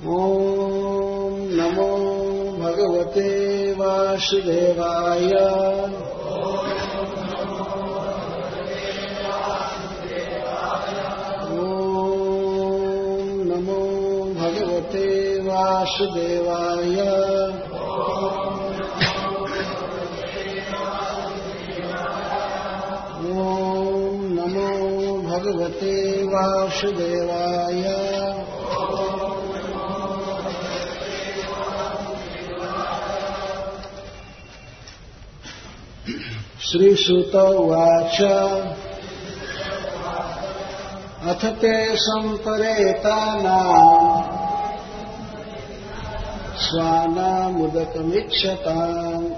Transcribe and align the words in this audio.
ॐ 0.00 0.06
नमो 1.52 1.88
भगवते 2.60 3.28
वासुदेवाय। 3.72 5.28
नमो 13.48 13.80
भगवते 14.34 15.38
वासुदेवाय। 15.40 17.00
ॐ 23.30 24.22
नमो 24.36 24.68
भगवते 25.22 26.24
वासुदेवाय 26.24 28.09
श्रीसुत 36.70 37.34
उवाच 37.34 38.20
अथ 41.22 41.44
ते 41.44 41.96
सम्परेतानाम् 41.96 44.22
स्वानामुदकमिच्छताम्। 46.58 49.30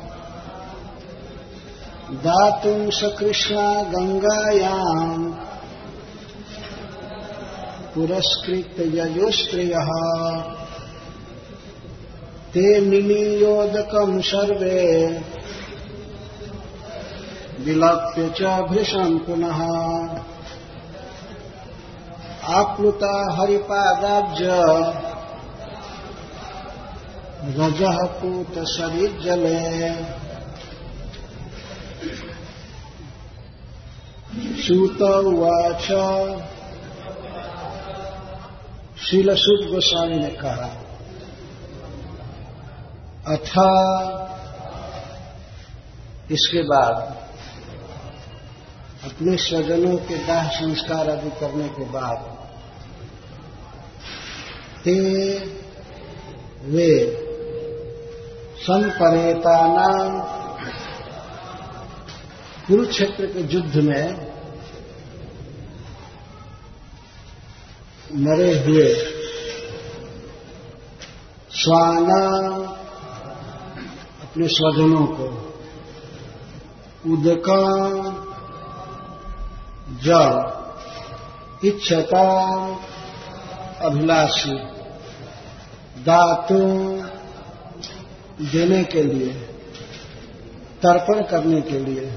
दातुम् 2.13 2.91
सकृष्णा 2.91 3.83
गङ्गायाम्। 3.83 5.35
पुरस्कृत्य 7.95 8.99
यजुस्त्रियः 8.99 9.91
ते 12.55 12.81
निमीयोदकम् 12.81 14.23
सर्वे 14.23 15.09
विलप्य 17.65 18.35
च 18.41 18.43
भृशम् 18.43 19.19
पुनः। 19.19 19.63
आप्लुता 22.55 23.33
हरिपादाब्ज। 23.33 24.43
रजः 27.45 27.97
पूतसरिज्जले 28.07 29.63
सूत 34.63 35.03
उवाच। 35.03 35.87
शीलसुद 39.03 39.71
गोस्वामी 39.71 40.17
ने 40.17 40.31
कहा, 40.31 40.71
अथा, 43.29 43.69
इसके 46.31 46.63
बाद 46.63 47.22
अपने 49.05 49.37
स्वजनों 49.37 49.97
के 50.09 50.17
दाह 50.27 50.49
संस्कार 50.49 51.11
आदि 51.11 51.31
करने 51.41 51.69
के 51.69 51.85
बाद 51.91 52.19
ते 54.85 54.95
वे 56.67 56.91
संपरेता 58.61 59.57
नाम 59.69 60.21
कुरुक्षेत्र 62.67 63.27
के 63.27 63.43
युद्ध 63.55 63.77
में 63.77 64.33
मरे 68.21 68.51
हुए 68.65 68.89
स्वाना 71.55 72.21
अपने 74.23 74.49
स्वजनों 74.49 75.07
को 75.17 75.27
उदका 77.13 77.63
जल 79.93 81.69
इच्छता 81.69 82.27
अभिलाषी 83.81 84.57
दातु 85.99 86.61
देने 88.53 88.83
के 88.85 89.03
लिए, 89.03 89.33
तर्पण 90.83 91.23
करने 91.23 91.61
के 91.61 91.79
लिए 91.79 92.11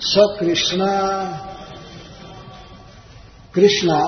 स 0.00 0.26
कृष्णा 0.40 0.90
कृष्णा 3.54 3.98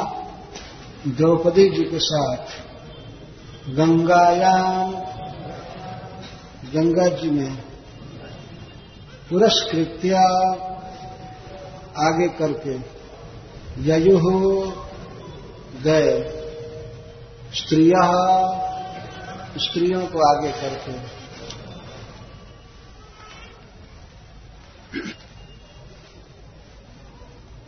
द्रौपदी 1.07 1.69
जी 1.71 1.83
के 1.83 1.99
साथ 1.99 2.61
गंगायाम, 3.69 4.93
गंगा 6.75 7.09
जी 7.09 7.31
में 7.31 7.57
पुरस्कृत्या 9.31 10.23
आगे 11.99 12.29
करके 12.29 13.03
ययु 13.83 14.19
गए। 15.83 16.43
स्त्रिया, 17.55 18.05
स्त्रियों 19.57 20.07
को 20.07 20.37
आगे 20.37 20.53
करके। 20.53 21.23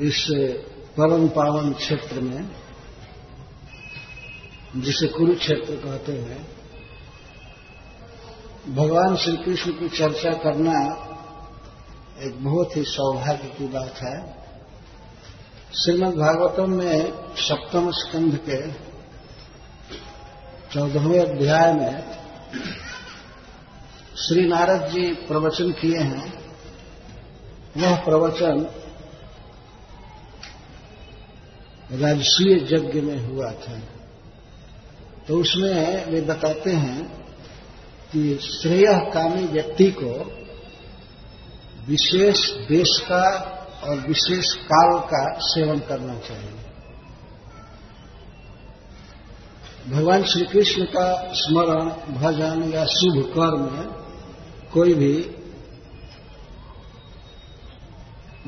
इस 0.07 0.27
परम 0.97 1.29
पावन 1.29 1.73
क्षेत्र 1.73 2.21
में, 2.21 2.51
जिसे 4.77 5.07
कुरुक्षेत्र 5.07 5.77
कहते 5.77 6.13
हैं, 6.13 6.47
भगवान 8.75 9.17
श्री 9.17 9.37
कृष्ण 9.37 9.71
की 9.71 9.89
चर्चा 9.89 10.31
करना 10.31 11.11
एक 12.23 12.45
बहुत 12.45 12.77
ही 12.77 12.83
सौभाग्य 12.85 13.49
की 13.49 13.69
बात 13.69 13.95
है। 13.97 14.45
श्रीमद् 15.75 16.17
भागवतम 16.17 16.71
में 16.71 17.13
सप्तम 17.37 17.91
स्कंध 17.91 18.41
के 18.49 18.73
चौदहवें 20.73 21.21
अध्याय 21.21 21.73
में 21.73 22.03
श्री 24.17 24.47
नारद 24.49 24.89
जी 24.89 25.15
प्रवचन 25.15 25.71
किए 25.71 25.99
हैं। 25.99 26.55
वह 27.77 27.97
प्रवचन 27.97 28.67
राजसीय 31.93 32.75
यज्ञ 32.75 33.01
में 33.01 33.27
हुआ 33.27 33.53
था। 33.53 33.81
तो 35.29 35.41
उसमें 35.41 36.07
वे 36.07 36.21
बताते 36.21 36.71
हैं 36.71 37.27
कि 38.13 38.39
श्रेय 38.39 39.11
कामी 39.15 39.45
व्यक्ति 39.45 39.91
को 39.91 40.44
विशेष 41.89 42.51
देश 42.69 42.99
का 43.03 43.25
और 43.85 43.99
विशेष 44.01 44.53
काल 44.65 44.99
का 45.09 45.23
सेवन 45.45 45.79
करना 45.89 46.15
चाहिए। 46.19 46.53
भगवान 49.89 50.23
श्री 50.25 50.45
कृष्ण 50.45 50.85
का 50.87 51.09
स्मरण, 51.35 51.89
भजन 52.15 52.71
या 52.75 52.85
शुभ 52.93 53.23
कर्म 53.35 53.67
कोई 54.73 54.95
भी 54.95 55.15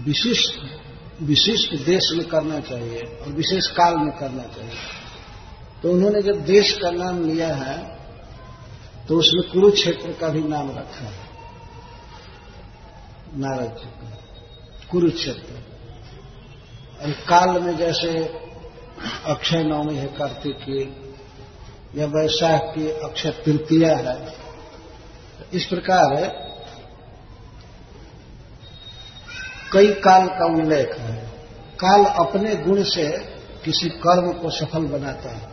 विशिष्ट 0.00 0.58
विशिष्ट 1.22 1.75
देश 1.84 2.10
में 2.12 2.26
करना 2.26 2.60
चाहिए 2.60 3.00
और 3.00 3.32
विशेष 3.32 3.66
काल 3.72 3.96
में 3.96 4.10
करना 4.19 4.42
चाहिए। 4.54 4.80
तो 5.82 5.92
उन्होंने 5.92 6.22
जब 6.22 6.44
देश 6.44 6.72
का 6.72 6.91
नाम 6.91 7.22
लिया 7.25 7.54
है 7.54 7.78
तो 9.08 9.19
उसमें 9.19 9.42
कुरुक्षेत्र 9.50 10.12
का 10.12 10.28
भी 10.28 10.42
नाम 10.44 10.70
रखा 10.70 11.04
है। 11.04 11.25
नारद 13.36 13.76
जी 13.78 13.88
का 13.91 14.10
कुरुक्षेत्र। 14.91 15.54
और 17.02 17.10
काल 17.28 17.60
में 17.62 17.76
जैसे 17.76 18.10
अक्षय 19.24 19.62
नवमी 19.62 19.97
है 19.97 20.06
कार्तिक 20.06 20.56
की 20.60 20.82
या 22.00 22.06
वैशाख 22.06 22.62
की 22.75 22.88
अक्षय 22.90 23.31
तृतीया 23.44 23.96
है 23.96 24.34
इस 25.52 25.64
प्रकार 25.64 26.14
है, 26.14 26.28
कई 29.72 29.93
काल 30.00 30.26
का 30.28 30.46
उल्लेख 30.55 30.99
है। 30.99 31.16
काल 31.78 32.05
अपने 32.19 32.55
गुण 32.56 32.82
से 32.84 33.06
किसी 33.64 33.88
कर्म 33.99 34.32
को 34.32 34.50
सफल 34.50 34.87
बनाता 34.88 35.37
है 35.37 35.49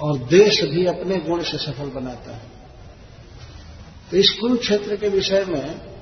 और 0.00 0.18
देश 0.18 0.62
भी 0.64 0.86
अपने 0.86 1.16
गुण 1.18 1.42
से 1.42 1.58
सफल 1.58 1.90
बनाता 1.90 2.36
है। 2.36 2.46
तो 4.10 4.16
इस 4.16 4.30
कुरुक्षेत्र 4.40 4.96
के 4.96 5.08
विषय 5.08 5.44
में 5.44 5.93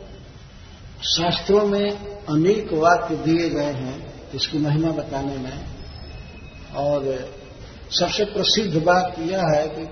शास्त्रों 1.04 1.66
में 1.66 1.90
अनेक 2.16 2.72
वाक्य 2.72 3.16
दिए 3.16 3.50
गए 3.50 3.62
हैं, 3.62 4.12
इसकी 4.34 4.58
महिमा 4.58 4.90
बताने 4.90 5.36
में। 5.36 5.64
और 6.76 7.28
सबसे 7.90 8.24
प्रसिद्ध 8.24 8.82
बात 8.82 9.16
यह 9.18 9.42
है 9.42 9.68
कि 9.68 9.88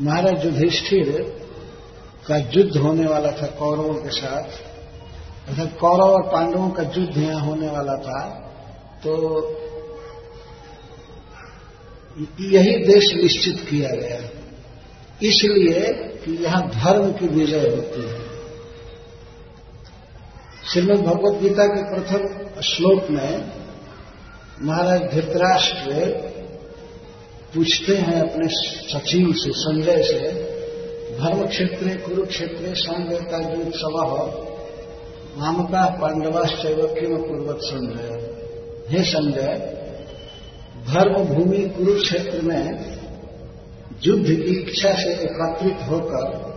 महाराज 0.00 0.44
युधिष्ठिर 0.44 1.22
का 2.26 2.36
युद्ध 2.36 2.76
होने 2.76 3.06
वाला 3.06 3.30
था 3.30 3.46
कौरवों 3.46 3.94
के 3.94 4.10
साथ। 4.10 4.44
अर्थात 5.48 5.78
कौरव 5.80 6.02
और 6.02 6.22
पांडवों 6.22 6.70
का 6.70 6.82
युद्ध 6.82 7.16
यहाँ 7.16 7.46
होने 7.46 7.66
वाला 7.66 7.94
था। 7.94 8.30
तो 9.04 9.42
यही 12.40 12.84
देश 12.84 13.14
निश्चित 13.14 13.68
किया 13.70 13.88
गया। 13.88 14.18
इसलिए 15.22 15.92
कि 15.92 16.44
यहाँ 16.44 16.68
धर्म 16.68 17.12
की 17.12 17.26
विजय 17.26 17.60
होती 17.60 18.02
है। 18.02 18.29
श्रीमद 20.72 21.00
भगवत 21.00 21.42
गीता 21.42 21.66
के 21.66 21.94
प्रथम 21.94 22.60
श्लोक 22.60 23.10
में 23.10 23.52
महाराज 24.62 25.00
धृतराष्ट्र 25.14 26.06
पूछते 27.54 27.96
हैं 27.96 28.30
अपने 28.30 28.48
सचिव 28.48 29.32
से, 29.32 29.50
संजय 29.52 30.02
से 30.02 30.32
धर्म 31.20 31.46
क्षेत्र 31.46 32.08
कुरुक्षेत्र 32.08 32.74
संवेता 32.74 33.38
जो 33.38 33.70
सभा 33.70 34.44
मामका 35.36 35.98
पांडवाश्चैव, 36.00 36.86
किम 36.86 37.16
पूर्वत 37.16 37.58
संजय? 37.60 38.30
हे 38.88 39.04
संजय 39.04 39.76
धर्म 40.88 41.24
भूमि 41.24 41.68
कुरुक्षेत्र 41.68 42.42
में 42.42 42.78
युद्ध 44.02 44.26
की 44.26 44.60
इच्छा 44.60 44.94
से 44.94 45.10
एकत्रित 45.10 45.88
होकर 45.88 46.49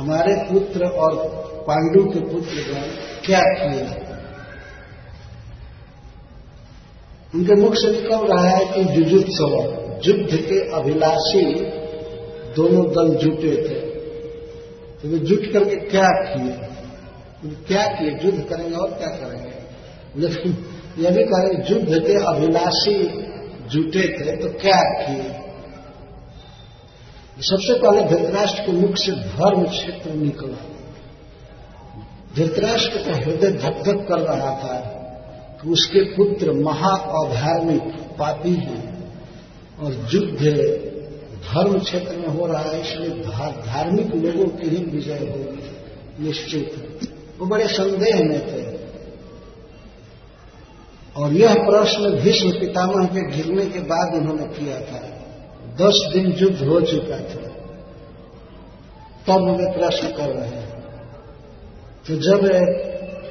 हमारे 0.00 0.34
पुत्र 0.34 0.84
और 0.84 1.16
पांडु 1.68 2.04
के 2.04 2.20
पुत्र 2.20 2.64
क्या 3.26 3.40
किए 3.40 4.10
उनके 7.34 7.54
मुख 7.54 7.74
से 7.74 7.90
निकल 7.90 8.16
रहा 8.16 8.48
है 8.48 8.64
कि 8.66 8.84
जुजुत्सव 8.84 9.52
युद्ध 10.04 10.36
के 10.36 10.70
अभिलाषी 10.70 11.54
दोनों 12.56 12.86
दल 12.86 13.14
जुटे 13.14 13.56
थे। 13.56 13.80
तो 15.00 15.08
वे 15.08 15.18
जुट 15.18 15.52
करके 15.52 15.76
क्या 15.76 16.08
किए? 16.08 16.52
क्या 17.68 17.82
किए? 17.82 18.10
युद्ध 18.10 18.44
करेंगे 18.44 18.76
और 18.76 18.90
क्या 18.90 19.08
करेंगे? 19.08 19.52
लेकिन 20.16 20.56
यह 20.98 21.10
भी 21.10 21.22
करें 21.24 21.70
युद्ध 21.70 22.06
के 22.06 22.14
अभिलाषी 22.14 22.96
जुटे 23.68 24.08
थे 24.08 24.36
तो 24.36 24.48
क्या 24.48 24.80
किए? 24.82 25.49
सबसे 27.40 27.74
पहले 27.74 28.02
धृतराष्ट्र 28.04 28.62
के 28.62 28.72
मुख 28.72 28.96
से 28.96 29.12
धर्म 29.12 29.64
क्षेत्र 29.66 30.14
निकला। 30.14 30.58
धृतराष्ट्र 32.36 32.98
का 32.98 33.14
हृदय 33.16 33.50
धक 33.52 33.82
धक 33.82 34.06
कर 34.08 34.20
रहा 34.20 34.50
था 34.56 34.78
कि 35.62 35.70
उसके 35.70 36.00
पुत्र 36.16 36.52
महा 36.58 36.90
अधार्मिक 37.20 37.82
पापी 38.18 38.52
हैं 38.52 38.82
और 39.78 39.92
युद्ध 40.12 40.42
धर्म 41.44 41.78
क्षेत्र 41.78 42.16
में 42.16 42.28
हो 42.28 42.46
रहा 42.46 42.62
है, 42.62 42.80
इसलिए 42.80 43.10
धार्मिक 43.66 44.14
लोगों 44.16 44.48
की 44.50 44.68
ही 44.68 44.84
विजय 44.86 45.18
होगी 45.18 46.26
निश्चित। 46.26 46.68
वो 47.40 47.46
बड़े 47.46 47.66
संदेह 47.68 48.16
में 48.24 48.40
थे। 48.46 48.62
और 51.16 51.32
यह 51.32 51.54
प्रश्न 51.60 52.10
भीष्म 52.16 52.50
पितामह 52.50 53.06
के 53.06 53.28
घिरने 53.30 53.64
के 53.66 53.80
बाद 53.86 54.14
उन्होंने 54.14 54.46
किया 54.54 54.80
था। 54.80 55.09
दस 55.76 56.00
दिन 56.12 56.32
युद्ध 56.32 56.68
हो 56.68 56.80
चुका 56.82 57.18
था। 57.20 57.48
तब 59.26 59.48
वे 59.50 59.70
प्रश्न 59.72 60.08
कर 60.08 60.28
रहे 60.28 60.48
हैं 60.48 60.68
तो 62.06 62.16
जब 62.18 62.46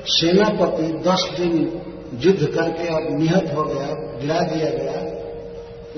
सेनापति 0.10 0.88
दस 1.06 1.24
दिन 1.38 1.56
युद्ध 2.20 2.46
करके 2.48 2.88
अब 2.88 3.08
निहत 3.20 3.54
हो 3.56 3.64
गया 3.64 3.88
गिरा 4.20 4.42
दिया 4.44 4.70
गया 4.72 5.00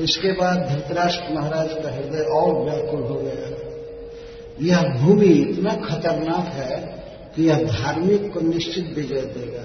इसके 0.03 0.31
बाद 0.31 0.57
धृतराष्ट्र 0.69 1.33
महाराज 1.33 1.73
का 1.73 1.91
हृदय 1.91 2.23
और 2.33 2.53
व्याकुल 2.63 3.01
हो 3.01 3.15
गया। 3.15 3.49
यह 4.61 4.81
भूमि 4.99 5.25
इतना 5.25 5.73
खतरनाक 5.85 6.47
है 6.53 6.79
कि 7.35 7.47
यह 7.47 7.63
धार्मिक 7.63 8.31
को 8.33 8.39
निश्चित 8.39 8.93
विजय 8.97 9.21
देगा। 9.35 9.63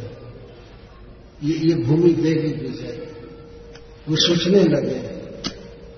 ये, 1.43 1.55
ये 1.69 1.75
भूमि 1.77 2.13
देगी 2.13 2.53
विजय। 2.61 2.99
वो 4.09 4.17
सोचने 4.17 4.63
लगे 4.65 5.01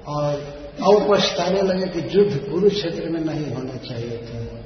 और 0.08 0.57
और 0.82 1.06
पछताने 1.10 1.62
लगे 1.62 1.86
कि 1.86 2.18
युद्ध 2.18 2.50
कुरुक्षेत्र 2.50 3.08
में 3.08 3.20
नहीं 3.20 3.54
होना 3.54 3.76
चाहिए 3.76 4.18
था। 4.18 4.58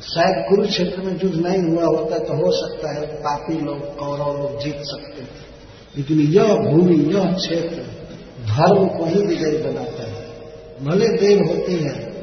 शायद 0.00 0.46
कुरुक्षेत्र 0.48 1.02
में 1.02 1.20
युद्ध 1.24 1.46
नहीं 1.46 1.62
हुआ 1.62 1.84
होता 1.84 2.18
तो 2.18 2.34
हो 2.34 2.52
सकता 2.52 2.94
है 2.94 3.06
पापी 3.06 3.60
लोग 3.60 3.96
कौरव 3.96 4.42
लोग 4.42 4.64
जीत 4.64 4.76
सकते 4.78 5.22
थे। 5.22 5.54
लेकिन 5.96 6.20
यह 6.20 6.54
भूमि, 6.54 7.14
यह 7.14 7.32
क्षेत्र 7.32 7.76
धर्म 8.46 8.88
को 8.88 9.04
ही 9.04 9.26
विजयी 9.26 9.56
बनाता 9.58 10.02
है। 10.02 10.24
भले 10.82 11.08
देव 11.08 11.38
होती 11.46 11.74
है, 11.74 12.14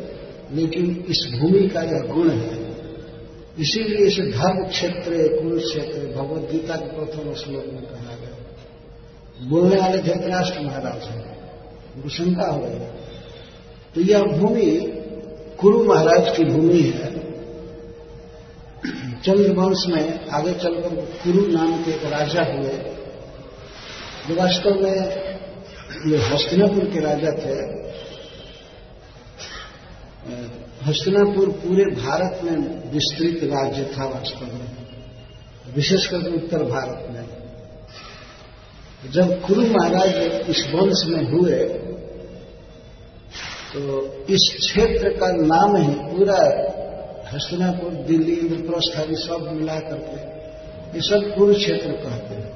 लेकिन 0.53 1.05
इस 1.09 1.39
भूमि 1.39 1.67
का 1.67 1.81
यह 1.81 2.13
गुण 2.13 2.29
है। 2.29 2.61
इसीलिए 3.59 4.07
इसे 4.07 4.21
धर्म 4.21 4.67
क्षेत्र, 4.67 5.11
कुरुक्षेत्र 5.41 6.21
भगवत 6.21 6.51
गीता 6.51 6.75
के 6.75 6.85
प्रथम 6.85 7.33
श्लोक 7.33 7.65
में 7.65 7.81
कहा 7.81 8.15
गया। 8.15 8.55
बोलने 9.49 9.75
वाले 9.75 9.97
धृतराष्ट्र 9.97 10.59
महाराज 10.59 11.03
हैं। 11.03 11.40
शंका 12.09 12.47
हो 12.47 12.59
गई 12.59 12.79
तो 13.95 14.01
यह 14.01 14.23
भूमि 14.37 14.71
गुरु 15.61 15.83
महाराज 15.83 16.37
की 16.37 16.43
भूमि 16.45 16.81
है। 16.81 17.09
चंद्रवंश 19.21 19.83
में 19.87 20.29
आगे 20.29 20.53
चलकर 20.53 20.95
कुरु 21.23 21.45
नाम 21.47 21.83
के 21.83 21.91
एक 21.91 22.05
राजा 22.05 22.43
हुए। 22.43 22.77
जो 24.27 24.35
वास्तव 24.35 24.73
में 24.75 24.97
ये 26.07 26.17
हस्तिनापुर 26.23 26.85
के 26.85 26.99
राजा 26.99 27.31
थे। 27.37 27.57
हस्तिनापुर 30.85 31.49
पूरे 31.57 31.85
भारत 31.95 32.39
में 32.43 32.57
विस्तृत 32.91 33.43
राज्य 33.53 33.83
था 33.97 34.05
वास्तव 34.05 34.45
में। 34.45 34.71
विशेषकर 35.75 36.17
उत्तर 36.33 36.63
भारत 36.63 37.07
में। 37.11 37.30
जब 39.03 39.29
कुरु 39.41 39.61
महाराज 39.63 40.49
इस 40.49 40.59
वंश 40.73 40.99
में 41.07 41.23
हुए 41.29 41.59
तो 43.71 43.79
इस 44.29 44.43
क्षेत्र 44.57 45.09
का 45.13 45.27
नाम 45.27 45.75
ही 45.77 45.93
पूरा 46.07 46.37
हस्तिनापुर, 47.27 47.91
दिल्ली, 48.07 48.33
इंद्रप्रस्थ 48.33 48.97
आदि 48.99 49.15
सब 49.17 49.47
मिला 49.51 49.77
करके 49.79 50.17
ये 50.95 51.01
सब 51.01 51.33
कुरुक्षेत्र 51.35 51.91
कहते 51.93 52.35
हैं। 52.35 52.49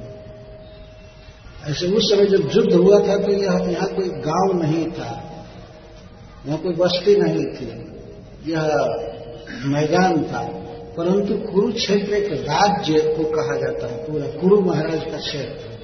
ऐसे 1.70 1.88
उस 1.88 2.10
समय 2.12 2.26
जब 2.28 2.50
युद्ध 2.56 2.74
हुआ 2.74 3.00
था 3.00 3.18
तो 3.18 3.32
यह 3.34 3.72
यहाँ 3.72 3.88
कोई 3.90 4.10
गाँव 4.24 4.58
नहीं 4.62 4.86
था, 4.92 5.12
यहाँ 6.46 6.58
कोई 6.60 6.74
बस्ती 6.76 7.16
नहीं 7.22 7.46
थी, 7.56 7.70
यह 8.52 8.64
मैदान 9.68 10.24
था। 10.24 10.44
परंतु 10.98 11.38
कुरुक्षेत्र 11.48 12.14
एक 12.14 12.32
राज्य 12.42 13.00
को 13.16 13.24
कहा 13.32 13.56
जाता 13.58 13.88
है, 13.88 13.98
पूरा 14.04 14.28
कुरु 14.42 14.60
महाराज 14.62 15.12
का 15.12 15.18
क्षेत्र। 15.20 15.75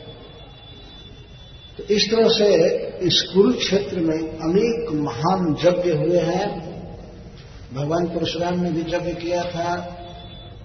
तो 1.77 1.83
इस 1.83 2.11
तरह 2.11 2.29
से 2.29 2.55
इस 2.97 3.21
कुरुक्षेत्र 3.21 3.99
में 3.99 4.17
अनेक 4.17 4.91
महान 4.91 5.55
यज्ञ 5.65 5.91
हुए 5.91 6.17
हैं। 6.17 6.71
भगवान 7.73 8.05
परशुराम 8.07 8.59
ने 8.59 8.71
भी 8.71 8.81
यज्ञ 8.81 9.13
किया 9.13 9.43
था 9.43 9.97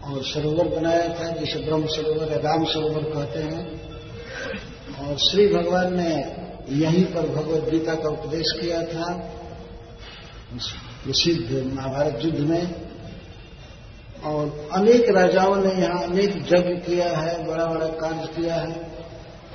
और 0.04 0.22
सरोवर 0.22 0.68
बनाया 0.68 1.08
था, 1.08 1.30
जिसे 1.30 1.58
ब्रह्म 1.58 1.86
सरोवर 1.86 2.32
या 2.32 2.38
राम 2.38 2.64
सरोवर 2.64 3.02
कहते 3.02 3.38
हैं। 3.38 3.80
और 4.98 5.16
श्री 5.16 5.48
भगवान 5.48 5.96
ने 5.96 6.36
यहीं 6.70 7.04
पर 7.04 7.20
भगवत 7.20 7.70
गीता 7.70 7.94
का 7.94 8.08
उपदेश 8.08 8.44
किया 8.60 8.82
था, 8.82 9.14
प्रसिद्ध 11.04 11.72
महाभारत 11.74 12.18
युद्ध 12.22 12.38
में। 12.38 12.74
और 14.24 14.68
अनेक 14.72 15.10
राजाओं 15.10 15.56
ने 15.56 15.72
यहाँ 15.72 16.02
अनेक 16.02 16.36
यज्ञ 16.36 16.92
किया 16.92 17.08
है 17.08 17.46
बड़ा 17.46 17.66
बड़ा 17.66 17.86
कार्य 17.86 18.40
किया 18.40 18.54
है। 18.54 18.72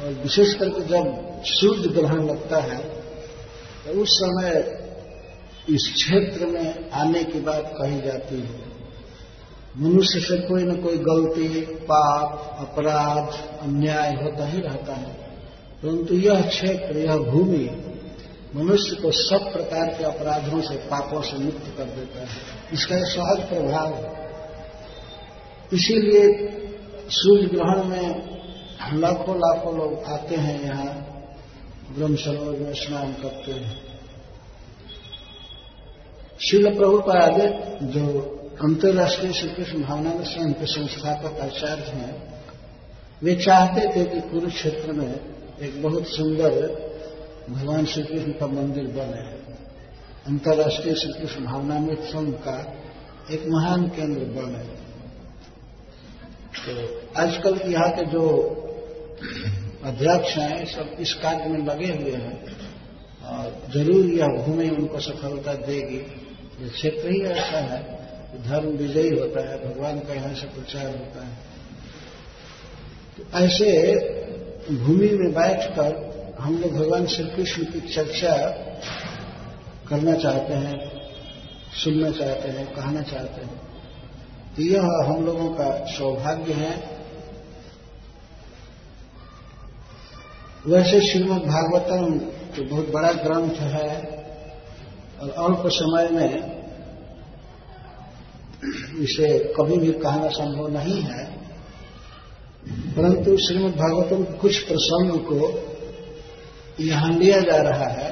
और 0.02 0.14
विशेष 0.24 0.54
करके 0.54 0.82
जब 0.82 1.31
सूर्य 1.44 1.90
ग्रहण 1.90 2.28
लगता 2.28 2.58
है 2.58 2.78
तो 3.86 4.02
उस 4.02 4.10
समय 4.10 4.82
इस 5.70 5.92
क्षेत्र 5.96 6.46
में 6.46 6.92
आने 6.92 7.24
की 7.24 7.40
बात 7.40 7.74
कही 7.82 8.02
जाती 8.02 8.40
है। 8.40 8.72
मनुष्य 9.78 10.20
से 10.20 10.38
कोई 10.38 10.64
न 10.64 10.82
कोई 10.82 10.98
गलती, 10.98 11.62
पाप, 11.62 12.58
अपराध, 12.60 13.60
अन्याय 13.62 14.14
होता 14.14 14.46
ही 14.46 14.62
रहता 14.62 14.94
है। 14.94 15.14
परंतु 15.84 16.16
यह 16.16 16.42
क्षेत्र, 16.42 16.98
यह 16.98 17.18
भूमि 17.18 17.94
मनुष्य 18.56 18.96
को 18.96 19.12
सब 19.12 19.54
प्रकार 19.54 19.88
के 19.88 20.04
अपराधों 20.04 20.62
से, 20.62 20.76
पापों 20.76 21.22
से 21.22 21.38
मुक्त 21.38 21.78
कर 21.78 21.84
देता 21.84 22.20
है। 22.20 22.28
इसका 22.74 22.98
एक 22.98 23.06
सहज 23.06 23.50
प्रभाव 23.50 23.94
है। 23.94 24.32
इसीलिए 25.74 26.50
सूर्य 27.10 27.48
ग्रहण 27.48 27.84
में 27.84 28.32
लाखों 28.94 29.36
लाखों 29.38 29.78
लोग 29.78 30.04
आते 30.04 30.36
हैं 30.36 30.62
यहाँ। 30.62 31.11
ब्रह्म 31.92 32.16
सरोवर 32.16 32.60
में 32.60 32.74
स्नान 32.74 33.14
करते 33.14 33.52
हैं 33.52 33.80
शिल 36.40 36.76
प्रभुपाद 36.76 37.40
जो 37.84 38.06
अंतर्राष्ट्रीय 38.64 39.34
श्री 39.34 39.50
कृष्ण 39.50 39.82
भावना 39.84 40.14
में 40.14 40.24
संघ 40.24 40.54
के 40.54 40.66
संस्थापक 40.66 41.40
आचार्य 41.40 41.84
हैं, 41.84 42.14
वे 43.24 43.36
चाहते 43.36 43.82
थे 43.96 44.06
कि 44.06 44.22
कुरुक्षेत्र 44.30 44.92
में 44.92 45.20
एक 45.62 45.82
बहुत 45.84 46.08
सुंदर 46.08 46.52
भगवान 47.50 47.86
श्री 47.86 48.04
कृष्ण 48.04 48.32
का 48.32 48.48
मंदिर 48.48 48.88
बने। 48.88 49.24
अंतर्राष्ट्रीय 50.28 50.96
श्री 50.96 51.14
कृष्ण 51.14 51.46
भावना 51.46 51.80
में 51.80 51.96
संघ 51.96 52.34
का 52.34 52.58
एक 53.32 53.46
महान 53.48 53.88
केंद्र 53.88 54.26
बने। 54.36 54.64
तो 56.64 56.74
आजकल 57.22 57.72
यहाँ 57.72 57.90
के 57.90 58.06
जो 58.06 58.24
अध्यक्ष 59.86 60.38
हैं 60.38 60.66
सब 60.66 60.96
इस 61.00 61.14
कार्य 61.14 61.50
में 61.50 61.66
लगे 61.66 61.94
हुए 61.94 62.12
हैं। 62.12 62.36
और 63.28 63.72
ज़रूर 63.74 64.06
यह 64.06 64.28
भूमि 64.28 64.70
उनको 64.70 65.00
सफलता 65.00 65.54
देगी। 65.54 65.98
ये 66.64 66.70
क्षेत्र 66.70 67.10
ही 67.10 67.22
ऐसा 67.22 67.58
है 67.58 67.80
धर्म 68.44 68.68
विजयी 68.68 69.10
होता 69.10 69.50
है, 69.50 69.58
भगवान 69.66 70.00
का 70.00 70.14
यहाँ 70.14 70.34
से 70.34 70.48
प्रचार 70.48 70.86
होता 70.86 71.26
है। 71.26 71.38
तो 73.18 73.24
ऐसे 73.40 73.68
भूमि 74.76 75.08
में 75.08 75.34
बैठकर 75.34 76.10
हम 76.40 76.58
लोग 76.58 76.72
भगवान 76.72 77.06
श्री 77.06 77.26
कृष्ण 77.26 77.64
की 77.64 77.80
चर्चा 77.80 78.36
करना 79.90 80.14
चाहते 80.14 80.54
हैं, 80.54 80.78
सुनना 81.84 82.12
चाहते 82.12 82.50
हैं, 82.50 82.66
कहना 82.66 83.02
चाहते 83.02 83.42
हैं। 83.42 83.60
तो 84.56 84.64
यह 84.64 84.82
हम 84.82 85.26
लोगों 85.26 85.50
का 85.50 85.86
सौभाग्य 85.86 86.54
है। 86.54 87.01
वैसे 90.66 91.00
श्रीमद 91.02 91.42
भागवतम 91.44 92.18
तो 92.56 92.64
बहुत 92.66 92.90
बड़ा 92.92 93.12
ग्रंथ 93.14 93.56
है, 93.68 93.92
और 95.20 95.30
अल्प 95.40 95.64
समय 95.68 96.10
में 96.10 96.34
इसे 99.04 99.28
कभी 99.56 99.78
भी 99.78 99.92
कहना 99.94 100.28
संभव 100.30 100.68
नहीं 100.70 101.02
है, 101.02 101.24
परंतु 102.96 103.36
श्रीमद 103.38 103.74
भागवतम 103.76 104.24
कुछ 104.38 104.60
प्रसंग 104.64 105.10
को 105.26 105.40
यहाँ 106.84 107.12
लिया 107.14 107.40
जा 107.42 107.58
रहा 107.64 107.88
है। 107.90 108.12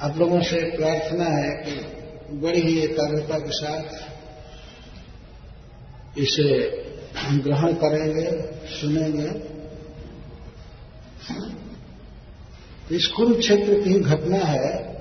आप 0.00 0.18
लोगों 0.18 0.40
से 0.42 0.60
प्रार्थना 0.76 1.24
है 1.26 1.50
कि 1.64 1.74
बड़ी 2.38 2.60
ही 2.60 2.78
एकाग्रता 2.80 3.38
के 3.38 3.52
साथ 3.54 3.84
इसे 6.18 6.48
ग्रहण 7.38 7.72
करेंगे, 7.76 8.26
सुनेंगे। 8.70 9.30
इस 12.92 13.06
कुरुक्षेत्र 13.06 13.74
की 13.74 14.00
घटना 14.00 14.36
है, 14.36 14.92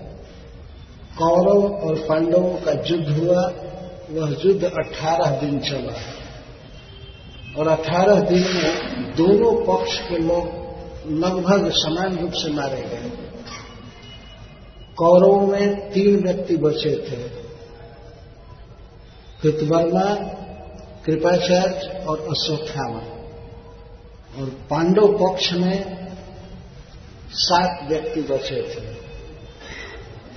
कौरव 1.18 1.76
और 1.76 1.96
पांडवों 1.96 2.56
का 2.56 2.72
युद्ध 2.72 3.10
हुआ, 3.10 3.54
वह 4.12 4.36
युद्ध 4.46 4.64
18 4.64 5.32
दिन 5.32 5.60
चला। 5.60 6.22
और 7.58 7.68
18 7.68 8.20
दिन 8.20 8.40
में 8.40 8.76
दोनों 9.16 9.66
पक्ष 9.66 10.00
के 10.00 10.18
लोग 10.18 10.62
लगभग 11.12 11.72
समान 11.72 12.20
रूप 12.20 12.32
से 12.32 12.52
मारे 12.52 12.82
गए। 12.82 13.12
कौरवों 14.96 15.48
में 15.48 15.92
तीन 15.92 16.24
व्यक्ति 16.24 16.58
बचे 16.58 16.96
थे। 16.96 17.42
कृतवर्मा, 19.42 20.16
कृपाचार्य 21.06 22.06
और 22.06 22.20
अश्वत्थामा। 22.20 23.00
और 24.40 24.50
पांडव 24.70 25.08
पक्ष 25.08 25.54
में 25.54 26.01
सात 27.34 27.90
व्यक्ति 27.90 28.22
बचे 28.22 28.62
थे। 28.62 29.02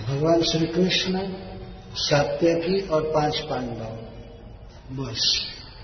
भगवान 0.06 0.42
श्री 0.42 0.66
कृष्ण 0.66 1.34
सात्यकी 1.94 2.88
और 2.88 3.02
पाँच 3.02 3.38
पांडव। 3.38 4.04
बस, 4.96 5.40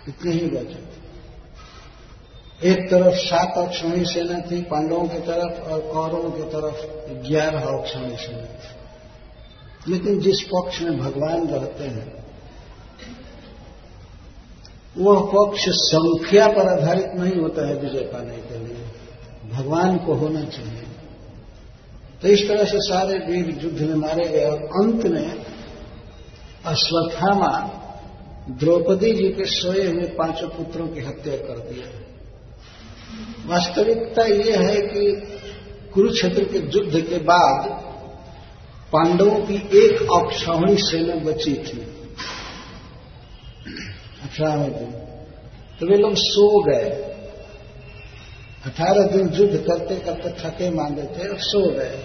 इतने 0.08 0.32
ही 0.32 0.46
बचे 0.46 0.74
थे। 0.74 1.00
एक 2.72 2.90
तरफ़ 2.90 3.14
सात 3.14 3.58
अक्षणी 3.58 4.04
सेना 4.04 4.40
थी, 4.40 4.62
पांडवों 4.62 5.08
की 5.08 5.18
तरफ़ 5.18 5.62
और 5.62 5.80
कौरवों 5.80 6.30
की 6.30 6.42
तरफ़ 6.42 7.08
ग्यारह 7.28 7.60
अक्षणी 7.60 8.16
सेना 8.16 8.42
थी। 8.42 8.80
लेकिन 9.92 10.20
जिस 10.20 10.40
पक्ष 10.42 10.80
में 10.80 10.98
भगवान 10.98 11.48
रहते 11.48 11.84
हैं, 11.84 12.24
वह 14.98 15.20
पक्ष 15.20 15.68
संख्या 15.68 16.48
पर 16.48 16.68
आधारित 16.68 17.06
नहीं 17.06 17.42
होता 17.42 17.68
है 17.68 17.74
विजय 17.74 18.00
पाने 18.00 18.36
के 18.36 18.58
लिए। 18.58 18.84
भगवान 19.52 19.98
को 19.98 20.14
होना 20.14 20.44
चाहिए। 20.44 20.89
तो 22.22 22.28
इस 22.28 22.48
तरह 22.48 22.64
से 22.64 22.78
सारे 22.78 23.18
वीर 23.18 23.60
युद्ध 23.64 23.80
में 23.80 23.94
मारे 23.94 24.28
गए 24.28 24.44
और 24.44 24.62
अंत 24.80 25.06
में 25.06 25.44
अश्वत्थामा 26.64 27.52
द्रौपदी 28.50 29.12
जी 29.12 29.28
के 29.28 29.44
सोए 29.44 29.86
हुए 29.86 30.06
पाँचों 30.18 30.48
पुत्रों 30.48 30.86
की 30.88 31.00
हत्या 31.00 31.36
कर 31.36 31.58
दिया 31.58 31.86
वास्तविकता 33.46 34.24
यह 34.24 34.60
है 34.60 34.80
कि 34.80 35.04
कुरुक्षेत्र 35.94 36.44
के 36.44 36.58
युद्ध 36.58 37.00
के 37.08 37.18
बाद 37.24 37.68
पांडवों 38.92 39.36
की 39.40 39.54
एक 39.78 40.02
अक्षौणी 40.12 40.76
सेना 40.76 41.14
बची 41.14 41.54
थी। 41.54 41.78
अठारह 44.22 44.68
दिन 44.68 44.90
तो 45.80 45.86
वे 45.86 45.96
लोग 45.96 46.14
सो 46.14 46.46
गए। 46.62 47.09
अठारह 48.66 49.06
दिन 49.06 49.28
युद्ध 49.32 49.66
करते 49.66 49.96
करते 49.96 50.30
थके 50.30 50.70
मांगे 50.70 51.02
थे 51.02 51.28
और 51.28 51.38
सो 51.38 51.70
गए। 51.70 52.04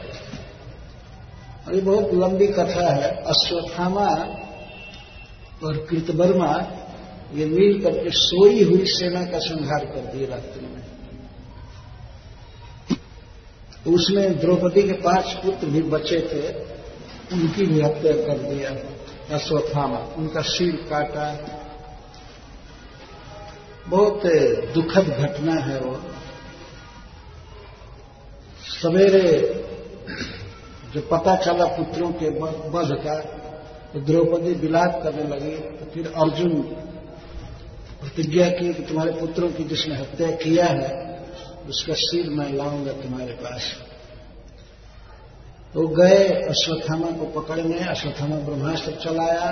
और 1.67 1.75
ये 1.75 1.81
बहुत 1.81 2.13
लंबी 2.13 2.47
कथा 2.47 2.89
है। 2.93 3.09
अश्वत्थामा 3.23 4.07
और 5.63 5.87
कृतवर्मा 5.89 6.67
ये 7.33 7.45
मिल 7.45 7.81
करके 7.83 8.09
सोई 8.09 8.63
हुई 8.63 8.83
सेना 8.85 9.25
का 9.25 9.39
संहार 9.39 9.85
कर 9.85 10.01
दिए 10.01 10.27
रात्रि 10.27 10.67
में। 10.67 10.85
उसमें 13.95 14.39
द्रौपदी 14.39 14.83
के 14.83 14.93
पाँच 14.93 15.33
पुत्र 15.33 15.67
भी 15.67 15.81
बचे 15.81 16.19
थे, 16.19 16.53
उनकी 17.35 17.65
भी 17.65 17.81
हत्या 17.81 18.13
कर 18.13 18.37
दिया 18.37 18.69
अश्वत्थामा। 19.35 19.97
उनका 19.97 20.41
सिर 20.41 20.75
काटा। 20.89 21.27
बहुत 23.87 24.21
दुखद 24.73 25.07
घटना 25.07 25.53
है 25.53 25.79
वो। 25.79 26.14
सवेरे 28.85 29.65
जो 30.93 31.01
पता 31.01 31.35
चला 31.35 31.65
पुत्रों 31.65 32.11
के 32.11 32.29
वध 32.69 33.03
का 33.03 33.19
तो 33.93 33.99
द्रौपदी 33.99 34.53
विलाप 34.53 34.99
करने 35.03 35.23
लगी 35.23 35.57
तो 35.57 35.91
फिर 35.91 36.07
अर्जुन 36.07 36.61
प्रतिज्ञा 38.01 38.49
की 38.49 38.73
कि 38.73 38.83
तुम्हारे 38.83 39.11
पुत्रों 39.11 39.49
की 39.49 39.63
जिसने 39.63 39.95
हत्या 39.95 40.31
किया 40.31 40.65
है, 40.65 41.19
उसका 41.69 41.93
सिर 41.97 42.29
मैं 42.29 42.53
लाऊँगा 42.53 42.91
तुम्हारे 42.91 43.31
पास। 43.31 43.61
तो 45.73 45.87
गए, 45.87 46.27
अश्वत्थामा 46.27 47.11
को 47.11 47.41
पकड़ने, 47.41 47.79
अश्वत्थामा 47.79 48.35
ब्रह्मास्त्र 48.35 48.91
चलाया। 48.91 49.51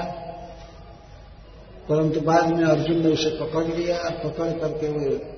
परंतु 1.89 2.21
बाद 2.21 2.47
में 2.47 2.65
अर्जुन 2.65 3.07
ने 3.07 3.13
उसे 3.13 3.29
पकड़ 3.29 3.65
लिया, 3.65 4.09
पकड़ 4.09 4.51
करके 4.51 4.87
वे 4.87 5.35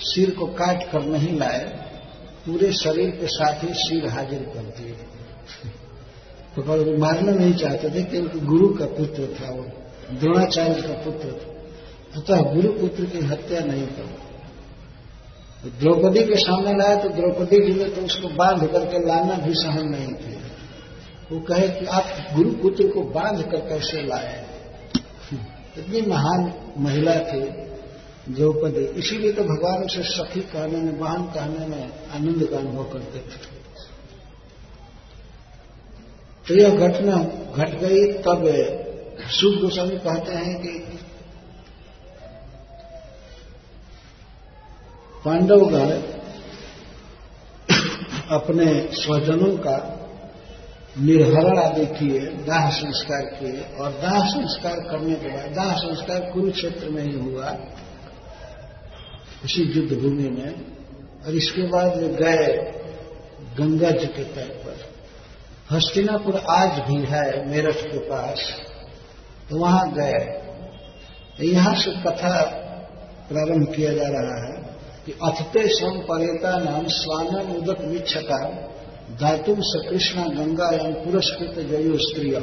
सिर 0.00 0.30
को 0.30 0.46
काट 0.46 0.92
कर 0.92 1.02
नहीं 1.02 1.38
लाए। 1.38 1.85
पूरे 2.46 2.72
शरीर 2.72 3.10
के 3.10 3.26
साथ 3.26 3.64
ही 3.64 3.68
सिर 3.72 4.08
हाजिर 4.08 4.38
कर 4.54 4.62
दिए 4.78 4.94
पकड़ 6.56 6.82
तो 6.82 6.98
मारना 6.98 7.32
नहीं 7.32 7.54
चाहते 7.54 7.90
थे 7.90 8.02
क्योंकि 8.02 8.40
गुरु 8.40 8.68
का 8.68 8.86
पुत्र 8.86 9.26
था 9.34 9.50
वो, 9.50 9.64
द्रोणाचार्य 10.20 10.82
का 10.82 10.94
पुत्र 11.04 11.32
था। 11.32 11.52
अतः 12.20 12.52
गुरु 12.54 12.68
पुत्र 12.72 13.04
की 13.04 13.18
हत्या 13.18 13.60
नहीं 13.60 13.86
कर। 13.86 14.06
तो 15.62 15.68
द्रौपदी 15.80 16.22
के 16.24 16.34
सामने 16.36 16.72
लाया 16.72 16.96
तो 16.96 17.08
द्रौपदी 17.08 17.64
जी 17.66 17.78
ने 17.78 17.84
तो 17.84 18.02
उसको 18.02 18.28
बाँध 18.28 18.66
करके 18.72 19.06
लाना 19.06 19.34
भी 19.34 19.54
सहन 19.54 19.88
नहीं 19.88 20.14
थे 20.14 20.34
वो 21.32 21.40
कहे 21.40 21.68
कि 21.68 21.86
आप 21.86 22.04
गुरु 22.34 22.50
पुत्र 22.50 22.88
को 22.88 23.00
बाँध 23.02 23.42
कर 23.42 23.68
कैसे 23.68 24.02
लाए? 24.06 24.46
इतनी 25.78 26.00
महान 26.00 26.52
महिला 26.78 27.14
थी। 27.14 27.65
द्रौपदी। 28.28 28.84
इसीलिए 28.98 29.32
तो 29.32 29.42
भगवान 29.44 29.82
उसे 29.82 30.02
सखी 30.02 30.40
कहने 30.40 30.78
में 30.78 30.98
वाहन 30.98 31.24
कहने 31.26 31.66
में 31.66 31.82
आनंद 32.10 32.46
का 32.46 32.58
अनुभव 32.58 32.84
करते 32.84 33.18
थे। 33.18 33.54
तो 36.46 36.54
यह 36.54 36.76
घटना 36.78 37.16
घट 37.56 37.78
गई, 37.80 38.12
तब 38.22 38.44
शुभ 39.30 39.60
गोस्वामी 39.60 39.96
कहते 39.98 40.32
हैं 40.32 40.56
कि 40.62 40.72
पांडवगण 45.24 45.90
अपने 48.30 48.66
स्वजनों 48.92 49.56
का 49.56 49.76
निर्हरण 50.98 51.58
आदि 51.58 51.86
किए, 51.86 52.20
दाह 52.20 52.70
संस्कार 52.70 53.24
किए 53.30 53.64
और 53.78 53.90
दाह 53.92 54.18
संस्कार 54.28 54.80
करने 54.80 55.14
के 55.14 55.28
बाद, 55.28 55.50
दाह 55.54 55.72
संस्कार 55.76 56.20
कुरुक्षेत्र 56.32 56.88
में 56.88 57.02
ही 57.02 57.18
हुआ। 57.20 57.50
उसी 59.44 59.62
युद्ध 59.72 59.92
भूमि 59.92 60.28
में, 60.30 60.52
और 61.26 61.34
इसके 61.34 61.62
बाद 61.68 61.96
वे 61.96 62.08
गए 62.16 62.46
गंगा 63.58 63.90
जी 63.90 64.06
के 64.08 64.24
तट 64.34 64.52
पर। 64.64 64.78
हस्तिनापुर 65.70 66.36
आज 66.50 66.78
भी 66.80 67.00
है 67.06 67.24
मेरठ 67.46 67.80
के 67.84 67.98
पास 68.08 68.50
तो 69.50 69.58
वहाँ 69.58 69.86
गए। 69.92 70.20
यहाँ 71.44 71.74
से 71.74 71.90
कथा 72.02 72.36
प्रारंभ 73.28 73.74
किया 73.74 73.92
जा 73.92 74.08
रहा 74.10 74.36
है 74.42 74.54
कि 75.06 75.12
अथते 75.24 75.66
संपरेता 75.70 76.56
नाम 76.60 76.86
स्वानम 76.92 77.52
उदक 77.54 77.80
विच्छता 77.84 78.38
धातुम 79.20 79.60
सकृष्णा 79.64 80.24
गंगा 80.34 80.68
एवं 80.74 80.94
पुरस्कृत 81.04 81.58
जयो 81.68 81.96
स्त्रिय। 82.00 82.34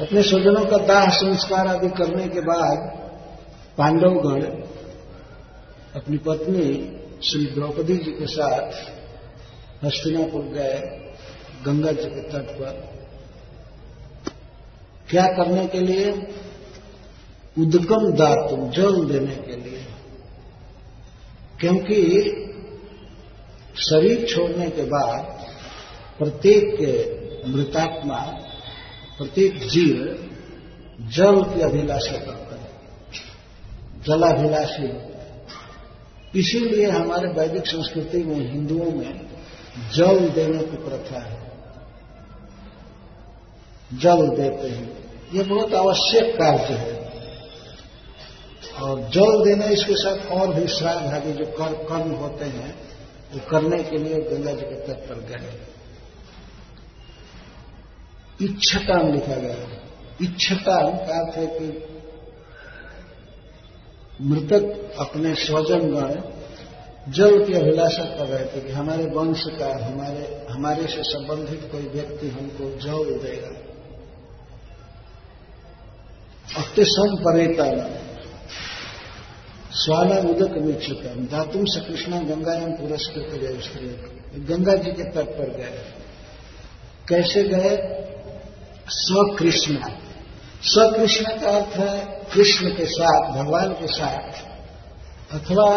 अपने 0.00 0.22
स्वजनों 0.22 0.64
का 0.64 0.78
दाह 0.86 1.08
संस्कार 1.14 1.66
आदि 1.66 1.88
करने 1.98 2.28
के 2.28 2.40
बाद 2.42 2.92
पांडवगण 3.78 4.42
अपनी 5.94 6.16
पत्नी 6.16 6.96
श्री 7.24 7.46
द्रौपदी 7.46 7.96
जी 7.96 8.10
के 8.10 8.26
साथ 8.26 8.72
हस्तिनापुर 9.84 10.42
गए, 10.42 10.80
गंगा 11.66 11.92
जी 11.92 12.04
के 12.04 12.20
तट 12.20 12.50
पर। 12.54 12.98
क्या 15.10 15.26
करने 15.26 15.66
के 15.66 15.80
लिए? 15.80 16.10
उद्गम 17.58 18.12
दातुम 18.12 18.70
जल 18.70 19.04
देने 19.04 19.36
के 19.36 19.56
लिए। 19.56 19.84
क्योंकि 21.60 21.96
शरीर 23.76 24.26
छोड़ने 24.28 24.70
के 24.70 24.82
बाद 24.82 25.46
प्रत्येक 26.18 26.64
मृतात्मा 27.48 28.20
प्रत्येक 29.18 29.58
जीव 29.58 30.28
जल 31.00 31.42
की 31.42 31.60
अभिलाषा 31.60 32.16
करता 32.18 32.43
जलाभिलाषी। 34.06 35.14
इसीलिए 36.40 36.90
हमारे 36.90 37.28
वैदिक 37.28 37.66
संस्कृति 37.66 38.18
में 38.18 38.52
हिंदुओं 38.52 38.92
में 38.92 39.26
जल 39.94 40.28
देने 40.28 40.58
की 40.58 40.76
प्रथा 40.76 41.18
है। 41.18 41.52
जल 43.94 44.28
देते 44.28 44.68
हैं। 44.68 45.04
ये 45.34 45.42
बहुत 45.42 45.74
आवश्यक 45.74 46.34
कार्य 46.34 46.74
है। 46.74 47.04
और 48.82 49.00
जल 49.00 49.44
देना 49.44 49.64
इसके 49.64 49.94
साथ 49.96 50.30
और 50.30 50.54
भी 50.54 50.66
श्राद्ध 50.66 51.06
आदि 51.06 51.32
जो 51.32 51.44
कर, 51.44 51.72
कर्म 51.72 52.10
होते 52.10 52.44
हैं 52.44 52.78
वो 53.32 53.40
करने 53.50 53.82
के 53.82 53.96
लिए 53.96 54.14
गंगा 54.14 54.52
जी 54.52 54.62
के 54.62 54.74
तट 54.74 55.08
पर 55.08 55.14
गए। 55.14 55.60
इच्छताम 58.44 59.12
लिखा 59.12 59.34
गया 59.34 59.54
इच्छताम 60.22 60.90
का 60.90 61.24
अर्थ 61.24 61.36
है 61.36 61.46
कि 61.46 61.93
मृतक 64.22 64.94
अपने 64.98 65.34
स्वजन 65.34 65.80
गण 65.80 66.20
जल 67.12 67.44
की 67.44 67.52
अभिलाषा 67.52 68.04
कर 68.04 68.26
रहे 68.26 68.44
थे 68.44 68.60
कि 68.60 68.72
हमारे 68.72 69.04
वंश 69.04 69.42
का, 69.46 69.86
हमारे 69.86 70.46
हमारे 70.50 70.82
से 70.82 71.02
संबंधित 71.02 71.68
कोई 71.72 71.80
व्यक्ति 71.80 72.28
हमको 72.28 72.64
जल 72.64 73.18
देगा। 73.18 73.48
अत्यसम 76.62 77.16
परेता 77.16 77.64
स्वाला 79.72 80.16
उदक 80.16 80.58
मीक्षकम 80.58 81.26
धातुम 81.26 81.64
से 81.64 81.80
कृष्णा 81.80 82.18
गंगायाम 82.18 82.72
पुरस्कृत 82.72 83.40
गए 83.40 83.60
स्त्री 83.60 83.86
गंगा 84.40 84.74
जी 84.74 84.90
के 84.90 85.02
तट 85.02 85.28
पर 85.38 85.56
गए। 85.56 85.84
कैसे 87.08 87.42
गए? 87.42 88.00
सकृष्ण 88.88 89.78
सकृष्ण 90.62 91.24
का 91.24 91.50
अर्थ 91.50 91.76
है 91.76 92.13
कृष्ण 92.32 92.68
के 92.68 92.84
साथ, 92.84 93.30
भगवान 93.32 93.72
के 93.72 93.86
साथ, 93.86 94.42
अथवा 95.34 95.68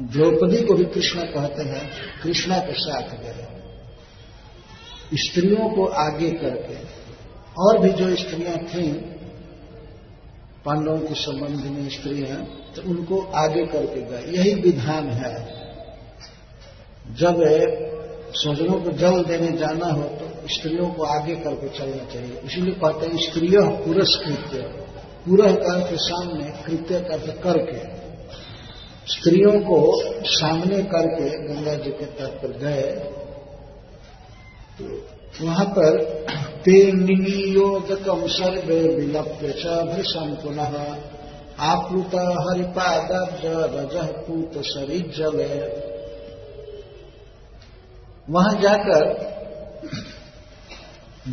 द्रौपदी 0.00 0.62
को 0.62 0.74
भी 0.74 0.84
कृष्ण 0.84 1.20
कहते 1.20 1.62
हैं, 1.62 1.90
कृष्णा 2.22 2.58
के 2.58 2.72
साथ 2.72 3.02
गए। 3.02 3.46
स्त्रियों 5.14 5.68
को 5.68 5.86
आगे 5.86 6.30
करके, 6.30 6.76
और 7.58 7.78
भी 7.78 7.90
जो 7.90 8.16
स्त्रियाँ 8.16 8.58
थीं, 8.58 8.92
पांडवों 10.64 10.98
के 10.98 11.14
संबंध 11.14 11.64
में 11.66 11.88
स्त्रियाँ 11.88 12.36
तो 12.76 12.82
उनको 12.82 13.20
आगे 13.20 13.66
करके 13.66 14.00
गए। 14.02 14.38
यही 14.38 14.54
विधान 14.54 15.08
है। 15.10 15.32
जब 17.14 17.36
स्वजनों 18.32 18.80
को 18.80 18.90
जल 18.90 19.24
देने 19.24 19.56
जाना 19.56 19.86
हो 19.86 20.02
तो 20.02 20.48
स्त्रियों 20.48 20.88
को 20.88 21.02
आगे 21.02 21.34
करके 21.34 21.68
चलना 21.68 22.04
चाहिए। 22.04 22.40
इसीलिए 22.44 22.74
कहते 22.74 23.06
हैं 23.06 23.18
स्त्रिय 23.18 23.56
पुरस्कृत्य। 23.84 24.79
पूरा 25.26 25.50
का 25.52 25.96
सामने 25.96 26.44
कृत्य 26.66 27.00
का 27.00 27.16
करके, 27.42 27.78
स्त्रियों 29.06 29.60
को 29.60 29.78
सामने 30.24 30.82
करके 30.82 31.30
गंगा 31.46 31.74
जी 31.74 31.90
के 31.90 32.06
तट 32.06 32.36
पर 32.42 32.58
गए 32.58 32.82
तो 34.78 34.84
वहाँ 35.44 35.66
पर 35.66 35.98
ते 36.64 36.92
नियोजकम 36.92 38.26
सर्वे 38.26 38.80
विलप्य 38.96 39.52
च 39.58 39.66
भृषम 39.66 40.34
पुनः 40.34 40.76
आप्लुत 41.64 42.14
हरिपादब्ज 42.40 43.44
रज 43.74 43.96
पूत 44.26 44.62
शरीर 44.62 45.12
जल 45.16 45.38
वहाँ 48.30 48.54
जाकर 48.60 49.06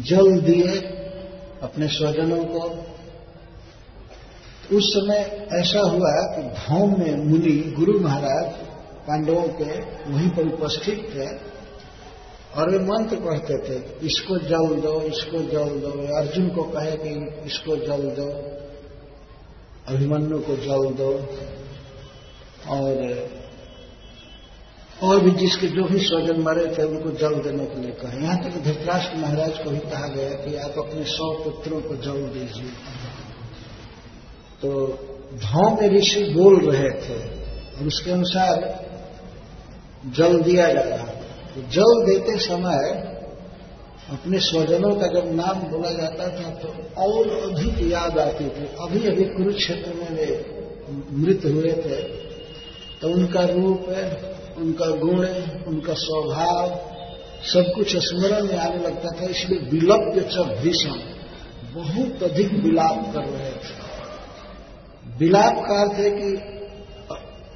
जल 0.03 0.39
दिए 0.41 0.77
अपने 1.63 1.87
स्वजनों 1.87 2.43
को 2.45 2.69
उस 4.73 4.93
समय 4.93 5.47
ऐसा 5.53 5.79
हुआ 5.79 6.11
कि 6.11 6.41
भौम 6.41 6.99
में 6.99 7.25
मुनि 7.25 7.51
गुरु 7.51 7.99
महाराज 7.99 8.45
पांडवों 9.07 9.43
के 9.43 9.79
वहीं 10.11 10.29
पर 10.29 10.43
उपस्थित 10.43 10.99
थे 10.99 11.57
और 12.59 12.71
वे 12.71 12.79
मंत्र 12.79 13.15
पढ़ते 13.15 13.57
थे, 13.57 14.05
इसको 14.05 14.37
जल 14.37 14.81
दो, 14.81 15.01
इसको 15.01 15.37
जल 15.37 15.69
दो। 15.69 16.17
अर्जुन 16.17 16.49
को 16.49 16.63
कहे 16.63 16.91
कि, 16.91 17.41
इसको 17.45 17.75
जल 17.75 18.01
दो, 18.01 18.29
अभिमन्यु 19.93 20.39
को 20.39 20.55
जल 20.55 20.93
दो। 20.93 21.37
और 22.69 23.27
और 25.03 25.19
भी 25.19 25.31
जिसके 25.31 25.67
जो 25.67 25.83
भी 25.83 25.99
स्वजन 25.99 26.41
मरे 26.41 26.75
थे, 26.77 26.83
उनको 26.83 27.11
जल 27.11 27.35
देने 27.35 27.65
के 27.65 27.81
लिए 27.81 27.91
कहे। 27.91 28.23
यहाँ 28.23 28.43
तक 28.43 28.63
धृतराष्ट्र 28.63 29.17
महाराज 29.17 29.57
को 29.57 29.69
भी 29.69 29.79
कहा 29.79 30.07
गया 30.07 30.29
कि 30.29 30.55
आप 30.55 30.73
अपने 30.77 31.03
सौ 31.03 31.33
पुत्रों 31.43 31.81
को 31.81 31.95
जल 31.95 32.21
दीजिए। 32.27 32.69
तो 34.61 34.87
भाव 35.43 35.81
में 35.81 35.89
ऋषि 35.89 36.23
बोल 36.23 36.71
रहे 36.71 36.89
थे 36.89 37.19
और 37.77 37.87
उसके 37.87 38.11
अनुसार 38.11 38.85
जल 40.15 40.41
दिया 40.41 40.67
जा 40.73 40.81
रहा 40.81 41.07
तो 41.55 41.61
जल 41.61 42.05
देते 42.05 42.37
समय 42.37 43.13
अपने 44.09 44.39
स्वजनों 44.39 44.95
का 44.95 45.07
जब 45.07 45.35
नाम 45.35 45.59
बोला 45.59 45.91
जाता 45.91 46.27
था 46.27 46.49
तो 46.49 46.67
और 47.01 47.29
अधिक 47.29 47.91
याद 47.91 48.19
आती 48.19 48.45
थी। 48.45 48.65
अभी 48.79 49.07
अभी 49.07 49.23
कुरुक्षेत्र 49.23 49.93
में 49.93 50.11
वे 50.11 50.27
मृत 51.11 51.41
हुए 51.45 51.71
थे। 51.71 52.01
तो 53.01 53.09
उनका 53.09 53.41
रूप 53.41 53.89
है, 53.89 54.05
उनका 54.57 54.85
गुण 54.85 55.25
है, 55.25 55.63
उनका 55.67 55.93
स्वभाव, 55.93 56.69
सब 57.43 57.71
कुछ 57.75 57.95
स्मरण 57.97 58.47
में 58.47 58.57
आने 58.57 58.77
लगता 58.77 59.09
था। 59.09 59.25
इसलिए 59.25 59.59
विलप 59.59 60.29
च 60.31 60.47
भीषण, 60.61 60.95
बहुत 61.73 62.23
अधिक 62.23 62.53
विलाप 62.53 63.13
कर 63.13 63.25
रहे 63.25 63.51
थे। 63.51 63.86
विलाप 65.19 65.55
का 65.67 65.81
अर्थ 65.81 65.99
है 65.99 66.09
कि 66.11 66.29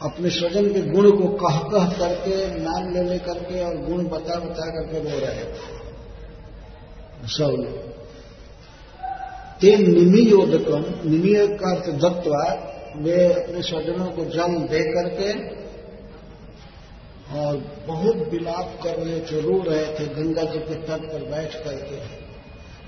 अपने 0.01 0.29
स्वजन 0.29 0.67
के 0.73 0.81
गुण 0.83 1.09
को 1.11 1.27
कह 1.37 1.57
कह 1.69 1.85
करके, 1.99 2.35
नाम 2.59 2.93
ले 2.93 3.03
ले 3.03 3.17
करके 3.19 3.63
और 3.63 3.75
गुण 3.79 4.03
बता 4.07 4.39
बता 4.39 4.69
करके 4.71 4.99
रो 4.99 5.19
रहे 5.19 5.45
थे। 5.51 5.79
सब 7.27 7.53
ते 9.61 9.75
निमियोदकम 9.77 10.85
निमिय 11.09 11.45
का 11.57 11.71
अर्थ 11.71 11.89
दत्वा 12.01 12.43
वे 12.97 13.17
अपने 13.33 13.61
स्वजनों 13.61 14.05
को 14.11 14.25
जन्म 14.27 14.63
दे 14.67 14.79
करके 14.93 15.33
और 17.39 17.57
बहुत 17.87 18.23
विलाप 18.31 18.79
कर 18.83 18.95
रहे 18.95 19.19
थे 19.21 19.41
रो 19.41 19.57
रहे 19.63 19.85
थे, 19.89 20.05
गंगा 20.15 20.43
जी 20.43 20.59
के 20.59 20.75
तट 20.81 21.05
पर 21.11 21.29
बैठ 21.31 21.53
करके। 21.63 21.99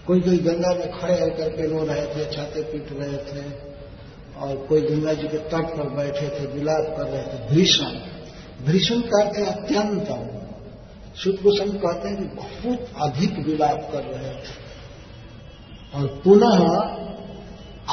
कोई 0.08 0.22
कोई 0.22 0.38
गंगा 0.40 0.74
में 0.74 0.90
खड़े 0.92 1.20
होकर 1.22 1.50
के 1.50 1.68
रो 1.68 1.84
रहे 1.86 2.06
थे, 2.08 2.26
छाते 2.32 2.64
पीट 2.64 2.92
रहे 2.94 3.18
थे। 3.28 3.44
और 4.38 4.56
कोई 4.56 4.82
गंगा 4.82 5.13
जी 5.13 5.28
के 5.28 5.38
तट 5.38 5.78
पर 5.78 5.89
बैठे 5.89 6.28
थे, 6.28 6.46
विलाप 6.48 6.98
कर 6.98 7.04
रहे 7.04 7.24
थे, 7.24 7.56
भीषण। 7.56 7.91
भीषण 8.65 9.00
कहते 9.00 9.46
अत्यंत। 9.46 10.39
शुद्ध 11.17 11.39
गोस्वामी 11.39 11.72
कहते 11.72 12.08
हैं 12.08 12.17
कि 12.17 12.24
बहुत 12.24 12.88
अधिक 13.02 13.48
विलाप 13.48 13.89
कर 13.91 14.04
रहे 14.04 14.34
थे। 14.34 14.63
और 15.96 16.22
पुनः 16.24 16.67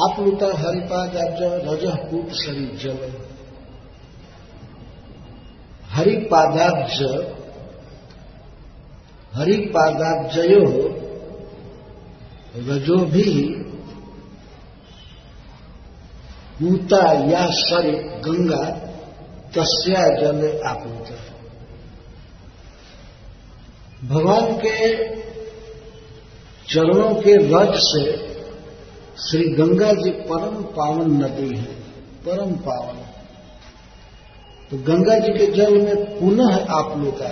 आप 0.06 0.20
लुता 0.20 0.46
हरिपाद 0.46 1.12
रज 1.68 2.10
कूट 2.10 2.28
शरीर 2.28 2.78
जल 2.82 3.12
हरिपादाब्ज 5.88 7.02
हरिपादाब्जयो 9.34 10.64
रजो 12.56 12.96
भी 12.96 13.54
पूता 16.60 17.02
या 17.30 17.44
सर 17.54 17.86
गंगा 18.24 18.64
तस्या 19.54 20.02
जल 20.16 20.40
आपूत। 20.66 21.06
भगवान 24.04 24.52
के 24.56 24.76
चरणों 26.66 27.14
के 27.16 27.32
रज 27.46 27.72
से 27.82 28.04
श्री 29.20 29.48
गंगा 29.54 29.92
जी 29.92 30.10
परम 30.28 30.62
पावन 30.76 31.10
नदी 31.22 31.48
है, 31.56 31.72
परम 32.26 32.52
पावन। 32.66 32.98
तो 34.70 34.76
गंगा 34.84 35.18
जी 35.18 35.32
के 35.32 35.46
जल 35.52 35.72
में 35.78 35.96
पुनः 36.20 36.52
आप 36.70 36.88
लोग 36.98 37.18
का 37.18 37.30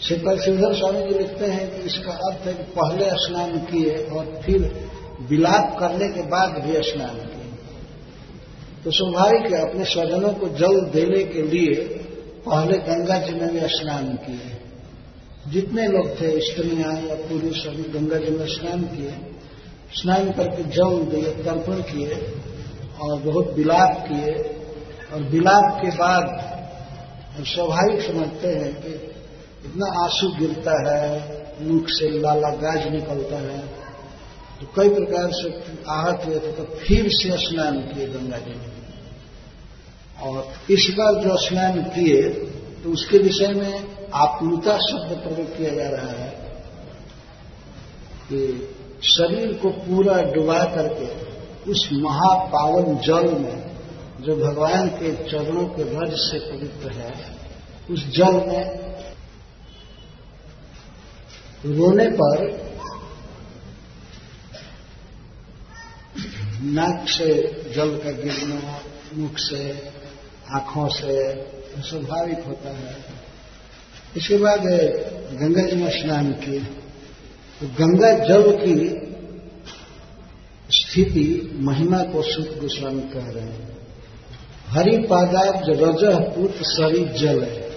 श्रीधर 0.00 0.74
स्वामी 0.74 1.02
जी 1.02 1.18
लिखते 1.18 1.46
हैं 1.46 1.64
कि 1.70 1.80
इसका 1.86 2.12
अर्थ 2.26 2.46
है 2.46 2.52
कि 2.54 2.62
पहले 2.72 3.06
स्नान 3.18 3.58
किए 3.66 3.94
और 4.08 4.24
फिर 4.42 4.60
विलाप 5.30 5.76
करने 5.80 6.08
के 6.08 6.22
बाद 6.28 6.50
भी 6.64 6.82
स्नान 6.82 7.16
किए। 7.16 7.37
तो 8.84 8.90
स्वाभाविक 8.90 9.52
है 9.52 9.70
अपने 9.70 9.84
स्वजनों 9.84 10.32
को 10.32 10.48
जल 10.48 10.80
देने 10.80 11.24
के 11.24 11.42
लिए 11.42 11.74
पहले 12.46 12.78
गंगा 12.78 13.18
जी 13.18 13.32
में 13.32 13.52
भी 13.52 13.60
स्नान 13.64 14.08
किए। 14.08 14.60
जितने 15.48 15.88
लोग 15.88 16.20
थे, 16.20 16.40
स्त्रियाँ 16.40 16.92
या 16.92 17.14
पुरुष 17.14 17.56
सभी 17.56 17.82
गंगा 17.82 18.16
जी 18.16 18.30
में 18.30 18.46
स्नान 18.46 18.82
किए। 18.82 19.14
स्नान 19.92 20.32
करके 20.32 20.62
जल 20.62 21.02
दिए, 21.02 21.44
तर्पण 21.44 21.74
किए 21.74 22.32
और 23.00 23.18
बहुत 23.18 23.54
विलाप 23.54 24.04
किए। 24.08 24.54
और 25.12 25.22
विलाप 25.22 25.82
के 25.82 25.88
बाद 25.88 26.48
स्वाभाविक 27.44 28.00
समझते 28.00 28.48
हैं 28.48 28.82
कि 28.82 28.88
इतना 29.64 30.02
आँसू 30.04 30.28
गिरता 30.28 30.92
है, 30.92 31.38
मुख 31.60 31.84
से 31.88 32.20
लाला 32.20 32.50
गाज 32.50 32.88
निकलता 32.88 33.36
है। 33.36 33.77
तो 34.60 34.66
कई 34.76 34.88
प्रकार 34.88 35.30
से 35.32 35.50
आहत 35.88 36.22
हुए 36.26 36.38
थे 36.38 36.52
तो 36.52 36.64
फिर 36.64 37.08
से 37.08 37.36
स्नान 37.38 37.80
किए 37.80 38.06
गंगा 38.06 38.38
जी 38.38 38.50
में 38.50 38.78
और 40.22 40.72
इस 40.72 40.94
बार 40.98 41.14
जो 41.14 41.36
स्नान 41.36 41.82
किए 41.82 42.22
तो 42.82 42.92
उसके 42.92 43.18
विषय 43.18 43.48
में 43.48 43.96
आप्लुता 44.14 44.76
शब्द 44.78 45.16
प्रयोग 45.18 45.56
किया 45.56 45.70
जा 45.74 45.88
रहा 45.88 46.10
है 46.10 46.30
कि 48.32 48.68
शरीर 49.02 49.52
को 49.52 49.70
पूरा 49.70 50.22
डुबा 50.22 50.64
करके 50.64 51.28
उस 51.70 51.88
महापावन 51.92 52.96
जल 52.96 53.38
में 53.38 53.68
जो 54.20 54.36
भगवान 54.36 54.88
के 54.88 55.12
चरणों 55.30 55.64
के 55.64 55.82
रज 55.82 56.14
से 56.14 56.38
पवित्र 56.38 56.90
है, 56.90 57.12
उस 57.90 58.06
जल 58.08 58.32
में 58.32 58.88
रोने 61.66 62.08
पर 62.08 62.67
नाक 66.62 67.08
से 67.08 67.34
जल 67.76 67.96
का 67.96 68.10
गिरना, 68.10 68.80
मुख 69.14 69.38
से, 69.38 69.90
आँखों 70.54 70.88
से 70.88 71.42
स्वाभाविक 71.82 72.38
होता 72.38 72.70
है। 72.70 72.96
इसके 74.16 74.36
बाद 74.36 74.60
गंगा 75.40 75.62
जी 75.62 75.76
में 75.76 75.90
स्नान 75.90 76.32
किए। 76.32 76.60
तो 77.60 77.66
गंगा 77.66 78.12
जल 78.12 78.56
की 78.56 79.08
स्थिति 80.70 81.50
महिमा 81.54 82.02
को 82.02 82.22
सुख 82.22 82.46
गोस्वामी 82.46 83.02
कह 83.02 83.30
रहे 83.30 83.44
हैं। 83.44 83.78
हरि 84.66 84.98
पादाब्ज 84.98 85.68
रज 85.68 86.34
पुत 86.36 86.54
सरी 86.62 87.04
जल 87.04 87.42
है। 87.42 87.68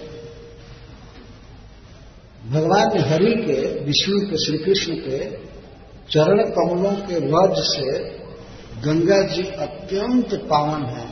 भगवान 2.51 2.97
हरि 2.97 3.31
के, 3.31 3.83
विष्णु 3.83 4.19
के, 4.19 4.45
श्री 4.45 4.57
कृष्ण 4.57 4.93
के 4.95 5.31
चरण 6.11 6.43
कमलों 6.43 6.91
के 6.91 7.15
रज 7.19 7.55
से 7.63 8.20
गंगा 8.85 9.21
जी 9.21 9.43
अत्यंत 9.43 10.33
पावन 10.33 10.85
है। 10.85 11.07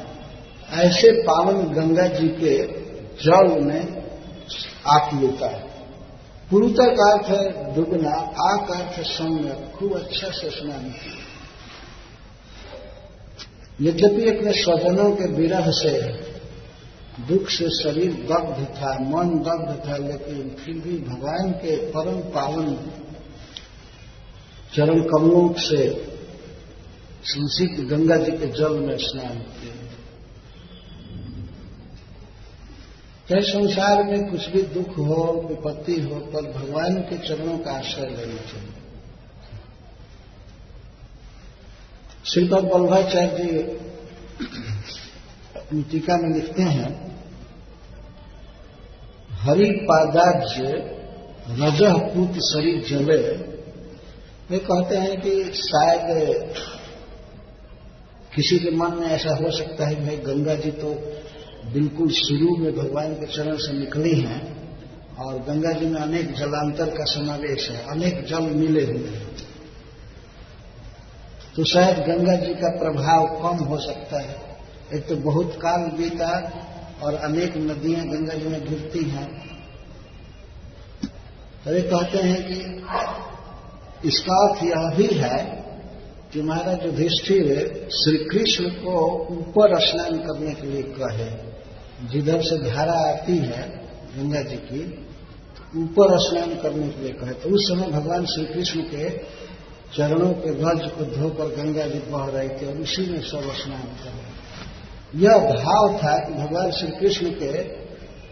ऐसे 0.88 1.12
पावन 1.12 1.63
गंगा 1.73 2.08
जी 2.08 2.27
के 2.27 2.58
जल 3.23 3.63
में 3.63 4.03
आप 4.88 5.10
लेता 5.21 5.47
है। 5.47 5.67
पुरुता 6.51 6.88
का 6.88 7.12
अर्थ 7.13 7.29
है 7.29 7.75
डूबना 7.75 8.12
आ 8.45 8.55
का 8.65 8.79
अर्थ 8.79 9.01
सौम्य 9.01 9.71
खूब 9.75 9.95
अच्छा 9.95 10.29
से 10.29 10.49
स्नान 10.49 10.93
यद्यपि 13.82 14.29
अपने 14.29 14.51
स्वजनों 14.51 15.12
के 15.12 15.25
विरह 15.25 15.69
से 15.71 15.91
दुख 17.27 17.49
से 17.49 17.69
शरीर 17.84 18.12
दग्ध 18.12 18.65
था, 18.75 18.93
मन 18.99 19.29
दग्ध 19.39 19.89
था, 19.89 19.97
लेकिन 19.97 20.55
फिर 20.60 20.75
भी 20.75 20.97
भगवान 20.97 21.51
के 21.51 21.75
परम 21.75 22.19
पावन 22.19 22.75
चरण 24.75 25.01
कमलों 25.01 25.53
से 25.53 25.88
संसित 27.23 27.79
गंगा 27.79 28.15
जी 28.15 28.32
के 28.32 28.47
जल 28.47 28.79
में 28.79 28.97
स्नान 28.97 29.38
किया 29.38 29.79
चाहे 33.29 33.41
संसार 33.41 34.03
में 34.03 34.32
कुछ 34.32 34.49
भी 34.49 34.62
दुख 34.62 34.97
हो, 34.97 35.47
विपत्ति 35.49 36.01
हो, 36.01 36.15
पर 36.15 36.41
भगवान 36.51 36.95
के 37.01 37.17
चरणों 37.17 37.58
का 37.58 37.71
आश्रय 37.71 38.05
लेना 38.05 38.41
चाहिए। 38.41 38.73
श्रीपद 42.25 42.69
वल्लभाचार्य 42.73 43.43
जी 43.43 43.58
अपनी 45.55 45.84
टीका 45.84 46.17
में 46.17 46.29
लिखते 46.29 46.62
हैं, 46.62 47.19
हरि 49.32 49.71
पादाज्य 49.71 50.63
रजह 51.49 51.97
पूत 51.97 52.34
शरीर 52.34 52.84
जले। 52.88 53.21
वे 54.49 54.58
कहते 54.58 54.97
हैं 54.97 55.21
कि 55.21 55.43
शायद 55.53 56.53
किसी 58.36 58.58
के 58.60 58.72
मन 58.72 58.96
में 58.96 59.08
ऐसा 59.08 59.36
हो 59.36 59.52
सकता 59.52 59.88
है, 59.88 59.96
भाई 60.06 60.18
गंगा 60.18 60.56
जी 60.56 60.72
तो 60.72 60.94
बिल्कुल 61.74 62.10
शुरू 62.10 62.56
में 62.58 62.76
भगवान 62.76 63.13
के 63.13 63.26
चरण 63.26 63.58
से 63.58 63.74
निकली 63.74 64.13
हैं 64.22 64.42
और 65.18 65.39
गंगा 65.39 65.72
जी 65.72 65.86
में 65.86 66.00
अनेक 66.02 66.34
जलांतर 66.34 66.89
का 66.89 67.04
समावेश 67.06 67.70
है, 67.70 67.86
अनेक 67.88 68.26
जल 68.26 68.42
मिले 68.42 68.86
हुए 68.86 69.08
हैं। 69.08 69.28
तो 71.56 71.63
शायद 71.63 71.98
गंगा 71.98 72.36
जी 72.36 72.54
का 72.54 72.70
प्रभाव 72.80 73.28
कम 73.42 73.63
हो 73.65 73.78
सकता 73.78 74.22
है। 74.22 74.36
एक 74.94 75.08
तो 75.08 75.15
बहुत 75.15 75.56
काल 75.56 75.82
बीता 75.98 76.32
और 77.04 77.15
अनेक 77.15 77.58
नदियाँ 77.58 78.06
गंगा 78.06 78.34
जी 78.34 78.48
में 78.48 78.70
गिरती 78.70 79.04
हैं। 79.10 79.28
तो 81.65 81.74
ये 81.74 81.82
कहते 81.82 82.18
हैं 82.18 82.42
कि 82.44 82.58
इसका 84.08 84.36
अर्थ 84.48 84.63
यह 84.63 84.89
भी 84.98 85.08
है 85.15 85.59
कि 86.34 86.42
महाराज 86.42 86.86
युधिष्ठिर 86.86 87.46
श्री 87.94 88.18
कृष्ण 88.26 88.70
को 88.82 88.96
ऊपर 89.32 89.80
स्नान 89.80 90.18
करने 90.18 90.54
के 90.54 90.68
लिए 90.68 90.82
कहे, 90.98 91.30
जिधर 92.08 92.42
से 92.42 92.58
धारा 92.70 92.98
आती 93.10 93.38
है 93.38 93.62
गंगा 94.18 94.42
जी 94.42 94.58
की, 94.58 94.82
ऊपर 95.78 96.18
स्नान 96.20 96.56
करने 96.56 96.88
के 96.89 97.02
लिए 97.02 97.13
कहे 97.13 97.34
तो 97.34 97.50
उस 97.50 97.68
समय 97.68 97.88
भगवान 97.92 98.26
श्री 98.26 98.46
कृष्ण 98.46 98.82
के 98.82 99.10
चरणों 99.96 100.32
के 100.34 100.54
ध्वज 100.54 100.89
को 100.92 101.06
धोकर 101.06 101.56
गंगा 101.56 101.88
जी 101.88 102.00
बह 102.12 102.26
रहे 102.26 102.50
थे 102.50 102.65
और 102.65 102.82
उसी 102.82 103.06
में 103.12 103.22
सब 103.22 103.52
स्नान 103.56 103.82
कर 103.82 104.12
रहे 104.12 105.24
यह 105.24 105.38
भाव 105.56 105.98
था 105.98 106.18
कि 106.18 106.34
भगवान 106.34 106.72
श्री 106.72 106.92
कृष्ण 107.00 107.32
के 107.32 107.63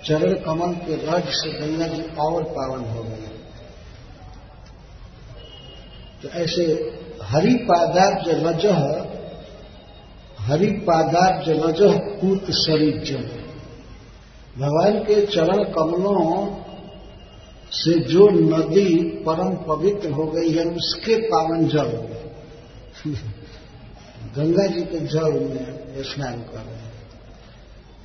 चरण 0.05 0.33
कमल 0.43 0.73
के 0.85 0.95
रज 1.07 1.29
से 1.31 1.51
गंगा 1.59 1.87
जी 1.87 2.01
और 2.19 2.43
पावन 2.57 2.83
हो 2.85 3.03
गए। 3.03 3.35
तो 6.21 6.29
ऐसे 6.39 6.63
हरिपादाब्ज 7.27 8.45
रजह 8.45 9.07
हरिपादाब्ज 10.39 11.45
पूत 12.21 12.51
शरीर 12.51 13.03
जल 13.03 13.47
भगवान 14.61 14.93
के 14.93 15.25
चरण 15.25 15.63
कमलों 15.63 16.47
से 17.71 17.99
जो 17.99 18.29
नदी 18.29 19.03
परम 19.03 19.55
पवित्र 19.55 20.09
हो 20.09 20.25
गई 20.25 20.51
है, 20.51 20.65
उसके 20.65 21.15
पावन 21.15 21.67
जल। 21.67 22.07
गंगा 24.35 24.67
जी 24.67 24.81
के 24.81 24.99
जल 24.99 25.39
में 25.39 26.03
स्नान 26.03 26.35
कर 26.35 26.57
रहे 26.57 26.75
हैं। 26.75 26.93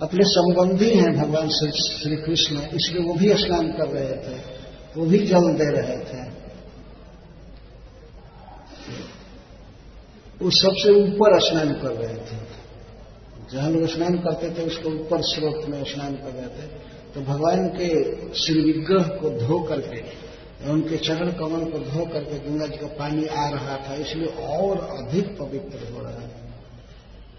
अपने 0.02 0.24
संबंधी 0.24 0.90
हैं 0.90 1.16
भगवान 1.16 1.48
श्री 1.48 2.16
कृष्ण, 2.16 2.56
इसलिए 2.56 3.02
वो 3.02 3.14
भी 3.14 3.34
स्नान 3.34 3.68
कर 3.68 3.88
रहे 3.88 4.12
थे, 4.12 4.40
वो 4.96 5.06
भी 5.06 5.18
जल 5.18 5.52
दे 5.52 5.64
रहे 5.64 5.98
थे। 5.98 6.41
वो 10.42 10.50
सबसे 10.50 10.90
ऊपर 10.90 11.40
स्नान 11.40 11.72
कर 11.72 11.90
रहे 11.90 12.14
थे। 12.14 12.52
जहाँ 13.52 13.70
लोग 13.70 13.88
स्नान 13.88 14.18
करते 14.18 14.50
थे, 14.50 14.66
उसको 14.66 14.88
ऊपर 14.88 15.22
स्रोत 15.22 15.68
में 15.68 15.84
स्नान 15.84 16.14
कर 16.14 16.30
रहे 16.30 16.46
थे। 16.46 16.92
तो 17.14 17.20
भगवान 17.20 17.68
के 17.68 17.88
श्री 18.34 18.60
विग्रह 18.60 19.02
को 19.02 19.30
धो 19.30 19.58
करके, 19.58 20.02
उनके 20.70 20.96
चरण 20.96 21.32
कमल 21.32 21.64
को 21.64 21.78
धो 21.78 22.04
करके 22.04 22.38
गंगा 22.38 22.66
जी 22.66 22.76
का 22.76 22.86
पानी 22.86 23.26
आ 23.26 23.48
रहा 23.48 23.76
था, 23.76 23.94
इसलिए 23.94 24.26
और 24.26 24.78
अधिक 24.78 25.38
पवित्र 25.38 25.92
हो 25.92 26.00
रहा 26.00 26.12
है। 26.12 26.52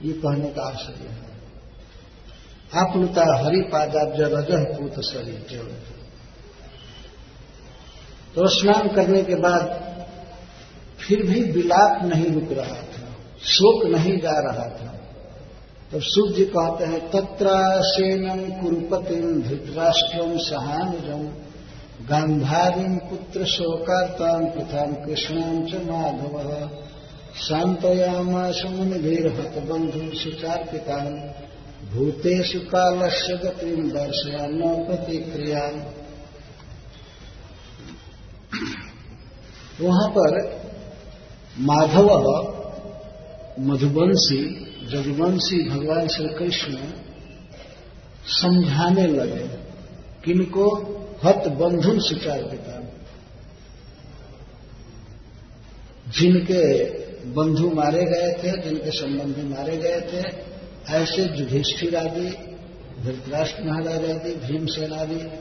ये 0.03 0.13
कहने 0.13 0.49
का 0.49 0.61
आश्चर्य 0.61 1.09
है। 1.09 1.33
आप 2.75 2.87
आपलुता 2.87 3.45
हरिपादाब्ज 3.45 4.21
रजह 4.21 4.63
पूत 4.63 5.03
शरीर 5.05 5.45
जल 5.51 5.67
तो 8.35 8.47
स्नान 8.47 8.87
करने 8.87 9.23
के 9.23 9.35
बाद 9.35 9.93
फिर 10.99 11.23
भी 11.23 11.43
विलाप 11.43 12.05
नहीं 12.05 12.25
रुक 12.25 12.51
रहा 12.51 12.75
शोक 13.43 13.85
नहीं 13.85 14.17
जा 14.17 14.33
रहा 14.39 14.67
था। 14.69 14.91
तो 15.91 15.99
सुख 16.01 16.35
जी 16.35 16.45
कहते 16.45 16.85
हैं 16.85 16.99
तत्रासेनम 17.09 18.39
कुरुपतिम 18.61 19.41
धृतराष्ट्रम 19.41 20.37
सहानुजम 20.43 21.25
गांधारीम 22.09 22.95
पुत्र 23.09 23.45
शोकार्ताम 23.47 24.45
प्रथम 24.49 24.93
कृष्णाम 25.03 25.59
च 25.65 25.81
माधव 25.83 26.37
शांतयामा 27.39 28.49
सुमुनिभीर 28.51 29.27
हत 29.33 29.55
बंधु 29.69 30.01
सुचार्पिता, 30.15 30.97
भूतेषु 31.93 32.59
कालस्य 32.69 33.37
गतिम 33.37 33.87
दर्शयान 33.89 34.59
प्रतिक्रिया 34.85 35.63
वहाँ 39.81 40.09
पर 40.09 40.41
माधव 41.61 42.09
मधुबंशी 43.59 44.65
जगवंशी 44.87 45.69
भगवान 45.69 46.07
श्री 46.07 46.27
कृष्ण 46.27 46.77
समझाने 48.25 49.07
लगे 49.07 49.47
किनको 50.25 50.69
हत 51.23 51.47
बंधु 51.47 51.99
सुचार 51.99 52.43
पिता। 52.43 52.79
जिनके 56.11 56.83
बंधु 57.31 57.69
मारे 57.69 58.05
गए 58.05 58.43
थे, 58.43 58.61
जिनके 58.61 58.91
संबंधी 58.91 59.49
मारे 59.49 59.77
गए 59.77 60.01
थे, 60.01 60.53
ऐसे 60.93 61.23
युधिष्ठिर 61.23 61.95
आदि, 61.95 62.29
धृतराष्ट्र 63.03 63.63
महाराज 63.63 64.11
आदि, 64.11 64.35
भीमसेन 64.35 64.93
आदि, 64.93 65.31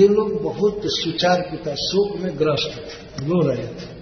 ये 0.00 0.08
लोग 0.08 0.42
बहुत 0.42 0.80
सुचार 0.84 1.40
पिता, 1.40 1.74
शोक 1.74 2.16
में 2.16 2.38
ग्रस्त 2.38 2.78
थे, 2.78 3.26
रो 3.26 3.48
रहे 3.48 3.66
थे। 3.66 3.99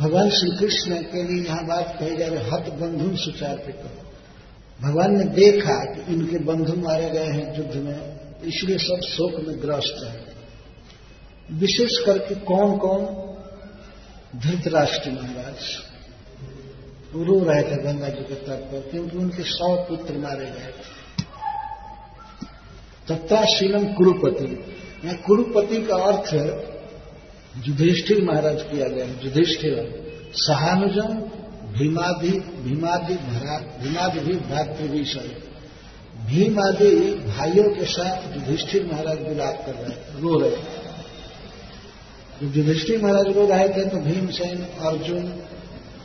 भगवान 0.00 0.30
श्री 0.30 0.50
कृष्ण 0.56 0.96
के 1.02 1.22
लिए 1.22 1.44
यहाँ 1.44 1.64
बात 1.66 1.96
कही 2.00 2.16
जा 2.16 2.26
रही 2.26 2.50
हत 2.50 2.68
बंधु 2.72 3.16
सुचार 3.16 3.56
पिता 3.56 3.88
भगवान 4.80 5.16
ने 5.18 5.24
देखा 5.24 5.74
कि 5.84 6.12
इनके 6.12 6.38
बंधु 6.38 6.74
मारे 6.76 7.10
गए 7.10 7.26
हैं 7.26 7.58
युद्ध 7.58 7.76
में, 7.76 7.98
इसलिए 8.44 8.78
सब 8.78 9.00
शोक 9.06 9.34
में 9.48 9.56
ग्रस्त 9.62 10.04
है। 10.04 10.30
विशेष 11.58 11.98
करके 12.06 12.34
कौन 12.34 12.76
कौन? 12.78 13.04
धृतराष्ट्र 14.40 15.10
महाराज। 15.10 15.60
रो 17.16 17.38
रहे 17.44 17.62
थे 17.62 17.76
गंगा 17.82 18.08
जी 18.08 18.24
के 18.24 18.34
तट 18.34 18.64
पर, 18.72 18.88
क्योंकि 18.90 19.16
उनके 19.16 19.42
सौ 19.42 19.76
पुत्र 19.76 20.18
मारे 20.18 20.44
गए 20.44 20.72
थे। 20.72 20.88
तत्ताशीलम 23.08 23.84
कुरुपति। 23.92 24.50
यहाँ 25.04 25.16
कुरुपति 25.16 25.82
का 25.82 25.96
अर्थ 25.96 26.34
युधिष्ठिर 27.68 28.22
महाराज 28.24 28.62
किया 28.62 28.88
गया। 28.88 29.06
युधिष्ठिर 29.24 29.74
सहानुजन 30.36 31.14
भीमादि 31.72 32.30
भीमादि 32.64 33.14
भीमादि 33.80 34.20
भी 34.20 34.34
भ्रातृविषय 34.38 35.36
भीम 36.26 36.58
आदि 36.60 36.90
भाइयों 37.26 37.68
के 37.74 37.84
साथ 37.84 38.36
युधिष्ठिर 38.36 38.84
महाराज 38.92 39.22
विलाप 39.28 39.62
कर 39.66 39.74
रहे 39.74 40.20
रो 40.20 40.38
रहे 40.38 40.56
जब 42.40 42.56
युधिष्ठिर 42.56 43.02
महाराज 43.02 43.36
रो 43.36 43.46
रहे 43.46 43.68
थे 43.68 43.88
तो 43.88 43.96
भीमसेन, 43.96 44.62
अर्जुन, 44.62 45.24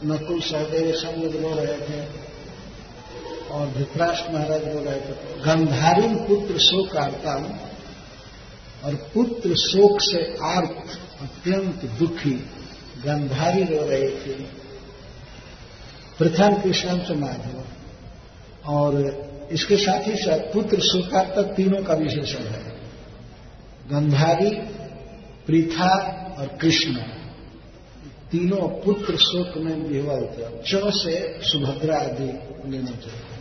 नकुल 0.06 0.42
सहदेव 0.42 0.92
सब 0.96 1.22
लोग 1.22 1.36
रो 1.36 1.56
रहे 1.56 1.78
थे। 1.80 2.00
और 3.52 3.68
धृतराष्ट्र 3.74 4.34
महाराज 4.34 4.64
रो 4.64 4.84
रहे 4.84 5.00
थे। 5.00 5.14
गंधारी 5.46 6.08
पुत्र 6.26 6.60
शोक 6.60 6.96
आरता 6.98 7.36
और 8.86 8.96
पुत्र 9.14 9.56
शोक 9.56 10.02
से 10.02 10.38
आर्त 10.44 11.00
अत्यंत 11.22 11.86
दुखी, 12.00 12.36
गंधारी 13.06 13.64
रो 13.66 13.84
रहे 13.86 14.10
थे। 14.20 14.34
प्रथम 16.18 16.62
कृष्ण 16.62 16.98
से 17.00 17.16
माधव 17.16 18.72
और 18.72 19.48
इसके 19.52 19.78
साथ 19.78 20.08
ही 20.08 20.16
साथ 20.18 20.52
पुत्र 20.54 20.80
शोकार्ता 20.84 21.42
तीनों 21.54 21.84
का 21.84 21.94
विशेषण 21.96 22.46
है। 22.46 22.64
गंधारी, 23.90 24.50
पृथा 25.48 25.90
और 26.40 26.48
कृष्ण, 26.62 26.94
तीनों 28.32 28.68
पुत्र 28.84 29.18
शोक 29.20 29.58
में 29.58 29.76
विह्वल 29.84 30.26
थे। 30.28 30.48
च 30.64 30.92
से 30.96 31.16
सुभद्रा 31.44 31.98
आदि 31.98 32.32
लेना 32.68 32.96
चाहिए 32.98 33.34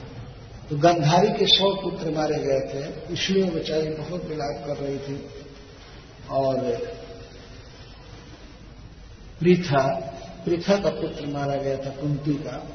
तो 0.71 0.77
गंधारी 0.79 1.29
के 1.31 1.47
सौ 1.49 1.71
पुत्र 1.77 2.11
मारे 2.11 2.39
गए 2.39 2.61
थे, 2.69 2.83
इसलिए 3.13 3.51
बेचारी 3.51 3.89
बहुत 3.93 4.25
विलाप 4.25 4.67
कर 4.67 4.77
रही 4.77 4.99
थी 4.99 5.17
और 6.33 6.57
पृथा 9.45 10.11
पृथा 10.47 10.77
का 10.77 10.91
पुत्र 10.91 11.27
मारा 11.27 11.57
गया 11.57 11.77
था 11.77 11.91
कुंती 11.91 12.35
का। 12.35 12.69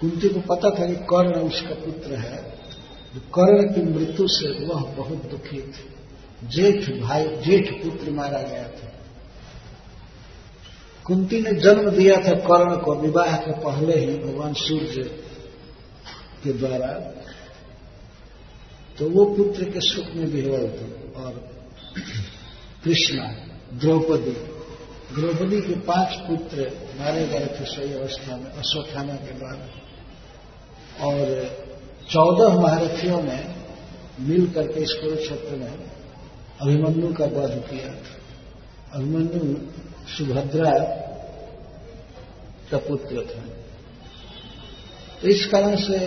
कुंती 0.00 0.28
को 0.28 0.40
पता 0.40 0.70
था 0.70 0.86
कि 0.86 0.96
कर्ण 0.96 1.40
उसका 1.40 1.74
पुत्र 1.74 2.14
है। 2.14 2.54
जो 3.14 3.20
कर्ण 3.20 3.74
की 3.74 3.82
मृत्यु 3.82 4.28
से 4.28 4.66
वह 4.66 4.82
बहुत 4.82 5.30
दुखी 5.30 5.62
थे। 5.62 5.92
जेठ 6.48 7.00
भाई, 7.00 7.28
जेठ 7.28 7.84
पुत्र 7.84 8.10
मारा 8.10 8.42
गया 8.42 8.68
था। 8.68 8.92
कुंती 11.04 11.40
ने 11.40 11.52
जन्म 11.52 11.90
दिया 11.90 12.16
था 12.16 12.34
कर्ण 12.34 12.76
को 12.76 12.94
विवाह 12.94 13.36
के 13.36 13.52
पहले 13.52 13.98
ही 13.98 14.18
भगवान 14.18 14.54
सूर्य 14.54 15.02
के 16.44 16.52
द्वारा। 16.52 16.92
तो 18.98 19.10
वो 19.10 19.24
पुत्र 19.24 19.64
के 19.64 19.80
सुख 19.80 20.04
में 20.14 20.26
विह्वल 20.26 20.68
थे 20.68 21.12
और 21.22 21.50
कृष्णा, 22.84 23.24
द्रौपदी 23.72 24.51
द्रौपदी 25.14 25.60
के 25.60 25.74
पाँच 25.80 26.14
पुत्र 26.28 26.72
मारे 27.00 27.26
गए 27.26 27.46
थे 27.46 27.64
सही 27.64 27.92
अवस्था 27.94 28.36
में 28.36 28.50
अश्वत्थामा 28.50 29.14
के 29.14 29.32
बाद। 29.32 29.70
और 31.00 31.24
चौदह 32.10 32.60
महारथियों 32.60 33.22
ने 33.22 33.54
मिल 34.20 34.50
करके 34.50 34.80
इस 34.80 34.92
कुरुक्षेत्र 34.92 35.56
में 35.56 35.72
अभिमन्यु 36.62 37.14
का 37.14 37.24
वध 37.24 37.64
किया। 37.70 37.94
अभिमन्यु 38.92 39.56
सुभद्रा 40.16 40.72
का 42.70 42.78
पुत्र 42.78 43.16
था। 43.16 43.42
तो 45.22 45.28
इस 45.28 45.46
कारण 45.46 45.76
से 45.76 45.98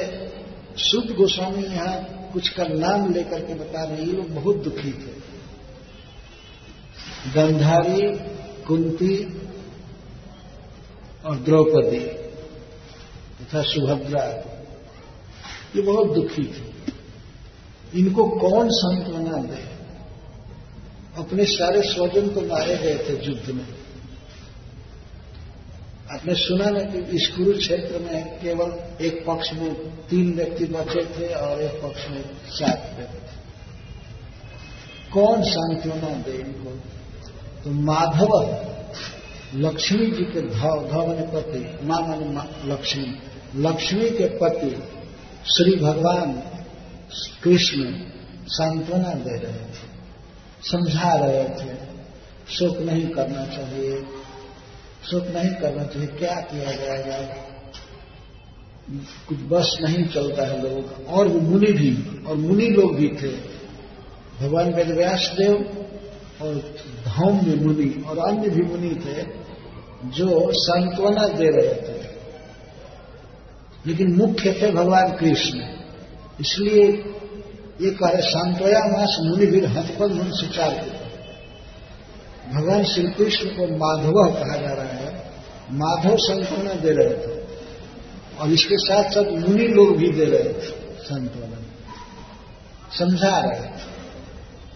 शुद्ध 0.78 1.16
गोस्वामी 1.16 1.64
यहाँ 1.64 2.30
कुछ 2.34 2.50
का 2.50 2.64
नाम 2.64 3.14
लेकर 3.14 3.40
के 3.40 3.54
बता 3.54 3.84
रहे 3.84 3.98
ये 3.98 4.14
लोग 4.14 4.30
बहुत 4.30 4.56
दुखी 4.56 4.92
थे। 4.92 5.26
गंधारी 7.32 8.36
कुंती 8.68 9.26
और 11.26 11.38
द्रौपदी 11.38 12.00
तथा 13.42 13.62
सुभद्रा 13.62 14.24
ये 15.76 15.82
बहुत 15.82 16.12
दुखी 16.14 16.44
थी। 16.44 16.76
इनको 18.00 18.26
कौन 18.26 18.70
सांत्वना 18.72 19.38
दे? 19.38 19.76
अपने 21.18 21.46
सारे 21.46 21.82
स्वजन 21.82 22.28
को 22.28 22.42
मारे 22.42 22.78
गए 22.78 22.98
थे 22.98 23.26
युद्ध 23.26 23.52
में। 23.52 23.68
आपने 26.12 26.36
सुना 26.36 26.70
ना 26.70 26.80
कि 26.80 26.98
इस 26.98 27.28
कुरुक्षेत्र 27.28 28.00
में 28.00 28.40
केवल 28.40 28.80
एक 29.06 29.26
पक्ष 29.28 29.54
में 29.54 29.74
तीन 30.08 30.36
व्यक्ति 30.36 30.66
बचे 30.66 31.06
थे 31.06 31.34
और 31.34 31.62
एक 31.62 31.84
पक्ष 31.84 32.10
में 32.10 32.24
सात 32.48 32.94
व्यक्ति। 32.98 33.20
कौन 35.14 35.44
सांत्वना 35.44 36.10
दे 36.10 36.32
इनको? 36.32 36.80
तो 37.66 37.72
माधव 37.72 38.32
लक्ष्मी 39.56 40.12
जी 40.12 40.24
के 40.24 40.42
धव 40.42 40.88
धव 40.92 41.12
ने 41.20 41.28
पति 41.28 41.86
माँ 41.86 42.00
मान 42.00 42.50
लक्ष्मी 42.66 43.08
लक्ष्मी 43.56 44.10
के 44.10 44.26
पति 44.26 44.70
श्री 45.46 45.76
भगवान 45.76 46.34
कृष्ण 47.44 47.94
सांत्वना 48.48 49.14
दे 49.14 49.38
रहे 49.38 49.54
थे, 49.54 49.88
समझा 50.72 51.14
रहे 51.14 51.44
थे, 51.44 51.76
शोक 52.50 52.78
नहीं 52.78 53.08
करना 53.08 53.46
चाहिए, 53.46 54.02
शोक 55.12 55.28
नहीं 55.28 55.52
करना 55.52 55.84
चाहिए, 55.84 56.08
क्या 56.08 56.36
किया 56.36 56.72
जाएगा? 56.72 57.18
कुछ 59.28 59.38
बस 59.38 59.78
नहीं 59.82 60.08
चलता 60.08 60.48
है 60.48 60.64
लोगों, 60.64 61.06
और 61.06 61.28
मुनि 61.28 61.72
भी, 61.72 62.24
और 62.24 62.36
मुनि 62.36 62.68
लोग 62.68 62.96
भी 62.96 63.10
थे। 63.10 63.32
भगवान 64.42 64.74
वेदव्यास 64.74 65.34
देव 65.38 65.54
और 66.42 66.76
धौम्य 67.08 67.56
मुनि 67.56 68.04
और 68.08 68.18
अन्य 68.18 68.50
भी 68.50 68.62
मुनि 68.62 68.90
थे 68.90 69.24
जो 70.10 70.52
सांत्वना 70.54 71.28
दे 71.28 71.46
रहे 71.46 71.74
थे। 71.74 72.06
लेकिन 73.88 74.16
मुख्य 74.16 74.60
थे 74.62 74.72
भगवान 74.72 75.12
कृष्ण। 75.12 75.60
इसलिए 76.40 76.84
ये 77.82 77.92
कह 77.92 78.08
रहे 78.08 78.22
सांत्वया 78.22 78.80
मास 78.80 79.18
मुनि 79.22 79.46
भी 79.46 79.60
हथपद 79.60 80.12
मन 80.12 80.32
सुचार 80.32 80.96
भगवान 82.54 82.84
श्री 82.84 83.04
कृष्ण 83.04 83.50
को 83.50 83.68
माधव 83.68 84.34
कहा 84.34 84.58
जा 84.58 84.74
रहा 84.74 84.86
है। 84.86 85.32
माधव 85.72 86.18
सांत्वना 86.18 86.74
दे 86.74 86.90
रहे 86.92 87.10
थे। 87.10 87.46
और 88.40 88.50
इसके 88.50 88.76
साथ 88.78 89.04
साथ 89.04 89.24
मुनि 89.24 89.68
लोग 89.68 89.98
भी 89.98 90.12
दे 90.12 90.26
रहे 90.26 90.44
थे 90.44 90.60
सांत्वना। 91.04 91.58
समझा 93.00 93.38
रहे 93.38 93.62
थे। 93.62 93.72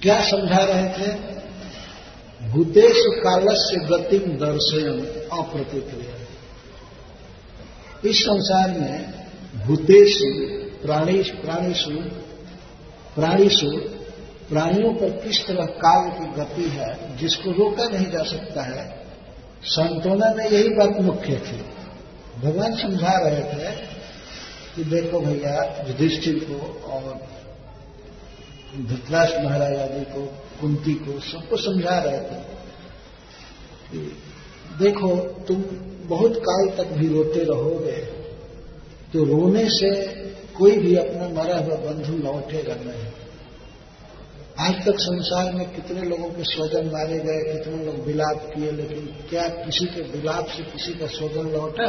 क्या 0.01 0.21
समझा 0.21 0.57
रहे 0.57 0.89
थे? 0.89 1.38
भूतेश 2.47 2.95
कालस्य 2.97 3.77
गतिम 3.77 4.19
दर्शयन 4.19 4.99
अप्रतिक्रिया। 5.39 6.15
इस 8.09 8.19
संसार 8.19 8.69
में 8.69 9.13
भूतेश, 9.67 10.19
प्राणी, 10.85 11.23
प्राणीशु 11.23 12.19
प्राणीशु, 13.15 13.67
प्राणियों 14.49 14.93
पर 14.93 15.09
किस 15.09 15.47
तरह 15.47 15.65
काल 15.65 16.09
की 16.09 16.41
गति 16.41 16.69
है, 16.69 17.17
जिसको 17.17 17.51
रोका 17.51 17.87
नहीं 17.87 18.11
जा 18.11 18.23
सकता 18.23 18.61
है, 18.61 19.05
संतोना 19.63 20.33
में 20.33 20.49
यही 20.49 20.69
बात 20.69 21.01
मुख्य 21.01 21.35
थी। 21.35 21.65
भगवान 22.41 22.75
समझा 22.75 23.17
रहे 23.17 23.43
थे 23.43 23.71
कि 24.75 24.83
देखो 24.83 25.19
भैया, 25.19 25.85
युधिष्ठिर 25.87 26.35
को 26.35 26.87
और 26.87 27.27
धृतराष्ट्र 28.69 29.41
महाराज 29.41 29.75
आदि 29.75 30.03
को, 30.05 30.21
कुंती 30.61 30.93
को, 30.95 31.19
सबको 31.21 31.57
समझा 31.57 31.97
रहे 31.99 32.19
थे 32.19 32.39
देखो, 34.79 35.15
तुम 35.47 35.63
बहुत 36.07 36.35
काल 36.39 36.67
तक 36.77 36.91
भी 36.93 37.07
रोते 37.07 37.43
रहोगे 37.43 37.97
तो 39.13 39.23
रोने 39.25 39.63
से 39.69 39.89
कोई 40.53 40.77
भी 40.77 40.95
अपना 40.95 41.27
मरा 41.31 41.57
हुआ 41.57 41.75
बंधु 41.75 42.13
लौटेगा 42.17 42.75
नहीं। 42.75 43.07
आज 44.59 44.75
तक 44.85 44.99
संसार 44.99 45.51
में 45.53 45.65
कितने 45.71 46.01
लोगों 46.01 46.29
के 46.29 46.43
स्वजन 46.43 46.89
मारे 46.89 47.19
गए, 47.19 47.41
कितने 47.53 47.85
लोग 47.85 48.05
विलाप 48.05 48.39
किए, 48.45 48.71
लेकिन 48.71 49.05
क्या 49.29 49.47
किसी 49.47 49.85
के 49.85 50.01
विलाप 50.11 50.47
से 50.47 50.63
किसी 50.63 50.93
का 50.93 51.07
स्वजन 51.07 51.49
लौटा? 51.49 51.87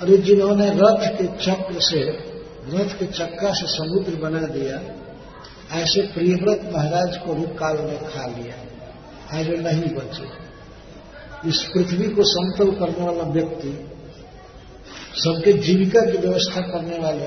अरे 0.00 0.16
जिन्होंने 0.18 0.68
रथ 0.74 1.06
के 1.18 1.26
चक्र 1.44 1.80
से 1.80 2.00
रथ 2.74 2.98
के 2.98 3.06
चक्का 3.06 3.52
से 3.52 3.66
समुद्र 3.66 4.14
बना 4.14 4.40
दिया, 4.40 4.80
ऐसे 5.80 6.02
प्रियव्रत 6.02 6.70
महाराज 6.74 7.16
को 7.16 7.34
भी 7.34 7.42
काल 7.42 7.78
में 7.78 7.98
खा 7.98 8.26
लिया। 8.26 8.54
आज 9.38 9.48
नहीं 9.48 9.94
बचे। 9.94 10.48
इस 11.48 11.62
पृथ्वी 11.74 12.08
को 12.08 12.22
समतल 12.24 12.70
करने 12.70 13.06
वाला 13.06 13.22
व्यक्ति, 13.22 13.90
सबके 15.14 15.52
जीविका 15.52 16.00
की 16.00 16.18
व्यवस्था 16.18 16.60
करने 16.60 16.98
वाले 16.98 17.26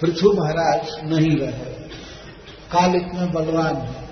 पृथ्वी 0.00 0.28
महाराज 0.28 1.12
नहीं 1.12 1.36
रहे। 1.36 1.72
काल 2.72 2.94
इतना 2.94 3.26
बलवान 3.26 3.76
है। 3.76 4.08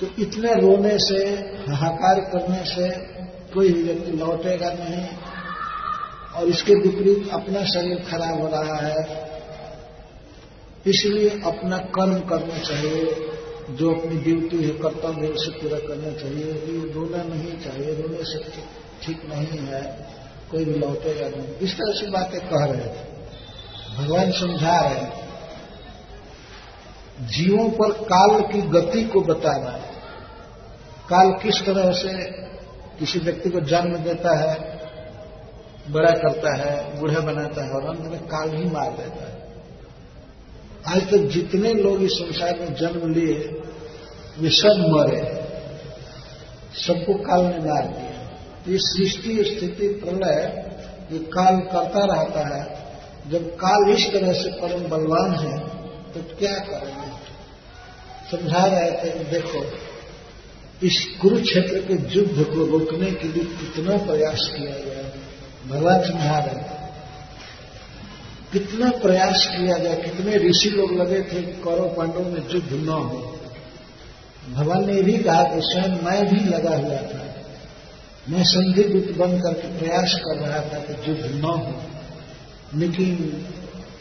तो 0.00 0.22
इतने 0.22 0.54
रोने 0.54 0.98
से, 0.98 1.24
हाहाकार 1.70 2.20
करने 2.20 2.64
से 2.64 2.90
कोई 3.54 3.72
भी 3.72 3.82
व्यक्ति 3.82 4.12
लौटेगा 4.12 4.70
नहीं। 4.70 5.06
और 6.34 6.46
इसके 6.46 6.74
विपरीत 6.74 7.30
अपना 7.32 7.64
शरीर 7.64 8.04
खराब 8.10 8.40
हो 8.40 8.46
रहा 8.46 8.76
है। 8.76 9.35
इसलिए 10.86 11.30
अपना 11.30 11.78
कर्म 11.78 12.18
करना 12.20 12.58
चाहिए। 12.58 13.28
जो 13.70 13.94
अपनी 13.94 14.16
ड्यूटी 14.16 14.64
है, 14.64 14.70
कर्तव्य 14.70 15.26
है, 15.26 15.32
उसे 15.32 15.50
पूरा 15.50 15.78
करना 15.78 16.12
चाहिए। 16.20 16.44
ये 16.44 16.92
रोना 16.92 17.22
नहीं 17.22 17.58
चाहिए, 17.58 18.02
रोने 18.02 18.18
से 18.20 18.38
ठीक 19.02 19.22
नहीं 19.24 19.58
है, 19.58 20.06
कोई 20.50 20.64
भी 20.64 20.74
लौटेगा 20.74 21.28
नहीं। 21.28 21.48
इस 21.56 21.74
तरह 21.74 21.92
से 21.92 22.10
बातें 22.10 22.40
कह 22.40 22.64
रहे 22.64 22.86
थे। 22.86 23.16
भगवान 23.98 24.32
समझा 24.32 24.80
रहे 24.80 24.94
हैं। 24.94 25.26
जीवों 27.20 27.70
पर 27.70 27.92
काल 27.92 28.40
की 28.52 28.62
गति 28.62 29.04
को 29.04 29.20
बताना 29.20 29.70
है। 29.70 29.90
काल 31.08 31.32
किस 31.42 31.66
तरह 31.66 31.90
से 31.90 32.32
किसी 32.98 33.18
व्यक्ति 33.18 33.50
को 33.50 33.60
जन्म 33.60 33.96
देता 33.96 34.38
है, 34.38 34.80
बड़ा 35.90 36.10
करता 36.10 36.56
है, 36.56 37.00
बूढ़ा 37.00 37.20
बनाता 37.20 37.64
है, 37.64 37.70
और 37.70 37.96
अंत 37.96 38.00
में 38.00 38.20
काल 38.20 38.56
ही 38.56 38.64
मार 38.64 38.90
देता 38.90 39.28
है। 39.28 39.35
आज 40.86 41.02
तक 41.02 41.28
जितने 41.32 41.72
लोग 41.74 42.02
इस 42.02 42.12
संसार 42.12 42.58
में 42.60 42.74
जन्म 42.74 43.12
लिए 43.12 43.36
वे 44.38 44.50
सब 44.52 44.82
मरे 44.88 45.22
सबको 46.76 47.14
काल 47.22 47.44
ने 47.44 47.58
मार 47.60 47.86
दिया 47.86 48.18
तो 48.64 48.72
ये 48.72 48.78
सृष्टि 48.80 49.32
स्थिति 49.46 49.88
प्रलय, 50.02 50.38
ये 51.12 51.18
काल 51.32 51.56
करता 51.72 52.04
रहता 52.04 52.42
है। 52.48 52.62
जब 53.30 53.48
काल 53.56 53.90
इस 53.92 54.06
तरह 54.12 54.32
से 54.32 54.50
परम 54.60 54.82
बलवान 54.88 55.34
है 55.36 55.58
तो 56.12 56.22
क्या 56.38 56.54
करेंगे? 56.60 57.10
समझा 58.30 58.64
रहे 58.66 58.90
थे 58.92 59.10
कि 59.10 59.24
देखो, 59.30 59.60
इस 60.82 60.96
कुरुक्षेत्र 61.20 61.80
के 61.80 61.94
युद्ध 62.14 62.44
को 62.44 62.64
रोकने 62.68 63.10
के 63.12 63.28
लिए 63.28 63.44
कितना 63.56 63.96
प्रयास 64.06 64.48
किया 64.54 64.74
गया 64.80 65.02
भगवान 65.66 66.02
समझा 66.02 66.38
रहे 66.38 66.62
थे। 66.62 66.75
कितना 68.52 68.90
प्रयास 68.90 69.48
किया 69.52 69.78
गया, 69.78 69.94
कितने 69.94 70.36
ऋषि 70.36 70.70
लोग 70.70 70.92
लगे 70.92 71.22
थे 71.22 71.42
कौरव 71.42 71.88
पांडवों 71.88 72.24
में 72.24 72.42
युद्ध 72.50 72.72
न 72.72 72.88
हो। 72.88 73.38
भगवान 74.52 74.86
ने 74.86 75.02
भी 75.02 75.18
कहा 75.18 75.42
कि 75.42 75.60
स्वयं 75.60 76.04
मैं 76.04 76.26
भी 76.26 76.50
लगा 76.50 76.76
हुआ 76.76 76.96
था। 76.96 77.26
मैं 78.28 78.44
संधि 78.44 78.82
गुप्त 78.82 79.18
बन 79.18 79.40
करके 79.40 79.78
प्रयास 79.78 80.14
कर 80.14 80.36
रहा 80.36 80.60
था 80.60 80.78
कि 80.78 81.10
युद्ध 81.10 81.34
न 81.34 81.40
हो। 81.40 81.74
लेकिन 82.78 83.32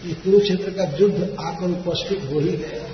ये 0.06 0.14
कुरुक्षेत्र 0.14 0.70
का 0.70 0.84
युद्ध 1.00 1.36
आकर 1.40 1.66
उपस्थित 1.66 2.30
हो 2.34 2.40
ही 2.40 2.52
गया। 2.52 2.90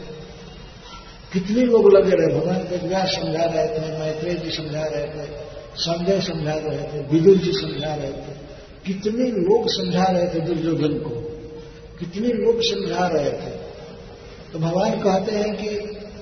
कितने 1.34 1.62
लोग 1.62 1.94
लगे 1.94 2.12
रहे? 2.12 2.40
भगवान 2.40 2.58
वेदव्यास 2.58 3.10
समझा 3.10 3.44
रहे 3.44 3.68
थे? 3.68 4.00
मैत्रेय 4.00 4.36
जी 4.36 4.52
समझा 4.52 4.86
रहे 4.86 5.06
थे, 5.06 5.30
संजय 5.76 6.22
समझा 6.22 6.54
रहे 6.54 6.84
थे, 6.84 7.08
विदुर 7.14 7.38
जी 7.38 7.52
समझा 7.52 7.96
रहे 7.96 8.12
थे। 8.12 8.42
कितने 8.86 9.26
लोग 9.26 9.68
समझा 9.68 10.04
रहे 10.04 10.28
थे 10.28 10.40
दुर्योधन 10.40 10.94
को? 10.94 11.21
कितने 12.02 12.28
लोग 12.28 12.62
समझा 12.62 13.08
रहे 13.08 13.32
थे। 13.32 13.72
तो 14.54 14.60
भगवान 14.60 14.92
कहते 14.92 15.32
हैं 15.32 15.56
कि 15.56 15.68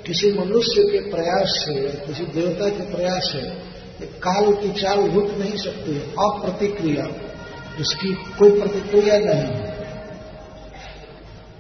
किसी 0.08 0.32
मनुष्य 0.32 0.84
के 0.84 1.12
प्रयास 1.12 1.48
से, 1.48 1.74
किसी 2.08 2.24
देवता 2.24 2.70
के 2.70 2.96
प्रयास 2.96 3.24
से 3.24 3.70
काल 4.06 4.54
की 4.54 4.82
चाल 4.82 5.10
रुक 5.10 5.26
नहीं 5.26 5.58
सकती 5.58 5.94
है, 5.94 6.00
अप्रतिक्रिया। 6.00 7.06
इसकी 7.80 8.14
कोई 8.14 8.62
प्रतिक्रिया 8.62 9.20
नहीं 9.20 9.56
है। 9.56 9.70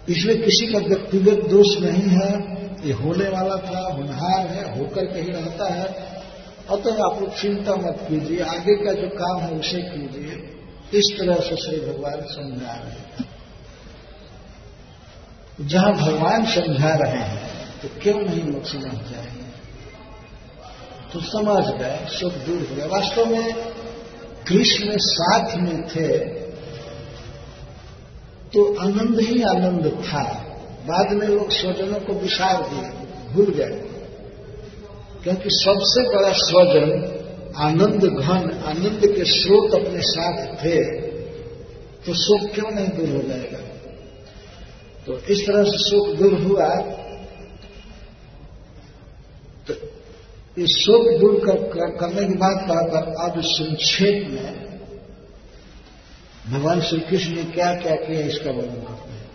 इसमें 0.09 0.41
किसी 0.41 0.67
का 0.67 0.79
व्यक्तिगत 0.79 1.49
दोष 1.49 1.77
नहीं 1.79 2.07
है, 2.07 2.59
ये 2.87 2.93
होने 2.93 3.29
वाला 3.29 3.55
था, 3.55 3.93
होनहार 3.93 4.47
है, 4.47 4.79
होकर 4.79 5.05
कहीं 5.05 5.33
रहता 5.33 5.73
है। 5.73 5.85
अतः 6.69 6.75
तो 6.75 7.03
आप 7.03 7.21
लोग 7.21 7.35
चिंता 7.35 7.75
मत 7.75 7.97
कीजिए, 8.09 8.39
आगे 8.39 8.85
का 8.85 8.93
जो 8.93 9.09
काम 9.09 9.39
है 9.39 9.51
उसे 9.51 9.77
कीजिए। 9.77 10.55
इस 10.99 11.17
तरह 11.19 11.35
से 11.35 11.55
श्री 11.55 11.79
भगवान 11.79 12.21
समझा 12.21 12.73
रहे 12.73 12.91
हैं। 12.91 13.28
जहाँ 15.61 15.93
भगवान 15.93 16.45
समझा 16.45 16.93
रहे 16.95 17.17
हैं 17.17 17.37
तो 17.81 17.87
क्यों 18.01 18.19
नहीं 18.19 18.43
लोग 18.43 18.63
समझ 18.63 18.81
जाएँगे? 18.81 19.47
तो 21.13 21.19
समझ 21.21 21.63
गए 21.81 22.05
सुख 22.09 22.33
दूर 22.33 22.67
हो 22.69 22.75
गया 22.75 22.85
वास्तव 22.85 23.25
में 23.25 23.53
कृष्ण 24.47 24.97
साथ 24.97 25.57
में 25.57 25.87
थे 25.87 26.17
तो 28.53 28.63
आनंद 28.81 29.19
ही 29.19 29.41
आनंद 29.43 29.87
था। 30.05 30.23
बाद 30.87 31.11
में 31.13 31.27
लोग 31.27 31.51
स्वजनों 31.51 31.99
को 31.99 32.13
विसार 32.13 32.61
दिए, 32.69 32.89
भूल 33.33 33.53
गए। 33.53 33.75
क्योंकि 35.23 35.49
सबसे 35.53 36.03
बड़ा 36.09 36.31
स्वजन 36.33 36.89
आनंद, 37.57 38.05
घन 38.05 38.63
आनंद 38.65 39.01
के 39.17 39.25
स्रोत 39.25 39.73
अपने 39.75 40.01
साथ 40.01 40.45
थे 40.55 40.83
तो 42.05 42.13
सुख 42.17 42.53
क्यों 42.53 42.71
नहीं 42.71 42.87
दूर 42.87 43.09
हो 43.15 43.27
जाएगा? 43.29 43.59
तो 45.09 45.17
इस 45.17 45.47
तरह 45.47 45.63
से 45.63 45.77
सुख 45.77 46.07
दूर 46.15 46.33
हुआ। 46.33 46.75
तो 49.67 49.73
इस 50.61 50.69
सुख 50.69 51.19
दूर 51.19 51.35
कर, 51.45 51.55
कर, 51.55 51.97
करने 51.97 52.27
की 52.27 52.33
बात 52.33 52.57
कहकर 52.67 53.29
अब 53.29 53.41
संक्षेप 53.41 54.27
में 54.31 54.69
भगवान 56.49 56.81
श्री 56.81 56.99
कृष्ण 56.99 57.35
ने 57.35 57.43
क्या 57.43 57.75
क्या 57.75 57.95
किया 57.95 58.21
इसका 58.21 58.51
वर्णन 58.51 58.81
करते 58.81 59.11
हैं। 59.11 59.29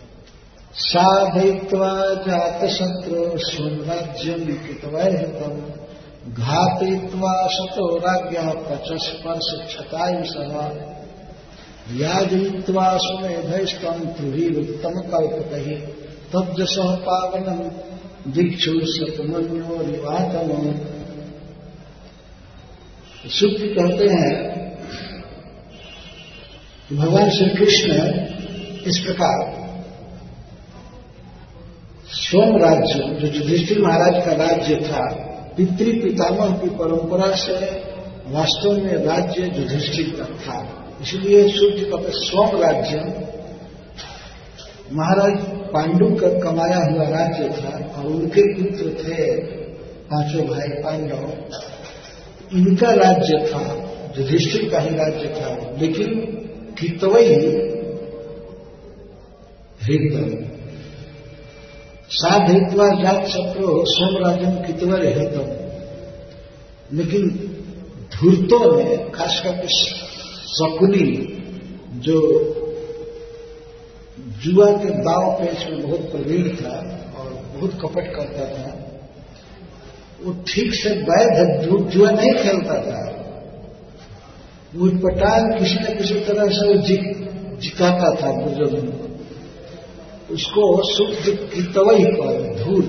साधय्वा 0.74 2.14
जात 2.14 2.64
शत्रु 2.70 3.38
स्वराज्यम 3.38 4.44
कृतवैतम 4.44 5.54
घातय्वा 6.32 7.46
शतो 7.46 7.96
राज्ञ 7.98 8.38
पचस्पर्श 8.38 9.66
क्षतायु 9.66 10.24
सह। 10.24 11.03
यादय्वा 11.92 12.86
सुमेधस्तम 12.96 14.04
त्रिवृत्तम 14.10 15.00
कल्पत 15.10 15.50
ही 15.56 15.74
तब्जस 16.32 16.76
पावनम 17.06 17.58
दीक्षु 18.32 18.72
सतमन्यो 18.84 19.76
रिवातम 19.82 20.50
सुख 23.30 23.58
कहते 23.76 24.06
हैं, 24.08 24.32
भगवान 26.92 27.30
श्री 27.30 27.48
कृष्ण 27.48 27.92
इस 28.86 28.98
प्रकार, 28.98 29.38
स्वयं 32.14 32.58
राज्य, 32.60 32.98
जो 33.20 33.26
युधिष्ठिर 33.28 33.78
महाराज 33.82 34.24
का 34.24 34.32
राज्य 34.36 34.76
था 34.76 35.04
पितृ 35.56 35.92
पितामह 36.02 36.56
की 36.58 36.68
परंपरा 36.76 37.30
से 37.36 37.58
वास्तव 38.28 38.72
में 38.72 38.96
राज्य 39.06 39.42
युधिष्ठिर 39.42 40.08
का 40.18 40.26
था। 40.36 40.58
इसलिए 41.04 41.48
सूर्य 41.48 41.84
का 41.84 41.98
स्वयं 42.10 42.60
राज्य, 42.60 42.98
महाराज 44.92 45.34
पांडु 45.72 46.06
का 46.14 46.28
कमाया 46.40 46.78
हुआ 46.78 47.08
राज्य 47.08 47.48
था 47.58 47.72
और 47.96 48.06
उनके 48.06 48.42
पुत्र 48.54 48.92
थे 49.00 49.26
पाँचों 50.10 50.46
भाई 50.46 50.68
पांडव। 50.82 51.24
इनका 52.56 52.90
राज्य 52.92 53.38
था, 53.46 53.62
युधिष्ठिर 54.18 54.68
का 54.70 54.78
ही 54.78 54.96
राज्य 54.96 55.28
था, 55.28 55.50
लेकिन 55.80 56.08
कितवई 56.80 57.28
हृदय 59.82 60.30
साधित्वा 62.10 62.86
जात 63.02 63.26
शत्रु 63.26 63.68
सोमराजन 63.86 64.54
कितवर 64.66 65.04
हेतम 65.06 65.46
लेकिन 66.96 67.28
धूर्तों 68.14 68.64
ने 68.76 68.96
खास 69.10 69.40
करके 69.44 69.68
शकुनी 70.54 71.06
जो 71.94 72.16
जुआ 74.44 74.70
के 74.72 74.90
दाव 74.90 75.30
पेच 75.32 75.66
में 75.70 75.82
बहुत 75.82 76.10
प्रवीण 76.10 76.48
था 76.56 76.76
और 77.18 77.30
बहुत 77.54 77.72
कपट 77.82 78.06
करता 78.16 78.44
था, 78.48 78.68
वो 80.24 80.32
ठीक 80.48 80.74
से 80.74 80.90
वैध 80.90 81.60
जुआ 81.90 82.10
नहीं 82.10 82.32
खेलता 82.32 82.76
था। 82.82 83.02
पटान 84.76 85.58
किसी 85.58 85.74
न 85.74 85.96
किसी 85.98 86.14
तरह 86.14 86.46
से 86.48 86.78
जिताता 87.56 88.08
था 88.14 88.30
दुर्योधन 88.42 88.88
उसको 90.30 90.64
शुद्ध 90.92 91.38
की 91.54 91.62
तवई 91.62 92.04
पर 92.04 92.64
धूल। 92.64 92.82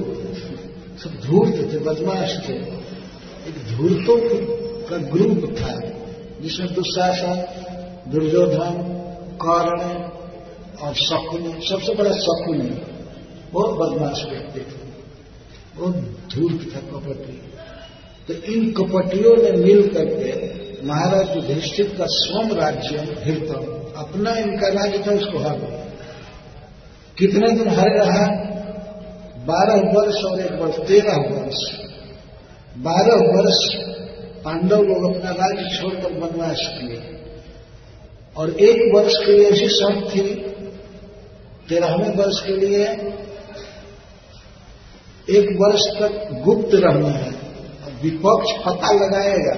सब 1.03 1.20
धूर्त 1.26 1.74
थे, 1.74 1.78
बदमाश 1.78 2.32
थे। 2.49 2.53
एक 3.49 3.57
धूर्तों 3.72 4.18
का 4.88 4.97
ग्रुप 4.97 5.55
था। 5.57 5.74
जिसमें 6.46 6.74
दुशासन 6.74 7.48
दुर्योधन, 8.12 8.91
कर्ण, 9.41 9.82
और 10.82 10.93
शकुन, 10.93 11.62
सबसे 11.62 11.96
बड़ा 11.96 12.12
शकुन, 12.12 12.82
बहुत 13.54 13.78
बदमाश 13.78 14.26
व्यक्ति 14.30 14.60
थे। 14.60 14.86
बहुत 15.76 15.96
धूर्त 16.36 16.76
था 16.76 16.80
कपटी। 16.80 17.41
तो 18.28 18.54
इन 18.54 18.72
कपटियों 18.72 19.43
ने 19.43 19.52
मिल 19.52 19.88
करके 19.88 20.56
महाराज 20.88 21.36
युधिष्ठिर 21.36 21.96
का 21.98 22.06
स्वम 22.08 22.52
राज्य 22.52 23.16
हिरतम 23.24 23.76
अपना 24.02 24.32
इनका 24.32 24.68
राज्य 24.68 25.04
था, 25.08 25.12
उसको 25.12 25.38
हर 25.38 25.56
कितने 27.18 27.52
दिन 27.52 27.68
हर 27.68 27.89
रहा? 27.89 28.28
बारह 29.46 29.76
वर्ष 29.76 30.16
और 30.16 30.39
एक 30.39 30.52
वर्ष, 30.52 30.76
तेरह 30.88 31.16
वर्ष। 31.16 31.86
बारह 32.78 33.16
वर्ष 33.16 33.95
पांडव 34.46 34.82
लोग 34.82 35.16
अपना 35.16 35.32
राज्य 35.32 35.78
छोड़कर 35.78 36.12
वनवास 36.14 36.62
किए। 36.74 37.02
और 38.38 38.50
एक 38.50 38.96
वर्ष 38.96 39.14
के 39.26 39.32
लिए 39.32 39.50
ऐसी 39.50 39.68
शर्त 39.68 40.16
थी। 40.16 40.36
तेरहवें 41.70 42.16
वर्ष 42.16 42.39
के 42.46 42.58
लिए 42.58 42.86
एक 45.30 45.48
वर्ष 45.62 45.82
तक 46.00 46.41
गुप्त 46.43 46.70
रहना 46.74 47.10
है। 47.10 47.32
विपक्ष 48.04 48.52
पता 48.66 48.91
लगाएगा। 48.93 49.56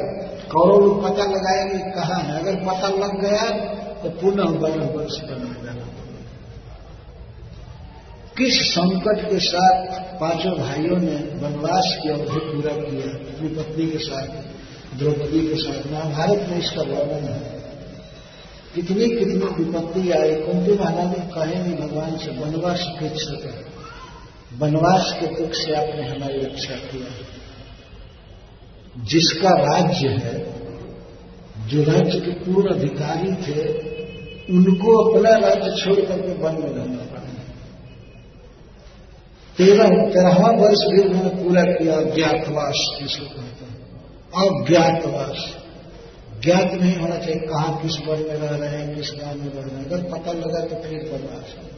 कौरव 0.52 0.86
लोग 0.86 1.04
पता 1.04 1.24
लगाएँगे 1.24 1.92
कहा 1.92 2.16
है। 2.16 2.40
अगर 2.40 2.56
पता 2.56 2.88
लग 2.88 3.22
गया 3.22 3.50
तो 3.94 4.10
पुनः 4.10 4.60
बारह 4.60 4.86
वर्ष 4.86 5.18
बना 5.22 5.66
जाना 5.66 5.86
किस 8.38 8.72
संकट 8.72 9.30
के 9.30 9.40
साथ 9.40 9.86
पाँचों 10.20 10.52
भाइयों 10.52 10.98
ने 10.98 11.16
वनवास 11.42 11.98
की 12.04 12.10
अवधि 12.10 12.40
पूरा 12.46 12.74
किया 12.74 13.08
अपनी 13.14 13.50
पत्नी 13.50 13.86
के 13.86 13.98
साथ। 13.98 14.57
द्रौपदी 14.98 15.48
के 15.48 15.56
साथ 15.56 15.92
महाभारत 15.92 16.50
में 16.50 16.60
इसका 16.60 16.82
वर्णन 16.82 17.24
है। 17.24 17.58
कितनी 18.76 19.08
कितनी 19.08 19.34
विपत्ति 19.34 20.12
आई, 20.12 20.36
कुंती 20.36 20.72
महारानी 20.72 21.30
कहेंगे 21.30 21.82
भगवान 21.82 22.18
से 22.18 22.32
वनवास 22.32 22.82
अपेक्षा 22.82 23.48
है 23.48 23.68
वनवास 24.60 25.16
के 25.20 25.28
दुख 25.28 25.50
से 25.54 25.74
आपने 25.74 26.10
हमारी 26.10 26.38
रक्षा 26.38 26.76
किया 26.76 27.08
जिसका 29.04 29.50
राज्य 29.50 30.08
है, 30.08 30.36
जो 31.68 31.84
राज्य 31.84 32.20
के 32.20 32.32
पूर्ण 32.32 32.70
अधिकारी 32.70 33.32
थे, 33.32 33.62
उनको 34.54 34.92
अपना 34.98 35.30
राज्य 35.30 35.84
छोड़ 35.84 36.00
करके 36.06 36.34
वन 36.34 36.54
में 36.54 36.70
रहना 36.70 37.04
पड़ा। 37.04 37.28
तेरह, 39.58 39.88
तेरहवा 39.88 40.50
वर्ष 40.50 40.80
भी 40.88 41.02
उन्होंने 41.02 41.44
पूरा 41.44 41.64
किया 41.64 41.96
अज्ञातवास 41.96 43.00
जिसको 43.00 43.26
कहते 43.26 43.42
हैं 43.42 43.57
अज्ञातवास। 44.36 45.58
ज्ञात 46.44 46.74
नहीं 46.74 46.96
होना 46.96 47.18
चाहिए 47.18 47.36
कहा 47.36 47.80
किस 47.84 47.98
वन 47.98 48.20
में 48.20 48.36
रह 48.36 48.56
रहे 48.56 48.70
हैं, 48.70 48.96
किस 48.96 49.12
गाँव 49.22 49.36
में 49.36 49.54
रह 49.54 49.62
रहे 49.62 49.76
हैं। 49.76 49.86
अगर 49.86 50.04
पता 50.04 50.32
लगा 50.32 50.66
तो 50.66 50.76
फिर 50.76 50.94
है। 50.94 51.78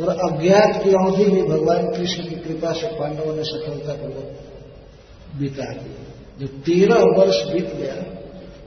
और 0.00 0.32
अज्ञात 0.32 0.84
की 0.84 0.90
अवधि 0.90 1.24
भी 1.24 1.42
भगवान 1.42 1.90
कृष्ण 1.90 2.22
की 2.22 2.34
कृपा 2.34 2.72
से 2.72 2.86
पांडवों 2.86 3.36
ने 3.36 3.44
सफलतापूर्वक 3.44 4.38
बिता 5.36 5.64
दी। 5.64 6.06
जब 6.40 6.62
तेरह 6.62 6.94
वर्ष 6.94 7.52
बीत 7.52 7.74
गया, 7.74 7.94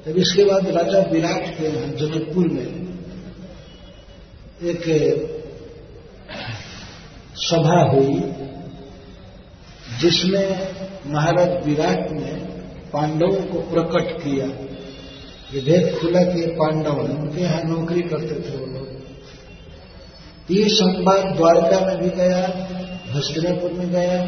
तब 0.05 0.17
इसके 0.17 0.45
बाद 0.45 0.69
राजा 0.69 0.99
विराट 0.99 1.57
के 1.57 1.63
यहाँ 1.63 1.87
जनकपुर 1.87 2.47
में, 2.47 2.89
एक 4.63 4.83
सभा 7.35 7.91
हुई, 7.91 8.33
जिसमें 10.01 10.75
महाराज 11.07 11.65
विराट 11.65 12.11
ने 12.11 12.48
पांडवों 12.93 13.41
को 13.43 13.59
प्रकट 13.69 14.11
किया। 14.19 14.45
ये 15.53 15.61
भेद 15.61 15.85
खुला 15.99 16.21
किए 16.23 16.47
पांडव 16.55 16.99
उनके 17.01 17.41
यहाँ 17.41 17.61
नौकरी 17.65 18.01
करते 18.09 18.35
थे 18.41 18.57
वो 18.57 18.65
लोग। 18.65 18.87
ये 20.49 20.63
संवाद 20.71 21.23
द्वारका 21.37 21.79
में 21.85 21.97
भी 21.97 22.09
गया, 22.17 22.41
हस्तिनापुर 23.15 23.71
में 23.73 23.89
गया। 23.91 24.19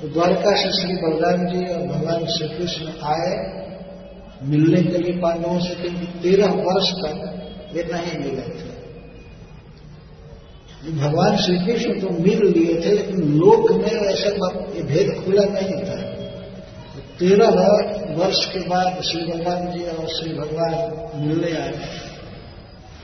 तो 0.00 0.08
द्वारका 0.08 0.54
से 0.56 0.68
श्री 0.72 0.96
बलराम 0.96 1.46
जी 1.46 1.60
और 1.66 1.86
भगवान 1.88 2.26
श्री 2.28 2.48
कृष्ण 2.48 2.92
आए, 3.08 3.30
मिलने 4.44 4.82
के 4.82 4.98
लिए 4.98 5.14
पांडवों 5.20 5.58
से 5.60 5.74
क्योंकि 5.74 6.06
तेरह 6.22 6.50
वर्ष 6.60 6.90
तक 6.98 7.16
ये 7.76 7.82
नहीं 7.84 8.18
मिले 8.18 8.46
थे। 8.50 8.76
भगवान 10.98 11.36
श्री 11.36 11.56
कृष्ण 11.58 12.00
तो 12.00 12.10
मिल 12.18 12.40
लिए 12.48 12.74
थे, 12.74 12.90
लेकिन 12.90 13.18
लोक 13.38 13.72
में 13.72 13.90
ऐसा 13.90 14.30
भेद 14.84 15.08
खुला 15.24 15.44
नहीं 15.52 15.78
था। 15.84 15.98
तेरह 17.18 17.48
वर्ष 18.14 18.52
के 18.52 18.58
बाद 18.58 19.02
श्री 19.02 19.26
भगवान 19.26 19.72
जी 19.72 19.84
और 19.84 20.08
श्री 20.08 20.32
भगवान 20.32 21.10
मिलने 21.26 21.52
आए। 21.52 21.80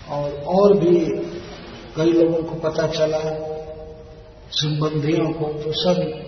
और 0.08 0.32
और 0.32 0.78
भी 0.78 1.00
कई 1.96 2.12
लोगों 2.12 2.42
को 2.42 2.54
पता 2.54 2.86
चला, 2.86 3.18
संबंधियों 4.50 5.32
को 5.32 5.44
तो 5.52 5.72
सब 5.72 6.24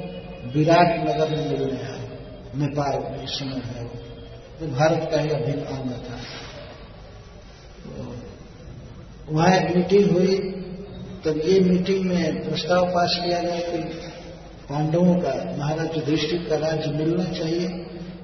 विराट 0.57 1.09
नगर 1.09 1.31
में 1.31 1.51
मिलने 1.51 1.83
आए। 1.83 2.09
नेपाल 2.57 3.13
में 3.13 3.25
इस 3.25 3.31
समय 3.31 3.63
है 3.67 3.83
वो। 3.83 3.91
तो 4.61 4.67
भारत 4.67 5.09
का 5.13 5.21
ही 5.21 5.29
अभिन्न 5.29 5.61
अंग 5.61 5.91
था। 5.91 6.19
वहाँ 9.31 9.57
एक 9.57 9.77
मीटिंग 9.77 10.11
हुई, 10.11 10.37
तब 11.25 11.41
ये 11.45 11.61
मीटिंग 11.61 12.05
में 12.05 12.51
प्रस्ताव 12.51 12.87
पास 12.87 13.21
किया 13.25 13.41
गया 13.41 13.59
कि 13.59 13.79
पांडवों 14.71 15.15
का, 15.15 15.57
महाराज 15.59 15.97
युधिष्ठिर 15.97 16.47
का 16.51 16.57
राज्य 16.57 16.91
मिलना 16.91 17.25
चाहिए। 17.25 17.67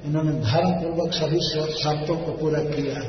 इन्होंने 0.05 0.33
धर्म 0.33 0.71
पूर्वक 0.71 1.13
सभी 1.13 1.41
शर्तों 1.83 2.17
को 2.17 2.33
पूरा 2.33 2.59
किया। 2.59 3.01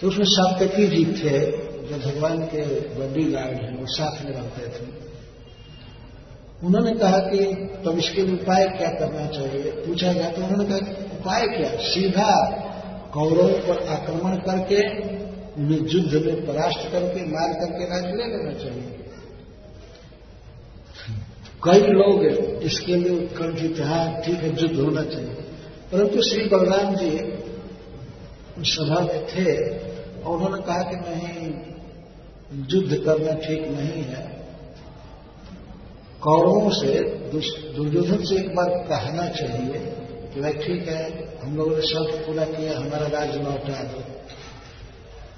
तो 0.00 0.08
उसमें 0.08 0.24
सात्यकी 0.28 0.86
जी 0.86 1.04
थे, 1.04 1.38
जो 1.60 2.10
भगवान 2.10 2.38
के 2.38 2.64
बॉडी 2.80 3.24
गार्ड 3.24 3.48
हैं, 3.48 3.80
वो 3.80 3.86
साथ 3.86 4.24
में 4.24 4.32
रहते 4.32 4.66
थे। 4.66 5.10
उन्होंने 6.64 6.94
कहा 6.94 7.18
कि, 7.18 7.44
तब 7.84 7.98
इसके 7.98 8.22
लिए 8.22 8.34
उपाय 8.34 8.64
क्या 8.66 8.88
करना 8.88 9.26
चाहिए? 9.26 9.70
पूछा 9.70 10.12
गया 10.12 10.30
तो 10.30 10.42
उन्होंने 10.42 10.64
कहा 10.64 10.76
उपाय 11.20 11.46
क्या? 11.46 11.70
सीधा 11.76 12.50
कौरवों 13.14 13.48
पर 13.48 13.86
आक्रमण 13.86 14.36
करके, 14.36 14.98
उन्हें 15.62 15.80
युद्ध 15.80 16.26
में 16.26 16.46
परास्त 16.46 16.92
करके, 16.92 17.22
मार 17.22 17.52
करके 17.52 17.84
राज्य 17.90 18.08
ले 18.08 18.24
लेना 18.24 18.58
चाहिए। 18.58 18.96
कई 21.64 21.80
लोग 21.80 22.24
इसके 22.62 22.96
लिए 22.96 23.10
उत्कंठित 23.16 23.80
हाँ 23.80 24.20
ठीक 24.20 24.36
है, 24.36 24.48
युद्ध 24.62 24.76
होना 24.80 25.02
चाहिए। 25.02 25.34
परंतु 25.92 26.22
श्री 26.22 26.44
बलराम 26.48 26.94
जी 26.94 27.10
सभा 28.70 29.00
में 29.00 29.26
थे 29.26 29.54
और 30.20 30.36
उन्होंने 30.36 30.62
कहा 30.62 30.82
कि 30.82 30.96
नहीं, 30.96 31.48
युद्ध 32.70 33.04
करना 33.04 33.32
ठीक 33.32 33.66
नहीं 33.68 34.02
है। 34.04 34.22
कौरवों 36.22 36.70
से 36.70 36.94
दुर्योधन 37.76 38.24
से 38.24 38.34
एक 38.34 38.54
बार 38.54 38.70
कहना 38.88 39.28
चाहिए 39.28 39.78
कि 40.34 40.40
भाई 40.40 40.52
ठीक 40.52 40.88
है, 40.88 41.04
हम 41.42 41.56
लोगों 41.56 41.76
ने 41.76 41.82
शर्त 41.82 42.26
पूरा 42.26 42.44
किया 42.44 42.78
हमारा 42.78 43.06
राज्य 43.06 43.38
लौटा 43.38 43.82
दो। 43.82 44.00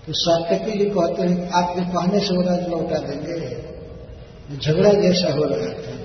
तो 0.07 0.13
सात्यकी 0.13 0.79
जी 0.79 0.85
कहते 0.85 1.23
हैं, 1.23 1.51
आपके 1.51 1.81
कहने 1.81 2.21
से 2.21 2.37
वो 2.37 2.43
राज्य 2.43 2.67
लौटा 2.71 2.99
देंगे। 2.99 4.57
झगड़ा 4.57 4.93
जैसा 4.93 5.33
हो 5.33 5.45
रहा 5.45 5.69
था। 5.75 6.02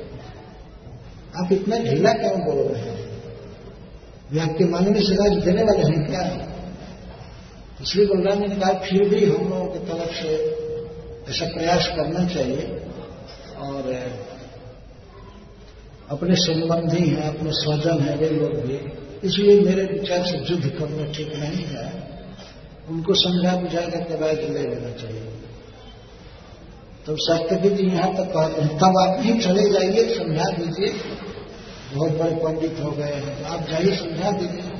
आप 1.37 1.51
इतना 1.51 1.77
ढीला 1.77 2.13
क्यों 2.13 2.39
बोल 2.39 2.73
रहे 2.73 2.81
हैं? 2.81 2.97
वे 4.31 4.39
आपके 4.39 4.65
मांगने 4.65 4.99
से 4.99 5.15
राज्य 5.15 5.41
देने 5.41 5.63
वाले 5.63 5.83
हैं 5.83 6.05
क्या? 6.07 6.47
इसलिए 7.81 8.05
बलराम 8.05 8.39
ने 8.39 8.55
कहा, 8.55 8.73
फिर 8.73 9.09
भी 9.09 9.25
हम 9.25 9.49
लोगों 9.49 9.65
की 9.65 9.79
तरफ़ 9.79 10.13
से 10.13 10.57
ऐसा 11.29 11.45
प्रयास 11.45 11.87
करना 11.87 12.27
चाहिए 12.27 12.81
और 13.57 13.83
अपने 16.09 16.35
संबंधी 16.35 17.07
हैं, 17.07 17.37
अपने 17.37 17.51
स्वजन 17.53 17.99
हैं, 17.99 18.17
वे 18.17 18.29
लोग 18.29 18.49
भी। 18.49 19.07
इसलिए 19.27 19.59
मेरे 19.61 19.83
विचार 19.83 20.23
से 20.25 20.53
युद्ध 20.53 20.69
करना 20.69 21.11
ठीक 21.11 21.35
नहीं 21.35 21.65
है। 21.65 22.07
उनको 22.89 23.13
समझा 23.13 23.55
बुझा 23.55 23.81
करके 23.81 24.19
राज्य 24.19 24.47
ले 24.53 24.59
लेना 24.59 24.91
चाहिए। 24.91 25.33
तो 27.05 27.15
सत्यवी 27.15 27.69
जी 27.69 27.83
यहाँ 27.83 28.13
तक 28.13 28.23
कहते 28.23 28.61
हैं 28.61 28.77
तब 28.77 28.85
आप 28.85 29.17
ही 29.19 29.39
चले 29.39 29.69
जाइए, 29.69 30.15
समझा 30.15 30.43
दीजिए। 30.43 30.93
बहुत 31.93 32.11
बड़े 32.13 32.35
पंडित 32.35 32.79
हो 32.79 32.91
गए 32.91 33.13
हैं। 33.15 33.43
आप 33.45 33.67
जाइए, 33.69 33.95
समझा 33.95 34.31
दीजिए। 34.31 34.75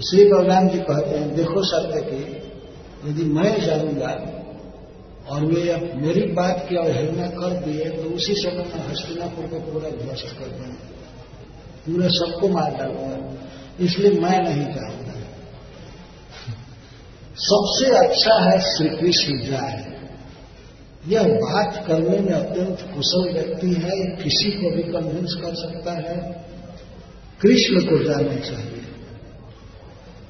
श्री 0.00 0.24
बलराम 0.24 0.68
जी 0.68 0.78
कहते 0.80 1.18
हैं, 1.18 1.34
देखो 1.36 1.62
सत्य 1.64 2.00
की 2.02 2.22
यदि 3.04 3.24
मैं 3.32 3.60
जाऊँगा 3.60 4.12
और 5.28 5.44
वे 5.44 5.76
मेरी 5.96 6.22
बात 6.32 6.66
की 6.68 6.76
अवहेलना 6.76 7.26
कर 7.30 7.52
दिए 7.62 7.88
तो 7.92 8.10
उसी 8.10 8.34
समय 8.34 8.64
मैं 8.64 8.88
हस्तिनापुर 8.88 9.46
को 9.46 9.60
पूरा 9.62 9.90
ध्वस्त 9.92 10.36
कर 10.38 10.48
दूँगा। 10.48 10.92
पूरे 11.86 12.08
सबको 12.10 12.48
मार 12.48 12.76
डालूँगा। 12.76 13.16
इसलिए 13.80 14.20
मैं 14.20 14.38
नहीं 14.40 14.66
चाहूँगा 14.74 15.12
सबसे 17.44 17.86
अच्छा 17.98 18.34
है 18.42 18.58
श्री 18.66 18.88
कृष्ण 18.96 19.38
जाए। 19.46 19.93
यह 21.08 21.22
बात 21.22 21.84
करने 21.86 22.18
में 22.18 22.32
अत्यंत 22.32 22.78
कुशल 22.80 23.32
व्यक्ति 23.32 23.66
है, 23.66 24.22
किसी 24.24 24.50
को 24.50 24.76
भी 24.76 24.82
कन्विंस 24.82 25.34
कर 25.44 25.54
सकता 25.54 25.92
है। 25.92 26.44
कृष्ण 27.40 27.80
को 27.80 28.04
जाना 28.04 28.36
चाहिए। 28.36 28.80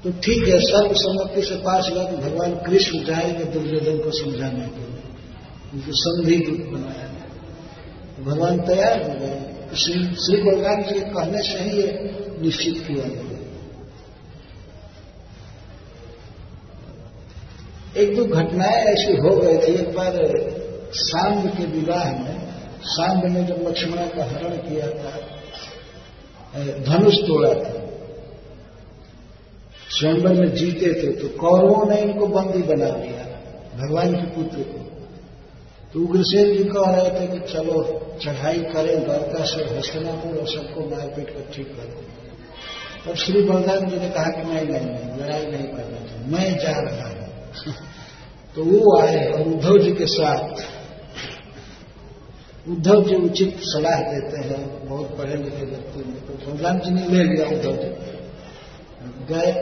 तो 0.05 0.11
ठीक 0.11 0.49
है, 0.49 0.61
सर्वसम्मति 0.61 1.43
से 1.43 1.55
पास 1.55 1.91
हुआ 1.93 2.05
कि 2.05 2.17
भगवान 2.17 2.55
कृष्ण 2.55 3.05
जाएँगे 3.05 3.45
दुर्योधन 3.45 3.99
को 3.99 4.11
समझाने 4.11 4.61
के 4.61 4.81
लिए। 4.81 5.01
उनको 5.75 5.91
संधि 5.91 6.37
बनाया 6.53 7.09
तो 8.17 8.25
भगवान 8.25 8.61
तैयार 8.61 9.03
हो 9.03 9.21
गए। 9.21 9.51
श्री 9.77 9.93
श्री 9.93 10.37
जी 10.37 10.95
के 10.95 11.01
कहने 11.01 11.43
से 11.43 11.59
ही 11.59 11.77
ये 11.77 12.11
निश्चित 12.43 12.75
किया 12.87 13.09
गया। 13.09 13.25
एक 17.97 18.17
दो 18.17 18.25
घटनाएँ 18.25 18.85
ऐसी 18.85 19.17
हो 19.17 19.37
गई 19.37 19.59
थी, 19.59 19.75
एक 19.75 19.95
बार 19.95 20.17
सांब 20.95 21.49
के 21.49 21.65
विवाह 21.65 22.05
में, 22.05 22.53
सांब 22.83 23.25
ने 23.25 23.45
जब 23.45 23.69
लक्ष्मणा 23.69 24.07
का 24.07 24.25
हरण 24.25 24.57
किया 24.57 24.87
था 24.87 25.17
धनुष 26.79 27.15
तोड़ा 27.15 27.55
था। 27.55 27.85
स्वयंवर 29.91 30.33
में 30.33 30.55
जीते 30.55 30.87
थे 30.87 31.13
तो 31.13 31.29
कौरवों 31.29 31.87
ने 31.87 32.01
इनको 32.01 32.27
बंदी 32.27 32.63
बना 32.63 32.87
लिया 32.87 33.25
भगवान 33.77 34.15
के 34.15 34.27
पुत्र 34.27 34.59
को। 34.59 34.79
तो 35.93 36.01
उग्रसेन 36.01 36.57
जी 36.57 36.65
कह 36.65 36.91
रहे 36.91 37.11
थे 37.11 37.27
कि 37.27 37.53
चलो, 37.53 38.01
चढ़ाई 38.25 38.59
करें, 38.59 39.05
द्वारका 39.05 39.45
से 39.45 39.65
हस्तनापुर 39.65 40.39
और 40.39 40.49
सबको 40.49 40.97
मारपीट 40.97 41.31
कर 41.31 41.55
ठीक 41.55 41.67
कर 41.67 42.15
तब 43.07 43.15
श्री 43.15 43.43
बलराम 43.43 43.91
जी 43.91 43.97
ने 43.97 44.09
कहा 44.09 44.31
कि 44.31 44.43
नहीं 44.43 44.67
नहीं 44.67 44.87
नहीं 44.87 45.25
लड़ाई 45.25 45.47
नहीं 45.47 45.65
करना 45.65 46.07
चाहिए 46.07 46.27
मैं 46.27 46.59
जा 46.59 46.81
रहा 46.81 47.09
हूँ। 47.09 47.25
तो 48.55 48.65
वो 48.65 49.03
आए 49.03 49.31
और 49.31 49.41
उद्धव 49.41 49.79
जी 49.79 49.93
के 49.93 50.07
साथ 50.07 50.74
उद्धव 52.69 53.05
जी 53.05 53.15
उचित 53.15 53.57
सलाह 53.61 54.01
देते 54.01 54.49
हैं। 54.49 54.89
बहुत 54.89 55.19
पढ़े 55.19 55.37
लिखे 55.37 55.67
व्यक्ति 55.67 55.99
में 55.99 56.21
तो 56.21 56.53
भगवान 56.53 56.79
जी 56.79 56.91
ने 56.91 57.09
ले 57.09 57.25
लिया 57.25 57.47
उद्धव 57.47 57.73
जी। 57.73 57.89
गए। 59.29 59.53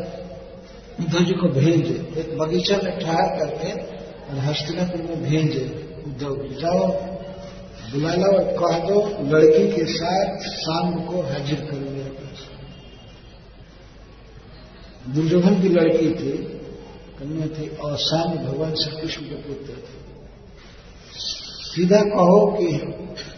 उद्धव 1.01 1.25
जी 1.25 1.33
को 1.33 1.49
भेजे। 1.49 2.21
एक 2.21 2.39
बगीचा 2.39 2.77
में 2.77 2.99
ठहर 2.99 3.39
करके 3.39 3.73
और 4.31 4.39
हस्तिनापुर 4.39 5.01
में 5.03 5.23
भेजे 5.23 5.65
उद्धव 6.07 6.37
जी। 6.37 6.55
जाओ 6.55 6.87
बुला 7.93 8.15
लो 8.15 8.27
और 8.27 8.45
कह 8.45 8.79
दो, 8.79 9.01
लड़की 9.37 9.77
के 9.77 9.85
साथ 9.85 10.39
शाम 10.39 11.05
को 11.05 11.23
हाजिर 11.23 11.61
कर 11.61 11.77
लिया 11.77 12.03
दुर्योधन 15.09 15.63
की 15.63 15.69
लड़की 15.69 16.11
थी, 16.11 16.33
कन्या 17.19 17.47
थी 17.47 17.69
और 17.77 17.97
शाम 17.97 18.39
भगवान 18.39 18.75
श्री 18.75 19.01
कृष्ण 19.01 19.23
के 19.23 19.35
पुत्र 19.35 19.73
थे। 19.73 20.02
सीधा 21.73 22.01
कहो 22.07 22.41
कि 22.57 22.67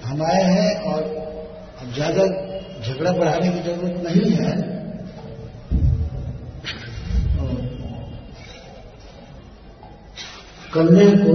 हम 0.05 0.23
आए 0.25 0.43
हैं 0.45 0.71
और 0.85 1.03
अब 1.81 1.93
ज़्यादा 1.95 2.25
झगड़ा 2.83 3.11
बढ़ाने 3.13 3.51
की 3.51 3.61
ज़रूरत 3.63 4.01
नहीं 4.05 4.31
है। 4.33 4.55
कन्या 10.73 11.11
को 11.19 11.35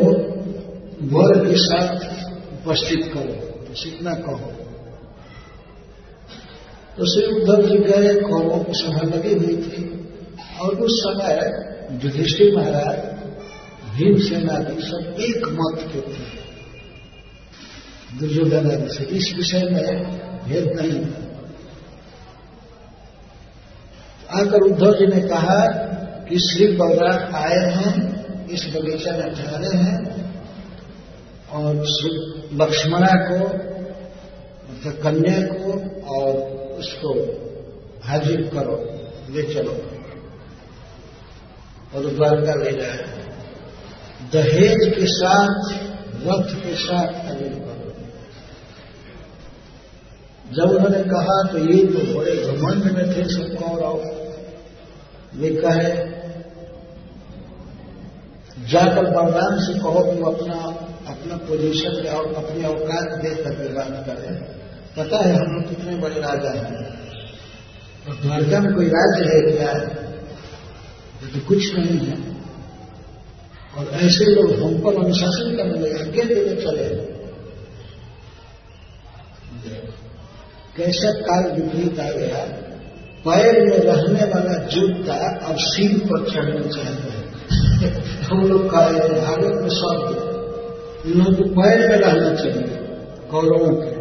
वर 1.11 1.37
के 1.45 1.55
साथ 1.59 1.93
उपस्थित 2.53 3.05
करो 3.13 3.35
तो 3.65 3.75
इतना 3.89 4.13
कहो। 4.23 4.49
तो 6.97 7.05
श्री 7.05 7.23
उद्धव 7.35 7.61
जी 7.67 7.77
गए 7.83 8.13
कौरों 8.21 8.59
की 8.63 8.73
सभा 8.79 9.05
लगी 9.09 9.33
हुई 9.35 9.55
थी 9.63 9.85
और 10.61 10.81
उस 10.81 10.99
समय 10.99 11.39
युधिष्ठिर 12.03 12.55
महाराज 12.57 12.99
भीमसेन 13.95 14.49
आदि 14.49 14.81
सब 14.83 15.23
एक 15.29 15.47
मत 15.53 15.87
के 15.93 16.01
थे। 16.09 16.38
दुर्योधन 18.18 18.72
आदि 18.72 18.93
से 18.93 19.03
इस 19.03 19.34
विषय 19.38 19.60
में 19.60 20.05
भेद 20.45 20.80
नहीं 20.80 21.05
था 21.05 21.30
आकर 24.34 24.62
उद्धव 24.62 24.93
जी 24.93 25.07
ने 25.07 25.28
कहा 25.28 25.66
कि 26.30 26.39
श्री 26.39 26.68
बलराम 26.68 27.36
आए 27.36 27.74
हैं, 27.74 28.20
इस 28.47 28.76
बगीचा 28.76 29.12
में 29.12 29.36
ठहरे 29.36 29.78
हैं, 29.78 30.26
और 31.49 31.76
लक्ष्मणा 32.53 33.07
को 33.07 33.36
मतलब 34.74 35.03
कन्या 35.03 35.41
को, 35.41 35.72
और 36.16 36.36
उसको 36.80 37.10
हाजिर 38.03 38.41
करो, 38.41 38.89
ले 39.30 39.53
चलो। 39.53 39.91
और 41.95 42.05
द्वारका 42.05 42.53
ले 42.53 42.72
जाए। 42.72 42.97
दहेज 44.34 44.93
के 44.99 45.05
साथ, 45.05 45.74
रथ 46.28 46.55
के 46.55 46.76
साथ 46.76 47.07
करो 47.07 47.68
जब 50.53 50.71
उन्होंने 50.71 51.01
कहा 51.03 51.33
तो 51.51 51.57
ये 51.65 51.81
तो 51.87 51.99
बड़े 52.13 52.35
घमंड 52.43 52.83
में 52.91 53.05
थे 53.09 53.23
सब 53.29 53.49
कौरव 53.55 53.97
ये 55.35 55.49
कहे, 55.55 55.89
जाकर 58.69 59.09
बलराम 59.09 59.59
से 59.59 59.73
कहो 59.73 60.01
कि 60.03 60.21
वो 60.21 60.31
अपना 60.31 60.55
अपना 61.09 61.35
पोजीशन 61.37 62.07
और 62.07 62.33
अपनी 62.33 62.63
अवकाश 62.63 63.05
दे 63.21 63.35
करके 63.35 63.67
बात 63.73 63.93
करें। 64.07 64.33
पता 64.97 65.17
है 65.17 65.35
हम 65.35 65.53
लोग 65.53 65.69
कितने 65.69 65.95
बड़े 65.97 66.21
राजा 66.21 66.51
हैं। 66.51 66.87
और 68.07 68.15
द्वारका 68.15 68.59
में 68.59 68.73
कोई 68.75 68.87
राज्य 68.87 69.21
है 69.25 69.39
क्या? 69.51 69.71
है 71.21 71.31
तो 71.33 71.39
कुछ 71.47 71.75
नहीं 71.75 71.99
है। 72.07 72.17
और 73.77 73.85
ऐसे 74.01 74.25
लोग 74.25 74.51
हम 74.59 74.79
पर 74.81 75.03
अनुशासन 75.03 75.55
करने 75.57 75.79
लगे 75.79 75.99
आज्ञा 75.99 76.23
देने 76.25 76.55
चले। 76.61 76.87
कैसा 80.78 81.11
काल 81.11 81.51
विपरीत 81.51 81.99
आ 81.99 82.11
गया, 82.11 82.45
पैर 83.28 83.65
में 83.65 83.78
रहने 83.78 84.24
वाला 84.24 84.65
जूता 84.65 85.45
अब 85.45 85.55
सील 85.57 85.99
पर 85.99 86.30
चढ़ना 86.32 86.61
चाहते 86.61 87.09
हैं। 87.09 87.30
हम 88.22 88.47
लोग 88.47 88.63
थे 88.63 89.22
भारत 89.22 89.61
में 89.61 89.70
शब्द 89.70 90.30
इन 91.05 91.24
को 91.24 91.61
पैर 91.61 91.89
में 91.89 91.97
रहना 91.97 92.36
चाहिए, 92.36 92.78
कौरवों 93.32 93.76
के। 93.76 93.99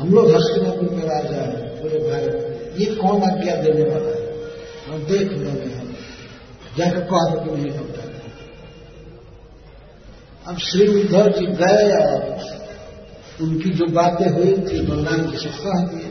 हम 0.00 0.14
लोग 0.14 0.30
हस्तिनापुर 0.30 0.88
के 0.88 1.06
राजा 1.06 1.42
हैं, 1.42 1.82
पूरे 1.82 1.98
भारत 1.98 2.48
ये 2.78 2.86
कौन 2.86 3.22
आज्ञा 3.22 3.56
देने 3.56 3.90
वाला 3.90 4.10
है? 4.10 4.32
हम 4.88 5.04
देख 5.04 5.32
लोगे 5.32 5.74
हम 5.74 5.94
जाकर 6.78 7.00
कहा 7.00 7.44
कि 7.44 7.56
नहीं 7.56 7.78
होता। 7.78 8.02
अब 10.46 10.58
श्री 10.58 10.86
उद्धव 10.86 11.28
जी 11.28 11.46
गए 11.46 12.06
और 12.06 12.38
उनकी 13.40 13.70
जो 13.70 13.86
बातें 13.86 14.28
हुई 14.28 14.52
थी 14.52 14.80
बलराम 14.86 15.30
जी 15.30 15.36
से 15.38 15.48
दिए 15.86 16.10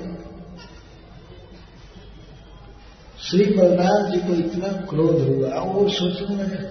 श्री 3.20 3.46
बलराम 3.46 4.10
जी 4.12 4.20
को 4.20 4.34
इतना 4.36 4.68
क्रोध 4.90 5.20
हुआ, 5.22 5.60
वो 5.62 5.88
सोचने 5.90 6.36
लगे, 6.36 6.62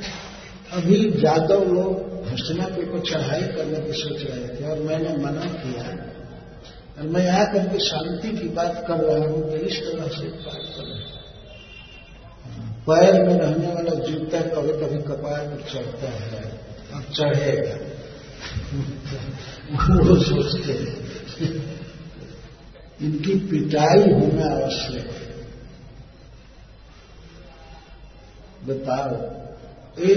अभी 0.73 0.97
जादव 1.21 1.63
लोग 1.65 2.29
हस्तिनापुर 2.29 2.85
को 2.85 2.99
चढ़ाई 3.01 3.43
करने 3.43 3.81
की 3.81 3.93
सोच 3.93 4.23
रहे 4.23 4.49
थे 4.49 4.65
और 4.71 4.79
मैंने 4.79 5.17
मना 5.17 5.47
किया। 5.55 5.85
और 6.99 7.07
मैं 7.07 7.27
आकर 7.31 7.69
के 7.69 7.79
शांति 7.79 8.29
की 8.31 8.49
बात 8.49 8.85
कर 8.89 9.05
रहा 9.05 9.27
हूँ 9.27 9.41
तो 9.51 9.57
इस 9.57 9.79
तरह 9.81 10.09
से 10.09 10.27
बात 10.27 10.65
कर। 10.77 10.85
रहा 10.85 10.95
हूँ 10.95 11.09
पैर 12.87 13.23
में 13.25 13.35
रहने 13.35 13.67
वाला 13.67 13.95
जूता 14.05 14.41
कभी 14.51 14.73
कभी 14.81 15.03
कपार 15.03 15.47
पर 15.49 15.63
चढ़ता 15.73 16.11
है, 16.11 16.43
अब 16.95 17.03
चढ़ेगा। 17.15 17.75
वो 19.73 20.17
सोचते 20.17 20.73
हैं। 20.73 21.11
इनकी 23.03 23.35
पिटाई 23.35 24.13
होना 24.13 24.65
आवश्यक 24.65 25.07
है। 25.07 25.31
बताओ। 28.67 29.41
ये 30.05 30.15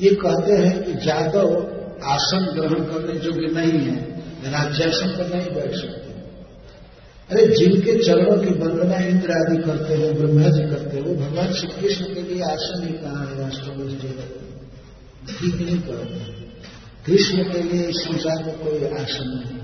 ये 0.00 0.14
कहते 0.14 0.52
हैं 0.52 0.84
कि 0.84 1.06
जादव 1.06 1.56
आसन 2.04 2.52
ग्रहण 2.54 2.84
करने 2.84 3.26
योग्य 3.26 3.60
नहीं 3.60 3.80
है। 3.80 4.12
राज्यासन 4.52 5.08
पर 5.08 5.36
नहीं 5.36 5.50
बैठ 5.54 5.72
सकते। 5.72 6.02
अरे 7.30 7.56
जिनके 7.56 8.04
चरणों 8.04 8.42
की 8.42 8.54
वंदना 8.54 8.96
इंद्र 8.96 9.30
आदि 9.30 9.62
करते 9.62 9.94
हैं 9.94 10.14
ब्रह्मा 10.18 10.48
जी 10.48 10.62
करते 10.62 10.96
हैं, 10.96 11.04
वो 11.04 11.14
भगवान 11.14 11.52
श्री 11.52 11.68
कृष्ण 11.68 12.04
के 12.04 12.22
लिए 12.22 12.42
आसन 12.42 12.86
ही 12.86 12.92
कहा 12.92 13.24
है? 13.24 13.50
जगत 13.50 13.76
में 13.78 15.38
ठीक 15.38 15.54
नहीं 15.54 15.80
करते 15.80 16.41
कृष्ण 17.06 17.36
के 17.36 17.62
लिए 17.62 17.86
इस 17.86 17.96
संसार 17.96 18.44
में 18.44 18.58
कोई 18.58 18.98
आसन 19.00 19.24
नहीं 19.24 19.62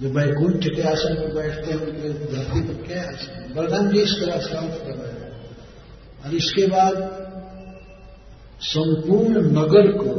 जो 0.00 0.18
वैकुंठ 0.18 0.76
के 0.76 0.82
आसन 0.82 1.16
में 1.18 1.34
बैठते 1.34 1.70
हैं, 1.70 1.80
उनके 1.80 2.08
धरती 2.08 2.60
पर 2.60 2.86
क्या 2.86 3.02
आसन 3.02 3.54
बलराम 3.54 3.92
जी 3.92 3.98
इस 3.98 4.12
तरह 4.20 4.40
शांत 4.40 4.72
कर 4.72 4.94
रहे 4.94 5.12
हैं। 5.12 5.32
और 6.24 6.34
इसके 6.34 6.66
बाद 6.66 6.94
संपूर्ण 8.60 9.36
नगर 9.40 9.92
को 9.92 10.10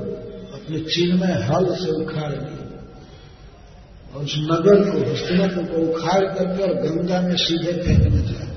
अपने 0.58 0.80
चिन्ह 0.80 1.26
में 1.26 1.34
हल 1.34 1.76
से 1.76 1.92
उखाड़ 1.92 2.32
दिया। 2.32 2.60
और 4.16 4.24
उस 4.24 4.36
नगर 4.38 4.92
को 4.92 5.12
हस्तिनापुर 5.12 5.64
को 5.64 5.94
उखाड़ 5.94 6.26
करके 6.26 6.64
और 6.64 6.74
गंगा 6.74 7.22
में 7.22 7.36
सीधे 7.36 7.74
फेंकने 7.74 8.22
जाए। 8.22 8.49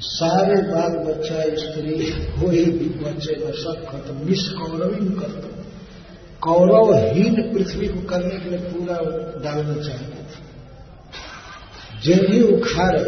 सारे 0.00 0.62
बाल 0.62 0.92
बच्चा 1.04 1.34
स्त्री 1.34 2.10
कोई 2.10 2.64
भी 2.64 3.04
बच्चे 3.04 3.34
का 3.34 3.50
सब 3.50 3.86
खत्म। 3.88 4.30
निष् 4.30 4.48
कौरवी 4.48 5.20
करते। 5.20 5.62
कौरवहीन 6.40 7.52
पृथ्वी 7.52 7.86
को 7.88 8.00
करने 8.00 8.40
के 8.40 8.50
लिए 8.50 8.58
पूरा 8.58 8.96
डालना 9.42 9.74
चाहिए 9.74 10.16
जब 12.04 12.32
ही 12.32 12.42
उखाड़े, 12.42 13.00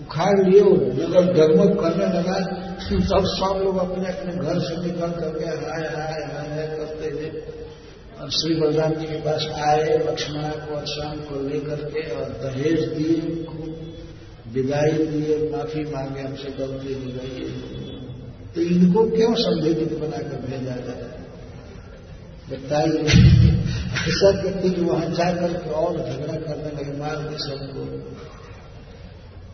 उखाड़ 0.00 0.48
लिए 0.48 0.60
नगर 1.06 1.32
डगमग 1.32 1.80
करने 1.80 2.06
लगा 2.06 2.64
सब 2.90 3.24
सब 3.24 3.64
लोग 3.64 3.78
अपने 3.78 4.08
अपने 4.08 4.32
घर 4.32 4.58
से 4.58 4.86
निकल 4.86 5.08
करके 5.08 5.44
हाय 5.44 5.80
हाय 5.80 6.22
हाय 6.22 6.48
हाय 6.48 6.66
करते 6.66 7.10
थे। 7.10 7.30
और 8.20 8.30
श्री 8.30 8.54
बलराम 8.54 8.92
जी 8.92 9.06
के 9.06 9.16
पास 9.16 9.48
आए, 9.54 10.06
लक्ष्मणा 10.08 10.48
को 10.48 10.74
और 10.74 10.86
श्याम 10.86 11.16
को 11.16 11.48
लेकर 11.48 11.76
के 11.76 12.10
और 12.14 12.24
दहेज 12.24 12.80
दिए 12.80 13.20
उनको। 13.20 13.77
विदाई 14.52 14.90
दिए 14.90 15.50
माफ़ी 15.52 15.82
मांगे, 15.84 16.20
हमसे 16.20 16.50
गलती 16.50 16.94
हो 16.94 17.00
गई। 17.00 17.48
तो 18.54 18.60
इनको 18.60 19.10
क्यों 19.10 19.34
संवेदित 19.34 19.98
बनाकर 19.98 20.46
भेजा 20.50 20.76
जाए? 20.76 21.18
बताइए। 22.50 23.02
ऐसा 24.08 24.42
व्यक्ति 24.42 24.68
जो 24.70 24.82
वहाँ 24.82 25.06
जाकर 25.06 25.52
के 25.52 25.70
और 25.70 25.96
झगड़ा 25.96 26.34
करने 26.34 26.82
लगे, 26.82 26.98
मार 26.98 27.16
दे 27.16 27.38
सबको। 27.38 28.10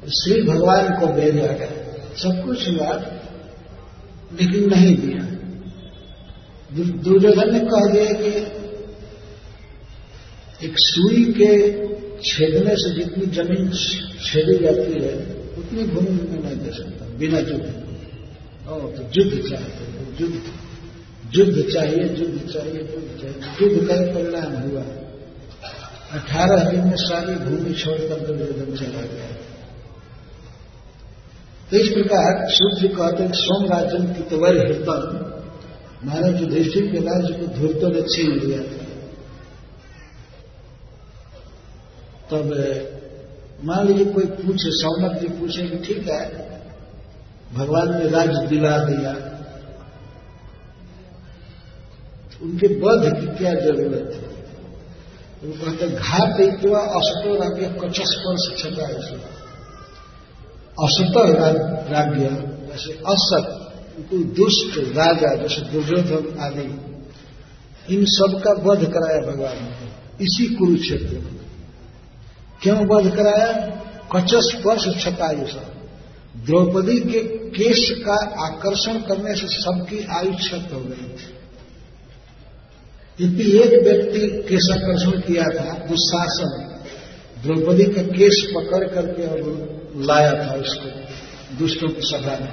श्री 0.09 0.43
भगवान 0.43 1.01
को 1.01 1.07
भेजा 1.07 1.47
गया। 1.47 1.85
सब 2.17 2.45
कुछ 2.45 2.69
हुआ, 2.69 2.93
लेकिन 4.41 4.71
नहीं 4.71 4.97
दिया। 4.97 5.35
दुर्योधन 7.03 7.53
ने 7.53 7.61
कह 7.61 7.93
दिया 7.93 8.13
कि 8.13 8.29
एक 10.67 10.75
सुई 10.77 11.33
के 11.33 11.85
छेदने 12.25 12.75
से 12.77 12.91
जितनी 12.95 13.27
ज़मीन 13.27 13.71
छेदी 14.25 14.59
जाती 14.65 15.01
है, 15.03 15.15
उतनी 15.59 15.83
भूमि 15.85 16.11
में 16.11 16.43
नहीं 16.43 16.57
दे 16.57 16.71
सकता 16.71 17.07
बिना 17.19 17.39
युद्ध 17.39 17.67
और 18.69 18.81
तो 18.81 19.03
युद्ध 19.17 19.49
चाहते 19.49 19.83
युद्ध 20.21 20.43
युद्ध 21.37 21.63
चाहिए 21.73 22.03
युद्ध 22.03 22.51
चाहिए 22.53 22.81
युद्ध 22.81 23.21
चाहिए। 23.23 23.39
युद्ध 23.63 23.89
का 23.89 23.95
ही 23.95 24.07
परिणाम 24.13 24.53
हुआ। 24.63 24.83
अठारह 26.13 26.71
दिन 26.71 26.81
में 26.81 26.97
सारी 26.97 27.35
भूमि 27.35 27.73
छोड़कर 27.75 28.27
दुर्योधन 28.27 28.77
चला 28.77 29.03
गया। 29.03 29.29
तो 31.71 31.77
इस 31.77 31.89
प्रकार 31.89 32.47
सूर्य 32.51 32.89
कहते 32.89 33.23
हैं 33.23 33.33
सोम 33.33 33.67
राजन 33.67 34.07
की 34.07 34.23
तवर 34.31 34.59
हृदय 34.59 35.25
महाराज 36.07 36.41
युधिष्ठिर 36.41 36.87
के 36.87 37.01
राज्य 37.01 37.33
को 37.33 37.47
धूर्तों 37.47 37.91
ने 37.91 38.03
छीन 38.03 38.33
लिया 38.39 38.63
था। 38.63 38.84
तब 42.31 42.45
मान 43.65 43.87
लीजिए 43.87 44.05
कोई 44.13 44.27
पूछे 44.37 44.71
सौनक 44.75 45.13
जी 45.21 45.29
पूछे 45.37 45.63
कि 45.69 45.77
ठीक 45.85 46.09
है, 46.09 46.23
भगवान 47.55 47.89
ने 47.95 48.09
राज्य 48.11 48.47
दिला 48.49 48.77
दिया। 48.85 49.13
तो 52.31 52.45
उनके 52.45 52.69
बध 52.77 53.03
की 53.11 53.27
क्या 53.37 53.53
ज़रूरत 53.57 54.09
है 54.15 54.33
वो 55.43 55.53
कहते, 55.55 55.89
घात 55.89 56.41
इतवा 56.41 56.81
असतो 56.99 57.35
राज्य 57.35 57.67
कचस 57.81 58.11
पर 58.19 58.37
से 58.39 58.57
छटा 58.59 58.87
है 58.87 58.95
असत 60.79 61.15
राज्य 61.91 62.31
जैसे 62.69 62.93
असत 63.07 63.47
कोई 64.11 64.23
दुष्ट 64.37 64.79
राजा, 64.97 65.35
जैसे 65.37 65.61
दुर्योधन 65.73 66.25
आदि, 66.41 66.69
इन 67.89 68.05
सब 68.11 68.41
का 68.45 68.53
वध 68.63 68.85
कराया 68.87 69.21
भगवान 69.23 69.57
ने। 69.57 69.89
इसी 70.21 70.55
कुरुक्षेत्र 70.55 71.15
में। 71.17 71.44
क्यों 72.65 72.79
वध 72.79 73.17
कराया? 73.17 73.53
कचस 74.17 74.57
छतायु 75.01 75.47
सब 75.47 75.71
द्रौपदी 76.47 77.01
के 77.01 77.21
केश 77.49 77.91
का 77.91 78.47
आकर्षण 78.47 78.99
करने 78.99 79.35
से 79.35 79.47
सबकी 79.47 80.07
आयु 80.17 80.33
क्षत 80.33 80.73
हो 80.73 80.81
गई 80.81 81.09
थी। 81.09 81.35
यदि 83.25 83.59
एक 83.59 83.83
व्यक्ति 83.85 84.21
केश 84.21 84.69
आकर्षण 84.73 85.11
किया 85.11 85.43
था 85.43 85.79
दुशासन 85.79 86.81
द्रौपदी 87.43 87.85
का 87.85 88.03
केश 88.03 88.47
पकड़ 88.55 88.89
करके 88.89 89.27
और 89.27 89.69
लाया 89.97 90.33
था 90.33 90.55
उसको 90.55 90.89
दुष्टों 91.57 91.89
की 91.89 92.01
सभा 92.01 92.39
में। 92.41 92.53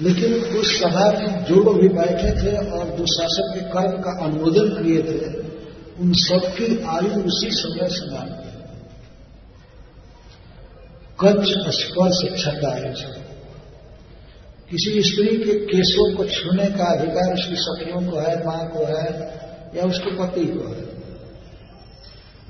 लेकिन 0.00 0.34
उस 0.34 0.80
सभा 0.80 1.10
में 1.10 1.44
जो 1.44 1.54
लोग 1.54 1.80
भी 1.80 1.88
बैठे 1.88 2.42
थे 2.42 2.56
और 2.56 2.84
दुशासन 2.84 3.52
के 3.54 3.60
कर्म 3.60 4.02
का 4.02 4.24
अनुमोदन 4.24 4.82
किए 4.82 5.02
थे, 5.02 5.48
उन 6.00 6.12
सबकी 6.12 6.84
आयु 6.84 7.22
उसी 7.22 7.48
समय 7.50 7.88
समाप्त 7.88 8.49
कच्छ 11.24 11.48
स्पर्श 11.68 12.44
छता 12.44 12.70
है 12.74 13.20
किसी 14.70 15.02
स्त्री 15.02 15.36
के 15.36 15.54
केशों 15.54 16.16
को 16.16 16.24
छूने 16.24 16.66
का 16.66 16.84
अधिकार 16.84 17.34
उसकी 17.34 17.54
सखियों 17.56 18.10
को 18.10 18.18
है, 18.18 18.46
माँ 18.46 18.68
को 18.68 18.84
है, 18.84 19.20
या 19.76 19.84
उसके 19.84 20.10
पति 20.16 20.44
को 20.44 20.74
है। 20.74 20.90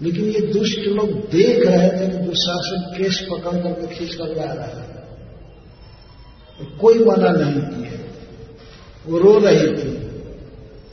लेकिन 0.01 0.25
ये 0.25 0.41
दुष्ट 0.41 0.79
लोग 0.79 1.11
देख 1.31 1.67
रहे 1.67 1.89
थे 1.89 2.11
कि 2.11 2.19
दुशासन 2.19 2.95
केस 2.99 3.27
पकड़ 3.31 3.59
करके 3.59 3.95
खींच 3.95 4.15
कर 4.15 4.37
ला 4.37 4.53
रहा 4.53 4.67
है। 4.67 4.89
तो 6.59 6.79
कोई 6.79 6.99
मना 6.99 7.31
नहीं 7.31 7.61
किए 7.61 8.01
वो 9.07 9.19
रो 9.19 9.39
रही 9.39 9.67
थी 9.67 9.91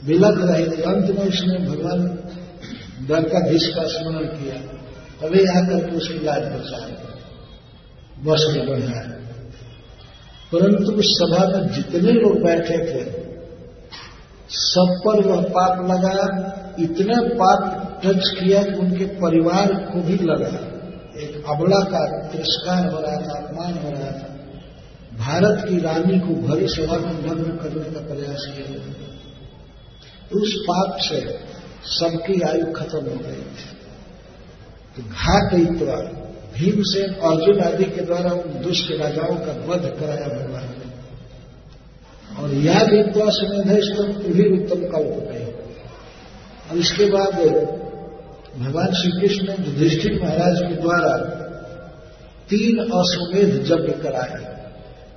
विलक 0.04 0.50
रही 0.50 0.66
थी। 0.66 0.82
अंत 0.82 1.18
में 1.18 1.26
उसने 1.26 1.58
भगवान 1.58 2.06
द्वारकाधीश 3.06 3.66
का 3.66 3.82
स्मरण 3.82 4.26
किया। 4.26 4.54
तभी 5.20 5.44
आकर 5.44 5.90
के 5.90 5.96
उसकी 5.96 6.24
लाज 6.24 6.42
बचाया 6.42 7.07
वश 8.24 8.44
में 8.48 8.66
बढ़ा 8.66 8.98
है। 9.00 9.10
परंतु 10.52 10.92
उस 10.92 11.08
सभा 11.12 11.42
में 11.48 11.68
जितने 11.68 12.12
लोग 12.12 12.42
बैठे 12.44 12.78
थे, 12.78 13.02
सब 14.50 15.00
पर 15.04 15.26
वह 15.26 15.42
पाप 15.42 15.90
लगा 15.90 16.54
इतना 16.78 17.20
पाप 17.34 17.60
टच 18.04 18.28
किया 18.40 18.62
कि 18.62 18.74
उनके 18.74 19.04
परिवार 19.04 19.72
को 19.74 20.00
भी 20.00 20.16
लगा। 20.16 20.56
एक 21.20 21.44
अबला 21.48 21.80
का 21.84 22.28
तिरस्कार 22.28 22.90
हो 22.90 23.00
रहा 23.00 23.16
था, 23.16 23.34
अपमान 23.38 23.72
हो 23.74 23.90
रहा 23.90 24.10
था। 24.10 24.28
भारत 25.18 25.68
की 25.68 25.78
रानी 25.78 26.18
को 26.18 26.34
भरी 26.48 26.68
सभा 26.68 26.96
में 26.96 27.16
भंग 27.22 27.58
करने 27.58 27.90
का 27.90 28.00
प्रयास 28.00 28.44
किया 28.46 28.78
तो 30.30 30.40
उस 30.40 30.52
पाप 30.70 30.96
से 31.00 31.20
सबकी 31.84 32.40
आयु 32.40 32.66
खत्म 32.72 32.98
हो 32.98 33.16
गई 33.16 33.42
थी। 33.54 33.68
तो 34.92 35.56
इतवा 35.56 36.27
भीमसेन 36.58 37.14
अर्जुन 37.14 37.60
आदि 37.60 37.84
के 37.84 38.00
द्वारा 38.00 38.30
उन 38.30 38.62
दुष्ट 38.62 38.92
राजाओं 38.92 39.36
का 39.36 39.52
वध 39.66 40.00
कराया 40.00 40.28
भगवान 40.28 40.62
ने 40.62 40.88
और 42.42 42.54
याद 42.54 42.90
विद्वास 42.90 43.40
मेधेश्वर 43.42 44.06
भी 44.32 44.62
उत्तम 44.62 44.82
का 44.86 44.98
गए 45.00 45.54
और 46.70 46.78
इसके 46.78 47.04
बाद 47.04 47.34
भगवान 48.58 48.86
श्री 48.86 49.20
कृष्ण 49.20 49.44
ने 49.48 49.66
युधिष्ठिर 49.66 50.22
महाराज 50.22 50.58
के 50.58 50.74
द्वारा 50.82 51.34
तीन 52.50 52.78
अश्वमेध 52.78 53.54
यज्ञ 53.54 54.02
कराया। 54.02 54.54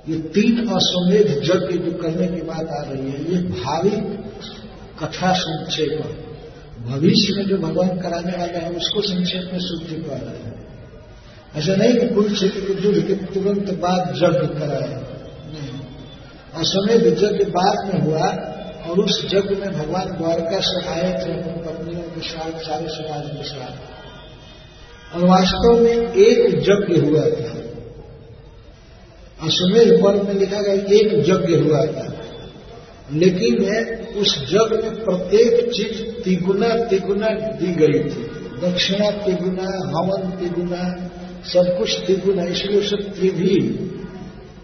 ये 0.08 0.16
तीन 0.16 0.68
अश्वमेध 0.68 1.28
यज्ञ 1.30 1.78
जो 1.78 1.98
करने 1.98 2.26
की 2.26 2.42
बात 2.42 2.68
आ 2.68 2.82
रही 2.82 3.10
है, 3.10 3.32
ये 3.32 3.38
भावी 3.42 3.90
कथा 5.00 5.32
संक्षेप। 5.32 6.02
भविष्य 6.86 7.34
में 7.36 7.46
जो 7.46 7.56
भगवान 7.58 7.88
कराने 7.88 8.38
वाले 8.38 8.58
हैं, 8.58 8.76
उसको 8.76 9.00
संक्षेप 9.00 9.50
में 9.52 9.60
शुद्धि 9.60 9.94
कर 9.94 10.16
रहे 10.16 10.44
हैं। 10.44 10.51
ऐसा 11.56 11.74
नहीं 11.74 11.98
कि 11.98 12.06
कुरुक्षेत्र 12.06 12.60
के 12.60 12.88
युद्ध 12.88 13.06
के 13.06 13.14
तुरंत 13.14 13.70
बाद 13.70 14.12
यज्ञ 14.16 14.60
कराया 14.60 14.96
नहीं। 15.46 15.80
असमय 16.56 16.94
यज्ञ 16.94 17.44
बाद 17.44 17.94
में 17.94 18.00
हुआ, 18.00 18.48
और 18.88 18.98
उस 18.98 19.24
यज्ञ 19.24 19.54
में 19.54 19.72
भगवान 19.72 20.06
द्वारका 20.06 20.58
से 20.60 20.88
आए 20.88 21.12
थे 21.12 21.32
अपनी 21.32 21.52
पत्नियों 21.52 22.02
के 22.02 22.20
साथ, 22.20 22.50
सारे 22.50 22.88
समाज 22.88 23.30
के 23.36 23.44
साथ। 23.44 23.92
और 25.16 25.28
वास्तव 25.28 25.80
में 25.80 26.12
एक 26.14 26.54
यज्ञ 26.54 27.00
हुआ 27.00 27.20
था। 27.20 27.62
अश्वमेध 29.46 30.04
पर्व 30.04 30.22
में 30.22 30.34
लिखा 30.34 30.62
गया, 30.62 30.74
एक 30.74 31.12
यज्ञ 31.12 31.56
हुआ 31.56 31.84
था। 31.86 32.18
लेकिन 33.12 33.56
उस 34.20 34.50
जग 34.50 34.80
में 34.84 35.04
प्रत्येक 35.04 35.72
चीज़ 35.72 36.22
तिगुना 36.22 36.68
तिगुना 36.68 37.28
दी 37.28 37.66
गई 37.66 37.98
थी। 37.98 38.32
दक्षिणा 38.66 39.10
तिगुना, 39.10 39.98
हवन 39.98 40.30
तिगुना 40.30 41.08
सब 41.44 41.76
कुछ 41.78 41.98
त्रिगुण 41.98 42.38
है 42.38 42.50
इसलिए 42.52 42.80
उसे 42.80 42.96
त्रिभी 43.10 43.56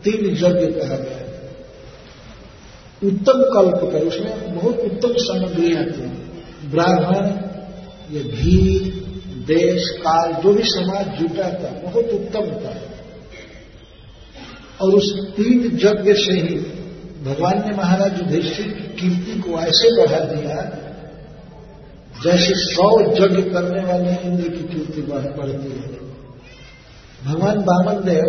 तीन 0.05 0.27
यज्ञ 0.27 0.67
कहा 0.73 0.97
गया 0.97 1.19
उत्तम 3.03 3.43
कल्प 3.55 3.81
कर, 3.93 4.07
उसमें 4.07 4.55
बहुत 4.55 4.79
उत्तम 4.81 5.13
सामग्रियाँ 5.19 5.85
थी 5.85 6.07
ब्राह्मण, 6.71 7.27
ये 8.11 8.23
घी 8.23 8.59
देश, 9.47 9.89
काल, 9.99 10.33
जो 10.43 10.53
भी 10.53 10.63
समाज 10.63 11.07
जुटा 11.19 11.49
था, 11.53 11.69
बहुत 11.83 12.11
उत्तम 12.13 12.51
था। 12.61 12.75
और 14.81 14.95
उस 14.95 15.07
तीन 15.37 15.63
यज्ञ 15.85 16.15
से 16.15 16.33
ही 16.33 16.57
भगवान 17.25 17.63
ने 17.69 17.77
महाराज 17.77 18.19
युधिष्ठिर 18.19 18.67
की 18.67 18.89
कीर्ति 18.99 19.41
को 19.41 19.59
ऐसे 19.61 19.95
बढ़ा 19.97 20.19
दिया, 20.25 20.57
जैसे 22.23 22.55
सौ 22.55 22.91
यज्ञ 23.01 23.43
करने 23.51 23.85
वाले 23.85 24.13
इंद्र 24.29 24.49
की 24.49 24.65
कीर्ति 24.75 25.03
बढ़ती 25.03 25.71
है। 25.71 26.08
भगवान 27.25 27.59
बामन 27.59 28.05
देव 28.05 28.25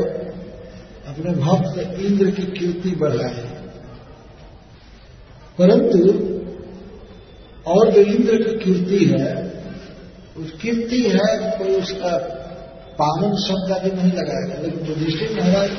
अपने 1.08 1.32
भक्त 1.32 2.00
इंद्र 2.00 2.32
की 2.32 2.44
कीर्ति 2.44 2.90
बढ़ाए। 2.90 3.50
परंतु 5.60 6.30
और 7.72 7.92
जो 7.92 8.02
इंद्र 8.02 8.36
की 8.38 8.60
कीर्ति 8.66 9.06
है, 9.06 9.50
उस 10.38 10.52
कीर्ति 10.62 11.02
है 11.02 11.52
कोई 11.58 11.76
उसका 11.76 12.36
पावन 13.02 13.36
शब्द 13.36 13.84
भी 13.84 14.02
नहीं 14.02 14.12
लगाएगा। 14.12 14.62
लेकिन 14.62 14.86
युधिष्ठिर 14.86 15.40
महाराज 15.40 15.70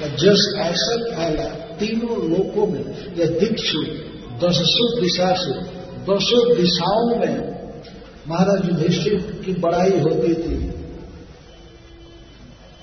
का 0.00 0.06
जस 0.06 0.54
ऐसा 0.58 0.96
फैला, 0.96 1.44
तीनों 1.44 2.30
लोकों 2.30 2.66
में, 2.66 3.14
या 3.18 3.26
दीक्षु, 3.26 3.82
दसों 4.46 5.02
दिशा 5.02 5.32
से 5.32 5.78
दसों 5.98 6.56
दिशाओं 6.56 7.16
में 7.16 7.58
महाराज 8.28 8.68
युधिष्ठिर 8.68 9.42
की 9.46 9.52
बड़ाई 9.52 10.00
होती 10.00 10.34
थी। 10.34 10.77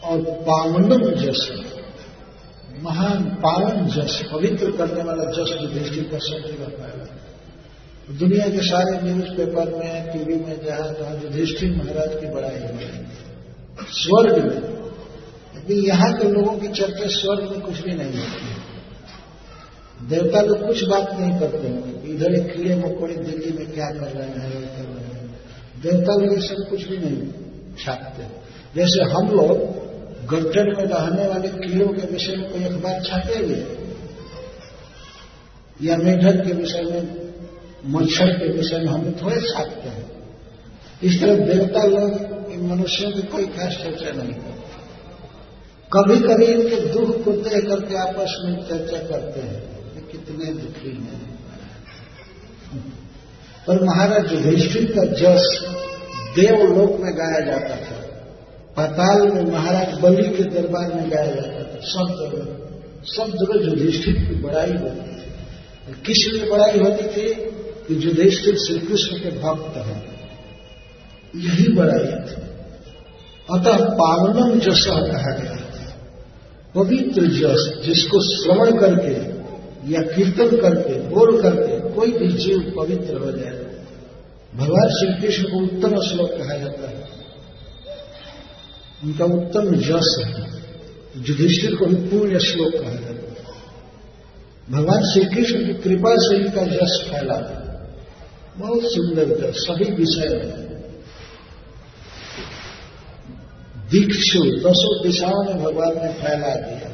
और 0.06 0.22
पावनम 0.22 1.10
जस, 1.10 1.52
महान 2.84 3.24
पावन 3.24 3.86
जस, 3.86 4.30
पवित्र 4.34 4.72
करने 4.72 5.04
वाला 5.04 5.24
जस 5.24 5.58
युधिष्ठिर 5.62 6.04
का 6.04 6.18
सब 6.18 6.48
जगह 6.48 6.66
फैला 6.66 7.06
दुनिया 8.12 8.50
के 8.50 8.58
सारे 8.58 9.02
न्यूज़ 9.02 9.30
पेपर 9.30 9.76
में 9.76 10.14
टीवी 10.14 10.36
में 10.36 10.66
जहाँ 10.66 10.94
जहाँ 10.94 11.14
युधिष्ठिर 11.24 11.72
महाराज 11.72 12.10
की 12.22 12.28
बड़ाई 12.30 12.60
हो। 12.60 12.80
स्वर्ग 13.90 14.46
में। 14.46 14.76
लेकिन 15.56 15.78
यहाँ 15.78 16.14
के 16.14 16.28
लोगों 16.28 16.58
की 16.58 16.68
चर्चा 16.68 17.08
स्वर्ग 17.08 17.52
में 17.52 17.62
कुछ 17.62 17.82
भी 17.82 17.92
नहीं 17.92 18.20
होती 18.20 18.56
देवता 20.08 20.42
लोग 20.42 20.68
कुछ 20.68 20.84
बात 20.84 21.14
नहीं 21.20 21.40
करते 21.40 21.68
हैं। 21.68 22.04
इधर 22.04 22.34
एक 22.34 22.56
कीड़े 22.56 22.76
मकोड़े 22.76 23.16
दिल्ली 23.16 23.58
में 23.58 23.72
क्या 23.72 23.86
कर 23.86 24.08
रहे 24.08 24.28
हैं 24.28 24.52
कर 24.52 24.94
रहे 24.94 25.06
हैं। 25.06 25.40
देवता 25.84 26.14
लोग 26.14 26.40
सब 26.40 26.70
कुछ 26.70 26.88
भी 26.88 26.98
नहीं 26.98 27.32
छापते। 27.86 28.24
जैसे 28.76 29.04
हम 29.04 29.28
लोग 29.28 29.85
गड्ढन 30.32 30.68
में 30.78 30.86
रहने 30.86 31.28
वाले 31.28 31.50
कीड़ों 31.50 31.88
के 31.88 32.08
विषय 32.08 32.36
में 32.36 32.52
कोई 32.52 32.64
अखबार 32.64 33.02
छापेंगे 33.04 33.62
या 35.82 35.98
मेढक 35.98 36.46
के 36.46 36.54
विषय 36.54 36.82
में, 36.82 37.04
मच्छर 37.86 38.32
के 38.32 38.52
विषय 38.52 38.78
में 38.78 38.88
हम 38.88 39.12
थोड़े 39.12 39.42
छापते 39.42 39.90
हैं। 39.90 40.06
इस 41.04 41.20
तरह 41.22 41.36
देवता 41.46 41.84
लोग 41.84 42.52
इन 42.52 42.66
मनुष्यों 42.68 43.12
की 43.12 43.22
कोई 43.22 43.46
खास 43.46 43.78
चर्चा 43.84 44.12
नहीं 44.12 44.34
करते। 44.34 44.54
कभी 45.92 46.20
कभी 46.20 46.46
इनके 46.46 46.76
दुख 46.90 47.24
को 47.26 47.32
तय 47.32 47.62
करके 47.62 47.98
आपस 47.98 48.38
में 48.46 48.56
चर्चा 48.70 48.98
करते 49.08 49.42
हैं 49.42 50.08
कितने 50.08 50.54
दुखी 50.54 50.90
हैं। 50.90 51.24
पर 53.68 53.84
महाराज 53.84 54.34
युधिष्ठिर 54.34 54.86
का 54.96 55.04
जस 55.14 55.46
देवलोक 56.36 57.00
में 57.00 57.14
गाया 57.18 57.40
जाता 57.46 57.76
था 57.76 58.05
पाताल 58.78 59.32
में 59.32 59.44
महाराज 59.44 60.02
बलि 60.02 60.30
के 60.30 60.44
दरबार 60.44 60.94
में 60.96 61.12
गाया 61.12 61.36
जाता 61.36 61.64
था, 61.64 61.80
सब 61.82 62.08
जगह। 62.08 62.66
सब 63.04 63.28
जगह 63.28 63.70
युधिष्ठिर 63.70 64.14
की 64.14 64.36
बड़ाई 64.36 64.72
होती 64.72 65.16
थी। 65.16 65.26
किस 66.06 66.32
लिए 66.34 66.52
बड़ाई 66.52 66.80
होती 66.80 67.04
थी? 67.04 67.34
कि 67.88 68.08
युधिष्ठिर 68.08 68.56
श्री 68.56 68.80
कृष्ण 68.80 69.18
के 69.18 69.30
भक्त 69.30 69.78
हैं। 69.78 70.30
यही 71.36 71.74
बड़ाई 71.74 72.06
थी। 72.06 72.46
अतः 73.54 73.86
पावनम 73.86 74.60
जस 74.60 74.86
कहा 74.88 75.36
गया 75.36 75.56
था। 75.56 75.96
पवित्र 76.76 77.22
जस 77.22 77.86
जिसको 77.86 78.20
श्रवण 78.20 78.80
करके 78.80 79.36
या 79.94 80.02
कीर्तन 80.02 80.58
करके, 80.58 81.00
बोल 81.00 81.42
करके 81.42 81.90
कोई 81.90 82.12
भी 82.12 82.28
जीव 82.28 82.74
पवित्र 82.78 83.18
हो 83.18 83.32
जाए। 83.32 83.66
भगवान 84.56 84.90
श्री 84.90 85.28
कृष्ण 85.28 85.44
को 85.44 85.64
उत्तम 85.64 86.02
श्लोक 86.02 86.30
कहा 86.30 86.58
जाता 86.58 86.90
है। 86.90 87.15
उनका 89.06 89.26
उत्तम 89.26 89.74
यश 89.76 90.12
है। 90.20 90.30
युधिष्ठिर 91.20 91.76
को 91.76 91.86
भी 91.86 91.96
पूर्ण 92.10 92.40
श्लोक 92.40 92.72
कहा 92.74 92.92
जाता 92.92 93.06
है 93.06 93.16
भगवान 94.72 95.04
श्री 95.04 95.24
कृष्ण 95.26 95.66
की 95.66 95.74
कृपा 95.74 96.14
से 96.18 96.36
इनका 96.38 96.62
यश 96.76 96.94
फैला। 97.10 97.36
है 97.36 97.60
बहुत 98.58 98.82
सुंदर 98.86 99.52
सभी 99.58 99.92
विषय 99.92 100.30
में। 100.30 100.66
दीक्षु 103.92 104.40
दसों 104.60 104.94
दिशाओं 105.04 105.44
में 105.44 105.58
भगवान 105.64 105.94
ने 105.96 106.12
फैला 106.14 106.54
दिया। 106.56 106.90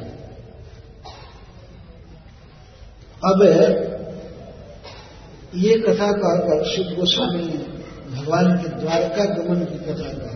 अब 3.22 3.40
ये 5.54 5.78
कथा 5.78 6.10
कहकर 6.12 6.64
शिव 6.66 6.84
गोस्वामी 6.96 7.46
भगवान 8.12 8.46
के 8.58 8.68
द्वारका 8.80 9.24
गमन 9.34 9.64
की 9.64 9.78
कथा 9.78 10.12
कह 10.12 10.31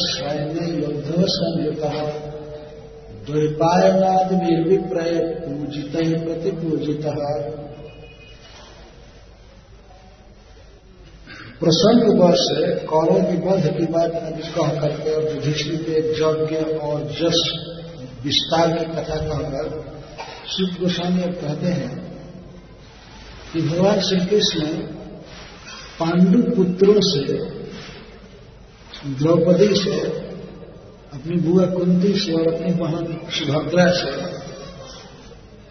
सैन्य 0.00 0.66
युद्ध 0.72 1.24
संयुक्त 1.28 1.80
द्वैपायनाद 3.26 4.32
निर्विप्रय 4.32 5.18
पूजित 5.38 5.96
प्रति 6.24 6.50
पूजित 6.50 7.06
प्रसंग 11.60 12.06
वर्ष 12.20 12.44
कौरव 12.84 13.20
की 13.22 13.36
बध 13.36 13.66
की 13.78 13.86
बात 13.86 14.14
कह 14.54 14.80
करके 14.80 15.14
और 15.14 15.28
युधिष्ठिर 15.30 15.82
के 15.82 15.98
यज्ञ 16.12 16.78
और 16.80 17.02
जस 17.12 17.42
विस्तार 18.24 18.78
की 18.78 18.84
कथा 18.84 19.16
कहकर 19.16 19.68
शिव 20.46 20.82
गोस्वामी 20.82 21.22
अब 21.22 21.34
कहते 21.34 21.72
हैं 21.72 21.90
कि 23.52 23.62
भगवान 23.62 24.00
श्री 24.00 24.20
कृष्ण 24.26 24.66
पांडु 25.98 26.42
पुत्रों 26.54 27.00
से 27.00 27.55
द्रौपदी 29.14 29.74
से, 29.74 29.96
अपनी 31.12 31.36
बुआ 31.40 31.66
कुंती 31.66 32.12
से 32.20 32.32
और 32.32 32.46
अपनी 32.54 32.72
बहन 32.74 33.04
सुभद्रा 33.30 33.86
से 33.92 34.10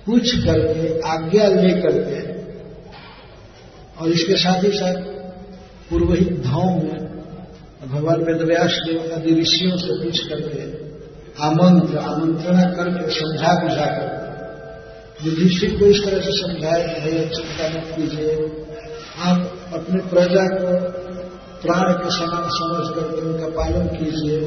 पूछ 0.05 0.35
करके, 0.45 0.99
आज्ञा 1.09 1.47
ले 1.47 1.73
के 1.81 2.23
और 3.95 4.09
इसके 4.09 4.35
साथ 4.35 4.63
ही 4.63 4.71
साथ 4.71 4.95
पूर्वहित 5.89 6.41
धाम 6.43 6.73
में 6.83 7.03
भगवान 7.85 8.23
वेदव्यास 8.23 8.79
देव 8.85 9.13
आदि 9.15 9.33
ऋषियों 9.41 9.77
से 9.77 10.03
पूछ 10.03 10.19
करके 10.27 10.63
आमंत्र, 11.43 11.97
आमंत्रणा 11.97 12.63
करके 12.71 13.09
समझा 13.11 13.53
बुझा 13.61 13.85
कर 13.85 14.07
युधिष्ठिर 15.25 15.77
को 15.79 15.85
इस 15.85 15.99
तरह 16.05 16.21
से 16.21 16.31
समझाए 16.37 16.83
भैया 17.01 17.25
चिंता 17.29 17.67
मत 17.69 17.95
कीजिए, 17.95 18.31
आप 19.19 19.39
अपने 19.73 20.01
प्रजा 20.09 20.45
को 20.53 20.71
प्राण 21.65 21.93
के 21.93 22.09
समान 22.09 22.49
समझ 22.49 22.95
करके 22.95 23.21
उनका 23.21 23.47
पालन 23.47 23.87
कीजिए। 23.87 24.39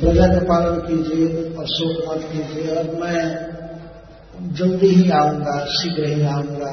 प्रजा 0.00 0.26
का 0.26 0.38
पालन 0.40 0.76
कीजिए 0.80 1.56
और 1.56 1.66
शोक 1.66 2.04
मत 2.08 2.22
कीजिए। 2.32 2.76
और 2.76 2.94
मैं 2.94 3.54
जल्दी 4.54 4.88
ही 4.88 5.10
आऊँगा, 5.10 5.64
शीघ्र 5.64 6.04
ही 6.04 6.22
आऊँगा। 6.22 6.72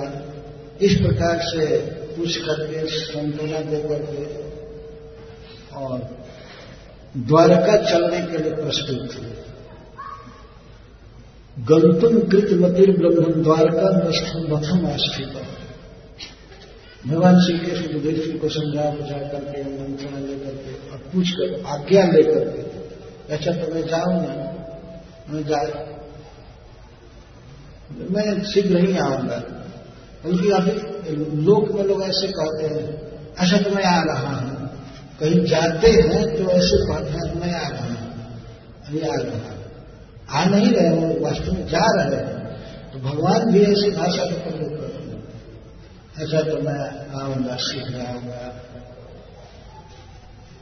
इस 0.81 0.95
प्रकार 0.95 1.39
से 1.41 1.77
पूछ 2.15 2.37
करके 2.37 2.85
संतुला 2.87 3.59
दे 3.59 3.81
करके 3.81 4.25
और 5.77 5.99
द्वारका 7.17 7.75
चलने 7.91 8.21
के 8.21 8.37
लिए 8.37 8.51
प्रस्तुत 8.51 9.13
थे। 9.13 9.41
गंतुम 11.59 12.19
कृत 12.29 12.49
मतिर 12.53 12.91
ब्रह्म 12.97 13.43
द्वारका 13.43 14.09
नष्ट 14.09 14.35
मथम 14.49 14.87
आस्थित 14.87 15.60
भगवान 17.07 17.39
श्री 17.41 17.57
कृष्ण 17.59 17.93
युधिष्ठिर 17.93 18.37
को 18.37 18.49
समझा 18.49 18.83
बुझा 18.89 19.17
करके, 19.29 19.61
मंत्रणा 19.63 20.19
लेकर 20.19 20.57
के 20.57 20.73
और 20.89 20.97
पूछ 21.13 21.31
कर 21.31 21.63
आज्ञा 21.67 22.03
लेकर 22.07 22.43
के 22.49 23.33
अच्छा 23.33 23.51
तो 23.51 23.73
मैं 23.73 23.81
जाऊँ 23.87 24.17
ना, 24.17 24.33
मैं 25.29 25.43
जा 25.43 25.61
मैं 28.11 28.43
शीघ्र 28.43 28.79
ही 28.79 28.97
आऊँगा। 28.97 29.37
बल्कि 30.25 30.49
अभी 30.51 31.15
लोक 31.43 31.71
में 31.71 31.83
लोग 31.83 32.03
ऐसे 32.03 32.27
कहते 32.27 32.65
हैं 32.65 32.83
अच्छा 33.37 33.57
तो 33.57 33.69
मैं 33.75 33.83
आ 33.83 34.01
रहा 34.03 34.35
हूँ। 34.35 34.67
कहीं 35.19 35.39
जाते 35.45 35.91
हैं 35.91 36.23
तो 36.35 36.51
ऐसे 36.51 36.77
कहते 36.85 37.11
हैं, 37.11 37.25
मैं 37.41 37.53
आ 37.53 37.67
रहा 37.67 37.85
हूँ। 37.85 37.97
अभी 38.87 39.01
आ 39.01 39.15
रहा 39.15 39.37
हूँ। 39.37 39.59
आ 40.29 40.45
नहीं 40.45 40.71
रहे, 40.71 40.89
वो 40.89 41.25
वास्तव 41.25 41.53
में 41.53 41.65
जा 41.67 41.85
रहे 41.95 42.15
हैं। 42.15 42.29
तो 42.93 42.99
भगवान 42.99 43.51
भी 43.51 43.61
ऐसी 43.63 43.91
भाषा 43.91 44.25
का 44.25 44.37
प्रयोग 44.43 44.90
अच्छा 46.21 46.41
तो 46.41 46.57
मैं 46.61 46.81
आऊँगा 47.19 47.55
शीघ्र 47.61 48.01
आऊँगा 48.01 48.41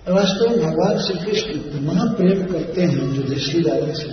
वास्तव 0.07 0.49
में 0.49 0.59
भगवान 0.59 0.99
श्री 0.99 1.17
कृष्ण 1.19 1.51
इतना 1.51 2.05
प्रेम 2.13 2.43
करते 2.43 2.81
हैं 2.83 3.07
जो 3.13 3.23
ऋषि 3.33 3.61
राजा 3.61 3.93
से 3.93 4.07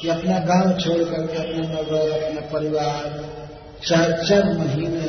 कि 0.00 0.08
अपना 0.08 0.38
गाँव 0.44 0.70
छोड़ 0.78 1.02
करके 1.04 1.38
अपने 1.38 1.64
नगर 1.64 2.12
अपना 2.18 2.40
परिवार 2.52 3.08
चार 3.86 4.12
चार 4.22 4.52
महीने 4.58 5.08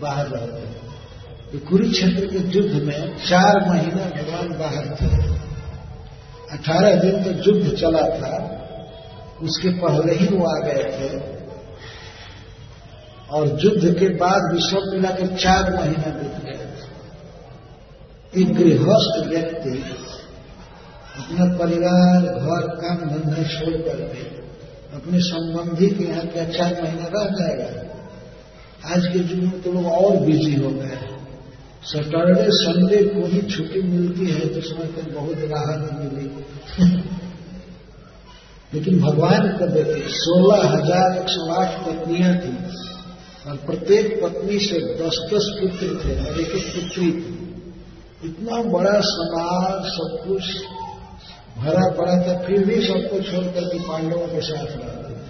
बाहर 0.00 0.26
रहते 0.26 0.60
हैं 0.60 1.60
कुरुक्षेत्र 1.60 2.26
के 2.26 2.42
युद्ध 2.56 2.82
में 2.82 3.16
चार 3.26 3.60
महीने 3.68 4.10
भगवान 4.12 4.52
बाहर 4.58 4.90
थे 5.00 5.10
अठारह 6.52 7.00
दिन 7.00 7.22
तो 7.24 7.32
युद्ध 7.42 7.76
चला 7.76 8.04
था 8.16 8.34
उसके 9.42 9.70
पहले 9.78 10.14
ही 10.14 10.26
वो 10.26 10.44
आ 10.46 10.58
गए 10.60 10.84
थे 10.92 11.35
और 13.30 13.48
युद्ध 13.64 13.98
के 13.98 14.08
बाद 14.08 14.52
भी 14.52 14.60
सब 14.60 14.90
मिलाकर 14.94 15.36
चार 15.36 15.74
महीने 15.74 16.10
बीत 16.10 16.44
गए 16.44 16.56
एक 18.42 18.54
गृहस्थ 18.54 19.28
व्यक्ति 19.28 19.78
अपना 21.16 21.58
परिवार, 21.58 22.20
घर, 22.20 22.66
काम, 22.66 22.96
धंधा 22.96 23.42
छोड़ 23.42 23.74
करके 23.74 24.36
अपने 24.96 25.20
संबंधी 25.20 25.86
के 25.86 26.04
यहाँ 26.04 26.26
क्या 26.26 26.44
चार 26.44 26.82
महीने 26.82 27.02
रह 27.02 27.24
जाएगा? 27.24 27.82
आज 28.94 29.06
के 29.06 29.18
युग 29.18 29.42
में 29.42 29.62
तो 29.62 29.72
लोग 29.72 29.86
और 29.86 30.16
बिज़ी 30.16 30.54
हो 30.54 30.70
गए 30.70 30.98
सैटरडे 31.82 32.46
संडे 32.48 33.02
को 33.02 33.26
ही 33.26 33.42
छुट्टी 33.42 33.82
मिलती 33.82 34.26
है 34.26 34.48
तो 34.48 34.58
उसमें 34.58 34.94
तो 34.94 35.20
बहुत 35.20 35.36
राहत 35.38 35.90
मिली। 35.92 36.26
लेकिन 38.74 39.00
भगवान 39.00 39.48
को 39.48 39.66
देखिए, 39.66 40.04
सोलह 40.08 40.68
हज़ार 40.68 41.18
एक 41.18 41.28
सौ 41.28 41.52
आठ 41.52 41.86
पत्नियाँ 41.86 42.34
थी 42.34 42.85
और 43.46 43.56
प्रत्येक 43.56 44.22
पत्नी 44.22 44.58
से 44.58 44.78
दस 44.94 45.18
दस 45.34 45.50
पुत्र 45.60 45.86
थे, 46.04 46.26
और 46.26 46.40
एक 46.40 46.48
एक 46.48 46.64
पुत्री 46.74 47.12
थी। 47.12 47.32
इतना 48.24 48.62
बड़ा 48.62 49.00
समाज, 49.00 49.84
सब 49.86 50.28
कुछ 50.28 50.42
भरा 51.58 51.90
पड़ा 51.90 52.16
था, 52.16 52.46
फिर 52.46 52.64
भी 52.64 52.86
सबको 52.86 53.20
छोड़कर 53.20 53.68
के 53.68 53.78
पांडवों 53.78 54.26
के 54.26 54.40
साथ 54.40 54.66
रहते 54.66 55.14
थे। 55.14 55.26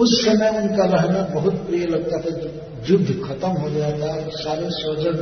उस 0.00 0.24
समय 0.24 0.48
उनका 0.48 0.84
रहना 0.84 1.22
बहुत 1.22 1.54
प्रिय 1.54 1.86
लगता 1.86 2.18
था 2.18 2.36
युद्ध 2.88 3.06
खत्म 3.06 3.48
हो 3.48 3.70
गया 3.70 3.90
था 3.90 4.28
सारे 4.28 4.66
स्वजन 4.70 5.16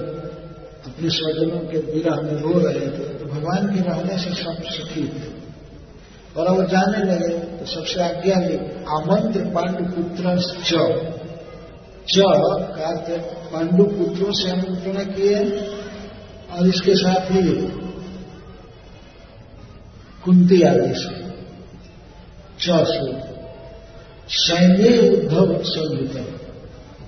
अपने 0.87 1.11
स्वजनों 1.11 1.59
के 1.59 1.79
विरह 1.93 2.17
में 2.17 2.41
रो 2.43 2.59
रहे 2.59 2.87
थे। 2.87 3.15
तो 3.15 3.25
भगवान 3.25 3.75
के 3.75 3.81
रहने 3.81 4.19
से 4.19 4.45
सब 4.45 4.63
सुखी 4.63 5.09
थे। 5.09 5.38
और 6.39 6.47
अब 6.47 6.67
जाने 6.67 6.99
लगे 7.05 7.29
तो 7.59 7.65
सबसे 7.67 8.01
आज्ञा 8.03 8.37
ली 8.39 8.57
आमंत्र 8.89 9.41
पांडु 9.55 9.85
पुत्र 9.85 10.35
च। 10.65 12.19
पांडु 13.53 13.85
पुत्रों 13.85 14.33
से 14.33 14.51
आमंत्रण 14.51 15.05
किए 15.05 15.39
और 16.51 16.69
इसके 16.69 16.95
साथ 16.95 17.31
ही 17.31 17.43
कुंती 20.25 20.63
आदि 20.63 20.93
से। 20.95 21.17
च 22.61 22.67
सैन्य 24.31 24.89
उद्धव 25.09 25.53
संगीत 25.65 26.17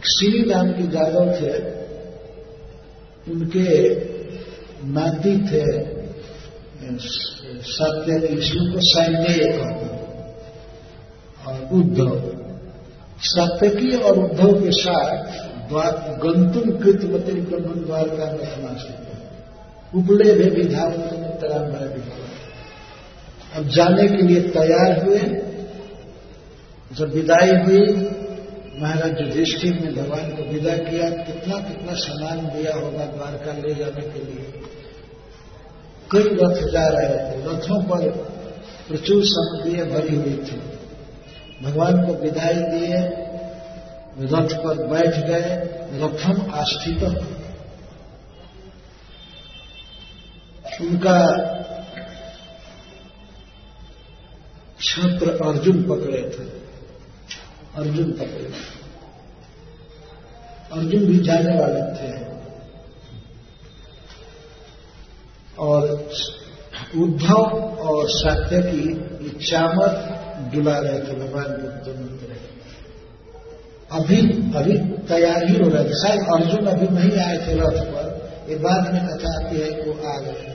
श्री 0.09 0.43
नाम 0.45 0.68
के 0.72 0.85
जादव 0.89 1.26
थे, 1.37 1.55
उनके 3.33 3.68
नाती 4.89 5.35
थे 5.47 5.64
सत्य 6.83 8.26
इसको 8.26 8.72
को 8.72 8.81
सैन्य 8.81 9.35
कहते 9.39 9.87
और 11.47 11.74
उद्धव 11.74 12.41
सत्यकी 13.22 13.97
और 13.97 14.18
उद्धव 14.18 14.53
के 14.64 14.70
साथ 14.70 15.41
गंतुम 16.18 16.70
कृतवती 16.78 17.33
ब्रह्म 17.33 17.85
द्वार 17.85 18.09
का 18.09 18.24
रचना 18.24 18.72
से 18.78 18.95
उपले 19.99 20.35
भी 20.35 20.51
विधान 20.51 20.93
तरह 21.37 21.61
अब 23.57 23.68
जाने 23.68 24.09
के 24.09 24.22
लिए 24.22 24.41
तैयार 24.41 25.05
हुए, 25.05 25.18
जब 26.97 27.14
विदाई 27.14 27.51
हुई, 27.51 27.93
महाराज 28.81 29.20
युधिष्ठिर 29.20 29.74
ने 29.74 29.93
भगवान 29.93 30.31
को 30.31 30.43
विदा 30.43 30.76
किया 30.76 31.11
कितना 31.11 31.59
कितना 31.59 31.93
सामान 31.93 32.39
दिया 32.39 32.74
होगा 32.74 33.05
द्वारका 33.05 33.53
ले 33.53 33.74
जाने 33.74 34.01
के 34.01 34.18
लिए। 34.18 34.60
कई 36.11 36.23
रथ 36.23 36.73
जा 36.73 36.89
रहे 36.89 37.09
थे, 37.09 37.47
रथों 37.47 37.83
पर 37.83 38.11
प्रचुर 38.89 39.23
सामग्रियाँ 39.25 39.87
भरी 39.87 40.17
हुई 40.17 40.37
थी। 40.37 40.71
भगवान 41.63 42.07
को 42.07 42.15
विदाई 42.15 42.55
दिए, 42.55 42.97
रथ 44.19 44.65
पर 44.65 44.87
बैठ 44.87 45.17
गए, 45.17 45.57
रथम 45.99 46.51
आस्थित 46.55 47.27
उनका 50.81 51.47
छात्र 54.81 55.45
अर्जुन 55.47 55.83
पकड़े 55.83 56.23
थे। 56.23 56.61
अर्जुन 57.77 58.13
पकड़े। 58.13 58.53
अर्जुन 60.73 61.07
भी 61.07 61.19
जाने 61.19 61.61
वाले 61.61 61.81
थे। 61.81 62.39
और 65.61 65.83
उद्धव 66.97 67.43
और 67.87 68.09
सत्य 68.11 68.61
की 68.63 68.85
इच्छामत 69.27 69.95
डुला 70.53 70.77
रहे 70.79 70.99
थे, 70.99 71.15
भगवान 71.17 71.51
बुद्ध 71.57 71.99
मित्र 71.99 72.29
अभी 73.91 74.19
अभी 74.57 74.77
तैयारी 75.07 75.55
हो 75.55 75.69
रहे 75.69 75.85
थे 75.85 75.95
शायद 75.99 76.21
अर्जुन 76.35 76.67
अभी 76.67 76.89
नहीं 76.89 77.17
आए 77.21 77.37
थे 77.39 77.55
रथ 77.55 77.79
पर। 77.87 78.07
ये 78.51 78.57
बाद 78.59 78.93
में 78.93 79.01
कथा 79.07 79.33
आती 79.37 79.57
है 79.57 79.71
वो 79.81 79.93
आ 80.09 80.19
गए 80.19 80.55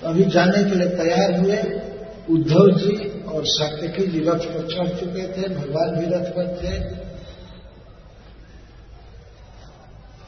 तो 0.00 0.08
अभी 0.08 0.24
जाने 0.26 0.62
के 0.64 0.76
लिए 0.76 0.88
तैयार 0.96 1.34
हुए। 1.38 1.56
उद्धव 2.30 2.70
जी 2.78 2.94
और 3.28 3.42
सत्यकी 3.46 4.06
जी 4.06 4.20
रथ 4.20 4.46
पर 4.46 4.66
चढ़ 4.66 4.88
चुके 4.98 5.26
थे। 5.32 5.48
भगवान 5.54 5.96
भी 5.96 6.06
रथ 6.06 6.30
पर 6.36 6.46
थे। 6.60 6.72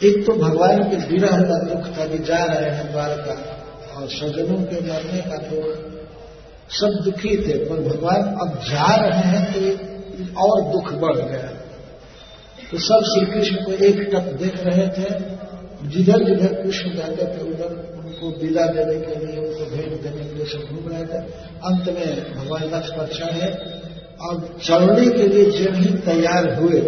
एक 0.00 0.26
तो 0.26 0.32
भगवान 0.38 0.82
के 0.90 0.96
विरह 1.06 1.40
का 1.42 1.58
दुख 1.64 1.88
था 1.98 2.06
कि 2.06 2.18
जा 2.24 2.44
रहे 2.44 2.70
हैं 2.70 2.90
द्वारका। 2.92 3.34
और 4.00 4.08
स्वजनों 4.08 4.58
के 4.64 4.80
मरने 4.80 5.20
का 5.20 5.36
तो 5.46 5.56
सब 6.70 7.00
दुखी 7.04 7.36
थे, 7.36 7.54
पर 7.64 7.80
भगवान 7.82 8.22
अब 8.42 8.58
जा 8.64 8.94
रहे 8.96 9.24
हैं 9.30 9.42
तो 9.46 9.60
और 10.40 10.60
दुख 10.72 10.92
बढ़ 10.94 11.16
गया। 11.16 11.48
तो 12.70 12.78
सब 12.78 13.04
श्री 13.04 13.26
कृष्ण 13.26 13.64
को 13.64 13.72
एक 13.84 14.00
टक 14.12 14.32
देख 14.38 14.56
रहे 14.64 14.86
थे, 14.88 15.08
जिधर 15.88 16.24
जिधर 16.24 16.52
कृष्ण 16.62 16.94
जाते 16.96 17.24
थे, 17.24 17.40
उधर 17.50 17.70
उनको 18.04 18.30
विदा 18.40 18.66
देने 18.66 18.96
के 19.00 19.14
लिए, 19.26 19.36
उनको 19.38 19.64
भेंट 19.66 20.02
देने 20.02 20.24
के 20.24 20.34
लिए 20.34 20.44
सब 20.44 20.62
घूम 20.68 20.88
रहे 20.92 21.04
थे। 21.04 21.18
अंत 21.62 21.88
में 21.88 22.34
भगवान 22.34 22.62
रथ 22.74 22.90
पर 22.96 23.06
चढ़े 23.14 23.50
और 24.20 24.58
चढ़ने 24.62 25.06
के 25.10 25.28
लिए 25.28 25.50
जब 25.50 25.74
ही 25.74 25.92
तैयार 26.06 26.52
हुए 26.54 26.80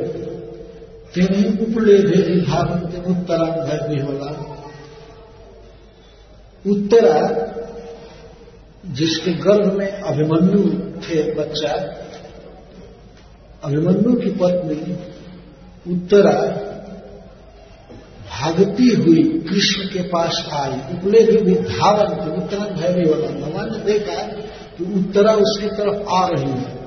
तेन 1.14 1.34
ही 1.34 1.44
उपले 1.64 1.96
भेजी 1.98 2.40
भावंत 2.40 2.94
उत्तरांध 3.06 3.88
भी 3.88 4.00
होला 4.00 4.30
उत्तरा 6.66 7.18
जिसके 8.86 9.32
गर्भ 9.32 9.72
में 9.72 9.90
अभिमन्यु 9.90 10.62
थे 11.00 11.22
बच्चा, 11.34 11.72
अभिमन्यु 13.64 14.12
की 14.12 14.30
पत्नी, 14.30 14.96
उत्तरा 15.92 16.32
भागती 18.28 18.88
हुई 18.88 19.22
कृष्ण 19.48 19.84
के 19.84 20.02
पास 20.02 20.46
आई। 20.52 20.78
उपले 20.94 21.22
भी 21.22 21.54
धावन 21.54 22.14
थे 22.16 22.36
उत्तरन 22.36 22.74
भय 22.74 22.92
भी 22.92 23.08
होगा 23.08 23.28
भगवान 23.28 23.70
ने 23.72 23.78
देखा 23.84 24.22
कि 24.76 24.84
उत्तरा 24.94 25.32
उसकी 25.36 25.68
तरफ़ 25.68 26.08
आ 26.08 26.26
रही 26.26 26.50
है। 26.50 26.80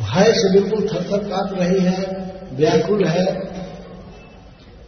भय 0.00 0.32
से 0.32 0.52
बिल्कुल 0.52 0.88
थरथर 0.88 1.28
काट 1.28 1.58
रही 1.58 1.80
है, 1.80 2.02
व्याकुल 2.52 3.04
है 3.04 3.26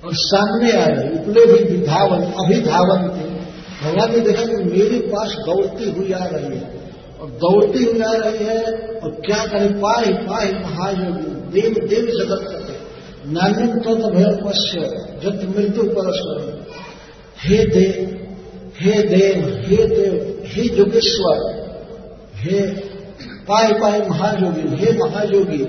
और 0.04 0.14
सामने 0.14 0.72
आ 0.72 0.84
रही 0.86 1.18
उपले 1.18 1.46
भी 1.46 1.76
विधावन 1.76 2.22
अभिधावन 2.44 3.08
थे। 3.08 3.31
भगवान 3.82 4.12
ने 4.12 4.20
देखा 4.20 4.44
कि 4.44 4.64
मेरे 4.64 4.98
पास 5.08 5.36
दौड़ती 5.46 5.90
हुई 5.90 6.12
आ 6.12 6.24
रही 6.26 6.56
है। 6.56 6.80
और 7.20 7.30
दौड़ती 7.42 7.84
हुई 7.84 8.02
आ 8.02 8.12
रही 8.14 8.44
है, 8.44 8.62
और 8.98 9.10
क्या 9.26 9.44
करे? 9.46 9.68
पाही 9.80 10.12
पाही 10.26 10.52
महायोगी 10.54 11.30
देव 11.52 11.74
देव 11.86 12.06
जगत 12.18 12.46
करते 12.50 12.80
नान्यम 13.32 13.72
तत् 13.78 14.04
भयपश्य 14.14 14.86
जत 15.24 15.44
मृत्यु 15.48 15.82
परस्पर 15.90 16.38
हे 17.38 17.58
देव 17.66 17.96
हे 18.80 19.02
देव 19.08 19.36
हे 19.66 19.76
देव, 19.88 20.14
हे 20.46 20.62
योगेश्वर 20.78 21.38
हे 22.36 22.60
पाए 23.48 23.72
पाई 23.72 24.00
महायोगी 24.00 24.76
हे 24.76 24.92
महायोगी 24.98 25.62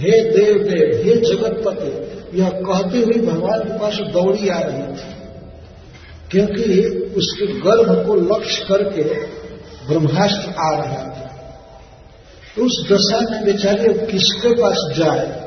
हे 0.00 0.20
देव 0.30 0.58
देव 0.64 0.86
हे 1.04 1.14
जगतपति। 1.20 1.90
यह 2.38 2.50
कहते 2.60 2.98
हुए 2.98 3.20
भगवान 3.26 3.60
के 3.60 3.78
पास 3.78 4.00
दौड़ी 4.12 4.48
आ 4.48 4.58
रही 4.60 4.82
थी। 4.94 5.14
क्योंकि 6.30 6.88
उसके 7.16 7.46
गर्भ 7.46 8.06
को 8.06 8.14
लक्ष्य 8.14 8.64
करके 8.68 9.02
ब्रह्मास्त्र 9.88 10.54
आ 10.58 10.70
रहा 10.70 11.04
था। 11.04 11.26
उस 12.62 12.88
दशा 12.92 13.30
में 13.30 13.44
बेचारे 13.44 13.94
किसके 13.94 14.48
पास 14.48 14.96
जाए? 14.98 15.46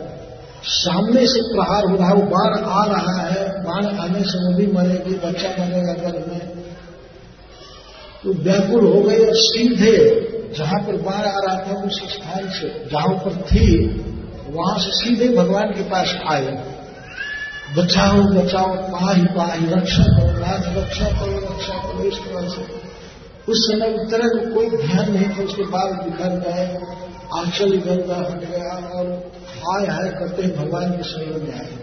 सामने 0.63 1.27
से 1.27 1.41
प्रहार 1.41 1.85
हो 1.85 1.95
रहा 1.95 2.13
वो 2.13 2.21
बाण 2.21 2.63
आ 2.63 2.85
रहा 2.85 3.21
है। 3.21 3.63
बाढ़ 3.63 3.85
आने 3.85 4.21
से 4.21 4.47
वो 4.47 4.57
भी 4.57 4.67
मरेगी, 4.67 5.13
बच्चा 5.13 5.49
मरेगा 5.49 5.93
गर्भ 5.93 6.27
में। 6.27 6.39
तो 8.23 8.43
व्याकुल 8.43 8.93
हो 8.93 9.01
गए 9.01 9.17
और 9.17 9.33
सीधे 9.33 10.25
जहाँ 10.57 10.79
पर 10.79 10.95
बाढ़ 10.95 11.25
आ 11.25 11.39
रहा 11.39 11.55
था, 11.55 11.83
उस 11.83 12.01
स्थान 12.01 12.49
से, 12.49 12.89
जहाँ 12.91 13.15
पर 13.15 13.41
थी, 13.41 13.87
वहाँ 14.49 14.79
से 14.79 14.91
सीधे 14.91 15.35
भगवान 15.35 15.67
के 15.67 15.81
पास 15.81 16.19
आए। 16.27 16.68
बचाओ 17.77 18.21
बचाओ 18.23 18.75
पाही 18.75 19.23
पाही 19.23 19.65
रक्षा 19.65 20.03
करो 20.03 20.39
नाथ 20.39 20.77
रक्षा 20.77 21.05
करो 21.05 21.37
रक्षा 21.37 21.73
करो, 21.73 22.03
इस 22.03 22.17
तरह 22.17 22.47
से। 22.47 22.61
उस 23.51 23.57
समय 23.57 23.93
उत्तरा 23.93 24.27
को 24.27 24.53
कोई 24.55 24.69
ध्यान 24.69 25.11
नहीं 25.11 25.29
था, 25.29 25.43
उसके 25.43 25.63
बाल 25.63 25.91
बिखर 25.93 26.39
गए 26.39 26.79
आंचल 27.33 27.73
इधर 27.73 27.99
हट 28.11 28.49
गया, 28.49 28.99
और 28.99 29.31
हाय 29.47 29.87
हाय 29.87 30.09
करते 30.09 30.43
ही 30.43 30.51
भगवान 30.51 30.91
के 30.91 31.03
शरीर 31.03 31.43
में 31.43 31.53
आए। 31.53 31.77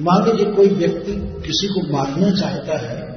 मान 0.00 0.26
लीजिए 0.26 0.52
कोई 0.52 0.68
व्यक्ति 0.68 1.12
किसी 1.46 1.68
को 1.68 1.92
मारना 1.92 2.30
चाहता 2.30 2.78
है, 2.78 3.12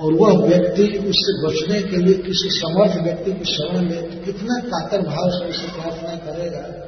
और 0.00 0.12
वह 0.12 0.46
व्यक्ति 0.46 0.82
उससे 0.82 1.46
बचने 1.46 1.82
के 1.82 1.96
लिए 1.96 2.14
किसी 2.14 2.50
समर्थ 2.50 3.02
व्यक्ति 3.04 3.32
की 3.32 3.44
शरण 3.44 3.90
में 3.90 4.24
कितना 4.24 4.58
कातर 4.58 5.02
भाव 5.02 5.30
से 5.30 5.48
उसे 5.48 5.66
प्रार्थना 5.66 6.14
करेगा 6.16 6.79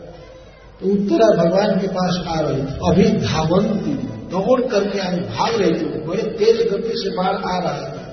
उत्तरा 0.84 1.26
भगवान 1.36 1.78
के 1.80 1.88
पास 1.88 2.16
आ 2.28 2.40
रही 2.40 2.62
अभी 2.86 3.04
धावंती। 3.18 3.92
दौड़ 4.32 4.60
करके 4.62 4.98
आने 5.00 5.20
भाग 5.28 5.60
रही 5.60 5.72
थी। 5.72 5.86
बड़े 6.06 6.22
तेज 6.38 6.60
गति 6.68 6.94
से 6.96 7.10
बाढ़ 7.16 7.36
आ 7.46 7.58
रहा 7.58 7.86
था। 7.88 8.04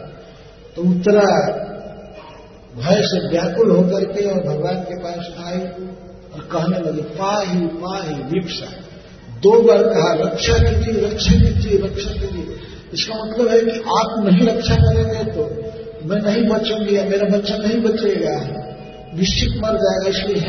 तो 0.75 0.81
उत्तरा 0.83 1.29
भय 2.75 3.01
से 3.03 3.19
व्याकुल 3.29 3.71
होकर 3.71 4.03
के 4.07 4.25
और 4.25 4.41
भगवान 4.43 4.81
के 4.81 4.97
पास 5.03 5.29
आई 5.39 5.59
और 5.59 6.41
कहने 6.51 6.79
लगी, 6.81 7.01
पाही 7.15 7.65
पाही 7.79 8.15
विपसा 8.31 8.71
दो 9.43 9.51
बार 9.61 9.83
कहा, 9.85 10.13
रक्षा 10.15 10.57
कीजिए 10.59 11.01
रक्षा 11.03 11.39
कीजिए 11.39 11.77
रक्षा 11.77 12.13
कीजिए। 12.13 12.57
इसका 12.93 13.23
मतलब 13.23 13.47
है 13.47 13.59
कि 13.61 13.79
आप 13.93 14.09
नहीं 14.25 14.47
रक्षा 14.47 14.75
करेंगे 14.77 15.23
तो 15.31 15.43
मैं 16.07 16.21
नहीं 16.21 16.43
बचूँगी 16.49 16.95
या 16.97 17.03
मेरा 17.05 17.27
बच्चा 17.29 17.57
नहीं 17.57 17.81
बचेगा। 17.83 18.35
निश्चित 19.15 19.55
मर 19.57 19.77
जाएगा, 19.77 20.09
इसलिए 20.09 20.39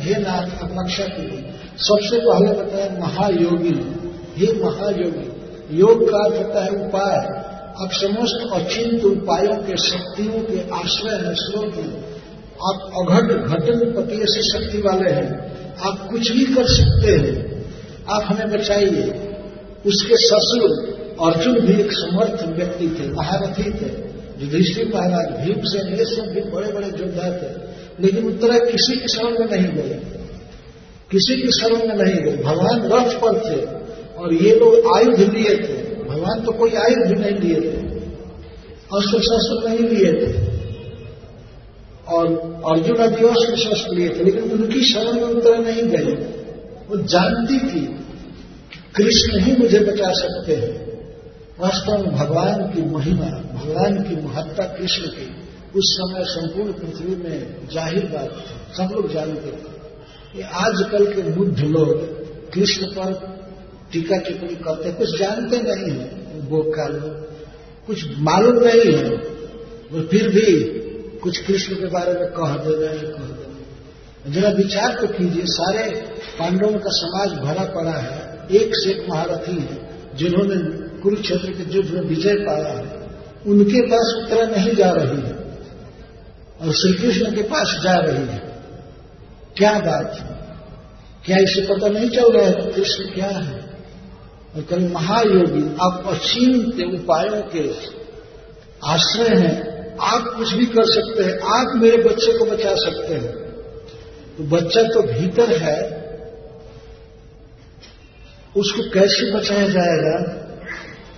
हे 0.00 0.20
नाथ, 0.20 0.62
आप 0.62 0.76
रक्षा 0.78 1.04
कीजिए। 1.06 1.52
सबसे 1.76 2.18
पहले 2.18 2.52
बताया 2.52 2.98
महायोगी, 3.00 3.94
हे 4.36 4.64
महायोगी, 4.64 5.34
योग 5.78 6.10
का 6.10 6.38
होता 6.38 6.64
है 6.64 6.70
उपाय। 6.70 7.44
आप 7.82 7.88
समस्त 7.92 8.52
अचिंत 8.52 9.04
उपायों 9.04 9.56
के, 9.56 9.76
शक्तियों 9.76 10.32
के 10.32 10.74
आश्रय 10.74 11.14
है, 11.14 11.34
स्रोत 11.34 11.74
हैं। 11.74 12.14
आप 12.66 12.90
अघट 12.94 13.22
घटन 13.22 13.92
पति 13.92 14.16
से 14.22 14.42
शक्ति 14.42 14.78
वाले 14.78 15.10
हैं। 15.10 15.54
आप 15.80 16.08
कुछ 16.10 16.32
भी 16.32 16.44
कर 16.44 16.64
सकते 16.66 17.10
हैं। 17.10 17.64
आप 18.10 18.22
हमें 18.22 18.50
बचाइए। 18.50 19.36
उसके 19.86 20.14
ससुर 20.16 20.94
अर्जुन 21.22 21.60
भी 21.60 21.80
एक 21.80 21.92
समर्थ 21.92 22.56
व्यक्ति 22.58 22.98
थे, 23.00 23.10
महारथी 23.10 23.70
थे। 23.70 24.04
युधिष्ठिर 24.44 24.92
महाराज 24.94 25.46
भीमसेन 25.46 25.94
ये 25.94 26.04
सब 26.04 26.22
भी 26.22 26.40
बड़े 26.40 26.72
बड़े 26.72 26.86
योद्धा 26.86 27.30
थे। 27.30 27.64
लेकिन 28.00 28.26
उत्तरा 28.26 28.58
किसी 28.58 28.96
के 28.96 29.08
शरण 29.08 29.38
में 29.38 29.46
नहीं 29.46 29.68
गए। 29.68 30.13
किसी 31.10 31.42
की 31.42 31.50
शरण 31.50 31.88
में 31.88 32.04
नहीं 32.04 32.14
गए। 32.14 32.36
भगवान 32.36 32.80
रथ 32.82 33.20
पर 33.20 33.38
थे 33.40 33.58
और 34.16 34.34
ये 34.34 34.54
लोग 34.54 34.96
आयुध 34.96 35.20
लिए 35.34 35.56
थे। 35.56 35.82
भगवान 36.04 36.42
तो 36.42 36.52
कोई 36.52 36.70
आयुध 36.70 37.18
नहीं 37.18 37.38
लिए 37.38 37.60
थे। 37.60 37.84
अस्त्र 38.96 39.20
शस्त्र 39.20 39.68
नहीं 39.68 39.78
लिए 39.78 40.12
थे। 40.12 40.54
और 42.08 42.26
अर्जुन 42.70 43.00
आदि 43.00 43.26
अस्त्र 43.26 43.56
शस्त्र 43.56 43.94
लिए 43.94 44.08
थे, 44.08 44.24
लेकिन 44.24 44.50
उनकी 44.50 44.80
शरण 44.80 45.12
में 45.12 45.22
उत्तरा 45.22 45.56
नहीं 45.56 45.82
गए। 45.82 46.14
वो 46.88 46.96
जानती 46.96 47.58
थी, 47.58 47.80
कृष्ण 48.96 49.40
ही 49.40 49.56
मुझे 49.56 49.78
बचा 49.78 50.10
सकते 50.12 50.56
हैं। 50.56 50.72
वास्तव 51.60 51.92
में 51.92 52.12
भगवान 52.12 52.62
की 52.72 52.82
महिमा, 52.82 53.30
भगवान 53.54 54.02
की 54.02 54.16
महत्ता 54.16 54.64
कृष्ण 54.64 55.06
की, 55.06 55.28
उस 55.76 55.94
समय 55.94 56.24
संपूर्ण 56.24 56.72
पृथ्वी 56.72 57.14
में 57.14 57.68
ज़ाहिर 57.74 58.04
बात 58.04 58.30
थी। 58.30 58.76
सब 58.76 58.94
लोग 58.94 59.12
जानते 59.12 59.50
थे। 59.50 59.73
ये 60.36 60.42
आजकल 60.42 61.04
के 61.12 61.22
बुद्ध 61.30 61.60
लोग 61.60 61.90
कृष्ण 62.52 62.86
पर 62.86 63.12
टीका 63.92 64.16
टिप्पणी 64.16 64.54
करते 64.54 64.88
हैं। 64.88 64.96
कुछ 64.98 65.18
जानते 65.18 65.58
नहीं 65.58 65.90
है 65.90 66.40
बोका 66.48 66.86
लोग। 66.88 67.12
कुछ 67.86 68.04
मालूम 68.18 68.58
नहीं 68.64 68.92
है 68.92 69.10
और 69.94 70.08
फिर 70.10 70.28
भी 70.28 70.46
कुछ 71.18 71.38
कृष्ण 71.38 71.74
के 71.74 71.86
बारे 71.86 72.12
में 72.12 72.28
कह 72.28 72.56
दे 72.56 72.74
रहे 72.74 72.96
हैं, 72.96 73.06
कह 73.06 73.26
दे 73.26 73.42
रहे 73.42 74.32
जरा 74.32 74.50
विचार 74.50 74.94
तो 75.00 75.06
कीजिए, 75.06 75.42
सारे 75.44 75.90
पांडवों 76.38 76.78
का 76.78 76.90
समाज 76.90 77.32
भरा 77.38 77.64
पड़ा 77.74 77.92
है, 77.92 78.48
एक 78.52 78.70
से 78.74 78.90
एक 78.90 79.08
महारथी 79.10 79.56
है, 79.60 79.76
जिन्होंने 80.16 80.56
कुरुक्षेत्र 81.00 81.50
के 81.50 81.74
युद्ध 81.76 81.90
में 81.90 82.00
विजय 82.00 82.34
पाया 82.34 82.72
है। 82.72 83.08
उनके 83.46 83.80
पास 83.86 84.14
उत्तरा 84.16 84.46
नहीं 84.46 84.74
जा 84.74 84.90
रही 84.90 85.20
है, 85.20 85.34
और 86.60 86.72
श्री 86.72 86.92
कृष्ण 86.92 87.34
के 87.34 87.42
पास 87.42 87.78
जा 87.82 87.96
रही 87.96 88.26
है। 88.26 88.43
क्या 89.56 89.72
बात 89.72 90.16
है? 90.18 90.44
क्या 91.24 91.38
इसे 91.38 91.74
पता 91.74 91.88
नहीं 91.88 92.10
चल 92.10 92.32
रहा 92.32 92.46
है? 92.46 92.72
कृष्ण 92.72 93.04
क्या 93.04 93.26
है? 93.26 93.60
और 94.56 94.62
कभी 94.62 94.88
महायोगी 94.88 95.76
आप 95.80 96.04
असीमित 96.06 97.00
उपायों 97.00 97.42
के 97.42 97.70
आश्रय 98.84 99.38
हैं। 99.38 99.74
आप 100.00 100.34
कुछ 100.36 100.54
भी 100.54 100.66
कर 100.66 100.84
सकते 100.84 101.22
हैं। 101.22 101.38
आप 101.38 101.76
मेरे 101.76 101.96
बच्चे 101.96 102.38
को 102.38 102.44
बचा 102.44 102.74
सकते 102.74 103.14
हैं। 103.14 103.32
तो 104.36 104.44
बच्चा 104.44 104.82
तो 104.82 105.02
भीतर 105.02 105.50
है। 105.50 106.04
उसको 108.56 108.90
कैसे 108.90 109.32
बचाया 109.32 109.68
जाएगा? 109.68 110.44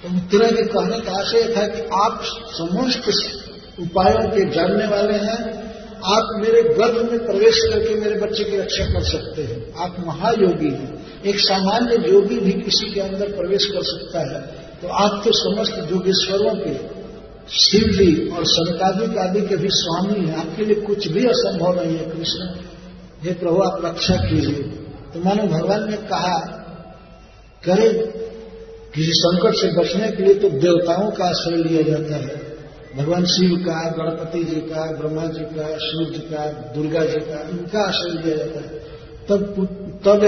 तो 0.03 0.17
उत्तरा 0.17 0.49
के 0.49 0.63
कहने 0.63 1.01
का 1.01 1.13
आशय 1.13 1.55
था 1.57 1.67
कि 1.67 1.81
आप 1.81 2.21
समस्त 2.49 3.09
उपायों 3.81 4.29
के 4.29 4.51
जानने 4.51 4.87
वाले 4.87 5.15
हैं। 5.15 5.66
आप 6.07 6.41
मेरे 6.41 6.63
गर्भ 6.63 7.11
में 7.11 7.27
प्रवेश 7.27 7.59
करके 7.59 7.95
मेरे 7.95 8.21
बच्चे 8.21 8.45
की 8.45 8.57
रक्षा 8.57 8.85
कर 8.85 9.05
सकते 9.05 9.43
हैं। 9.43 9.75
आप 9.75 9.97
महायोगी 10.07 10.71
हैं। 10.71 11.07
एक 11.23 11.39
सामान्य 11.39 12.13
योगी 12.13 12.41
भी 12.41 12.53
किसी 12.53 12.91
के 12.91 13.01
अंदर 13.01 13.27
प्रवेश 13.33 13.67
कर 13.67 13.83
सकता 13.83 14.19
है। 14.19 14.41
तो 14.83 14.89
आप 14.89 15.23
तो 15.25 15.31
समस्त 15.33 15.93
योगेश्वरों 15.93 16.55
के 16.55 16.97
शिव 17.59 17.81
जी 17.81 18.29
और 18.29 18.45
संतादिक 18.45 19.19
आदि 19.19 19.41
के 19.41 19.57
भी 19.57 19.69
स्वामी 19.71 20.27
हैं। 20.27 20.37
आपके 20.37 20.65
लिए 20.65 20.75
कुछ 20.75 21.09
भी 21.09 21.27
असंभव 21.27 21.83
नहीं 21.83 21.99
है, 21.99 22.05
कृष्ण। 22.05 22.49
हे 23.23 23.33
प्रभु, 23.33 23.63
आप 23.63 23.83
रक्षा 23.85 24.15
कीजिए। 24.15 24.63
तो 25.15 25.21
मानो 25.25 25.43
भगवान 25.43 25.91
ने 25.91 25.97
कहा, 25.97 26.39
करे। 27.65 28.13
किसी 28.95 29.13
संकट 29.13 29.55
से 29.55 29.81
बचने 29.81 30.17
के 30.17 30.23
लिए 30.23 30.35
तो 30.35 30.49
देवताओं 30.49 31.11
का 31.11 31.25
आश्रय 31.25 31.57
लिया 31.57 31.83
जाता 31.83 32.15
है। 32.15 32.46
भगवान 32.97 33.25
शिव 33.25 33.57
का, 33.59 33.91
गणपति 33.91 34.45
जी 34.45 34.61
का 34.61 34.93
ब्रह्मा 34.93 35.25
जी 35.25 35.45
का, 35.45 35.79
शिव 35.79 36.13
जी 36.13 36.19
का, 36.19 36.73
दुर्गा 36.77 37.05
जी 37.05 37.21
का, 37.21 37.49
इनका 37.49 37.89
आश्रय 37.89 38.23
लिया 38.25 38.37
जाता 38.37 38.61
है। 38.61 38.87
तब 39.29 39.47
तब 40.05 40.25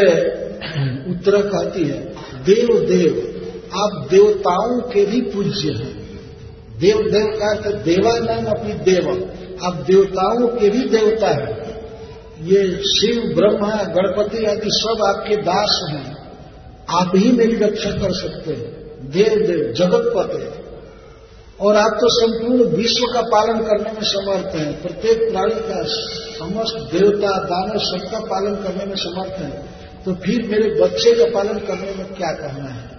उत्तर 1.10 1.42
कहती 1.48 1.84
है, 1.84 2.14
देव 2.44 2.86
देव, 2.88 3.34
आप 3.74 4.08
देवताओं 4.10 4.80
के 4.80 5.06
भी 5.06 5.20
पूज्य 5.20 5.68
हैं। 5.68 6.20
देव 6.78 6.96
देव 6.96 7.26
का 7.26 7.60
तो 7.60 7.70
देवा 7.70 8.18
नाम 8.18 8.44
अपनी 8.46 8.72
देव, 8.72 9.30
आप 9.62 9.74
देवताओं 9.74 10.48
के 10.48 10.70
भी 10.70 10.88
देवता 10.88 11.28
हैं। 11.28 11.68
ये 12.42 12.82
शिव, 12.82 13.34
ब्रह्मा, 13.36 13.82
गणपति 13.82 14.44
आदि 14.44 14.70
सब 14.70 15.02
आपके 15.02 15.36
दास 15.36 15.86
हैं। 15.90 16.18
आप 16.90 17.12
ही 17.16 17.32
मेरी 17.32 17.56
रक्षा 17.56 17.90
कर 17.90 18.12
सकते 18.12 18.52
हैं। 18.52 18.78
देव 19.10 19.46
देव 19.46 19.74
जगत 19.76 20.12
पते 20.16 20.57
और 21.60 21.76
आप 21.76 21.90
तो 22.00 22.08
संपूर्ण 22.10 22.64
विश्व 22.64 23.14
का 23.14 23.20
पालन 23.20 23.58
करने 23.58 23.92
में 23.92 24.02
समर्थ 24.02 24.54
हैं। 24.56 24.82
प्रत्येक 24.82 25.32
प्राणी 25.32 25.54
का 25.54 25.82
समस्त 26.38 26.94
देवता, 26.94 27.38
दानव 27.38 27.78
सबका 27.78 28.20
पालन 28.20 28.54
करने 28.54 28.84
में 28.84 28.96
समर्थ 28.96 29.32
हैं। 29.32 29.78
तो 30.04 30.14
फिर 30.14 30.48
मेरे 30.48 30.82
बच्चे 30.82 31.14
का 31.14 31.24
पालन 31.24 31.58
करने 31.58 31.94
में 31.94 32.14
क्या 32.14 32.32
कहना 32.32 32.68
है? 32.68 32.90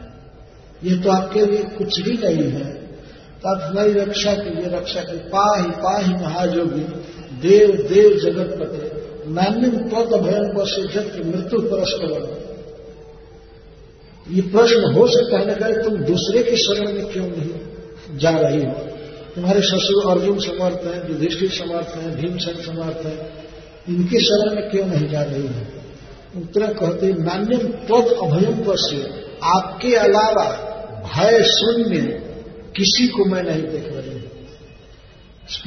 ये 0.83 0.97
तो 0.97 1.09
आपके 1.09 1.45
लिए 1.45 1.63
कुछ 1.63 2.01
भी 2.01 2.11
नहीं 2.11 2.51
है। 2.51 2.73
तो 3.41 3.49
आप 3.49 3.71
हमारी 3.71 3.93
रक्षा 3.93 4.33
कीजिए, 4.33 4.77
रक्षा 4.77 5.01
की 5.01 5.17
पाही 5.17 5.71
पाही 5.71 6.13
महायोगी, 6.13 6.81
देव 7.49 7.69
देव 7.69 8.19
जगत 8.23 8.59
पते 8.59 8.99
पद 9.71 10.21
भयं 10.21 10.43
को 10.43 10.63
की 11.09 11.29
मृत्यु 11.29 11.59
परस्पर। 11.59 12.39
ये 14.31 14.41
प्रश्न 14.41 14.93
हो 14.93 15.07
सकता 15.07 15.39
है 15.39 15.45
ना 15.45 15.83
तुम 15.83 15.97
दूसरे 15.97 16.43
के 16.43 16.55
शरण 16.55 16.93
में 16.93 17.05
क्यों 17.05 17.25
नहीं? 17.25 17.68
जा 18.15 18.29
रही 18.29 18.63
हो। 18.63 18.71
तुम्हारे 19.35 19.61
ससुर 19.61 20.11
अर्जुन 20.11 20.39
समर्थ 20.39 20.87
हैं, 20.87 21.09
युधिष्ठिर 21.09 21.49
समर्थ 21.49 21.87
है, 21.87 22.15
भीमसेन 22.15 22.55
समर्थ 22.55 23.05
हैं। 23.05 23.47
इनके 23.89 24.19
शरण 24.19 24.55
में 24.55 24.69
क्यों 24.69 24.85
नहीं 24.85 25.09
जा 25.09 25.21
रही 25.21 25.47
हो? 25.47 25.61
उत्तर 26.37 26.73
कहते, 26.73 27.13
नान्यम 27.13 27.67
पद 27.67 28.07
अभयम 28.07 28.75
से 28.75 29.29
आपके 29.43 29.95
अलावा 29.95 30.65
भय 30.99 31.43
शून्य 31.43 31.97
किसी 32.75 33.07
को 33.07 33.25
मैं 33.25 33.43
नहीं 33.43 33.63
देख 33.63 33.87
रही 33.87 34.11
हूँ। 34.11 34.19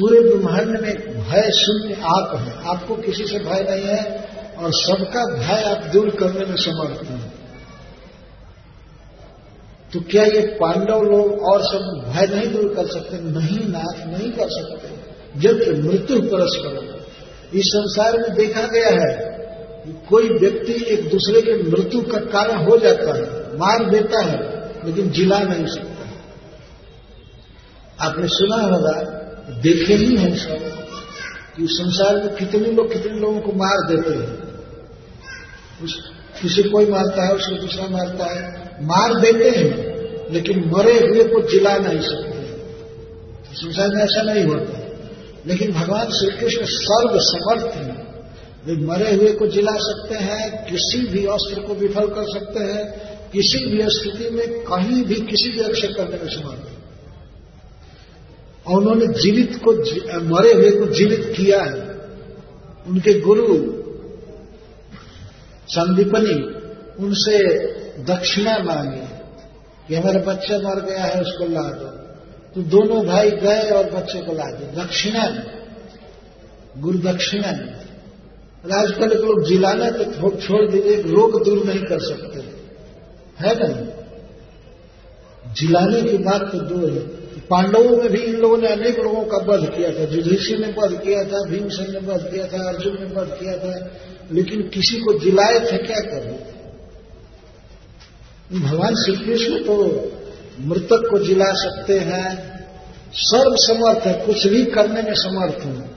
पूरे 0.00 0.20
ब्रह्मांड 0.20 0.68
में 0.68 0.94
भय 1.24 1.50
शून्य 1.50 1.94
आप 1.94 2.36
है। 2.36 2.68
आपको 2.68 2.94
किसी 2.94 3.26
से 3.26 3.38
भय 3.38 3.66
नहीं 3.70 3.84
है 3.84 4.28
और 4.58 4.70
सबका 4.72 5.24
भय 5.38 5.62
आप 5.62 5.92
दूर 5.92 6.10
करने 6.10 6.44
में 6.44 6.56
समर्थ 6.56 7.10
हैं। 7.10 7.31
तो 9.92 10.00
क्या 10.00 10.24
ये 10.24 10.40
पांडव 10.60 11.02
लोग 11.02 11.42
और 11.42 11.62
सब 11.62 11.82
भय 12.06 12.26
नहीं 12.26 12.52
दूर 12.52 12.74
कर 12.74 12.86
सकते? 12.86 13.18
नहीं 13.20 13.58
नाथ 13.68 14.06
नहीं 14.08 14.30
कर 14.32 14.48
सकते। 14.50 15.40
जब 15.40 15.54
मृत्यु 15.84 16.20
परस्पर 16.22 16.90
इस 17.54 17.64
संसार 17.66 18.18
में 18.18 18.32
देखा 18.34 18.66
गया 18.66 18.90
है 18.90 19.30
कोई 20.08 20.28
व्यक्ति 20.28 20.72
एक 20.88 21.08
दूसरे 21.10 21.40
के 21.42 21.56
मृत्यु 21.62 22.00
का 22.02 22.18
कारण 22.32 22.64
हो 22.64 22.76
जाता 22.78 23.14
है, 23.14 23.22
मार 23.58 23.90
देता 23.90 24.20
है, 24.24 24.38
लेकिन 24.86 25.10
जिला 25.10 25.38
नहीं 25.38 25.66
सकता 25.66 25.90
आपने 28.00 28.28
सुना 28.28 28.56
होगा, 28.56 28.92
देखे 29.62 29.94
ही 29.94 30.16
हैं 30.16 30.36
सब, 30.36 30.58
कि 31.56 31.66
संसार 31.70 32.16
में 32.16 32.34
कितने 32.34 32.70
लोग 32.72 32.92
कितने 32.92 33.18
लोगों 33.18 33.40
को 33.40 33.52
मार 33.52 33.78
देते 33.88 34.14
हैं। 34.14 34.30
किसी 36.42 36.62
कोई 36.62 36.86
मारता 36.86 37.26
है, 37.26 37.34
उसको 37.34 37.56
दूसरा 37.56 37.86
मारता 37.86 38.24
है। 38.24 38.62
मार 38.82 39.20
देते 39.20 39.50
हैं, 39.50 39.92
लेकिन 40.32 40.72
मरे 40.76 40.92
हुए 40.92 41.24
को 41.24 41.48
जिला 41.48 41.76
नहीं 41.76 42.00
सकते। 42.00 42.38
तो 43.28 43.54
संसार 43.54 43.88
में 43.88 44.02
ऐसा 44.02 44.22
नहीं 44.22 44.44
होता। 44.44 44.78
लेकिन 45.46 45.72
भगवान 45.72 46.06
श्री 46.06 46.30
कृष्ण 46.30 46.64
सर्व 46.64 47.10
समर्थ 47.14 47.74
हैं। 47.74 48.02
वे 48.66 48.86
मरे 48.86 49.14
हुए 49.14 49.32
को 49.32 49.46
जिला 49.46 49.72
सकते 49.74 50.14
हैं, 50.14 50.70
किसी 50.70 50.98
भी 50.98 51.26
अस्त्र 51.26 51.60
को 51.60 51.74
विफल 51.74 52.06
कर 52.06 52.22
सकते 52.22 52.64
हैं, 52.64 53.12
किसी 53.32 53.66
भी 53.66 53.82
स्थिति 53.82 54.30
में 54.30 54.48
कहीं 54.48 55.04
भी 55.04 55.14
किसी 55.14 55.50
भी 55.50 55.60
अक्षर 55.60 55.92
करने 55.92 56.16
में 56.16 56.28
समर्थ 56.28 56.68
है 56.68 56.72
और 58.66 58.76
उन्होंने 58.80 59.06
जीवित 59.06 59.60
को 59.68 59.72
मरे 60.20 60.52
हुए 60.52 60.70
को 60.70 60.86
जीवित 60.86 61.34
किया 61.36 61.62
है। 61.62 61.92
उनके 62.86 63.20
गुरु 63.20 63.81
संदीपनी 65.72 66.34
उनसे 67.04 67.58
दक्षिणा 68.04 68.58
मांगी। 68.58 69.12
कि 69.88 69.94
हमारा 69.94 70.20
बच्चा 70.20 70.58
मर 70.58 70.80
गया 70.80 71.04
है, 71.04 71.20
उसको 71.20 71.44
ला 71.44 71.62
दो। 71.62 71.86
तो 72.54 72.62
दोनों 72.62 73.06
भाई 73.06 73.30
गए 73.30 73.70
और 73.70 73.90
बच्चे 73.90 74.22
को 74.22 74.32
ला 74.32 74.44
दो 74.44 74.82
दक्षिणा 74.82 75.42
गुरु 76.78 76.98
दक्षिणा 76.98 77.48
आजकल 78.78 79.08
के 79.08 79.14
लोग 79.14 79.48
जिलाना 79.48 79.90
तो 79.90 80.04
छोड़ 80.30 80.70
दीजिए 80.70 81.02
रोग 81.02 81.44
दूर 81.44 81.64
नहीं 81.64 81.82
कर 81.82 82.00
सकते। 82.00 82.40
है 83.46 83.54
ना? 83.58 83.92
जिलाने 85.52 86.02
की 86.02 86.18
बात 86.18 86.52
तो 86.52 86.58
दूर 86.58 86.90
है। 86.90 87.21
पांडवों 87.40 87.96
में 87.96 88.08
भी 88.10 88.18
इन 88.18 88.36
लोगों 88.36 88.56
ने 88.58 88.68
अनेक 88.68 88.98
लोगों 88.98 89.22
का 89.24 89.38
वध 89.46 89.68
किया 89.76 89.90
था। 89.90 90.02
युधिष्ठिर 90.14 90.58
ने 90.58 90.72
वध 90.78 91.00
किया 91.02 91.24
था, 91.24 91.42
भीमसेन 91.48 91.90
ने 91.92 91.98
वध 91.98 92.30
किया 92.30 92.46
था, 92.46 92.68
अर्जुन 92.68 92.96
ने 93.00 93.06
वध 93.14 93.36
किया 93.40 93.56
था। 93.58 93.90
लेकिन 94.32 94.62
किसी 94.68 95.00
को 95.00 95.18
जिलाए 95.18 95.58
थे 95.60 95.78
क्या 95.78 96.00
कर 96.00 96.22
रहे 96.22 96.50
भगवान 98.60 98.94
श्री 98.94 99.16
कृष्ण 99.16 99.58
तो 99.58 99.76
मृतक 100.60 101.06
को 101.10 101.18
जिला 101.18 101.52
सकते 101.52 101.98
हैं 101.98 102.52
सर्व 103.14 103.56
समर्थ 103.56 104.06
है, 104.06 104.26
कुछ 104.26 104.46
भी 104.46 104.64
करने 104.64 105.02
में 105.02 105.14
समर्थ 105.14 105.64
हूँ। 105.64 105.90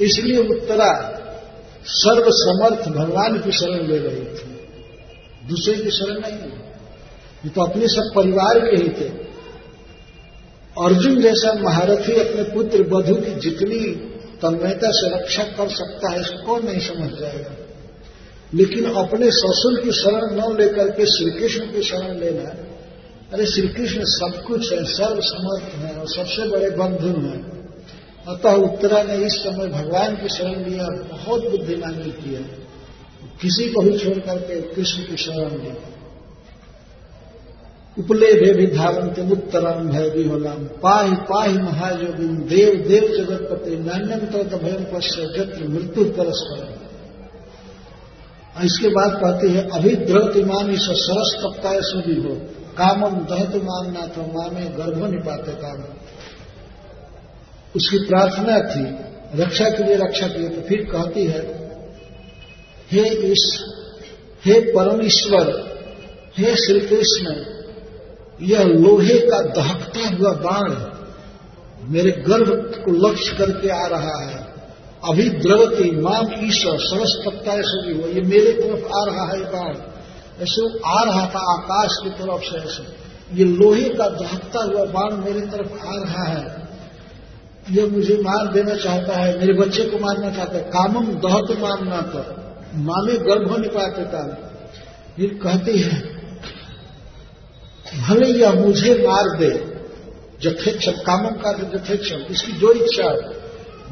इसलिए 0.00 0.38
उत्तरा 0.38 1.18
सर्व 1.86 2.24
समर्थ 2.30 2.88
भगवान 2.88 3.38
की 3.38 3.52
शरण 3.52 3.86
ले 3.86 3.98
रही 3.98 4.24
थी। 4.24 4.50
दूसरे 5.48 5.74
की 5.74 5.90
शरण 5.90 6.20
नहीं 6.20 6.50
ये 7.44 7.50
तो 7.50 7.62
अपने 7.62 7.88
सब 7.88 8.12
परिवार 8.16 8.58
के 8.60 8.76
ही 8.76 8.88
थे। 8.88 9.08
अर्जुन 10.80 11.20
जैसा 11.20 11.52
महारथी 11.52 12.12
अपने 12.12 12.42
पुत्र 12.42 12.82
बधु 12.82 13.14
की 13.14 13.34
जितनी 13.40 13.78
तन्मयता 14.42 14.90
से 14.90 15.08
रक्षा 15.14 15.42
कर 15.42 15.68
सकता 15.68 16.10
है, 16.10 16.20
इसको 16.20 16.46
कौन 16.46 16.64
नहीं 16.66 16.80
समझ 16.80 17.10
जाएगा। 17.20 17.56
लेकिन 18.54 18.84
अपने 18.84 19.30
ससुर 19.30 19.80
की 19.80 19.92
शरण 19.92 20.24
न 20.30 20.56
लेकर 20.58 20.90
के 20.90 21.06
श्री 21.06 21.30
कृष्ण 21.30 21.66
की 21.66 21.82
शरण 21.82 22.18
लेना, 22.18 22.48
अरे 23.32 23.46
श्री 23.46 23.68
कृष्ण 23.68 24.04
सब 24.04 24.42
कुछ 24.42 24.72
है 24.72 24.84
सर्व 24.84 25.20
समर्थ 25.20 25.74
है 25.74 25.94
और 25.98 26.08
सबसे 26.08 26.48
बड़े 26.48 26.70
बंधु 26.70 27.20
हैं। 27.20 27.40
अतः 28.28 28.52
उत्तरा 28.52 29.02
ने 29.02 29.14
इस 29.14 29.32
समय 29.32 29.68
भगवान 29.68 30.16
की 30.16 30.28
शरण 30.28 30.64
लिया, 30.64 30.88
बहुत 31.08 31.48
बुद्धिमानी 31.50 32.10
किया 32.10 32.40
किसी 33.42 33.68
को 33.68 33.82
भी 33.82 33.98
छोड़ 33.98 34.18
करके 34.18 34.60
कृष्ण 34.60 35.02
की 35.02 35.16
शरण 35.16 35.50
ली 35.50 35.91
उपले 37.98 38.32
भे 38.32 38.52
भी 38.54 38.66
धावंत 38.66 39.18
उत्तरम 39.32 39.88
भय 39.88 40.08
भी 40.10 40.22
विहोलम 40.22 40.60
पाहि 40.82 41.16
पाहि 41.30 41.58
महायोगिन 41.58 42.36
देव 42.48 42.76
देव 42.88 43.08
जगतपति 43.16 43.76
नान्यम 43.78 44.22
तो 44.26 44.58
भयम 44.58 44.84
पश्य 44.84 45.26
जत्र 45.36 45.68
मृत्यु 45.68 46.04
परस्पर। 46.04 46.80
इसके 48.64 48.88
बाद 48.88 49.10
कहते 49.12 49.48
हैं, 49.48 49.68
अभी 49.70 49.94
द्रवत 49.96 50.36
इमान 50.36 50.70
इस 50.70 50.86
सरस 51.00 51.30
तप्ताय 51.42 51.78
सुधी 51.82 52.16
हो। 52.20 52.34
कामम 52.78 53.14
दहत 53.26 53.54
मानना 53.62 54.06
तो 54.06 54.22
मामे 54.32 54.64
गर्भ 54.76 54.98
नहीं 55.04 55.20
पाते 55.20 55.52
काम। 55.52 55.84
उसकी 57.76 57.98
प्रार्थना 57.98 58.58
थी, 58.68 58.84
रक्षा 59.42 59.68
के 59.70 59.84
लिए 59.84 59.96
रक्षा 59.96 60.26
की 60.26 60.48
तो 60.48 60.60
फिर 60.68 60.84
कहती 60.92 61.24
है, 61.26 61.40
हे 62.92 63.08
इस, 63.32 63.44
हे 64.44 64.60
परमेश्वर, 64.72 65.50
हे 66.38 66.54
श्री 66.56 66.80
कृष्ण 66.80 67.51
यह 68.40 68.64
लोहे 68.64 69.18
का 69.18 69.40
दहकता 69.40 70.16
हुआ 70.16 70.32
बाण 70.32 70.74
मेरे 71.92 72.10
गर्भ 72.10 72.72
को 72.84 73.08
लक्ष्य 73.08 73.36
करके 73.36 73.68
आ 73.68 73.86
रहा 73.86 74.24
है। 74.24 74.52
अभी 75.10 75.28
द्रवती 75.30 75.90
माम 75.90 76.46
ईश्वर 76.46 76.78
सरस 76.78 77.22
पत्ता 77.26 77.52
ऐसे 77.52 77.86
भी 77.86 78.02
हो 78.02 78.08
ये 78.08 78.20
मेरे 78.20 78.52
तरफ़ 78.52 78.92
आ 78.92 79.04
रहा 79.04 79.26
है 79.26 79.40
बाण। 79.40 79.74
ऐसे 80.42 80.78
आ 80.86 81.02
रहा 81.02 81.26
था 81.26 81.52
आकाश 81.52 81.90
की 82.04 82.10
तरफ़ 82.10 82.42
से 82.42 82.58
ऐसे। 82.58 83.02
ये 83.38 83.44
लोहे 83.44 83.88
का 83.88 84.08
दहकता 84.08 84.64
हुआ 84.64 84.84
बाण 84.84 85.16
मेरे 85.16 85.40
तरफ़ 85.40 85.72
आ 85.86 85.90
रहा 85.92 86.24
है। 86.24 86.68
ये 87.70 87.86
मुझे 87.86 88.14
मार 88.14 88.52
देना 88.52 88.74
चाहता 88.74 89.16
है। 89.16 89.38
मेरे 89.38 89.52
बच्चे 89.52 89.84
को 89.84 89.98
मारना 89.98 90.30
चाहता 90.30 90.56
है। 90.56 90.62
कामम 90.62 91.06
दहत 91.06 91.58
मारना 91.60 92.00
तो 92.00 92.18
मामे 92.74 93.12
गर्भ 93.12 93.60
निपाते 93.60 94.04
था। 94.04 94.52
ये 95.18 95.26
कहती 95.26 95.78
है 95.78 96.21
भले 98.00 98.26
यह 98.26 98.52
मुझे 98.52 99.06
मार 99.06 99.38
दे 99.38 99.72
जथेक्षम 100.42 100.92
का 101.26 101.52
जथेक्षम 101.52 102.16
इसकी 102.30 102.52
जो 102.52 102.72
इच्छा 102.72 103.04
है। 103.04 103.42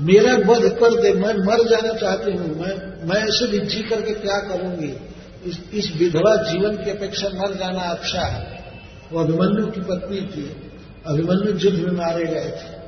मेरा 0.01 0.35
वध 0.35 0.69
कर 0.69 1.03
दे 1.03 1.13
मैं 1.13 1.35
मर 1.35 1.69
जाना 1.69 1.93
चाहती 1.95 2.31
हूँ। 2.31 2.61
मैं 2.61 2.91
मैं 3.09 3.17
ऐसे 3.17 3.47
भी 3.47 3.59
जी 3.59 3.83
करके 3.83 4.13
क्या 4.13 4.39
करूँगी? 4.39 4.97
इस, 5.45 5.59
इस 5.75 5.97
विधवा 5.97 6.37
जीवन 6.37 6.77
की 6.77 6.91
अपेक्षा 6.91 7.29
मर 7.29 7.55
जाना 7.55 7.81
अच्छा 7.81 8.21
है। 8.21 8.73
वो 9.13 9.21
अभिमन्यु 9.21 9.67
की 9.67 9.81
पत्नी 9.81 10.21
थी। 10.21 10.73
अभिमन्यु 11.07 11.71
युद्ध 11.71 11.89
में 11.89 11.93
मारे 11.93 12.25
गए 12.25 12.45
थे। 12.45 12.81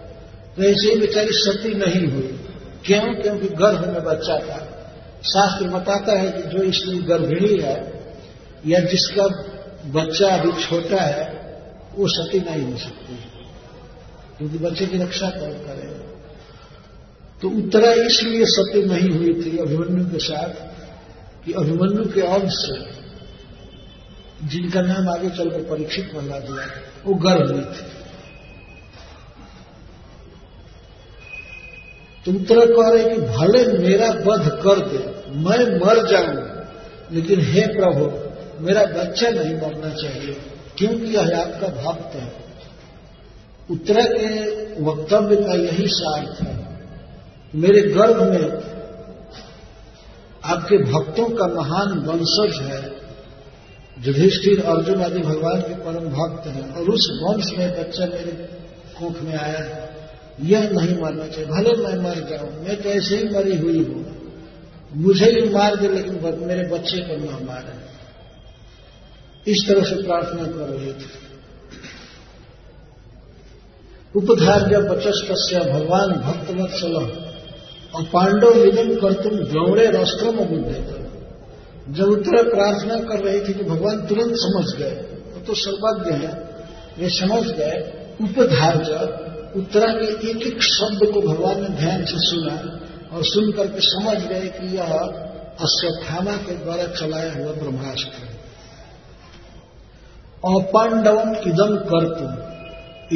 तो 0.56 0.62
ऐसे 0.62 0.92
ही 0.92 0.98
बेचारी 0.98 1.28
सती 1.30 1.74
नहीं 1.74 2.06
हुई। 2.06 2.40
क्यों? 2.86 3.22
क्योंकि 3.22 3.48
गर्भ 3.48 3.92
में 3.92 4.04
बच्चा 4.04 4.38
था। 4.38 4.68
शास्त्र 5.24 5.68
बताता 5.68 6.18
है 6.18 6.30
कि 6.30 6.42
जो 6.42 6.62
इसलिए 6.62 7.02
गर्भिणी 7.02 7.60
है 7.60 8.04
या 8.66 8.80
जिसका 8.80 9.24
बच्चा 9.84 10.28
अभी 10.28 10.52
छोटा 10.62 11.00
है, 11.00 11.24
वो 11.94 12.06
सती 12.08 12.40
नहीं 12.40 12.64
हो 12.64 12.76
सकती 12.78 13.14
क्योंकि 14.38 14.58
बच्चे 14.58 14.86
की 14.86 14.98
रक्षा 14.98 15.30
कौन 15.30 15.52
करेगा 15.64 16.00
तो 17.42 17.48
उत्तरा 17.58 17.92
इसलिए 18.02 18.44
सत्य 18.46 18.82
नहीं 18.86 19.10
हुई 19.10 19.32
थी 19.34 19.56
अभिमन्यु 19.58 20.04
के 20.06 20.18
साथ 20.18 20.50
कि 21.44 21.52
अभिमन्यु 21.52 22.04
के 22.12 22.20
अंश 22.28 22.58
जिनका 24.44 24.80
नाम 24.82 25.08
आगे 25.08 25.28
चलकर 25.30 25.62
परीक्षित 25.64 26.14
बना 26.14 26.38
दिया, 26.38 26.64
वो 27.04 27.14
गर्भ 27.16 27.50
हुई 27.50 27.64
थी। 27.64 27.90
तो 32.26 32.32
उत्तरा 32.32 32.64
कह 32.66 32.88
रहे 32.88 33.04
कि 33.04 33.20
भले 33.28 33.60
मेरा 33.78 34.08
वध 34.26 34.48
कर 34.64 34.80
दे, 34.86 34.98
मैं 35.38 35.60
मर 35.78 36.06
जाऊँ, 36.08 36.42
लेकिन 37.12 37.40
हे 37.46 37.66
प्रभु 37.68 38.04
मेरा 38.62 38.84
बच्चा 38.94 39.28
नहीं 39.30 39.54
मरना 39.56 39.90
चाहिए, 39.94 40.36
क्योंकि 40.78 41.14
यह 41.14 41.38
आपका 41.38 41.68
भक्त 41.78 42.14
है। 42.16 42.30
उत्तरा 43.68 44.04
के 44.08 44.28
वक्तव्य 44.82 45.36
का 45.38 45.54
यही 45.56 45.86
सार्थ 45.90 46.42
है 46.42 46.56
मेरे 47.54 47.80
गर्भ 47.90 48.22
में 48.24 48.44
आपके 50.44 50.78
भक्तों 50.84 51.28
का 51.30 51.46
महान 51.50 51.98
वंशज 52.06 52.60
है, 52.62 52.80
युधिष्ठिर 53.98 54.62
अर्जुन 54.66 55.02
आदि 55.02 55.20
भगवान 55.20 55.60
के 55.60 55.74
परम 55.82 56.08
भक्त 56.10 56.46
हैं, 56.48 56.64
और 56.72 56.88
उस 56.90 57.08
वंश 57.22 57.52
में 57.58 57.68
बच्चा 57.72 58.06
मेरे 58.06 58.32
कोख 58.98 59.20
में 59.22 59.36
आया 59.36 59.58
है। 59.60 59.90
यह 60.44 60.70
नहीं 60.70 60.96
मारना 61.00 61.26
चाहिए, 61.26 61.46
भले 61.46 61.76
मैं 61.78 61.96
मर 62.02 62.20
जाऊँ, 62.30 62.50
मैं 62.62 62.80
तो 62.82 62.88
ऐसे 62.90 63.16
ही 63.16 63.28
मरी 63.28 63.56
हुई 63.58 63.78
हूँ। 63.78 64.02
मुझे 64.96 65.30
ही 65.30 65.48
मार 65.50 65.76
दे, 65.76 65.88
लेकिन 65.88 66.46
मेरे 66.46 66.68
बच्चे 66.68 66.98
को 67.00 67.16
न 67.16 67.44
मारे। 67.46 67.80
इस 69.46 69.64
तरह 69.68 69.84
से 69.84 70.02
प्रार्थना 70.02 70.44
कर 70.46 70.68
रही 70.68 70.92
थी। 70.92 71.10
उपधार्य 74.14 74.78
बचस्त 74.78 75.30
भगवान 75.68 76.12
भक्तवत्सल 76.22 76.96
और 77.94 78.02
पांडव 78.02 78.64
निधन 78.64 78.94
कर 78.94 79.12
तुम 79.22 79.38
गौड़े 79.52 79.86
राष्ट्र 79.90 80.30
में 80.30 80.48
बुद्धे 80.50 80.80
जब 81.90 82.08
उत्तर 82.08 82.48
प्रार्थना 82.50 82.96
कर 82.98 83.24
रही 83.24 83.40
थी 83.40 83.54
कि 83.54 83.64
भगवान 83.64 84.06
तुरंत 84.06 84.34
समझ 84.36 84.66
गए 84.78 84.94
वो 85.34 85.40
तो 85.46 85.54
सर्वज्ञ 85.54 86.12
है, 86.12 86.32
वे 86.98 87.08
समझ 87.08 87.42
गए, 87.50 87.78
उपधार्य 88.20 88.92
उत्तरा 89.56 89.92
के 89.92 90.30
एक 90.30 90.46
एक 90.46 90.62
शब्द 90.62 91.00
को 91.14 91.20
भगवान 91.20 91.62
ने 91.62 91.68
ध्यान 91.68 92.04
से 92.04 92.18
सुना 92.18 92.54
और 93.12 93.24
सुन 93.24 93.50
करके 93.52 93.80
समझ 93.80 94.16
गए 94.26 94.48
कि 94.48 94.76
यह 94.76 94.92
अश्वत्थामा 95.60 96.36
के 96.36 96.54
द्वारा 96.54 96.86
चलाया 97.00 97.32
हुआ 97.32 97.52
ब्रह्मास्त्र 97.52 98.22
है। 98.22 98.31
और 100.44 100.62
इदम 101.46 101.76
कर 101.76 102.06
तुम 102.18 102.42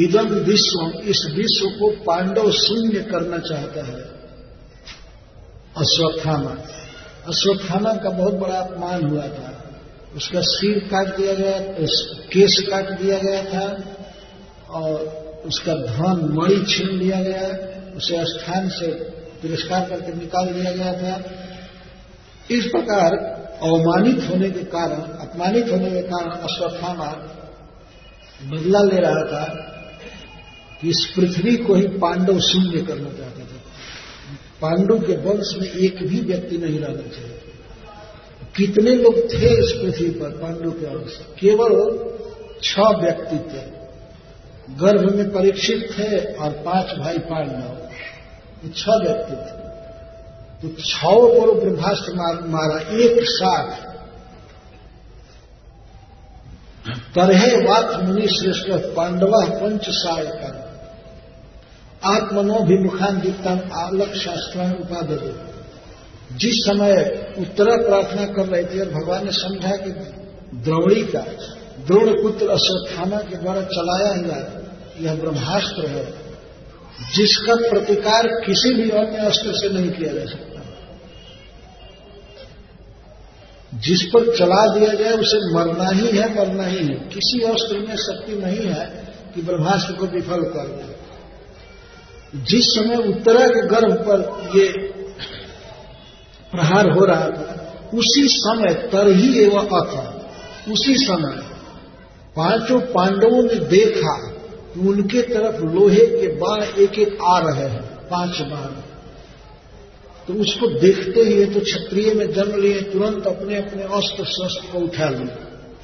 इदम 0.03 0.29
विश्व, 0.29 0.99
इस 0.99 1.25
विश्व 1.35 1.69
को 1.69 1.89
पांडव 2.03 2.51
शून्य 2.51 2.99
करना 2.99 3.37
चाहता 3.37 3.85
है। 3.85 4.01
अश्वत्थामा। 5.77 6.55
अश्वत्थामा 7.27 7.93
का 7.93 8.09
बहुत 8.09 8.33
बड़ा 8.33 8.55
अपमान 8.55 9.07
हुआ 9.07 9.21
था। 9.21 9.63
उसका 10.15 10.41
सिर 10.41 10.79
काट 10.79 11.15
दिया 11.17 11.33
गया 11.33 11.59
केस 12.29 12.67
काट 12.69 12.89
दिया 13.01 13.17
गया 13.17 13.43
था, 13.43 13.65
और 14.69 14.93
उसका 15.45 15.73
धन 15.73 16.29
मणि 16.33 16.65
छीन 16.69 16.87
लिया 16.87 17.21
गया, 17.23 17.47
उसे 17.97 18.23
स्थान 18.25 18.69
से 18.69 18.87
तिरस्कार 19.41 19.89
करके 19.89 20.13
निकाल 20.13 20.47
दिया 20.47 20.71
गया 20.71 20.93
था। 20.93 21.23
इस 22.51 22.65
प्रकार 22.65 23.36
अवमानित 23.63 24.29
होने 24.29 24.49
के 24.49 24.63
कारण, 24.63 24.95
अपमानित 24.95 25.71
होने 25.71 25.91
के 25.91 26.01
कारण 26.01 26.31
अश्वत्थामा 26.31 27.05
बदला 28.43 28.79
ले 28.79 28.97
रहा 28.97 29.21
था 29.21 29.45
कि 30.81 30.89
इस 30.89 31.13
पृथ्वी 31.15 31.57
को 31.57 31.75
ही 31.75 31.87
पांडव 31.87 32.39
शून्य 32.39 32.81
करना 32.81 33.09
चाहते 33.09 33.41
थे। 33.41 33.57
पांडव 34.61 34.99
के 34.99 35.13
वंश 35.13 35.55
में 35.61 35.71
एक 35.71 36.07
भी 36.07 36.21
व्यक्ति 36.21 36.57
नहीं 36.57 36.79
रहना 36.79 37.01
चाहिए। 37.01 37.41
कितने 38.55 38.95
लोग 38.95 39.15
थे 39.15 39.65
इस 39.65 39.71
पृथ्वी 39.71 40.09
पर 40.09 40.29
पांडव 40.29 40.71
के 40.71 40.85
वंश? 40.85 41.19
केवल 41.39 41.97
छह 42.63 42.81
व्यक्ति 42.81 43.35
थे। 43.35 43.77
गर्भ 44.75 45.15
में 45.15 45.31
परीक्षित 45.31 45.89
थे 45.99 46.33
और 46.33 46.51
पाँच 46.51 46.85
भाई 46.97 47.17
पांडव। 47.17 47.87
छह 48.75 48.91
व्यक्ति 48.91 49.35
थे। 49.35 49.66
तो 50.61 50.69
छो 50.69 51.15
पर 51.27 51.59
ब्रह्मास्त्र 51.59 52.13
मार, 52.13 52.47
मारा 52.47 52.79
एक 52.97 53.19
साथ। 53.21 53.87
तरहे 57.15 57.51
वात 57.57 58.03
मुनि 58.03 58.27
श्रेष्ठ 58.27 58.69
पांडवा 58.95 59.45
पंच 59.45 59.85
साय 59.89 60.25
कर। 60.25 60.67
आत्मनोभिमुखान 62.05 63.19
दीप्तान 63.21 63.59
आलक 63.73 64.13
शास्त्रान 64.15 64.73
उपाधि 64.73 65.17
जिस 66.37 66.55
समय 66.55 66.93
उत्तरा 67.37 67.75
प्रार्थना 67.77 68.25
कर 68.25 68.45
रहे 68.45 68.63
थे 68.63 68.79
और 68.79 68.89
भगवान 68.89 69.25
ने 69.25 69.31
समझा 69.31 69.75
कि 69.75 69.91
द्रोणी 70.63 71.03
का 71.03 71.21
द्रोण 71.87 72.23
पुत्र 72.23 72.47
अश्वत्थामा 72.49 73.17
के 73.17 73.35
द्वारा 73.35 73.61
चलाया 73.61 74.13
हुआ 74.15 74.39
यह 74.99 75.15
ब्रह्मास्त्र 75.15 75.87
है 75.87 76.05
जिसका 77.15 77.55
प्रतिकार 77.55 78.27
किसी 78.27 78.73
भी 78.73 78.89
अन्य 78.89 79.17
अस्त्र 79.17 79.51
से 79.51 79.69
नहीं 79.73 79.91
किया 79.91 80.13
जा 80.13 80.25
सकता। 80.25 80.46
जिस 83.75 84.01
पर 84.03 84.37
चला 84.37 84.73
दिया 84.73 84.93
जाए, 84.93 85.13
उसे 85.13 85.53
मरना 85.53 85.89
ही 85.89 86.07
है 86.07 86.39
मरना 86.39 86.63
ही 86.63 86.77
है। 86.77 86.93
किसी 86.93 87.41
अस्त्र 87.41 87.77
में 87.79 87.95
शक्ति 87.95 88.33
नहीं 88.33 88.67
है 88.67 89.13
कि 89.35 89.41
ब्रह्मास्त्र 89.41 89.93
को 89.93 90.05
विफल 90.05 90.41
कर 90.41 90.67
दे। 90.67 90.97
जिस 92.41 92.65
समय 92.65 92.95
उत्तरा 92.95 93.47
के 93.47 93.67
गर्भ 93.67 93.93
पर 93.93 94.49
ये 94.59 94.71
प्रहार 96.51 96.91
हो 96.91 97.05
रहा 97.05 97.25
था, 97.25 97.53
उसी 97.93 98.27
समय 98.27 98.73
तर 98.73 99.11
ही 99.11 99.39
एवं 99.39 99.67
अथ, 99.67 100.17
उसी 100.71 100.95
समय 100.95 101.47
पाँचों 102.35 102.79
पांडवों 102.79 103.43
ने 103.43 103.55
देखा 103.55 104.27
कि 104.73 104.79
उनके 104.79 105.21
तरफ़ 105.21 105.61
लोहे 105.61 106.05
के 106.05 106.27
बाण 106.27 106.63
एक 106.63 106.99
एक 106.99 107.17
आ 107.23 107.39
रहे 107.39 107.69
हैं, 107.69 107.83
पाँच 107.83 108.41
बाण। 108.41 108.86
तो 110.27 110.33
उसको 110.33 110.67
देखते 110.67 111.21
ही 111.21 111.45
तो 111.45 111.59
क्षत्रिय 111.59 112.13
में 112.13 112.33
जन्म 112.33 112.61
लिए, 112.61 112.81
तुरंत 112.81 113.27
अपने 113.27 113.57
अपने 113.57 113.83
अस्त्र 113.83 114.25
शस्त्र 114.25 114.71
को 114.71 114.79
उठा 114.79 115.09
लिए। 115.09 115.29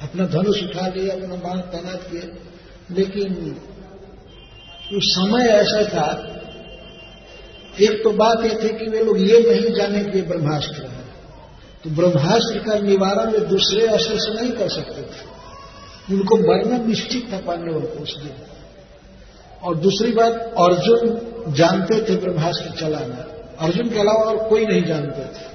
अपना 0.02 0.26
धनुष 0.26 0.62
उठा 0.62 0.88
लिए, 0.88 1.08
अपना 1.10 1.34
बाण 1.34 1.58
तैनात 1.58 2.02
किए। 2.02 2.32
लेकिन 2.96 3.56
उस 4.96 5.04
समय 5.04 5.44
ऐसा 5.44 5.84
था, 5.84 6.30
एक 7.80 8.04
तो 8.04 8.10
बात 8.10 8.44
यह 8.44 8.58
थी 8.62 8.68
कि 8.68 8.90
वे 8.90 9.04
लोग 9.04 9.20
ये 9.20 9.50
नहीं 9.50 9.74
जाने 9.74 10.04
कि 10.04 10.22
ब्रह्मास्त्र 10.22 10.82
है। 10.82 11.04
तो 11.84 11.90
ब्रह्मास्त्र 11.90 12.58
का 12.58 12.78
निवारण 12.78 13.30
वे 13.30 13.38
दूसरे 13.38 13.86
अस्त्र 13.86 14.14
से 14.14 14.42
नहीं 14.42 14.52
कर 14.52 14.68
सकते 14.68 15.02
थे। 15.02 15.34
उनको 16.14 16.36
मरना 16.36 16.86
निश्चित 16.86 17.32
था 17.32 17.38
पांडवों 17.38 17.80
को 17.80 18.02
उस 18.02 18.22
दिन। 18.22 18.32
और 19.62 19.76
दूसरी 19.76 20.12
बात, 20.12 20.32
अर्जुन 20.58 21.20
जानते 21.48 22.04
थे 22.08 22.16
ब्रह्मास्त्र 22.16 22.80
चलाना। 22.80 23.33
अर्जुन 23.60 23.88
के 23.88 23.98
अलावा 24.00 24.24
और 24.24 24.48
कोई 24.48 24.66
नहीं 24.66 24.84
जानते 24.84 25.22
थे। 25.22 25.52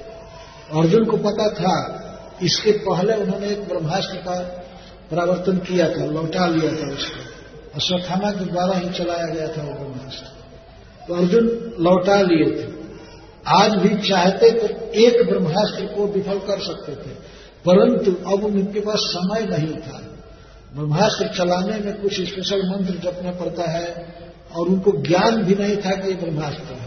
अर्जुन 0.80 1.04
को 1.04 1.16
पता 1.16 1.48
था, 1.48 1.96
इसके 2.42 2.72
पहले 2.72 3.14
उन्होंने 3.14 3.46
एक 3.46 3.68
ब्रह्मास्त्र 3.68 4.16
का 4.16 4.40
परावर्तन 5.10 5.58
किया 5.58 5.88
था, 5.88 6.04
लौटा 6.04 6.46
लिया 6.46 6.72
था 6.72 6.92
उसको। 6.92 7.20
अश्वत्थामा 7.74 8.30
के 8.30 8.44
द्वारा 8.44 8.78
ही 8.78 8.90
चलाया 8.90 9.26
गया 9.26 9.48
था 9.48 9.62
वो 9.62 9.72
ब्रह्मास्त्र। 9.72 10.26
तो 11.08 11.14
अर्जुन 11.14 11.74
लौटा 11.80 12.20
लिए 12.22 12.50
थे। 12.50 12.68
आज 13.46 13.70
भी 13.70 14.08
चाहते 14.08 14.50
तो 14.50 14.92
एक 14.92 15.28
ब्रह्मास्त्र 15.28 15.86
को 15.86 16.06
विफल 16.06 16.38
कर 16.38 16.60
सकते 16.60 16.92
थे, 16.92 17.14
परंतु 17.64 18.12
अब 18.12 18.44
उनके 18.44 18.80
पास 18.80 18.98
समय 18.98 19.46
नहीं 19.46 19.74
था। 19.74 20.02
ब्रह्मास्त्र 20.74 21.28
चलाने 21.28 21.78
में 21.78 22.00
कुछ 22.02 22.20
स्पेशल 22.20 22.68
मंत्र 22.68 22.94
जपना 22.94 23.30
पड़ता 23.30 23.70
है, 23.70 24.14
और 24.56 24.68
उनको 24.68 24.92
ज्ञान 24.92 25.42
भी 25.42 25.54
नहीं 25.54 25.76
था 25.76 25.90
कि 25.90 26.08
ये 26.08 26.14
ब्रह्मास्त्र। 26.14 26.79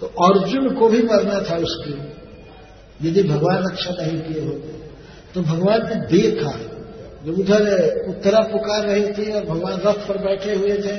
तो 0.00 0.06
अर्जुन 0.24 0.68
को 0.74 0.88
भी 0.88 1.02
मरना 1.02 1.38
था 1.40 1.56
उसके 1.56 1.92
यदि 3.08 3.22
भगवान 3.22 3.62
रक्षा 3.62 3.90
नहीं 3.90 4.18
किए 4.18 4.44
होते 4.44 4.76
तो 5.34 5.42
भगवान 5.42 5.86
ने 5.88 5.96
देखा 6.06 6.52
जब 7.26 7.38
उधर 7.38 7.64
उत्तरा 8.08 8.40
पुकार 8.42 8.86
रही 8.86 9.06
थी 9.12 9.32
और 9.32 9.44
भगवान 9.44 9.80
रथ 9.80 10.06
पर 10.08 10.18
बैठे 10.18 10.54
हुए 10.54 10.76
थे, 10.76 10.96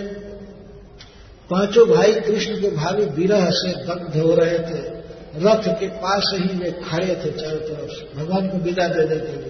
पाँचों 1.49 1.85
भाई 1.88 2.13
कृष्ण 2.13 2.55
के 2.61 2.69
भावी 2.71 3.05
विरह 3.05 3.45
से 3.51 3.71
दग्ध 3.85 4.17
हो 4.17 4.34
रहे 4.35 4.59
थे। 4.59 4.81
रथ 5.39 5.67
के 5.80 5.88
पास 5.97 6.31
ही 6.35 6.57
वे 6.57 6.71
खड़े 6.71 7.15
थे 7.15 7.31
चारों 7.31 7.59
तरफ़ 7.59 8.17
भगवान 8.17 8.47
को 8.47 8.57
विदा 8.57 8.88
दे 8.88 9.05
देते 9.07 9.38
थे। 9.43 9.48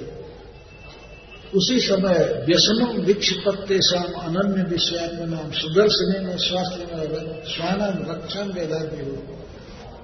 उसी 1.55 1.80
समय 1.80 2.43
व्यसनम 2.47 3.01
विक्षिपत्ते 3.01 3.81
शाम 3.81 4.21
अनन्य 4.21 4.63
विषयात्म 4.63 5.34
नाम 5.34 5.51
सुदर्शन 5.51 6.26
में 6.26 6.38
स्वास्थ्य 6.38 6.95
में 6.95 7.43
स्वानम 7.43 8.11
रक्षण 8.11 8.51
वेदाग्नि 8.59 9.05
हो 9.05 9.38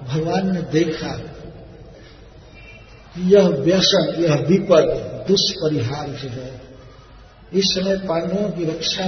भगवान 0.08 0.54
ने 0.54 0.62
देखा 0.62 1.32
यह 3.18 3.48
व्यसन, 3.48 4.22
यह 4.22 4.34
विपद, 4.34 4.88
दुष्परिहार 5.28 6.08
जो 6.08 6.28
है, 6.28 6.60
इस 7.52 7.64
समय 7.64 7.96
पांडवों 7.96 8.50
की 8.50 8.64
रक्षा 8.64 9.04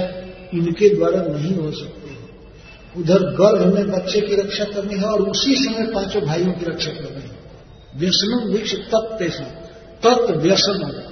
इनके 0.53 0.95
द्वारा 0.95 1.21
नहीं 1.21 1.55
हो 1.55 1.71
सकती। 1.71 2.17
उधर 3.01 3.19
गर्भ 3.19 3.73
में 3.73 3.91
बच्चे 3.91 4.21
की 4.21 4.35
रक्षा 4.35 4.63
करनी 4.63 4.95
है 4.95 5.03
और 5.03 5.29
उसी 5.29 5.55
समय 5.55 5.93
पाँचों 5.93 6.21
भाइयों 6.21 6.53
की 6.53 6.65
रक्षा 6.65 6.91
करनी 6.91 7.21
है। 7.21 7.39
व्यसनम 7.95 8.51
वृक्ष 8.51 8.75
तत्व 8.75 9.43
तत्व 10.03 10.33
व्यसन 10.33 11.05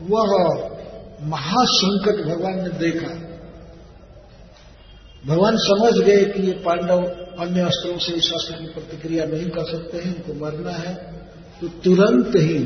वह 0.00 0.69
महासंकट 1.22 2.24
भगवान 2.24 2.62
ने 2.62 2.68
देखा। 2.68 3.30
भगवान 5.26 5.56
समझ 5.56 5.92
गए 6.04 6.24
कि 6.24 6.42
ये 6.42 6.52
पांडव 6.52 7.04
अन्य 7.38 7.60
अस्त्रों 7.60 7.98
से 7.98 8.12
इस 8.12 8.32
अस्त्र 8.32 8.54
की 8.54 8.66
प्रतिक्रिया 8.66 9.24
नहीं 9.24 9.46
कर 9.46 9.64
सकते 9.64 9.98
हैं, 9.98 10.26
उनको 10.26 10.44
मरना 10.44 10.70
है। 10.70 10.94
तो 11.60 11.68
तुरंत 11.68 12.32
ही 12.36 12.58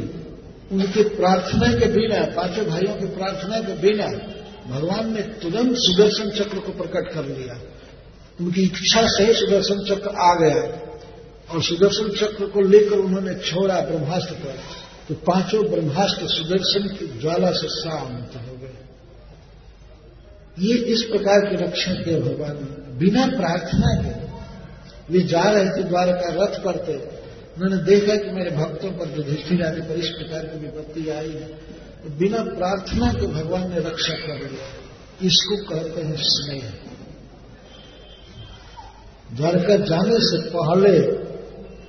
उनके 0.72 1.02
प्रार्थना 1.02 1.72
के 1.72 1.86
बिना, 1.86 2.24
पाँचों 2.24 2.66
भाइयों 2.66 2.96
की 2.96 3.06
प्रार्थना 3.06 3.60
के 3.60 3.72
बिना 3.72 4.06
भगवान 4.74 5.14
ने 5.14 5.22
तुरंत 5.22 5.76
सुदर्शन 5.76 6.30
चक्र 6.30 6.58
को 6.58 6.72
प्रकट 6.72 7.12
कर 7.14 7.24
लिया। 7.24 7.60
उनकी 8.40 8.62
इच्छा 8.62 9.06
से 9.06 9.34
सुदर्शन 9.34 9.84
चक्र 9.84 10.08
आ 10.08 10.34
गया 10.34 10.62
और 11.54 11.62
सुदर्शन 11.62 12.08
चक्र 12.08 12.46
को 12.46 12.60
लेकर 12.60 12.96
उन्होंने 12.96 13.34
छोड़ा 13.34 13.80
ब्रह्मास्त्र 13.80 14.34
पर। 14.34 14.83
तो 15.08 15.14
पाँचों 15.24 15.62
ब्रह्मास्त्र 15.66 16.26
सुदर्शन 16.28 16.88
की 16.96 17.06
ज्वाला 17.20 17.50
से 17.52 17.68
शांत 17.70 18.36
हो 18.38 18.54
गए। 18.56 18.78
ये 20.58 20.74
इस 20.92 21.02
प्रकार 21.04 21.40
के 21.40 21.64
रक्षा 21.64 21.94
किए 21.94 22.20
भगवान 22.20 22.54
ने 22.58 22.98
बिना 22.98 23.26
प्रार्थना 23.28 23.90
के 24.02 24.12
वे 25.10 25.20
जा 25.26 25.42
रहे 25.42 25.68
थे, 25.68 25.82
द्वारका 25.84 26.28
रथ 26.34 26.54
थे। 26.86 26.96
उन्होंने 27.54 27.78
देखा 27.84 28.14
कि 28.16 28.30
मेरे 28.30 28.50
भक्तों 28.52 28.90
पर 28.92 29.10
युधिष्ठिर 29.16 29.62
आदि 29.64 29.80
पर 29.80 29.98
इस 29.98 30.08
प्रकार 30.10 30.46
की 30.46 30.58
विपत्ति 30.60 31.08
आई 31.10 31.30
है 31.30 31.48
तो 32.02 32.10
बिना 32.18 32.40
प्रार्थना 32.50 33.12
के 33.12 33.26
भगवान 33.28 33.68
ने 33.70 33.78
रक्षा 33.80 34.14
कर 34.16 34.40
लिया 34.42 34.66
इसको 35.22 35.56
कहते 35.64 36.00
हैं 36.02 36.16
स्नेह। 36.20 36.64
द्वारका 39.30 39.76
जाने 39.84 40.18
से 40.22 40.40
पहले 40.48 40.94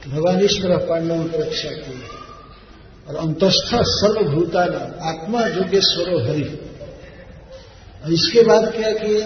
भगवान 0.07 0.39
इस 0.41 0.61
तरह 0.61 0.85
पांडवों 0.85 1.23
की 1.25 1.37
रक्षा 1.37 1.71
की। 1.77 1.94
और 3.09 3.15
अंतस्थ 3.15 3.75
सर्वभूता 3.75 4.65
नाम 4.65 5.07
आत्मा 5.07 5.47
जोगेश्वरो 5.47 6.19
हरि 6.19 6.59
इसके 8.13 8.41
बाद 8.41 8.71
क्या 8.75 8.91
किए 8.91 9.21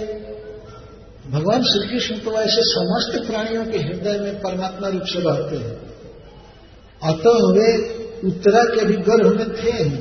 भगवान 1.29 1.63
श्री 1.63 1.89
कृष्ण 1.89 2.17
तो 2.17 2.31
ऐसे 2.31 2.61
समस्त 2.61 3.27
प्राणियों 3.27 3.65
के 3.65 3.77
हृदय 3.77 4.19
में 4.19 4.39
परमात्मा 4.39 4.87
रूप 4.87 5.01
से 5.01 5.19
रहते 5.19 5.55
हैं। 5.55 5.75
अतः 7.03 7.39
वे 7.51 7.67
उत्तरा 8.27 8.63
के 8.63 8.85
भी 8.85 8.93
गर्भ 8.93 9.37
में 9.37 9.49
थे 9.55 9.83
ही। 9.83 9.97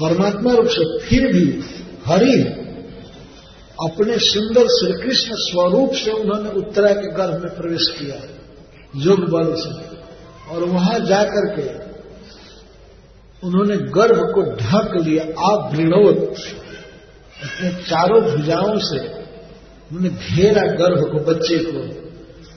परमात्मा 0.00 0.52
रूप 0.52 0.66
से 0.66 0.98
फिर 0.98 1.32
भी 1.32 1.64
हरि 2.06 2.42
अपने 3.82 4.18
सुंदर 4.18 4.66
श्री 4.68 4.92
कृष्ण 5.02 5.34
स्वरूप 5.34 5.92
से 5.94 6.10
उन्होंने 6.10 6.50
उत्तरा 6.50 6.92
के 6.92 7.12
गर्भ 7.12 7.42
में 7.42 7.56
प्रवेश 7.56 7.88
किया। 7.98 8.16
योग 8.96 9.20
बल 9.30 9.54
से। 9.54 9.91
और 10.52 10.64
वहाँ 10.64 10.98
जाकर 11.00 11.46
के 11.56 11.66
उन्होंने 13.46 13.76
गर्भ 13.76 14.18
को 14.34 14.42
ढक 14.56 15.06
लिया, 15.06 15.24
आप 15.24 15.74
वृणोत 15.74 16.18
अपने 17.42 17.70
चारों 17.82 18.22
भुजाओं 18.22 18.78
से 18.78 18.98
उन्होंने 18.98 20.08
घेरा 20.08 20.62
गर्भ 20.62 21.00
को, 21.12 21.18
बच्चे 21.32 21.58
को। 21.58 21.80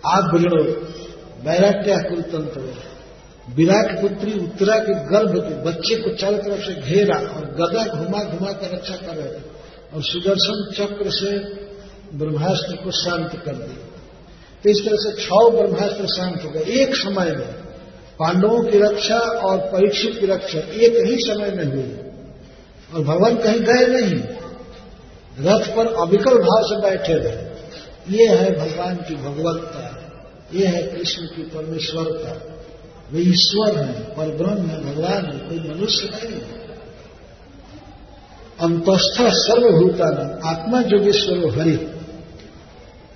आप 0.09 0.33
वृणोत 0.33 0.89
बैराट्या 1.45 1.97
कुल 1.97 2.21
तंत्र 2.21 2.73
विराट 3.55 4.01
पुत्री 4.01 4.33
उत्तरा 4.33 4.77
के 4.79 4.93
गर्भ 5.05 5.33
के 5.37 5.63
बच्चे 5.63 5.95
को 5.95 6.15
चारों 6.15 6.37
तरफ़ 6.37 6.61
से 6.61 6.81
घेरा 6.81 7.17
और 7.17 7.45
गदा 7.45 7.83
घुमा 7.85 8.23
घुमा 8.23 8.51
कर 8.51 8.73
रक्षा 8.73 8.95
कर 8.95 9.15
रहे 9.15 9.27
और 9.93 10.03
सुदर्शन 10.03 10.71
चक्र 10.73 11.09
से 11.09 11.37
ब्रह्मास्त्र 12.17 12.75
को 12.75 12.91
शांत 12.91 13.41
कर 13.45 13.55
दिया। 13.55 13.83
तो 14.63 14.69
इस 14.69 14.85
तरह 14.85 14.97
से 14.97 15.11
छह 15.21 15.49
ब्रह्मास्त्र 15.49 16.05
शांत 16.07 16.43
हो 16.45 16.49
गए। 16.49 16.59
एक 16.59 16.95
समय 16.95 17.31
में 17.31 17.64
पांडवों 18.19 18.63
की 18.63 18.79
रक्षा 18.79 19.17
और 19.17 19.57
परीक्षित 19.57 20.17
की 20.19 20.25
रक्षा 20.25 20.59
एक 20.59 21.05
ही 21.05 21.15
समय 21.19 21.51
में 21.51 21.65
हुई। 21.65 21.97
और 22.93 23.03
भगवान 23.03 23.35
कहीं 23.35 23.59
गए 23.59 23.85
नहीं। 23.87 24.23
रथ 25.39 25.75
पर 25.75 25.87
अविकल 25.87 26.37
भाव 26.37 26.63
से 26.63 26.81
बैठे 26.81 27.13
रहे। 27.13 27.45
ये 28.17 28.27
है 28.27 28.51
भगवान 28.51 28.95
की 28.95 29.15
भगवत्ता। 29.15 30.01
ये 30.53 30.67
है 30.67 30.83
कृष्ण 30.83 31.23
की 31.23 31.43
परमेश्वरता। 31.43 32.55
वे 33.11 33.21
ईश्वर 33.21 33.77
है 33.77 34.01
पर 34.01 34.35
ब्रह्म 34.35 34.65
है, 34.65 34.93
भगवान 34.93 35.25
है, 35.25 35.39
कोई 35.39 35.59
मनुष्य 35.69 36.09
नहीं। 36.13 36.41
अंतस्थ 38.61 39.21
सर्वभूता 39.21 40.39
आत्मा 40.45 40.81
जोगेश्वर 40.81 41.59
हरि। 41.59 41.75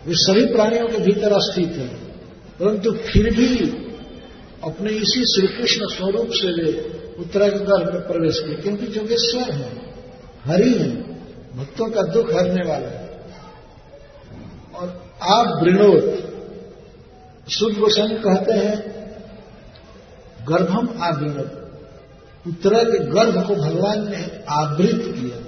वे 0.08 0.16
सभी 0.16 0.46
प्राणियों 0.46 0.88
के 0.88 0.98
भीतर 0.98 1.32
अस्तित 1.32 1.68
है, 1.68 1.88
परंतु 2.60 2.92
फिर 2.92 3.36
भी 3.36 3.56
अपने 4.64 4.92
इसी 4.92 5.26
श्री 5.26 5.48
कृष्ण 5.48 5.88
स्वरूप 5.88 6.30
से 6.32 6.48
वे 6.54 6.72
उत्तराखंड 7.20 7.94
में 7.94 8.08
प्रवेश 8.08 8.40
किए, 8.40 8.56
क्योंकि 8.56 8.88
जोगेश्वर 8.88 9.52
है, 9.52 9.72
हरि 10.46 10.74
है, 10.74 10.90
भक्तों 11.58 11.90
का 11.90 12.02
दुख 12.02 12.34
हरने 12.34 12.70
वाला 12.70 12.88
है। 12.88 13.10
और 14.76 15.12
आप 15.22 15.64
वृणोत 15.64 16.26
शुद्ध 17.50 17.78
गोस्वामी 17.78 18.16
कहते 18.16 18.54
हैं, 18.54 18.78
गर्भम 20.50 20.90
आवृत 21.02 21.56
उत्तरा 22.48 22.84
के 22.84 23.00
गर्भ 23.00 23.48
को 23.48 23.56
भगवान 23.56 24.10
ने 24.10 24.44
आवृत 24.50 25.02
किया। 25.06 25.40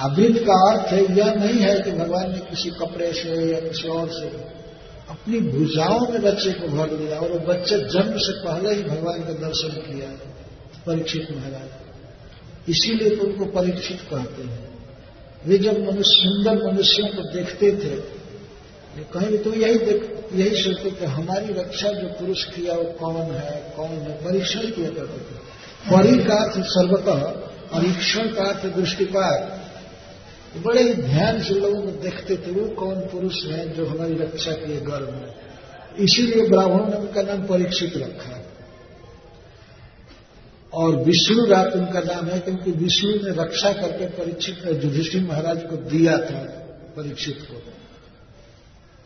आवृत 0.00 0.38
का 0.38 0.54
अर्थ 0.70 0.92
यह 1.10 1.34
नहीं 1.34 1.60
है 1.60 1.80
कि 1.80 1.90
भगवान 1.92 2.32
ने 2.32 2.38
किसी 2.38 2.70
कपड़े 2.70 3.12
से 3.12 3.52
या 3.52 3.60
किसी 3.60 3.88
और 3.88 4.08
से 4.08 4.53
अपनी 5.24 5.38
भुजाओं 5.40 6.00
में 6.08 6.22
बच्चे 6.22 6.50
को 6.52 6.66
भर 6.68 6.88
दिया 6.88 7.18
और 7.18 7.30
वो 7.32 7.38
बच्चे 7.38 7.76
जन्म 7.76 8.16
से 8.16 8.32
पहले 8.40 8.74
ही 8.74 8.82
भगवान 8.82 9.20
का 9.20 9.32
दर्शन 9.32 9.68
किया 9.68 10.08
परीक्षित 10.86 11.28
महाराज। 11.30 12.70
इसीलिए 12.70 13.16
तो 13.16 13.22
उनको 13.24 13.44
परीक्षित 13.44 14.00
कहते 14.00 14.42
हैं। 14.42 14.68
वे 15.46 15.58
जब 15.58 15.78
मनुष्य, 15.80 16.02
सुंदर 16.04 16.72
मनुष्यों 16.72 17.08
को 17.08 17.22
देखते 17.32 17.70
थे 17.72 17.96
कहीं 19.12 19.38
तो 19.38 19.54
यही 19.54 19.78
देख, 19.78 20.02
यही 20.32 20.62
सोचते 20.62 20.90
थे, 21.00 21.06
हमारी 21.06 21.52
रक्षा 21.52 21.88
जो 21.92 22.08
पुरुष 22.08 22.44
किया 22.44 22.74
वो 22.74 22.84
कौन 22.84 23.16
है 23.16 23.72
कौन 23.76 23.88
है? 23.88 24.24
परीक्षण 24.24 24.60
किया 24.60 24.90
करते 24.90 25.18
थे। 25.18 25.38
परी 25.90 26.18
का 26.24 26.52
सर्वतः, 26.68 27.24
परीक्षण 27.72 28.28
का 28.28 28.44
अर्थ 28.44 28.74
दृष्टिपात 28.76 29.63
बड़े 30.56 30.82
ही 30.82 30.94
ध्यान 30.94 31.42
से 31.42 31.54
लोगों 31.54 31.80
को 31.82 31.90
देखते 32.02 32.36
थे, 32.36 32.50
वो 32.50 32.68
कौन 32.74 33.00
पुरुष 33.06 33.44
है 33.44 33.68
जो 33.76 33.86
हमारी 33.86 34.14
रक्षा 34.14 34.52
किए 34.52 34.80
गर्व 34.80 35.10
में 35.12 35.34
इसीलिए 35.98 36.48
ब्राह्मणों 36.48 36.86
ने 36.86 36.96
उनका 36.96 37.22
नाम 37.22 37.42
परीक्षित 37.46 37.96
रखा 37.96 38.40
और 40.72 40.96
विष्णु 40.96 41.44
रात 41.46 41.74
उनका 41.74 42.00
नाम 42.02 42.26
है, 42.26 42.38
क्योंकि 42.40 42.70
विष्णु 42.72 43.10
ने 43.14 43.30
रक्षा 43.42 43.72
करके 43.72 44.06
परीक्षित 44.14 44.62
युधिष्ठिर 44.84 45.22
महाराज 45.22 45.62
को 45.62 45.76
दिया 45.90 46.16
था 46.20 46.42
परीक्षित 46.96 47.38
को। 47.42 47.62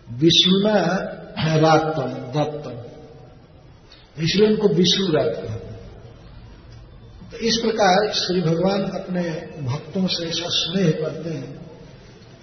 विष्णुना 0.09 0.75
रातम, 1.57 2.13
दत्तम। 2.35 2.77
इसलिए 4.23 4.47
उनको 4.49 4.69
विष्णु 4.69 5.07
रात 5.13 5.35
कहते 5.37 5.68
तो 7.33 7.37
इस 7.37 7.57
प्रकार 7.57 8.13
श्री 8.13 8.41
भगवान 8.41 8.83
अपने 8.83 9.49
भक्तों 9.63 10.07
से 10.07 10.25
ऐसा 10.25 10.45
स्नेह 10.47 10.91
करते 10.91 11.31
हैं। 11.31 11.71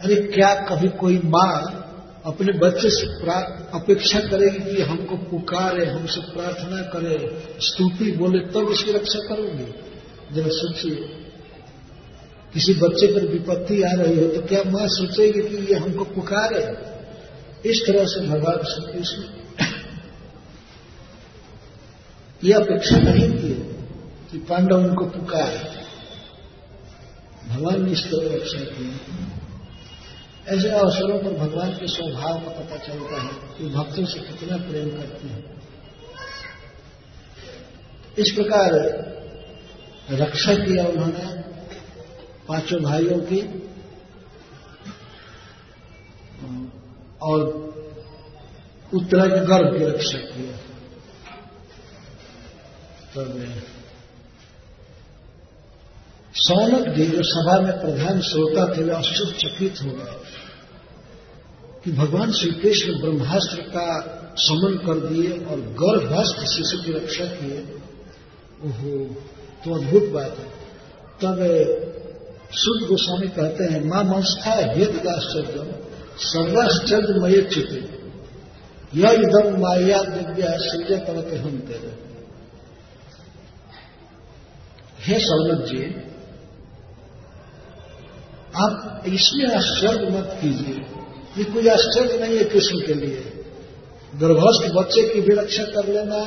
अरे, 0.01 0.15
क्या 0.15 0.55
कभी 0.55 0.87
कोई 0.87 1.21
माँ 1.25 1.81
अपने 2.25 2.59
बच्चे 2.59 2.89
से 2.89 3.07
अपेक्षा 3.77 4.19
करेगी 4.19 4.75
कि 4.75 4.81
हमको 4.81 5.17
पुकारे, 5.17 5.85
हमसे 5.85 6.21
प्रार्थना 6.21 6.81
करे, 6.81 7.43
स्तुति 7.59 8.11
बोले, 8.11 8.39
तब 8.39 8.71
इसकी 8.71 8.91
रक्षा 8.91 9.19
करोगी? 9.19 9.73
जरा 10.35 10.47
सोचिए, 10.47 11.27
किसी 12.53 12.73
बच्चे 12.73 13.07
पर 13.07 13.25
विपत्ति 13.25 13.81
आ 13.81 13.91
रही 13.91 14.19
हो 14.19 14.27
तो 14.27 14.41
क्या 14.41 14.71
माँ 14.71 14.87
सोचेगी 14.87 15.41
कि 15.41 15.55
ये 15.55 15.79
हमको 15.79 16.03
पुकारे? 16.03 16.95
इस 17.69 17.83
तरह 17.87 18.05
से 18.05 18.27
भगवान 18.27 18.57
श्री 18.57 18.93
कृष्ण 18.93 19.23
ये 22.43 22.53
अपेक्षा 22.53 22.97
नहीं 22.97 23.29
की 23.29 23.74
कि 24.35 24.41
पांडव 24.41 24.77
उनको 24.77 25.05
पुकार। 25.05 25.83
भगवान 27.49 27.85
ने 27.85 27.91
इस 27.91 28.03
तरह 28.05 28.35
रक्षा 28.35 28.59
की 28.59 28.99
ऐसे 30.47 30.69
अवसरों 30.69 31.19
पर 31.19 31.37
भगवान 31.37 31.71
के 31.71 31.87
स्वभाव 31.87 32.39
का 32.39 32.49
पता 32.49 32.77
चलता 32.77 33.21
है 33.21 33.57
कि 33.57 33.69
भक्तों 33.69 34.05
से 34.05 34.19
कितना 34.19 34.57
प्रेम 34.57 34.89
करते 34.89 35.27
हैं। 35.27 35.61
इस 38.17 38.31
प्रकार 38.31 38.73
रक्षा 40.11 40.53
किया 40.53 40.85
उन्होंने 40.85 41.41
पाँचों 42.47 42.83
भाइयों 42.83 43.19
की। 43.19 43.39
और 47.21 47.39
उत्तरा 48.93 49.25
के 49.25 49.45
गर्भ 49.45 49.79
की 49.79 49.85
रक्षा 49.85 50.17
किया। 50.17 50.57
सौनक 56.35 56.87
जी 56.95 57.05
जो 57.05 57.21
सभा 57.23 57.59
में 57.59 57.73
प्रधान 57.81 58.19
श्रोता 58.21 58.63
थे, 58.75 58.83
वे 58.83 58.93
आश्चर्यचकित 58.93 59.75
हो 59.83 59.91
गए 59.91 60.15
कि 61.83 61.91
भगवान 61.91 62.31
श्री 62.31 62.51
कृष्ण 62.51 62.93
ब्रह्मास्त्र 63.01 63.61
का 63.61 63.87
समन 64.37 64.75
कर 64.77 64.99
दिए 65.07 65.31
और 65.45 65.59
गर्भस्थ 65.81 66.39
शिशु 66.45 66.77
की 66.83 66.91
रक्षा 66.91 67.25
किए। 67.25 67.59
ओहो 68.63 68.91
तो 69.63 69.75
अद्भुत 69.75 70.09
बात 70.11 70.37
है। 70.39 70.49
तब 71.21 71.37
शुद्ध 72.55 72.87
गोस्वामी 72.87 73.27
कहते 73.27 73.63
हैं, 73.63 73.83
माँ 73.85 74.03
मंस्था 74.03 74.51
हेत 74.51 75.07
आश्चर्य 75.07 75.81
सर्वाश्चर्य 76.17 77.19
मय 77.19 77.41
चित्र 77.41 77.77
यह 78.95 79.11
इधम 79.11 79.57
माया 79.61 80.01
दिव्य 80.03 80.57
सूर्य 80.59 80.97
तरह 80.97 81.41
हम 81.43 81.57
तेरे। 81.59 81.93
हे 84.99 85.19
सौनक 85.19 85.65
जी 85.65 85.79
आप 88.55 89.03
इसमें 89.07 89.45
आश्चर्य 89.55 90.09
मत 90.09 90.37
कीजिए। 90.41 90.75
ये 91.37 91.43
कोई 91.45 91.67
आश्चर्य 91.67 92.19
नहीं 92.19 92.37
है 92.37 92.43
कृष्ण 92.43 92.79
के 92.87 92.93
लिए। 92.95 93.23
गर्भस्थ 94.13 94.67
बच्चे 94.73 95.01
की 95.09 95.21
भी 95.21 95.33
रक्षा 95.35 95.63
कर 95.71 95.87
लेना 95.87 96.19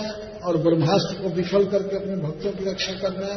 और 0.46 0.56
ब्रह्मास्त्र 0.56 1.22
को 1.22 1.28
विफल 1.36 1.64
करके 1.66 1.96
अपने 1.96 2.16
भक्तों 2.16 2.50
की 2.52 2.70
रक्षा 2.70 2.92
करना, 2.98 3.30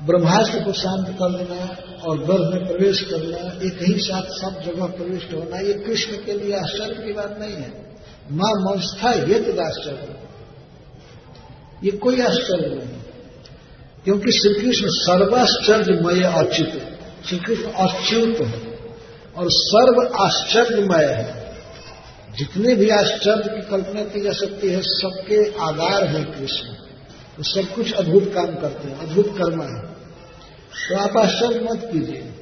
ब्रह्मास्त्र 0.00 0.60
को 0.64 0.72
शांत 0.72 1.08
कर 1.18 1.30
लेना 1.30 1.60
और 2.02 2.18
गर्भ 2.24 2.54
में 2.54 2.66
प्रवेश 2.66 3.00
करना 3.00 3.40
एक 3.66 3.82
ही 3.82 3.94
साथ 4.00 4.30
सब 4.34 4.60
जगह 4.62 4.86
प्रविष्ट 4.96 5.34
होना, 5.34 5.60
ये 5.60 5.74
कृष्ण 5.80 6.24
के 6.24 6.32
लिए 6.34 6.54
आश्चर्य 6.56 7.06
की 7.06 7.12
बात 7.12 7.36
नहीं 7.40 7.54
है। 7.54 7.70
माँ 8.32 8.52
मंस्था 8.60 9.12
ये 9.24 9.40
तो 9.40 9.52
आश्चर्य 9.62 10.16
ये 11.84 11.90
कोई 11.98 12.20
आश्चर्य 12.22 12.68
नहीं 12.68 12.98
क्योंकि 14.04 14.32
श्री 14.32 14.52
कृष्ण 14.54 14.88
सर्वाश्चर्यमय 14.92 16.22
अच्युत 16.34 16.74
श्री 17.28 17.38
कृष्ण 17.38 17.64
अच्युत 17.64 18.36
है। 18.40 18.70
और 19.36 19.46
सर्व 19.48 20.16
आश्चर्यमय 20.24 21.04
है। 21.04 21.40
जितने 22.38 22.74
भी 22.74 22.88
आश्चर्य 22.88 23.56
की 23.56 23.70
कल्पना 23.70 24.04
की 24.04 24.20
जा 24.20 24.32
सकती 24.32 24.68
है, 24.68 24.82
सबके 24.82 25.58
आधार 25.58 26.04
है 26.04 26.24
कृष्ण। 26.24 26.68
तो 27.36 27.42
सब 27.42 27.74
कुछ 27.74 27.92
अद्भुत 27.92 28.32
काम 28.34 28.46
करते 28.46 28.88
हैं, 28.88 28.98
अद्भुत 28.98 29.38
कर्म 29.38 29.62
है। 29.62 29.82
तो 30.88 30.96
आप 30.96 31.16
आश्चर्य 31.16 31.60
मत 31.60 31.90
कीजिए। 31.92 32.34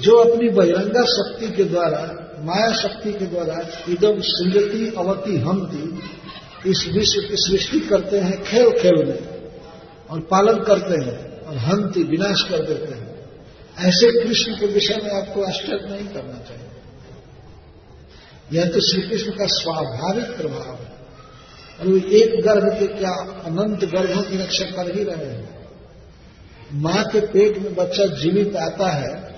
जो 0.00 0.16
अपनी 0.16 0.48
बहिरंगा 0.48 1.04
शक्ति 1.04 1.48
के 1.48 1.64
द्वारा, 1.64 2.20
माया 2.38 2.72
शक्ति 2.72 3.12
के 3.12 3.26
द्वारा 3.26 3.60
इदम 3.88 4.20
सृजती 4.20 4.94
अवती 4.98 5.36
हमती 5.36 6.00
इस 6.70 6.88
विश्व 6.92 7.20
की 7.20 7.36
सृष्टि 7.36 7.80
करते 7.80 8.18
हैं, 8.18 8.44
खेल 8.44 8.70
खेल 8.70 9.04
में 9.06 9.50
और 10.10 10.20
पालन 10.20 10.58
करते 10.58 11.04
हैं 11.04 11.40
और 11.40 11.56
हंती 11.56 12.02
विनाश 12.02 12.42
कर 12.42 12.58
देते 12.58 12.94
हैं। 12.94 13.13
ऐसे 13.78 14.24
कृष्ण 14.24 14.56
के 14.60 14.66
विषय 14.66 15.00
में 15.04 15.10
आपको 15.10 15.42
आश्चर्य 15.42 15.88
नहीं 15.90 16.08
करना 16.08 16.38
चाहिए। 16.48 16.64
यह 18.52 18.64
तो 18.64 18.80
श्री 18.80 19.02
कृष्ण 19.02 19.30
का 19.30 19.46
स्वाभाविक 19.46 20.36
प्रभाव 20.36 20.74
है। 20.74 20.94
और 21.80 21.88
वो 21.88 21.96
एक 21.96 22.42
गर्भ 22.44 22.78
के 22.78 22.86
क्या 22.86 23.42
अनंत 23.44 23.84
गर्भों 23.84 24.22
की 24.22 24.38
रक्षा 24.38 24.64
कर 24.64 24.96
ही 24.96 25.04
रहे 25.04 25.26
हैं। 25.26 25.68
माँ 26.72 27.04
के 27.04 27.20
पेट 27.20 27.58
में 27.58 27.74
बच्चा 27.74 28.06
जीवित 28.06 28.56
आता 28.56 28.90
है, 28.90 29.34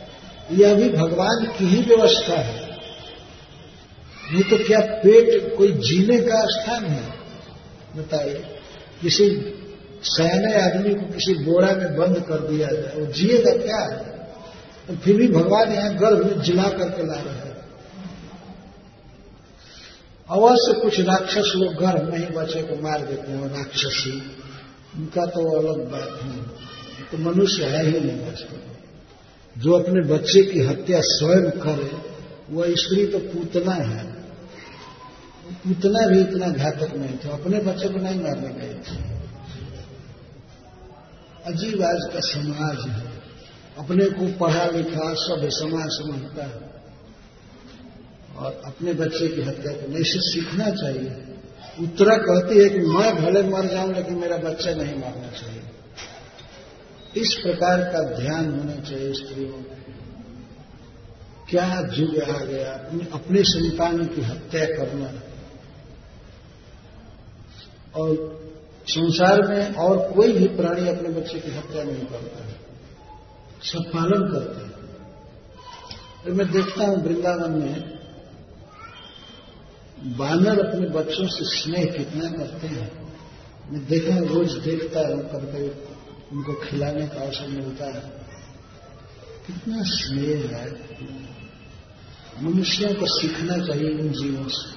यह 0.52 0.74
भी 0.74 0.88
भगवान 0.88 1.44
की 1.58 1.64
ही 1.64 1.82
व्यवस्था 1.82 2.40
है। 2.40 2.70
नहीं 4.32 4.42
तो 4.42 4.64
क्या 4.64 4.80
पेट 4.80 5.56
कोई 5.56 5.72
जीने 5.72 6.18
का 6.18 6.44
स्थान 6.44 6.84
है? 6.84 7.12
बताइए। 7.96 8.58
किसी 9.02 9.52
सयाने 10.02 10.60
आदमी 10.60 10.94
को 10.94 11.00
किसी 11.00 11.34
बोरा 11.34 11.72
में 11.72 11.96
बंद 11.96 12.18
कर 12.18 12.38
दिया 12.38 12.68
जाए, 12.68 12.92
वो 12.96 13.12
जिएगा 13.12 13.56
क्या? 13.56 13.94
है 13.94 14.15
फिर 14.94 15.16
भी 15.16 15.28
भगवान 15.28 15.72
यहाँ 15.72 15.94
गर्भ 15.94 16.26
में 16.26 16.42
जिला 16.42 16.62
करके 16.62 17.06
ला 17.06 17.14
रहे 17.14 17.34
हैं। 17.34 17.56
अवश्य 20.30 20.80
कुछ 20.80 21.00
राक्षस 21.00 21.52
लोग 21.56 21.74
गर्भ 21.74 22.12
में 22.12 22.18
ही 22.18 22.26
बच्चे 22.26 22.62
को 22.62 22.82
मार 22.82 23.06
देते 23.06 23.32
हैं 23.32 23.56
राक्षसी। 23.56 24.22
उनका 24.96 25.26
तो 25.26 25.58
अलग 25.58 25.90
बात 25.90 26.22
है। 26.22 26.38
तो 27.10 27.18
मनुष्य 27.18 27.64
है 27.64 27.86
ही 27.86 28.00
नहीं 28.00 28.20
वास्तव 28.20 29.60
जो 29.62 29.72
अपने 29.72 30.00
बच्चे 30.00 30.42
की 30.42 30.60
हत्या 30.60 31.00
स्वयं 31.02 31.50
करे, 31.50 31.92
वह 32.50 32.66
स्त्री 32.70 33.06
तो 33.06 33.18
पूतना 33.18 33.72
है। 33.72 34.06
पूतना 35.52 36.06
भी 36.06 36.20
इतना 36.20 36.48
घातक 36.48 36.94
नहीं 36.94 37.18
था। 37.18 37.32
अपने 37.32 37.58
बच्चे 37.58 37.88
को 37.88 37.98
नहीं 37.98 38.20
मारने 38.20 38.48
गए 38.48 38.74
थे। 38.74 39.16
अजीब 41.46 41.82
आज 41.82 42.12
का 42.12 42.20
समाज 42.20 42.90
है। 42.90 43.15
अपने 43.78 44.04
को 44.04 44.38
पढ़ा 44.38 44.66
लिखा 44.66 45.14
सब 45.14 45.48
समाज 45.52 45.88
समझता 45.90 46.44
है। 46.44 46.76
और 48.36 48.62
अपने 48.64 48.92
बच्चे 48.92 49.28
की 49.28 49.42
हत्या 49.42 49.72
को 49.72 49.92
नहीं 49.92 50.04
से 50.04 50.20
सीखना 50.20 50.70
चाहिए। 50.70 51.24
उत्तरा 51.80 52.16
कहती 52.16 52.58
है 52.58 52.68
कि 52.68 52.78
मैं 52.78 53.16
भले 53.16 53.42
मर 53.42 53.66
जाऊँ, 53.66 53.94
लेकिन 53.94 54.18
मेरा 54.18 54.36
बच्चा 54.36 54.70
नहीं 54.70 54.94
मारना 54.94 55.28
चाहिए। 55.28 55.62
इस 57.16 57.34
प्रकार 57.34 57.80
का 57.80 58.02
ध्यान 58.02 58.58
होना 58.58 58.76
चाहिए 58.76 59.12
स्त्रियों 59.12 59.52
क्या 61.50 61.88
युग 61.92 62.22
आ 62.22 62.44
गया? 62.44 62.72
अपने 62.72 63.08
अपने 63.12 63.42
संतान 63.42 64.06
की 64.06 64.22
हत्या 64.22 64.64
करना। 64.64 65.12
और 68.00 68.36
संसार 68.86 69.42
में 69.42 69.74
और 69.74 70.12
कोई 70.12 70.32
भी 70.32 70.46
प्राणी 70.46 70.88
अपने 70.88 71.08
बच्चे 71.08 71.38
की 71.38 71.50
हत्या 71.50 71.82
नहीं 71.84 72.06
करता 72.06 72.44
है। 72.44 72.65
सब 73.72 73.82
पालन 73.82 74.32
करते 74.32 74.64
हैं। 74.64 74.76
तो 76.24 76.32
मैं 76.32 76.50
देखता 76.50 76.84
हूँ 76.84 77.04
वृंदावन 77.04 77.50
में 77.50 77.96
बानर 80.16 80.66
अपने 80.66 80.88
बच्चों 80.88 81.26
से 81.26 81.44
स्नेह 81.44 81.84
कितना 81.84 82.30
करते 82.30 82.66
हैं। 82.66 83.14
मैं 83.72 83.86
देखा 83.86 84.18
रोज 84.18 84.52
देखता 84.52 85.00
हूँ 85.00 85.22
कभी 85.22 85.68
उनको 86.36 86.52
खिलाने 86.52 87.06
का 87.06 87.20
अवसर 87.20 87.48
मिलता 87.48 87.84
है। 87.84 88.00
कितना 89.46 89.76
स्नेह 89.82 90.56
है। 90.56 90.70
मनुष्यों 92.42 92.94
को 92.94 93.06
सीखना 93.06 93.66
चाहिए 93.66 93.90
इन 93.90 94.12
जीवों 94.12 94.48
से। 94.48 94.76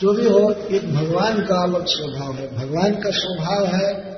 जो 0.00 0.12
भी 0.12 0.28
हो, 0.28 0.52
एक 0.52 0.94
भगवान 0.94 1.46
का 1.46 1.62
अलग 1.62 1.86
स्वभाव 1.86 2.34
है। 2.34 2.56
भगवान 2.56 2.94
का 2.94 3.10
स्वभाव 3.10 3.66
है 3.66 4.17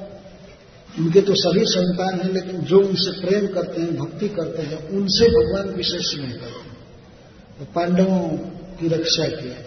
उनके 0.98 1.20
तो 1.20 1.34
सभी 1.34 1.64
संतान 1.64 2.20
हैं, 2.20 2.32
लेकिन 2.32 2.60
जो 2.60 2.78
उनसे 2.78 3.10
प्रेम 3.20 3.46
करते 3.46 3.80
हैं, 3.80 3.96
भक्ति 3.96 4.28
करते 4.28 4.62
हैं, 4.62 4.88
उनसे 4.88 5.28
भगवान 5.28 5.74
विशेष 5.74 6.14
नहीं 6.18 6.32
करते। 6.32 6.68
तो 7.58 7.64
पांडवों 7.74 8.28
की 8.76 8.88
रक्षा 8.88 9.26
किया 9.26 9.58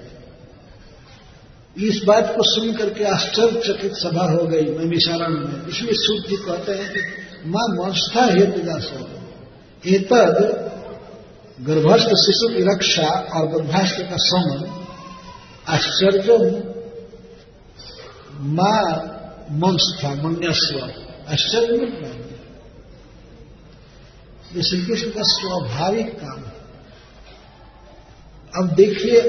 इस 1.77 2.01
बात 2.07 2.33
को 2.37 2.43
सुन 2.43 2.73
करके 2.73 3.03
आश्चर्यचकित 3.03 3.93
सभा 3.93 4.25
हो 4.31 4.43
गई 4.47 4.61
नैमिशारण 4.61 5.33
में। 5.33 5.67
इसलिए 5.67 5.93
सूर्य 5.93 6.27
जी 6.29 6.35
कहते 6.35 6.71
हैं 6.71 6.89
कि 6.93 6.99
माँ 7.49 7.67
मस्था 7.77 8.25
हेतु 8.25 8.61
हो 8.69 9.07
एतद 9.85 10.37
गर्भस्थ 11.61 12.09
शिशु 12.15 12.47
की 12.53 12.63
रक्षा 12.63 13.07
और 13.35 13.47
गर्भाष्ट 13.47 14.01
का 14.01 14.17
समन 14.19 14.59
आश्चर्य 15.67 16.37
माँ 18.51 18.83
मंस 19.51 19.85
था 20.03 20.13
मन्यस्व। 20.23 21.02
आश्चर्य 21.27 21.73
मत 21.75 21.93
मानिए 22.01 22.39
ये 24.55 24.63
श्री 24.63 24.85
कृष्ण 24.85 25.09
का 25.09 25.21
स्वाभाविक 25.23 26.09
काम 26.19 26.39
है। 26.39 26.51
अब 28.53 28.73
देखिए 28.75 29.19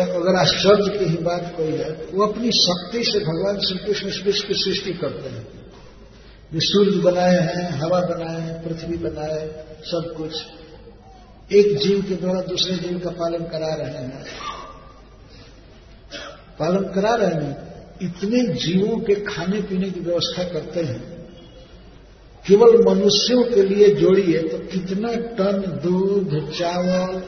अगर 0.00 0.36
आश्चर्य 0.36 0.98
की 0.98 1.04
ही 1.04 1.16
बात 1.16 1.52
कोई 1.56 1.72
है 1.72 1.92
तो 1.92 2.16
वो 2.16 2.26
अपनी 2.26 2.50
शक्ति 2.50 3.04
से 3.04 3.18
भगवान 3.18 3.58
श्री 3.58 3.78
कृष्ण 3.78 4.08
इस 4.08 4.22
विश्व 4.24 4.48
की 4.48 4.54
सृष्टि 4.54 4.92
करते 4.92 5.28
हैं। 5.28 5.46
ये 6.54 6.60
सूर्य 6.62 6.98
बनाए 6.98 7.38
हैं, 7.38 7.70
हवा 7.70 8.00
बनाए 8.00 8.40
हैं, 8.40 8.62
पृथ्वी 8.64 8.96
बनाए 8.96 9.64
सब 9.84 10.14
कुछ। 10.16 10.34
एक 11.52 11.76
जीव 11.78 12.02
के 12.02 12.14
द्वारा 12.14 12.40
दूसरे 12.40 12.76
जीव 12.76 12.98
का 12.98 13.10
पालन 13.10 13.44
करा 13.44 13.74
रहे 13.74 14.04
हैं। 14.04 14.24
पालन 16.58 16.84
करा 16.94 17.14
रहे 17.14 17.44
हैं। 17.44 17.56
इतने 18.02 18.42
जीवों 18.54 18.98
के 18.98 19.14
खाने 19.14 19.60
पीने 19.62 19.90
की 19.90 20.00
व्यवस्था 20.00 20.44
करते 20.44 20.80
हैं। 20.80 21.13
केवल 22.48 22.84
मनुष्यों 22.88 23.44
के 23.44 23.62
लिए 23.62 23.94
जोड़िए 23.94 24.38
तो 24.38 24.58
कितना 24.58 25.08
टन 25.08 25.80
दूध, 25.84 26.52
चावल, 26.52 27.22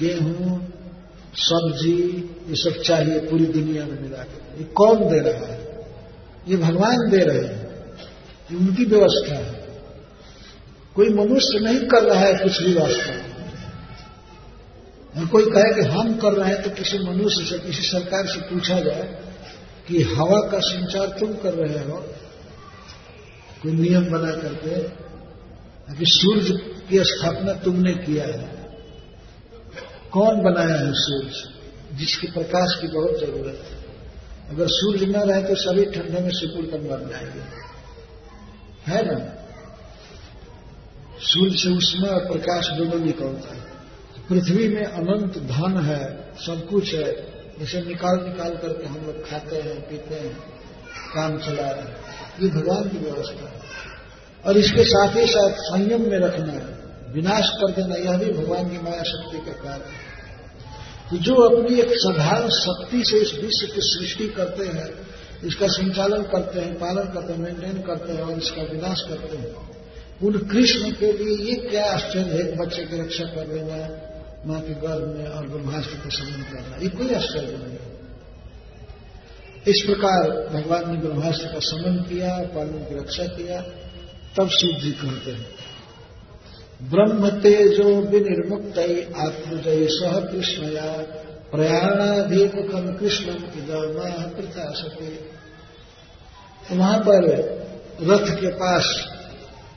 गेहूँ, 0.00 0.72
सब्ज़ी, 1.34 1.98
ये 2.48 2.56
सब 2.56 2.82
चाहिए 2.82 3.18
पूरी 3.18 3.46
दुनिया 3.46 3.84
में 3.84 4.02
मिला 4.02 4.22
के। 4.22 4.58
ये 4.58 4.64
कौन 4.64 4.98
दे 5.08 5.18
रहा 5.18 5.46
है? 5.46 5.86
ये 6.48 6.56
भगवान 6.56 7.10
दे 7.10 7.24
रहे 7.24 7.38
हैं। 7.38 7.62
ये 8.52 8.56
उनकी 8.56 8.84
व्यवस्था 8.84 9.34
है। 9.34 9.62
कोई 10.94 11.08
मनुष्य 11.08 11.58
नहीं 11.58 11.80
कर 11.80 12.02
रहा 12.02 12.20
है 12.20 12.34
कुछ 12.34 12.62
भी 12.62 12.74
वास्तव 12.74 13.30
और 15.20 15.26
कोई 15.26 15.44
कहे 15.44 15.74
कि 15.74 15.80
हम 15.88 16.16
कर 16.16 16.32
रहे 16.32 16.48
हैं 16.48 16.62
तो 16.62 16.70
किसी 16.70 16.98
मनुष्य 16.98 17.44
से, 17.44 17.58
किसी 17.58 17.82
सरकार 17.82 18.26
से 18.26 18.40
पूछा 18.40 18.80
जाए 18.80 19.18
कि 19.88 20.02
हवा 20.02 20.40
का 20.40 20.58
संचार 20.58 21.06
तुम 21.06 21.32
कर 21.32 21.54
रहे 21.54 21.84
हो 21.84 22.04
कोई 23.62 23.72
नियम 23.72 24.04
बना 24.04 24.32
करके 24.32 24.80
कि 25.94 26.04
सूर्य 26.08 26.74
की 26.90 27.04
स्थापना 27.04 27.52
तुमने 27.52 27.94
किया 27.94 28.24
है। 28.24 28.62
कौन 30.12 30.42
बनाया 30.42 30.78
है 30.80 30.92
सूर्य? 30.94 31.32
जिसके 31.96 32.26
प्रकाश 32.26 32.78
की 32.80 32.88
बहुत 32.88 33.20
ज़रूरत 33.20 33.64
है। 33.70 33.82
अगर 34.50 34.66
सूर्य 34.68 35.06
न 35.06 35.16
रहे 35.16 35.42
तो 35.42 35.54
सभी 35.54 35.84
ठंडे 35.84 36.20
में 36.20 36.30
सिकुड़ 36.30 36.66
कर 36.66 36.80
मर 36.80 37.10
जाएँगे। 37.10 37.42
है 38.86 39.14
ना? 39.14 39.42
सूर्य 41.20 41.56
से 41.56 41.70
उसमें 41.70 42.08
और 42.08 42.32
प्रकाश 42.32 42.68
दोनों 42.68 43.04
निकलता 43.06 43.54
है? 43.54 43.60
पृथ्वी 44.28 44.68
में 44.68 44.84
अनंत 44.84 45.38
धन 45.38 45.80
है, 45.80 46.32
सब 46.46 46.68
कुछ 46.70 46.94
है। 46.94 47.32
इसे 47.60 47.80
निकाल 47.82 48.28
निकाल 48.28 48.50
करके 48.50 48.86
हम 48.86 49.06
लोग 49.06 49.30
खाते 49.30 49.56
हैं, 49.56 49.88
पीते 49.88 50.14
हैं, 50.14 50.38
काम 51.14 51.38
चला 51.38 51.70
रहे 51.70 51.82
हैं। 51.82 52.21
ये 52.40 52.48
भगवान 52.48 52.88
की 52.88 52.98
व्यवस्था 52.98 53.46
है। 53.46 53.62
और 54.46 54.56
इसके 54.56 54.84
साथ 54.84 55.16
ही 55.16 55.26
साथ 55.26 55.50
संयम 55.50 56.10
में 56.10 56.18
रखना 56.18 56.52
है। 56.52 56.82
विनाश 57.12 57.48
कर 57.48 57.72
देना, 57.72 57.94
यह 57.94 58.18
भी 58.18 58.32
भगवान 58.32 58.70
की 58.70 58.78
माया 58.78 59.02
शक्ति 59.02 59.38
का 59.38 59.52
कार्य 59.52 59.84
है। 59.84 60.12
तो 61.10 61.16
जो 61.16 61.34
अपनी 61.34 61.78
एक 61.78 61.90
साधारण 61.92 62.48
शक्ति 62.48 63.04
से 63.04 63.16
इस 63.18 63.34
विश्व 63.34 63.74
की 63.74 63.80
सृष्टि 63.80 64.28
करते 64.28 64.64
हैं, 64.64 65.06
इसका 65.44 65.66
संचालन 65.66 66.22
करते 66.22 66.60
हैं, 66.60 66.74
पालन 66.74 67.04
करते 67.04 67.32
हैं 67.32 67.40
मेंटेन 67.40 67.82
करते 67.82 68.12
हैं 68.12 68.22
और 68.22 68.38
इसका 68.38 68.62
विनाश 68.62 69.02
करते 69.02 69.36
हैं, 69.36 69.54
उन 70.22 70.38
कृष्ण 70.38 70.90
के 70.90 71.12
लिए 71.12 71.46
ये 71.46 71.54
क्या 71.54 71.84
आश्चर्य 71.92 72.22
है 72.22 72.56
बच्चे 72.56 72.84
की 72.84 73.00
रक्षा 73.00 73.24
कर 73.24 73.54
लेना 73.54 73.76
माँ 74.46 74.60
के 74.60 74.74
गर्भ 74.74 75.18
में 75.18 75.26
और 75.26 75.48
ब्रह्मास्त्र 75.48 75.96
को 75.96 76.10
समन 76.10 76.42
करना 76.42 76.76
ये 76.76 76.88
कोई 76.88 77.14
आश्चर्य 77.14 77.46
नहीं 77.46 77.91
इस 79.66 79.82
प्रकार 79.86 80.30
भगवान 80.52 80.90
ने 80.90 80.96
ब्रह्मास्त्र 81.00 81.48
का 81.48 81.58
समन 81.62 81.96
किया 82.04 82.30
पालन 82.54 82.78
की 82.84 82.94
रक्षा 82.94 83.24
किया, 83.26 83.60
तब 84.36 84.48
शिव 84.50 84.78
जी 84.80 84.90
कहते 84.92 85.30
हैं। 85.30 86.90
ब्रह्म 86.90 87.28
तेजो 87.40 87.84
विनिर्मुक्त 88.06 88.78
आत्मजय 89.18 89.86
सह 89.90 90.18
कृष्णया 90.22 90.88
प्रयाणाधिमुखम 91.52 92.86
कृष्णम 92.94 93.44
इधर 93.58 93.84
प्रथा 94.36 94.70
सके 94.74 95.14
तो 96.62 96.76
वहाँ 96.76 96.98
पर 97.00 97.28
रथ 98.02 98.26
के 98.40 98.50
पास 98.56 98.88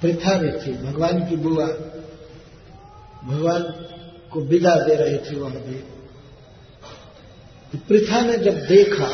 प्रथा 0.01 0.33
भी 0.33 0.51
थी, 0.51 0.73
भगवान 0.79 1.19
की 1.29 1.35
बुआ, 1.37 1.67
भगवान 3.25 3.63
को 4.31 4.41
विदा 4.45 4.75
दे 4.77 4.95
रही 4.95 5.17
थी 5.19 5.35
वह 5.35 5.55
भी। 5.59 5.79
तो 7.73 7.77
प्रथा 7.87 8.21
ने 8.21 8.37
जब 8.39 8.59
देखा 8.65 9.09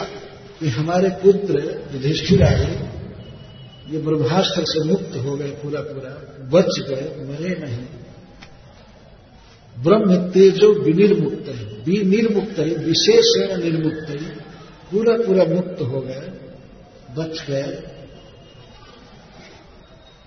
कि 0.62 0.70
हमारे 0.70 1.10
पुत्र 1.10 1.60
युधिष्ठिर 1.94 2.44
आए, 2.44 2.66
ये 3.90 3.98
ब्रह्मास्त्र 3.98 4.64
से 4.64 4.84
मुक्त 4.84 5.16
हो 5.18 5.38
गए 5.38 5.50
पूरा 5.52 5.82
पूरा 5.82 6.12
बच 6.50 6.80
गए, 6.90 7.26
मरे 7.26 7.56
नहीं। 7.66 7.86
ब्रह्म 9.84 10.32
तेजो 10.32 10.74
विनिर्मुक्त 10.74 11.48
है 11.48 11.72
निर्मुक्त 12.06 12.60
ही 12.60 12.76
विशेषण 12.86 13.64
निर्मुक्त 13.64 14.10
ही 14.10 14.26
पूरा 14.92 15.14
पूरा 15.18 15.46
मुक्त 15.46 15.82
हो 15.82 16.02
गए, 16.02 16.32
बच 17.18 17.46
गए। 17.50 17.84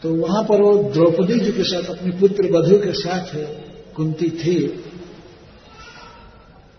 तो 0.02 0.14
वहाँ 0.14 0.42
पर 0.44 0.62
वो 0.62 0.90
द्रौपदी 0.92 1.40
जी 1.40 1.52
के 1.52 1.64
साथ, 1.64 1.82
अपनी 1.82 2.10
पुत्र 2.10 2.50
वधु 2.52 2.78
के 2.78 2.92
साथ 2.92 3.26
कुंती 3.94 4.30
थी। 4.30 4.84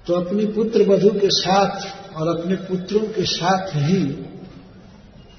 तो 0.07 0.13
अपनी 0.13 0.45
पुत्र 0.45 0.81
वधु 0.81 1.09
के 1.09 1.29
साथ 1.29 2.04
और 2.15 2.39
अपने 2.39 2.55
पुत्रों 2.55 3.01
के 3.01 3.25
साथ 3.25 3.67
ही 3.75 4.03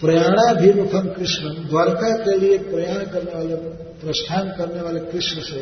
प्रयाणाभिमुखम 0.01 1.09
कृष्ण, 1.09 1.49
द्वारका 1.69 2.17
के 2.17 2.39
लिए 2.39 2.59
प्रयाण 2.59 3.05
करने 3.05 3.35
वाले, 3.35 3.55
प्रस्थान 4.01 4.49
करने 4.49 4.81
वाले 4.81 5.01
कृष्ण 5.01 5.41
से 5.41 5.61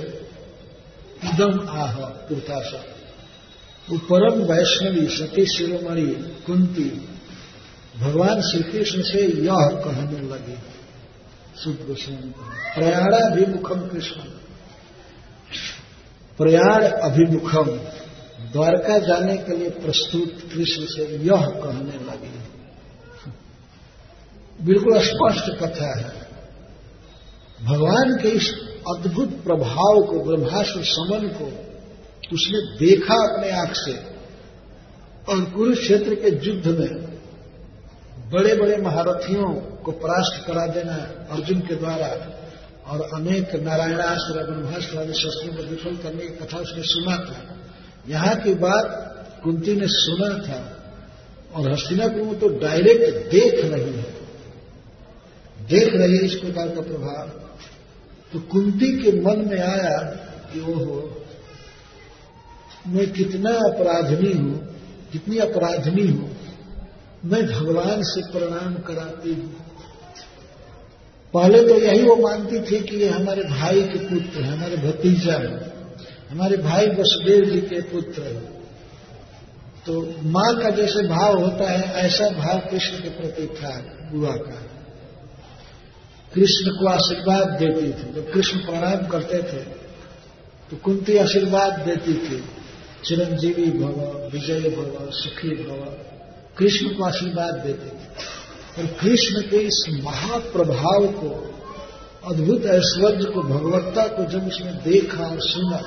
इदम 1.24 1.68
आह 1.68 1.94
कृताशा 2.04 2.82
वो 3.90 3.98
परम 3.98 4.42
वैष्णवी 4.42 5.06
सती 5.08 5.46
शिरोमणि 5.46 6.06
कुंती, 6.46 7.08
भगवान 7.98 8.40
श्री 8.40 8.62
कृष्ण 8.62 9.02
से 9.02 9.18
यह 9.42 9.68
कहने 9.84 10.20
लगी। 10.28 10.58
शुद्ध 11.64 11.86
गोस्वामी 11.86 12.30
प्रयाणाभिमुखम 12.74 13.80
कृष्ण। 13.88 14.20
प्रयाण 16.38 16.82
अभिमुखम 16.82 17.68
द्वारका 18.54 18.98
जाने 18.98 19.36
के 19.36 19.56
लिए 19.56 19.70
प्रस्तुत 19.70 20.50
कृष्ण 20.52 20.84
से 20.84 21.16
यह 21.16 21.46
कहने 21.46 22.04
लगी। 22.04 22.34
बिल्कुल 24.64 24.98
स्पष्ट 24.98 25.58
कथा 25.62 25.98
है। 25.98 26.24
भगवान 27.64 28.18
के 28.22 28.28
इस 28.28 28.54
अद्भुत 28.96 29.30
प्रभाव 29.44 30.02
को, 30.02 30.24
ब्रह्मास्त्र 30.24 30.84
समन 30.84 31.28
को 31.28 31.64
उसने 32.32 32.86
देखा 32.86 33.14
अपने 33.14 33.50
आँख 33.50 33.72
से 33.74 33.92
और 35.28 35.44
कुरुक्षेत्र 35.44 36.14
के 36.14 36.48
युद्ध 36.48 36.66
में 36.66 37.14
बड़े 38.32 38.54
बड़े 38.54 38.76
महारथियों 38.76 39.54
को 39.54 39.92
परास्त 39.92 40.46
करा 40.46 40.66
देना 40.66 40.94
अर्जुन 41.34 41.60
के 41.60 41.74
द्वारा 41.74 42.06
और 42.86 43.00
अनेक 43.00 43.54
नारायणास्त्र, 43.54 44.44
ब्रह्मास्त्र 44.44 44.98
आदि 44.98 45.12
शस्त्रों 45.12 45.56
को 45.56 45.62
विफल 45.62 45.96
करने 45.96 46.22
की 46.22 46.46
कथा 46.46 46.58
उसने 46.58 46.82
सुना 46.82 47.16
था। 47.16 47.63
यहाँ 48.08 48.36
की 48.36 48.54
बात 48.54 49.00
कुंती 49.44 49.76
ने 49.76 49.86
सुना 49.86 50.38
था 50.38 50.70
और 51.54 51.72
हस्तिनापुर 51.72 52.22
में 52.22 52.38
तो 52.38 52.48
डायरेक्ट 52.48 53.30
देख 53.30 53.64
रही 53.64 53.92
है। 53.92 54.14
देख 55.68 55.94
रही 55.94 56.16
है 56.16 56.24
इस 56.24 56.34
प्रकार 56.34 56.68
का 56.68 56.80
प्रभाव। 56.80 57.28
तो 58.32 58.40
कुंती 58.40 59.02
के 59.02 59.20
मन 59.20 59.48
में 59.48 59.60
आया 59.60 59.98
कि 60.52 60.60
ओहो, 60.60 61.22
मैं 62.86 63.12
कितना 63.12 63.50
अपराधनी 63.50 64.32
हूँ, 64.32 64.78
कितनी 65.12 65.38
अपराधनी 65.38 66.06
हूँ। 66.06 66.36
मैं 67.24 67.46
भगवान 67.46 68.02
से 68.02 68.32
प्रणाम 68.32 68.74
कराती 68.74 69.34
हूँ। 69.34 69.54
पहले 71.34 71.68
तो 71.68 71.74
यही 71.74 72.02
वो 72.02 72.16
मानती 72.16 72.60
थी 72.60 72.80
कि 72.80 72.96
ये 72.96 73.08
हमारे 73.08 73.42
भाई 73.42 73.82
के 73.82 73.98
पुत्र 73.98 74.42
है, 74.42 74.56
हमारे 74.56 74.76
भतीजा 74.76 75.32
है। 75.32 75.73
हमारे 76.34 76.56
भाई 76.56 76.86
वसुदेव 76.88 77.44
जी 77.44 77.60
के 77.60 77.80
पुत्र 77.80 78.22
तो 79.86 80.00
माँ 80.28 80.54
का 80.54 80.70
जैसे 80.70 81.02
भाव 81.08 81.36
होता 81.38 81.70
है, 81.70 81.92
ऐसा 81.96 82.28
भाव 82.30 82.58
कृष्ण 82.60 82.96
के 82.98 83.08
प्रति 83.10 83.46
था, 83.46 83.70
बुआ 84.12 84.32
का। 84.36 84.56
कृष्ण 86.34 86.70
को 86.70 86.88
आशीर्वाद 86.88 87.50
देती 87.60 87.86
थी। 87.88 88.12
जब 88.12 88.32
कृष्ण 88.32 88.58
प्रणाम 88.58 89.06
करते 89.06 89.38
थे 89.42 89.62
तो 90.70 90.76
कुंती 90.76 91.16
आशीर्वाद 91.18 91.80
देती 91.80 92.14
थी। 92.14 92.42
चिरंजीवी 93.04 93.70
भव, 93.70 94.28
विजय 94.32 94.68
भव, 94.70 95.10
सुखी 95.12 95.54
भव, 95.64 95.84
कृष्ण 96.58 96.88
को 96.88 97.04
आशीर्वाद 97.04 97.54
देती 97.66 97.90
थी। 97.90 98.82
और 98.82 98.86
कृष्ण 99.00 99.42
के 99.42 99.56
इस 99.56 99.84
महाप्रभाव 100.04 101.06
को, 101.12 101.30
अद्भुत 102.26 102.66
ऐश्वर्य 102.66 103.24
को, 103.24 103.42
भगवत्ता 103.42 104.06
को 104.06 104.24
जब 104.30 104.48
उसने 104.48 104.72
देखा 104.90 105.24
और 105.24 105.40
सुना 105.40 105.80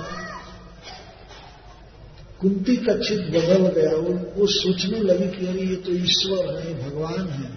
कुंती 2.42 2.76
का 2.76 2.94
चित 2.94 3.20
बदल 3.20 3.82
गया 3.82 3.92
और 3.92 4.34
वो 4.38 4.48
सोचने 4.48 5.00
लगी 5.00 5.40
कि 5.40 5.48
अरे 5.48 5.62
ये 5.62 5.76
तो 5.76 5.92
ईश्वर 5.92 6.60
है 6.60 6.90
भगवान 6.90 7.28
है, 7.28 7.50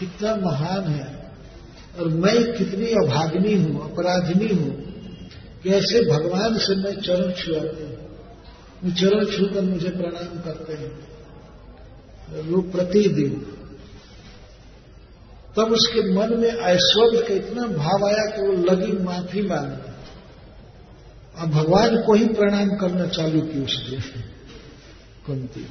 कितना 0.00 0.36
महान 0.36 0.84
है। 0.84 1.32
और 1.98 2.08
मैं 2.08 2.52
कितनी 2.52 2.86
अभाग्नि 2.86 3.54
हूँ, 3.54 3.92
अपराधनी 3.92 4.54
हूँ, 4.54 4.70
कैसे 5.64 6.10
भगवान 6.10 6.58
से 6.58 6.76
मैं 6.76 6.92
चरण 7.00 7.32
छुआती 7.32 7.82
हूँ? 7.82 8.94
चरण 8.94 9.24
छूकर 9.24 9.60
मुझे 9.60 9.88
प्रणाम 9.88 10.40
करते 10.40 10.72
हैं। 10.72 11.08
वो 12.42 12.60
प्रतिदिन। 12.62 13.46
तब 15.56 15.72
उसके 15.72 16.14
मन 16.14 16.40
में 16.40 16.48
ऐश्वर्य 16.48 17.22
का 17.28 17.34
इतना 17.34 17.66
भाव 17.66 18.06
आया 18.06 18.36
कि 18.36 18.42
वो 18.42 18.52
लगी 18.52 18.92
माफ़ी 18.92 19.42
मांगने 19.42 19.87
अब 21.38 21.50
भगवान 21.50 22.02
को 22.02 22.14
ही 22.14 22.26
प्रणाम 22.26 22.76
करना 22.76 23.06
चालू 23.06 23.40
की 23.40 23.64
उसने 23.64 24.00
कुंती। 25.26 25.66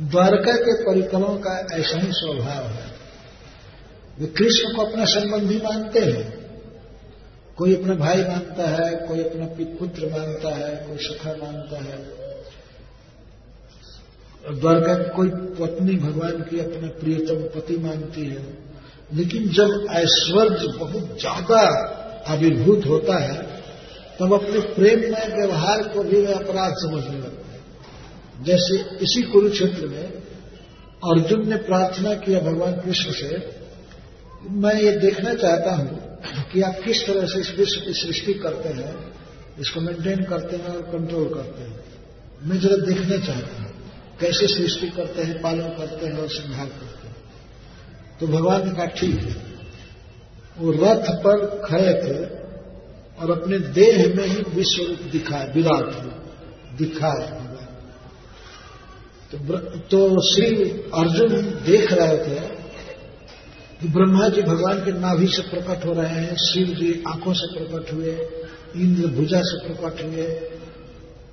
द्वारका 0.00 0.52
के 0.52 0.84
परिकरों 0.84 1.36
का 1.36 1.66
ऐसा 1.72 1.98
ही 1.98 2.08
स्वभाव 2.12 2.64
है। 2.64 2.90
वे 4.20 4.26
कृष्ण 4.26 4.76
को 4.76 4.82
अपना 4.82 5.04
संबंधी 5.04 5.56
मानते 5.56 6.00
हैं। 6.00 6.38
कोई 7.56 7.74
अपना 7.74 7.94
भाई 7.94 8.22
मानता 8.22 8.68
है, 8.68 8.96
कोई 8.96 9.24
अपना 9.24 9.46
पुत्र 9.80 10.06
मानता 10.06 10.54
है, 10.56 10.76
कोई 10.76 10.96
सखा 10.96 11.30
मानता 11.30 11.82
है। 11.84 12.18
द्वारका 14.60 14.94
कोई 14.94 15.28
पत्नी 15.28 15.96
भगवान 15.96 16.32
की 16.32 16.60
अपना 16.60 16.88
प्रियतम 16.88 17.60
पति 17.60 17.76
मानती 17.76 18.26
है। 18.26 18.58
लेकिन 19.14 19.48
जब 19.48 19.86
ऐश्वर्य 19.90 20.78
बहुत 20.78 21.20
ज़्यादा 21.20 21.60
आविर्भूत 22.28 22.86
होता 22.86 23.18
है 23.18 23.57
तब 24.20 24.32
अपने 24.32 24.60
प्रेम 24.60 25.00
में, 25.00 25.36
व्यवहार 25.36 25.82
को 25.82 26.02
भी 26.02 26.20
वे 26.20 26.32
अपराध 26.32 26.72
समझने 26.72 27.18
लगते 27.18 27.52
हैं। 27.52 28.44
जैसे 28.44 28.76
इसी 28.76 29.22
कुरुक्षेत्र 29.22 29.86
में 29.86 30.04
अर्जुन 31.02 31.48
ने 31.48 31.56
प्रार्थना 31.56 32.14
किया 32.14 32.40
भगवान 32.40 32.72
कृष्ण 32.72 33.12
से, 33.12 33.58
मैं 34.50 34.74
ये 34.74 34.90
देखना 34.90 35.34
चाहता 35.34 35.74
हूँ 35.74 36.18
कि 36.52 36.60
आप 36.60 36.80
किस 36.84 37.06
तरह 37.06 37.26
से 37.26 37.40
इस 37.40 37.54
विश्व 37.58 37.80
की 37.80 37.92
सृष्टि 37.92 38.34
करते 38.34 38.68
हैं, 38.68 39.12
इसको 39.60 39.80
मेंटेन 39.80 40.24
करते 40.24 40.56
हैं 40.56 40.68
और 40.68 40.82
कंट्रोल 40.82 41.28
करते 41.34 41.62
हैं। 41.62 41.80
मैं 42.42 42.58
जरा 42.60 42.76
देखना 42.76 43.16
चाहता 43.26 43.62
हूँ, 43.62 43.70
कैसे 44.20 44.46
सृष्टि 44.46 44.88
करते 44.88 45.22
हैं, 45.22 45.40
पालन 45.42 45.68
करते 45.68 46.06
हैं 46.06 46.18
और 46.18 46.28
संभाल 46.28 46.66
करते 46.66 47.08
हैं। 47.08 47.16
तो 48.20 48.26
भगवान 48.26 48.68
ने 48.68 48.74
कहा, 48.74 48.86
ठीक 48.86 49.14
है। 49.14 49.36
वो 50.58 50.72
रथ 50.72 51.10
पर 51.24 51.46
खड़े 51.64 51.94
थे 51.94 52.37
और 53.20 53.30
अपने 53.30 53.58
देह 53.58 54.14
में 54.16 54.26
ही 54.26 54.42
विश्व 54.54 54.82
रूप 54.82 55.00
दिखाए 55.12 55.52
विराट 55.54 56.04
रूप 56.04 56.78
दिखाए 56.78 57.48
तो, 59.32 59.56
तो 59.90 59.98
श्री 60.34 60.70
अर्जुन 60.94 61.42
देख 61.66 61.92
रहे 61.92 62.18
थे 62.18 62.40
कि 63.80 63.88
ब्रह्मा 63.88 64.28
जी 64.28 64.42
भगवान 64.42 64.78
के 64.84 64.92
नाभि 64.92 65.26
से 65.26 65.42
प्रकट 65.42 65.84
हो 65.86 65.92
रहे 65.92 66.08
हैं 66.08 66.36
शिव 66.36 66.66
जी 66.66 67.02
आँखों 67.08 67.32
से 67.34 67.46
प्रकट 67.54 67.92
हुए 67.92 68.12
इंद्र 68.76 69.06
भुजा 69.06 69.40
से 69.44 69.58
प्रकट 69.66 70.04
हुए 70.04 70.26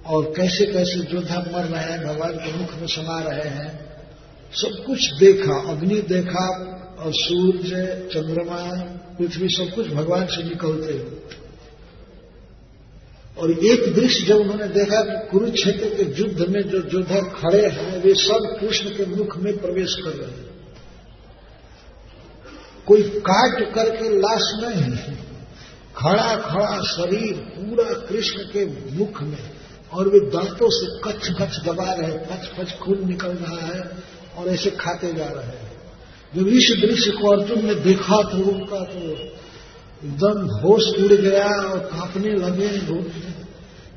और 0.06 0.34
कैसे 0.38 0.66
कैसे 0.66 0.99
योद्धा 1.14 1.40
मर 1.53 1.64
रहे 1.64 1.84
हैं 1.84 2.07
भगवान 2.07 2.34
के 2.34 2.52
मुख 2.57 2.76
में 2.76 2.88
समा 2.88 3.20
रहे 3.22 3.49
हैं। 3.49 3.72
सब 4.52 4.84
कुछ 4.86 4.99
देखा 5.20 5.72
अग्नि 5.72 6.02
देखा 6.02 6.45
और 6.99 7.12
सूर्य 7.16 8.10
चंद्रमा 8.14 8.84
पृथ्वी 9.18 9.48
सब 9.49 9.76
कुछ 9.76 9.88
भगवान 9.88 10.26
से 10.26 10.44
निकलते 10.44 10.94
हुए। 10.94 11.44
और 13.38 13.52
एक 13.52 13.94
दृश्य 13.95 14.26
जब 14.26 14.36
उन्होंने 14.36 14.68
देखा 14.68 15.02
कि 15.02 15.30
कुरुक्षेत्र 15.32 15.90
के 15.90 16.22
युद्ध 16.22 16.49
में 16.49 16.62
जो 16.62 16.78
योद्धा 16.78 17.22
खड़े 17.22 17.68
हैं, 17.68 18.03
वे 18.03 18.14
सब 18.14 18.57
कृष्ण 18.62 18.90
के 18.90 19.06
मुख 19.06 19.38
में 19.38 19.57
प्रवेश 19.57 19.95
कर 19.95 20.10
रहे 20.10 20.32
हैं। 20.32 20.45
कोई 22.86 23.02
काट 23.02 23.74
करके 23.76 24.10
लाश 24.10 24.41
नहीं 24.64 24.94
है। 24.94 25.18
खड़ा 25.98 26.36
खड़ा 26.36 26.82
शरीर 26.82 27.34
पूरा 27.34 27.94
कृष्ण 27.94 28.38
के 28.38 28.66
मुख 28.95 29.22
में। 29.22 29.56
और 29.94 30.07
वे 30.07 30.20
दांतों 30.20 30.70
से 30.72 31.12
कच्छ 31.12 31.30
कच्छ 31.41 31.66
दबा 31.66 31.94
रहे 31.94 32.12
कच्छ 32.12 32.60
कच्छ 32.60 32.78
खून 32.78 33.07
निकल 33.07 33.28
रहा 33.28 33.66
है 33.66 33.98
और 34.38 34.48
ऐसे 34.48 34.70
खाते 34.70 35.14
जा 35.14 35.26
रहे 35.26 35.45
हैं। 35.45 35.72
जब 36.36 36.48
इस 36.48 36.76
दृश्य 36.82 37.12
को 37.12 37.28
अर्जुन 37.28 37.66
ने 37.66 37.76
देखा 37.76 38.16
तो 38.16 38.38
उनका 38.38 38.80
तो 38.80 39.35
एकदम 40.06 40.45
होश 40.56 40.84
उड़ 40.99 41.14
गया 41.14 41.48
और 41.64 41.80
कांपने 41.80 42.32
लगे 42.32 42.68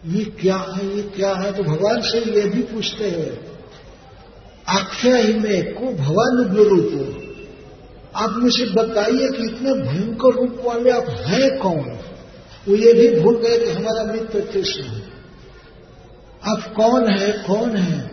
ये 0.06 0.24
क्या 0.24 0.56
है, 0.56 0.96
ये 0.96 1.02
क्या 1.02 1.32
है? 1.34 1.52
तो 1.52 1.62
भगवान 1.62 2.00
से 2.00 2.18
ये 2.18 2.48
भी 2.48 2.62
पूछते 2.62 3.04
हैं, 3.04 3.46
आख्या 4.68 5.16
ही 5.16 5.34
में 5.34 5.74
को 5.74 5.92
भगवान 5.92 6.56
रूप 6.56 6.92
आप 8.16 8.30
मुझे 8.36 8.64
बताइए 8.64 9.28
कि 9.28 9.44
इतने 9.44 9.72
भयंकर 9.72 10.34
रूप 10.34 10.62
वाले 10.64 10.90
आप 10.90 11.08
हैं 11.08 11.58
कौन? 11.58 11.98
वो 12.68 12.76
ये 12.76 12.92
भी 12.92 13.20
भूल 13.20 13.36
गए 13.36 13.58
कि 13.58 13.70
हमारा 13.70 14.04
मित्र 14.12 14.40
कृष्ण 14.40 14.82
है। 14.82 15.02
आप 16.44 16.74
कौन 16.76 17.08
है 17.10 17.32
कौन 17.32 17.76
है? 17.76 18.10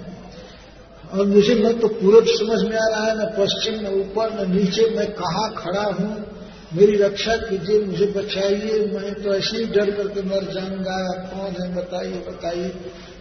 और 1.14 1.26
मुझे 1.26 1.56
न 1.56 1.74
तो 1.74 1.88
पूर्व 1.88 2.26
समझ 2.26 2.62
में 2.62 2.78
आ 2.78 2.88
रहा 2.90 3.06
है, 3.06 3.16
न 3.18 3.26
पश्चिम, 3.40 3.76
न 3.76 3.88
ऊपर, 3.88 4.48
न 4.48 4.56
नीचे, 4.56 4.90
मैं 4.90 5.12
कहा 5.12 5.48
खड़ा 5.50 5.84
हूँ? 5.84 6.35
मेरी 6.76 6.98
रक्षा 6.98 7.38
कीजिए, 7.38 7.86
मुझे 7.86 8.06
बचाइए। 8.06 8.86
मैं 8.94 9.14
तो 9.14 9.36
ऐसे 9.36 9.58
ही 9.58 9.66
डर 9.66 9.92
करके 9.92 10.22
मर 10.22 10.54
जाऊँगा। 10.54 10.94
आप 10.94 11.34
कौन 11.34 11.64
है? 11.64 11.76
बताइए 11.76 12.14
बताइए। 12.14 12.76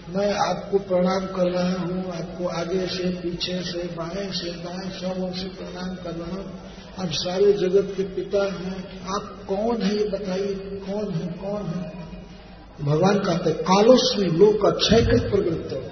मैं 0.09 0.35
आपको 0.35 0.79
प्रणाम 0.79 1.27
कर 1.27 1.51
रहा 1.51 1.73
हूँ। 1.73 2.13
आपको 2.13 2.47
आगे 2.47 2.87
से, 2.87 3.11
पीछे 3.11 3.63
से, 3.63 3.79
बाएँ 3.79 4.33
से, 4.33 4.51
दाएँ 4.51 4.91
सब 4.91 5.23
ओर 5.23 5.33
से 5.33 5.45
प्रणाम 5.45 5.95
कर 5.95 6.11
रहा 6.11 6.31
हूँ। 6.31 6.61
आप 6.99 7.09
सारे 7.13 7.53
जगत 7.53 7.95
के 7.97 8.03
पिता 8.03 8.45
हैं। 8.45 9.01
आप 9.15 9.45
कौन 9.49 9.83
है? 9.83 9.97
ये 9.97 10.05
बताइए, 10.05 10.55
कौन 10.55 11.13
है? 11.13 11.27
कौन 11.27 11.63
है? 11.63 11.93
भगवान 12.83 13.19
कहते 13.19 13.51
कालोस्वी 13.51 14.25
लोग 14.25 14.63
का 14.63 14.71
क्षय 14.71 15.03
कर 15.03 15.31
प्रवृत्त 15.31 15.91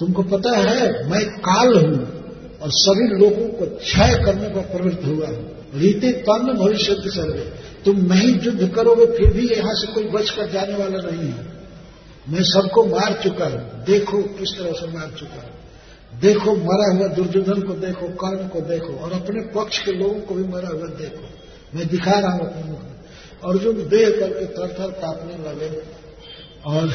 तुमको 0.00 0.22
पता 0.22 0.56
है, 0.56 1.10
मैं 1.10 1.38
काल 1.38 1.74
हूँ 1.74 2.22
और 2.58 2.70
सभी 2.70 3.18
लोगों 3.18 3.48
को 3.48 3.76
क्षय 3.76 4.22
करने 4.24 4.50
का 4.50 4.60
प्रवृत्त 4.60 5.04
हुआ 5.06 5.26
हूँ। 5.26 5.53
रीति 5.74 6.12
तन 6.22 6.52
भविष्य 6.54 6.94
सर्वे। 7.10 7.44
तुम 7.84 7.96
नहीं 8.02 8.38
युद्ध 8.40 8.68
करोगे, 8.74 9.06
फिर 9.06 9.32
भी 9.32 9.48
यहाँ 9.48 9.74
से 9.74 9.92
कोई 9.92 10.04
बचकर 10.04 10.50
जाने 10.50 10.74
वाला 10.74 10.98
नहीं 11.00 11.28
है। 11.28 11.52
मैं 12.28 12.42
सबको 12.42 12.84
मार 12.84 13.20
चुका 13.22 13.44
हूँ। 13.44 13.84
देखो 13.84 14.22
किस 14.38 14.56
तरह 14.58 14.72
से 14.72 14.86
मार 14.88 15.10
चुका 15.18 15.42
हूँ। 15.42 16.20
देखो 16.20 16.54
मरा 16.56 16.86
हुआ 16.94 17.06
दुर्योधन 17.08 17.62
को 17.62 17.74
देखो 17.76 18.08
कर्ण 18.16 18.48
को 18.48 18.60
देखो, 18.60 18.92
और 18.94 19.12
अपने 19.12 19.40
पक्ष 19.54 19.78
के 19.78 19.92
लोगों 19.92 20.20
को 20.20 20.34
भी 20.34 20.44
मरा 20.44 20.68
हुआ 20.68 20.88
देखो। 20.98 21.28
मैं 21.74 21.86
दिखा 21.88 22.18
रहा 22.20 22.32
हूँ 22.32 22.40
अपने 22.40 22.62
मुख 22.70 22.80
में। 22.80 22.94
अर्जुन 23.44 23.88
देह 23.88 24.10
करके 24.10 24.46
थर 24.46 24.72
थर 24.72 24.90
कांपने 25.00 25.34
लगे, 25.44 25.70
और 26.66 26.92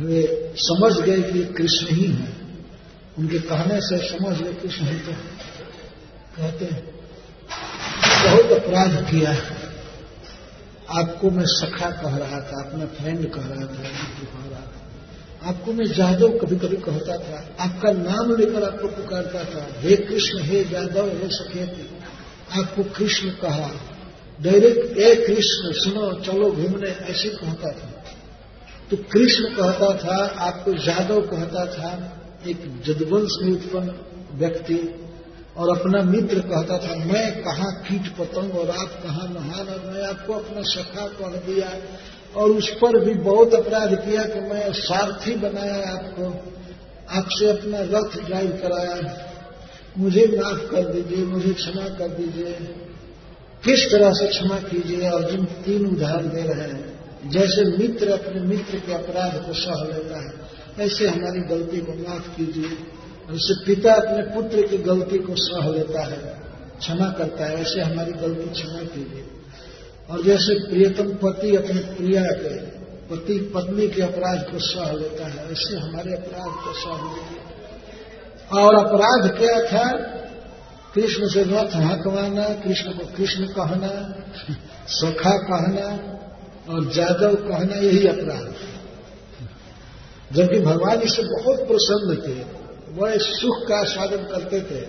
वे 0.00 0.22
समझ 0.58 0.92
गए 1.00 1.20
कि 1.22 1.44
कृष्ण 1.54 1.94
ही 1.94 2.04
है। 2.04 2.32
उनके 3.18 3.38
कहने 3.38 3.80
से 3.80 3.98
समझ 4.08 4.36
गए, 4.42 4.52
कृष्ण 4.52 4.84
ही 4.84 4.98
तो 4.98 5.12
कहते 6.36 6.64
बहुत 7.50 8.52
अपराध 8.52 9.10
किया 9.10 9.36
आपको 10.90 11.30
मैं 11.30 11.44
सखा 11.46 11.90
कह 11.90 12.16
रहा 12.16 12.40
था 12.40 12.62
अपना 12.62 12.86
फ्रेंड 12.86 13.30
कह 13.34 13.40
रहा 13.40 13.66
था 13.66 13.82
कह 13.82 14.50
रहा 14.50 14.60
था। 14.60 15.48
आपको 15.48 15.72
मैं 15.72 15.86
जादव 15.86 16.28
कभी 16.28 16.56
कभी 16.56 16.76
कहता 16.76 17.16
था, 17.16 17.48
आपका 17.60 17.92
नाम 17.92 18.36
लेकर 18.36 18.64
आपको 18.64 18.88
पुकारता 18.88 19.44
था, 19.44 19.66
हे 19.80 19.96
कृष्ण, 19.96 20.42
हे 20.42 20.64
जादव, 20.64 21.08
हे 21.08 21.28
सखेती 21.28 21.90
आपको 22.60 22.82
कृष्ण 22.82 23.30
कहा 23.30 23.70
डायरेक्ट 24.42 24.98
ए 24.98 25.14
कृष्ण, 25.14 25.72
सुनो, 25.72 26.12
चलो 26.12 26.52
घूमने, 26.52 26.88
ऐसे 26.88 27.28
कहता 27.28 27.72
था। 27.72 28.04
तो 28.90 28.96
कृष्ण 28.96 29.44
कहता 29.44 29.96
था, 29.96 30.34
आपको 30.38 30.72
जादव 30.72 31.20
कहता 31.20 31.66
था, 31.66 32.20
एक 32.46 32.82
जदवंश 32.86 33.30
में 33.42 33.52
उत्पन्न 33.52 33.94
व्यक्ति 34.32 35.03
और 35.56 35.78
अपना 35.78 36.02
मित्र 36.02 36.38
कहता 36.38 36.78
था, 36.78 36.94
मैं 36.96 37.42
कहा 37.42 37.70
कीट 37.70 38.08
पतंग 38.16 38.56
और 38.58 38.70
आप 38.70 38.88
कहा 38.88 39.28
महान 39.28 39.66
और 39.66 39.92
मैं 39.94 40.02
आपको 40.08 40.32
अपना 40.32 40.62
सखा 40.62 41.06
कह 41.06 41.36
दिया। 41.36 41.70
और 42.36 42.50
उस 42.50 42.70
पर 42.70 43.04
भी 43.04 43.14
बहुत 43.14 43.54
अपराध 43.54 43.94
किया 43.94 44.22
कि 44.22 44.40
मैं 44.40 44.72
सारथी 44.72 45.34
बनाया 45.34 45.90
आपको। 45.90 46.52
आपसे 47.10 47.50
अपना 47.50 47.78
रथ 47.80 48.26
ड्राइव 48.26 48.50
कराया। 48.50 49.26
मुझे 49.98 50.40
माफ़ 50.40 50.70
कर 50.70 50.84
दीजिए, 50.84 51.24
मुझे 51.24 51.52
क्षमा 51.52 51.88
कर 51.88 52.08
दीजिए। 52.08 52.52
किस 53.64 53.90
तरह 53.90 54.10
से 54.12 54.26
क्षमा 54.26 54.56
कीजिए? 54.56 55.06
अर्जुन 55.06 55.44
तीन 55.44 55.86
उदाहरण 55.86 56.28
दे 56.28 56.42
रहे 56.42 56.60
हैं, 56.60 57.00
जैसे 57.30 57.78
मित्र 57.78 58.08
अपने 58.08 58.40
मित्र 58.40 58.78
के 58.78 58.94
अपराध 58.94 59.46
को 59.46 59.52
सह 59.52 59.84
लेता 59.84 60.20
है, 60.20 60.32
ऐसे 60.86 61.08
हमारी 61.08 61.40
गलती 61.40 61.78
को 61.78 61.92
माफ़ 61.92 62.36
कीजिए। 62.36 63.03
उससे 63.30 63.64
पिता 63.64 63.92
अपने 63.92 64.34
पुत्र 64.34 64.66
की 64.66 64.78
गलती 64.78 65.18
को 65.18 65.34
सह 65.36 65.68
लेता 65.68 66.04
है, 66.06 66.18
क्षमा 66.78 67.10
करता 67.10 67.44
है, 67.44 67.60
ऐसे 67.60 67.80
हमारी 67.80 68.12
गलती 68.12 68.50
क्षमा 68.50 68.78
कीजिए 68.78 69.24
और 70.10 70.22
जैसे 70.22 70.68
प्रियतम 70.68 71.14
पति 71.14 71.56
अपने 71.56 71.80
प्रिया 71.80 72.22
के, 72.22 72.56
पति 73.08 73.52
पत्नी 73.54 73.88
के 73.88 74.02
अपराध 74.02 74.38
को 74.52 74.58
सह 74.58 74.92
लेता 74.92 75.26
है, 75.26 75.52
ऐसे 75.52 75.76
हमारे 75.76 76.12
अपराध 76.12 76.52
को 76.64 76.72
सह 76.72 77.04
लीजिए 77.04 77.40
और 78.60 78.74
अपराध 78.74 79.38
क्या 79.38 79.60
था? 79.60 80.14
कृष्ण 80.94 81.28
से 81.28 81.42
रथ 81.42 81.76
हकवाना 81.76 82.48
कृष्ण 82.48 82.90
को 82.90 83.16
कृष्ण 83.16 83.46
कहना, 83.46 84.14
सखा 84.88 85.36
कहना 85.36 86.14
और 86.72 86.92
जादव 86.92 87.34
कहना, 87.34 87.76
यही 87.76 88.06
अपराध। 88.06 88.44
था 88.44 88.74
जबकि 90.32 90.60
भगवान 90.60 91.00
इससे 91.00 91.22
बहुत 91.22 91.68
प्रसन्न 91.68 92.16
थे। 92.16 92.63
बड़े 92.94 93.16
सुख 93.18 93.56
का 93.68 93.82
स्वागत 93.84 94.28
करते 94.32 94.60
थे। 94.60 94.80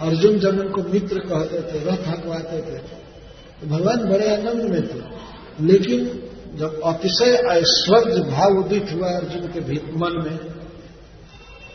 अर्जुन 0.00 0.38
जब 0.38 0.58
उनको 0.60 0.82
मित्र 0.82 1.18
कहते 1.18 1.60
थे, 1.62 1.84
रथ 1.84 2.06
हकवाते 2.08 2.58
थे 2.58 2.78
तो 2.78 3.66
भगवान 3.66 4.04
बड़े 4.08 4.28
आनंद 4.34 4.62
में 4.64 4.82
थे। 4.82 5.00
लेकिन 5.60 6.22
जब 6.54 6.80
अतिशय 6.84 7.32
ऐश्वर्य 7.50 8.20
भाव 8.20 8.58
उदित 8.58 8.86
हुआ 8.92 9.08
अर्जुन 9.08 9.46
के 9.46 9.60
मन 9.98 10.14
में, 10.26 10.36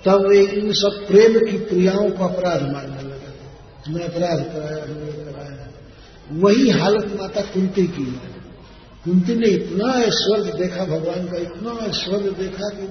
तब 0.06 0.28
वे 0.28 0.40
इन 0.40 0.72
सब 0.74 1.06
प्रेम 1.08 1.34
की 1.40 1.58
क्रियाओं 1.60 2.10
को 2.10 2.24
अपराध 2.24 2.62
मानने 2.62 3.02
लगे 3.02 3.24
मैं 3.90 4.06
अपराध 4.06 4.40
कराया 4.46 4.84
हमने 4.84 5.12
कराया। 5.24 5.68
वही 6.32 6.70
हालत 6.70 7.06
माता 7.22 7.42
कुंती 7.42 7.88
की 7.88 8.04
है। 8.04 8.32
कुंती 9.06 9.36
ने 9.36 9.48
इतना 9.48 9.94
ऐश्वर्य 9.94 10.52
देखा, 10.54 10.86
भगवान 10.86 11.26
का 11.26 11.38
इतना 11.38 11.72
ऐश्वर्य 11.86 12.32
देखा 12.32 12.70
कि 12.70 12.88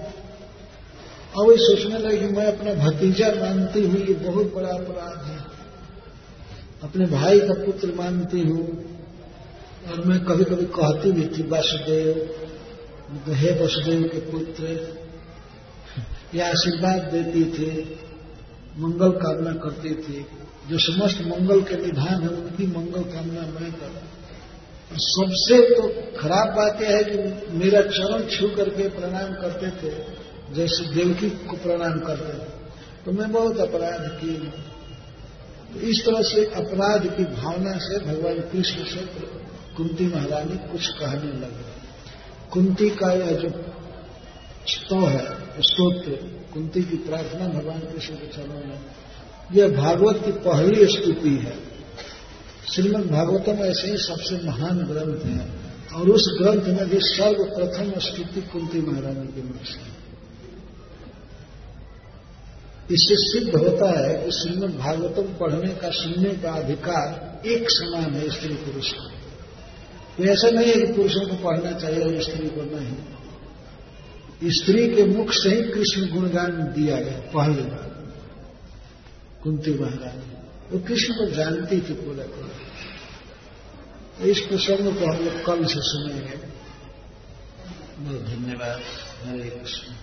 और 1.36 1.46
वही 1.46 1.56
सोचने 1.58 1.98
लगे 1.98 2.26
मैं 2.26 2.46
अपना 2.46 2.74
भतीजा 2.74 3.28
मानती 3.28 3.82
हूँ, 3.82 4.00
ये 4.00 4.14
बहुत 4.14 4.54
बड़ा 4.54 4.68
अपराध 4.68 5.24
है। 5.24 5.38
अपने 6.82 7.06
भाई 7.06 7.40
का 7.40 7.54
पुत्र 7.54 7.94
मानती 7.94 8.40
हूँ, 8.40 8.84
और 9.90 10.04
मैं 10.04 10.24
कभी 10.24 10.44
कभी 10.44 10.64
कहती 10.64 11.12
भी 11.12 11.26
थी, 11.26 11.48
वासुदेव, 11.48 12.34
हे 13.28 13.64
वसुदेव 13.64 14.02
के 14.02 14.20
पुत्र। 14.30 15.02
या 16.34 16.48
आशीर्वाद 16.48 17.00
देती 17.00 17.44
थी, 17.44 17.98
मंगल 18.78 19.10
कामना 19.10 19.52
करती 19.52 19.94
थी। 19.94 20.26
जो 20.70 20.78
समस्त 20.78 21.20
मंगल 21.20 21.62
के 21.62 21.76
निधान 21.76 22.22
है 22.22 22.28
उनकी 22.28 22.66
मंगल 22.66 23.02
कामना 23.02 23.40
मैं 23.40 23.72
कर। 23.72 24.02
सबसे 24.96 25.58
तो 25.74 25.88
खराब 26.20 26.54
बात 26.56 26.82
यह 26.82 26.96
है 26.96 27.04
कि 27.04 27.16
मेरा 27.56 27.80
चरण 27.80 28.26
छू 28.26 28.48
करके 28.48 28.88
प्रणाम 28.88 29.32
करते 29.32 29.70
थे। 29.70 30.21
जैसे 30.54 30.94
देवकी 30.94 31.30
को 31.30 31.56
प्रणाम 31.56 31.98
करते 32.00 32.32
हैं। 32.32 32.50
तो 33.04 33.12
मैं 33.12 33.32
बहुत 33.32 33.58
अपराध 33.60 34.10
की 34.20 34.34
तो 35.72 35.80
इस 35.80 36.02
तरह 36.06 36.22
से 36.22 36.44
अपराध 36.44 37.06
की 37.16 37.24
भावना 37.24 37.72
से 37.78 37.98
भगवान 37.98 38.40
कृष्ण 38.52 38.84
से 38.84 39.04
कुंती 39.76 40.06
महारानी 40.06 40.56
कुछ 40.72 40.88
कहने 40.88 41.32
लगे। 41.32 41.64
कुंती 42.52 42.88
का 42.90 43.12
यह 43.12 43.30
जो 43.30 43.48
स्तो 44.68 44.98
है 45.06 45.24
स्त्रोत्र 45.60 46.10
कुंती 46.54 46.82
की 46.82 46.96
प्रार्थना 46.96 47.48
भगवान 47.48 47.80
कृष्ण 47.80 48.14
के 48.14 48.26
चरणों 48.26 48.64
में, 48.66 48.80
यह 49.52 49.76
भागवत 49.76 50.24
की 50.24 50.32
पहली 50.32 50.86
स्तुति 50.86 51.34
है। 51.36 51.56
श्रीमद 52.72 53.06
भागवतम 53.06 53.64
ऐसे 53.64 53.90
ही 53.90 53.96
सबसे 53.96 54.46
महान 54.46 54.78
ग्रंथ 54.78 55.24
है। 55.26 55.46
और 55.94 56.08
उस 56.08 56.38
ग्रंथ 56.42 56.76
में 56.76 56.88
भी 56.88 56.98
सर्वप्रथम 57.00 58.00
स्तुति 58.00 58.40
कुंती 58.42 58.80
महारानी 58.80 59.26
के 59.26 59.42
मुख 59.42 59.64
से 59.64 60.01
इससे 62.90 63.14
सिद्ध 63.16 63.56
होता 63.56 64.00
है 64.00 64.24
कि 64.24 64.30
श्रीमद 64.30 64.74
भागवतम 64.74 65.22
पढ़ने 65.22 65.74
का, 65.74 65.90
सुनने 65.90 66.30
का 66.30 66.52
अधिकार 66.52 67.40
एक 67.46 67.66
समान 67.70 68.14
है 68.14 68.30
स्त्री 68.30 68.54
पुरुष 68.54 68.92
का 68.92 69.12
तो 70.18 70.24
ऐसा 70.24 70.50
नहीं 70.50 70.72
है 70.72 70.86
कि 70.86 70.92
पुरुषों 70.92 71.26
को 71.26 71.34
पढ़ना 71.34 71.78
चाहिए 71.78 72.04
और 72.04 72.22
स्त्री 72.22 72.48
को 72.48 72.62
नहीं। 72.62 72.96
स्त्री 74.50 74.88
के 74.88 75.04
मुख 75.04 75.32
से 75.32 75.48
ही 75.48 75.62
कृष्ण 75.62 76.12
गुणगान 76.14 76.50
दिया 76.50 77.00
गया, 77.00 77.20
पहली 77.20 77.62
बार। 77.62 78.12
कुंती 79.42 79.74
महारानी। 79.74 80.32
वो 80.72 80.78
तो 80.78 80.88
कृष्ण 80.88 81.14
को 81.14 81.30
जानती 81.30 81.76
थी 81.76 81.94
पूरा 81.94 82.24
पूरा। 82.24 82.48
तो 84.20 84.24
इस 84.24 84.40
प्रसंग 84.40 84.78
को 84.78 85.12
हम 85.12 85.24
लोग 85.24 85.44
कल 85.44 85.64
से 85.64 85.74
सुनेंगे। 85.78 86.36
बहुत 87.98 88.20
धन्यवाद। 88.20 88.80
हरे 89.26 89.50
कृष्ण। 89.50 90.01